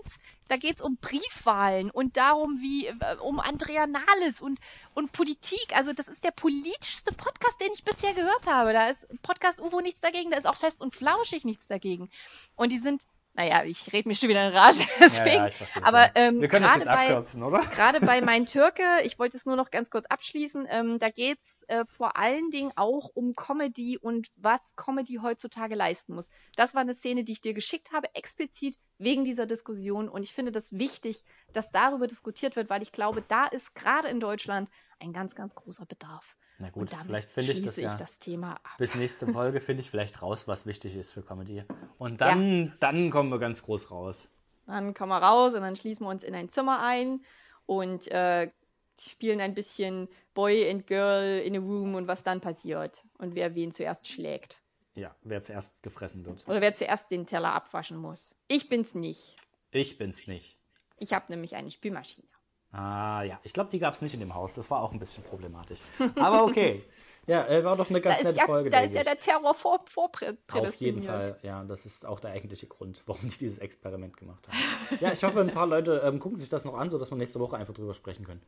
da 0.48 0.58
geht's 0.58 0.82
um 0.82 0.98
Briefwahlen 0.98 1.90
und 1.90 2.18
darum, 2.18 2.60
wie, 2.60 2.88
äh, 2.88 3.16
um 3.22 3.40
Andrea 3.40 3.86
Nahles 3.86 4.42
und, 4.42 4.60
und 4.92 5.12
Politik. 5.12 5.74
Also, 5.74 5.94
das 5.94 6.08
ist 6.08 6.22
der 6.22 6.32
politischste 6.32 7.14
Podcast, 7.14 7.58
den 7.62 7.72
ich 7.72 7.82
bisher 7.82 8.12
gehört 8.12 8.46
habe. 8.46 8.74
Da 8.74 8.90
ist 8.90 9.08
Podcast 9.22 9.58
UFO 9.58 9.80
nichts 9.80 10.02
dagegen, 10.02 10.30
da 10.30 10.36
ist 10.36 10.46
auch 10.46 10.56
fest 10.56 10.82
und 10.82 10.94
flauschig 10.94 11.46
nichts 11.46 11.66
dagegen. 11.66 12.10
Und 12.56 12.72
die 12.72 12.80
sind, 12.80 13.04
naja, 13.36 13.64
ich 13.64 13.92
rede 13.92 14.08
mich 14.08 14.20
schon 14.20 14.28
wieder 14.28 14.46
in 14.46 14.56
Rage, 14.56 14.86
deswegen. 15.00 15.34
Ja, 15.34 15.46
ja, 15.46 15.50
verstehe 15.50 15.84
aber 15.84 16.10
ähm, 16.14 16.40
Wir 16.40 16.48
können 16.48 16.62
das 16.62 16.74
gerade 16.74 16.84
jetzt 16.84 16.94
bei, 16.94 17.08
abkürzen, 17.08 17.42
oder? 17.42 17.60
gerade 17.74 18.00
bei 18.00 18.20
Mein 18.22 18.46
Türke, 18.46 18.82
ich 19.02 19.18
wollte 19.18 19.36
es 19.36 19.44
nur 19.44 19.56
noch 19.56 19.70
ganz 19.72 19.90
kurz 19.90 20.06
abschließen, 20.06 20.66
ähm, 20.70 20.98
da 21.00 21.10
geht's 21.10 21.64
äh, 21.66 21.84
vor 21.84 22.16
allen 22.16 22.50
Dingen 22.50 22.72
auch 22.76 23.10
um 23.12 23.34
Comedy 23.34 23.98
und 23.98 24.28
was 24.36 24.60
Comedy 24.76 25.18
heutzutage 25.20 25.74
leisten 25.74 26.14
muss. 26.14 26.30
Das 26.54 26.74
war 26.74 26.82
eine 26.82 26.94
Szene, 26.94 27.24
die 27.24 27.32
ich 27.32 27.40
dir 27.40 27.54
geschickt 27.54 27.92
habe, 27.92 28.08
explizit 28.14 28.76
wegen 28.98 29.24
dieser 29.24 29.46
Diskussion. 29.46 30.08
Und 30.08 30.22
ich 30.22 30.32
finde 30.32 30.52
das 30.52 30.78
wichtig, 30.78 31.24
dass 31.52 31.70
darüber 31.70 32.06
diskutiert 32.06 32.56
wird, 32.56 32.70
weil 32.70 32.82
ich 32.82 32.92
glaube, 32.92 33.22
da 33.26 33.46
ist 33.46 33.74
gerade 33.74 34.08
in 34.08 34.20
Deutschland 34.20 34.68
ein 35.00 35.12
ganz, 35.12 35.34
ganz 35.34 35.54
großer 35.54 35.86
Bedarf. 35.86 36.36
Na 36.58 36.70
gut, 36.70 36.90
vielleicht 37.04 37.30
finde 37.30 37.52
ich 37.52 37.62
das 37.62 37.76
ja. 37.76 37.92
ich 37.92 37.98
das 37.98 38.18
Thema 38.20 38.52
ab. 38.52 38.76
Bis 38.78 38.94
nächste 38.94 39.26
Folge 39.26 39.60
finde 39.60 39.82
ich 39.82 39.90
vielleicht 39.90 40.22
raus, 40.22 40.46
was 40.46 40.66
wichtig 40.66 40.94
ist 40.94 41.12
für 41.12 41.22
Comedy. 41.22 41.64
Und 41.98 42.20
dann, 42.20 42.72
dann 42.80 43.10
kommen 43.10 43.30
wir 43.30 43.40
ganz 43.40 43.62
groß 43.64 43.90
raus. 43.90 44.30
Dann 44.66 44.94
kommen 44.94 45.10
wir 45.10 45.18
raus 45.18 45.54
und 45.54 45.62
dann 45.62 45.76
schließen 45.76 46.06
wir 46.06 46.10
uns 46.10 46.22
in 46.22 46.34
ein 46.34 46.48
Zimmer 46.48 46.80
ein 46.80 47.24
und 47.66 48.06
äh, 48.12 48.50
spielen 48.98 49.40
ein 49.40 49.54
bisschen 49.54 50.08
Boy 50.34 50.70
and 50.70 50.86
Girl 50.86 51.40
in 51.40 51.56
a 51.56 51.60
Room 51.60 51.96
und 51.96 52.06
was 52.06 52.22
dann 52.22 52.40
passiert 52.40 53.04
und 53.18 53.34
wer 53.34 53.54
wen 53.54 53.72
zuerst 53.72 54.06
schlägt. 54.06 54.62
Ja, 54.94 55.14
wer 55.22 55.42
zuerst 55.42 55.82
gefressen 55.82 56.24
wird. 56.24 56.46
Oder 56.46 56.60
wer 56.60 56.72
zuerst 56.72 57.10
den 57.10 57.26
Teller 57.26 57.52
abwaschen 57.52 57.96
muss. 57.96 58.34
Ich 58.48 58.68
bin's 58.68 58.94
nicht. 58.94 59.36
Ich 59.70 59.98
bin's 59.98 60.26
nicht. 60.26 60.56
Ich 60.98 61.12
habe 61.12 61.26
nämlich 61.30 61.56
eine 61.56 61.70
Spülmaschine. 61.70 62.28
Ah 62.70 63.22
ja, 63.22 63.38
ich 63.42 63.52
glaube, 63.52 63.70
die 63.70 63.78
gab 63.78 63.94
es 63.94 64.02
nicht 64.02 64.14
in 64.14 64.20
dem 64.20 64.34
Haus. 64.34 64.54
Das 64.54 64.70
war 64.70 64.82
auch 64.82 64.92
ein 64.92 64.98
bisschen 64.98 65.24
problematisch. 65.24 65.80
Aber 66.16 66.44
okay. 66.44 66.84
Ja, 67.26 67.46
äh, 67.46 67.64
war 67.64 67.76
doch 67.76 67.88
eine 67.88 68.00
ganz 68.00 68.22
nette 68.22 68.36
ja, 68.36 68.44
Folge. 68.44 68.70
da 68.70 68.80
ist 68.80 68.92
ja 68.92 69.00
ich. 69.00 69.06
der 69.06 69.18
Terror 69.18 69.54
vor, 69.54 69.82
vorprädestiniert. 69.88 70.66
Auf 70.66 70.80
jeden 70.80 71.02
Fall, 71.02 71.38
ja, 71.42 71.64
das 71.64 71.86
ist 71.86 72.04
auch 72.04 72.20
der 72.20 72.32
eigentliche 72.32 72.66
Grund, 72.66 73.02
warum 73.06 73.22
die 73.28 73.38
dieses 73.38 73.58
Experiment 73.58 74.16
gemacht 74.16 74.46
haben. 74.46 74.58
Ja, 75.00 75.12
ich 75.12 75.24
hoffe, 75.24 75.40
ein 75.40 75.50
paar 75.50 75.66
Leute 75.66 76.02
ähm, 76.04 76.18
gucken 76.18 76.38
sich 76.38 76.50
das 76.50 76.66
noch 76.66 76.74
an, 76.74 76.90
sodass 76.90 77.10
wir 77.10 77.16
nächste 77.16 77.40
Woche 77.40 77.56
einfach 77.56 77.72
drüber 77.72 77.94
sprechen 77.94 78.26
können. 78.26 78.42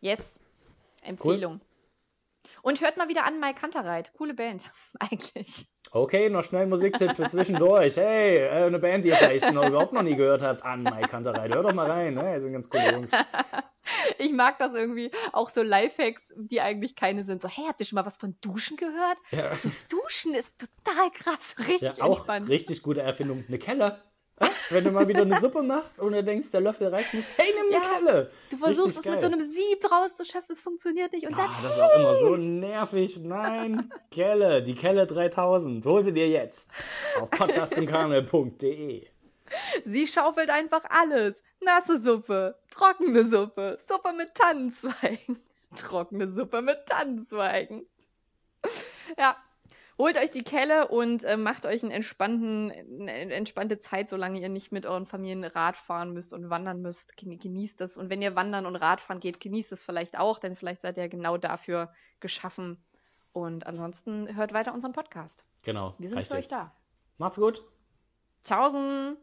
Yes. 0.00 0.40
Empfehlung. 1.02 1.60
Und 2.62 2.80
hört 2.82 2.98
mal 2.98 3.08
wieder 3.08 3.24
an 3.24 3.40
Mike 3.40 3.58
Kantereit. 3.60 4.12
Coole 4.12 4.34
Band, 4.34 4.70
eigentlich. 4.98 5.66
Okay, 5.92 6.30
noch 6.30 6.44
schnell 6.44 6.66
Musiktipp 6.66 7.16
für 7.16 7.28
zwischendurch. 7.28 7.96
Hey, 7.96 8.38
äh, 8.38 8.48
eine 8.66 8.78
Band, 8.78 9.04
die 9.04 9.08
ihr 9.08 9.16
vielleicht 9.16 9.52
noch 9.52 9.66
überhaupt 9.66 9.92
noch 9.92 10.02
nie 10.02 10.14
gehört 10.14 10.40
habt, 10.40 10.62
an 10.64 10.84
Mike 10.84 11.08
Kantereit. 11.08 11.52
Hört 11.52 11.64
doch 11.64 11.74
mal 11.74 11.90
rein, 11.90 12.14
ne? 12.14 12.34
Das 12.34 12.44
sind 12.44 12.52
ganz 12.52 12.68
coole 12.68 12.92
Jungs. 12.92 13.10
Ich 14.18 14.30
mag 14.32 14.58
das 14.58 14.72
irgendwie, 14.74 15.10
auch 15.32 15.48
so 15.48 15.62
Lifehacks, 15.62 16.32
die 16.36 16.60
eigentlich 16.60 16.94
keine 16.94 17.24
sind. 17.24 17.42
So, 17.42 17.48
hey, 17.48 17.64
habt 17.66 17.80
ihr 17.80 17.86
schon 17.86 17.96
mal 17.96 18.06
was 18.06 18.18
von 18.18 18.36
Duschen 18.40 18.76
gehört? 18.76 19.16
Ja, 19.30 19.56
So, 19.56 19.70
Duschen 19.88 20.34
ist 20.34 20.54
total 20.84 21.10
krass, 21.10 21.56
richtig 21.66 21.96
ja 21.96 22.04
auch 22.04 22.18
entspannt. 22.18 22.48
richtig 22.48 22.82
gute 22.82 23.00
Erfindung. 23.00 23.44
Eine 23.48 23.58
Kelle. 23.58 24.00
Wenn 24.70 24.84
du 24.84 24.90
mal 24.92 25.06
wieder 25.08 25.22
eine 25.22 25.38
Suppe 25.40 25.62
machst 25.62 26.00
und 26.00 26.12
du 26.12 26.22
denkst, 26.24 26.50
der 26.50 26.60
Löffel 26.60 26.88
reicht 26.88 27.12
nicht, 27.12 27.28
hey, 27.36 27.52
nimm 27.54 27.66
eine 27.66 27.84
Ja, 27.84 27.98
Kelle. 27.98 28.30
Du 28.50 28.56
versuchst 28.56 28.98
Richtig 28.98 29.06
es 29.06 29.10
mit 29.12 29.20
so 29.20 29.26
einem 29.26 29.40
Sieb 29.40 29.90
rauszuschöpfen, 29.92 30.54
es 30.54 30.60
funktioniert 30.60 31.12
nicht. 31.12 31.26
Und 31.26 31.36
dann, 31.36 31.46
Ah, 31.48 31.58
das 31.62 31.74
ist 31.74 31.80
auch 31.80 31.94
immer 31.98 32.14
so 32.14 32.36
nervig. 32.36 33.18
Nein, 33.20 33.92
Kelle, 34.10 34.62
die 34.62 34.74
Kelle 34.74 35.06
3000. 35.06 35.84
Hol 35.84 36.04
sie 36.04 36.12
dir 36.12 36.28
jetzt 36.28 36.70
auf 37.20 37.28
podcastimkane.de. 37.30 39.06
sie 39.84 40.06
schaufelt 40.06 40.50
einfach 40.50 40.84
alles. 40.88 41.42
Nasse 41.60 41.98
Suppe, 41.98 42.56
trockene 42.70 43.26
Suppe, 43.26 43.76
Suppe 43.84 44.12
mit 44.14 44.34
Tannenzweigen. 44.34 45.38
Trockene 45.76 46.28
Suppe 46.28 46.62
mit 46.62 46.86
Tannenzweigen. 46.86 47.86
Ja. 49.18 49.36
Holt 50.00 50.16
euch 50.16 50.30
die 50.30 50.42
Kelle 50.42 50.88
und 50.88 51.24
äh, 51.24 51.36
macht 51.36 51.66
euch 51.66 51.82
einen 51.82 51.92
entspannten, 51.92 52.72
eine 53.02 53.34
entspannte 53.34 53.78
Zeit, 53.78 54.08
solange 54.08 54.40
ihr 54.40 54.48
nicht 54.48 54.72
mit 54.72 54.86
euren 54.86 55.04
Familien 55.04 55.44
Rad 55.44 55.76
fahren 55.76 56.14
müsst 56.14 56.32
und 56.32 56.48
wandern 56.48 56.80
müsst. 56.80 57.18
Geni- 57.18 57.36
Genießt 57.36 57.82
es. 57.82 57.98
Und 57.98 58.08
wenn 58.08 58.22
ihr 58.22 58.34
wandern 58.34 58.64
und 58.64 58.76
Radfahren 58.76 59.20
geht, 59.20 59.40
genießt 59.40 59.72
es 59.72 59.82
vielleicht 59.82 60.18
auch, 60.18 60.38
denn 60.38 60.56
vielleicht 60.56 60.80
seid 60.80 60.96
ihr 60.96 61.10
genau 61.10 61.36
dafür 61.36 61.92
geschaffen. 62.18 62.82
Und 63.34 63.66
ansonsten 63.66 64.34
hört 64.34 64.54
weiter 64.54 64.72
unseren 64.72 64.92
Podcast. 64.94 65.44
Genau. 65.64 65.94
Wir 65.98 66.08
sind 66.08 66.16
reicht 66.16 66.28
für 66.28 66.38
euch 66.38 66.48
da. 66.48 66.74
Macht's 67.18 67.36
gut. 67.38 67.62
Tschaußen! 68.42 69.18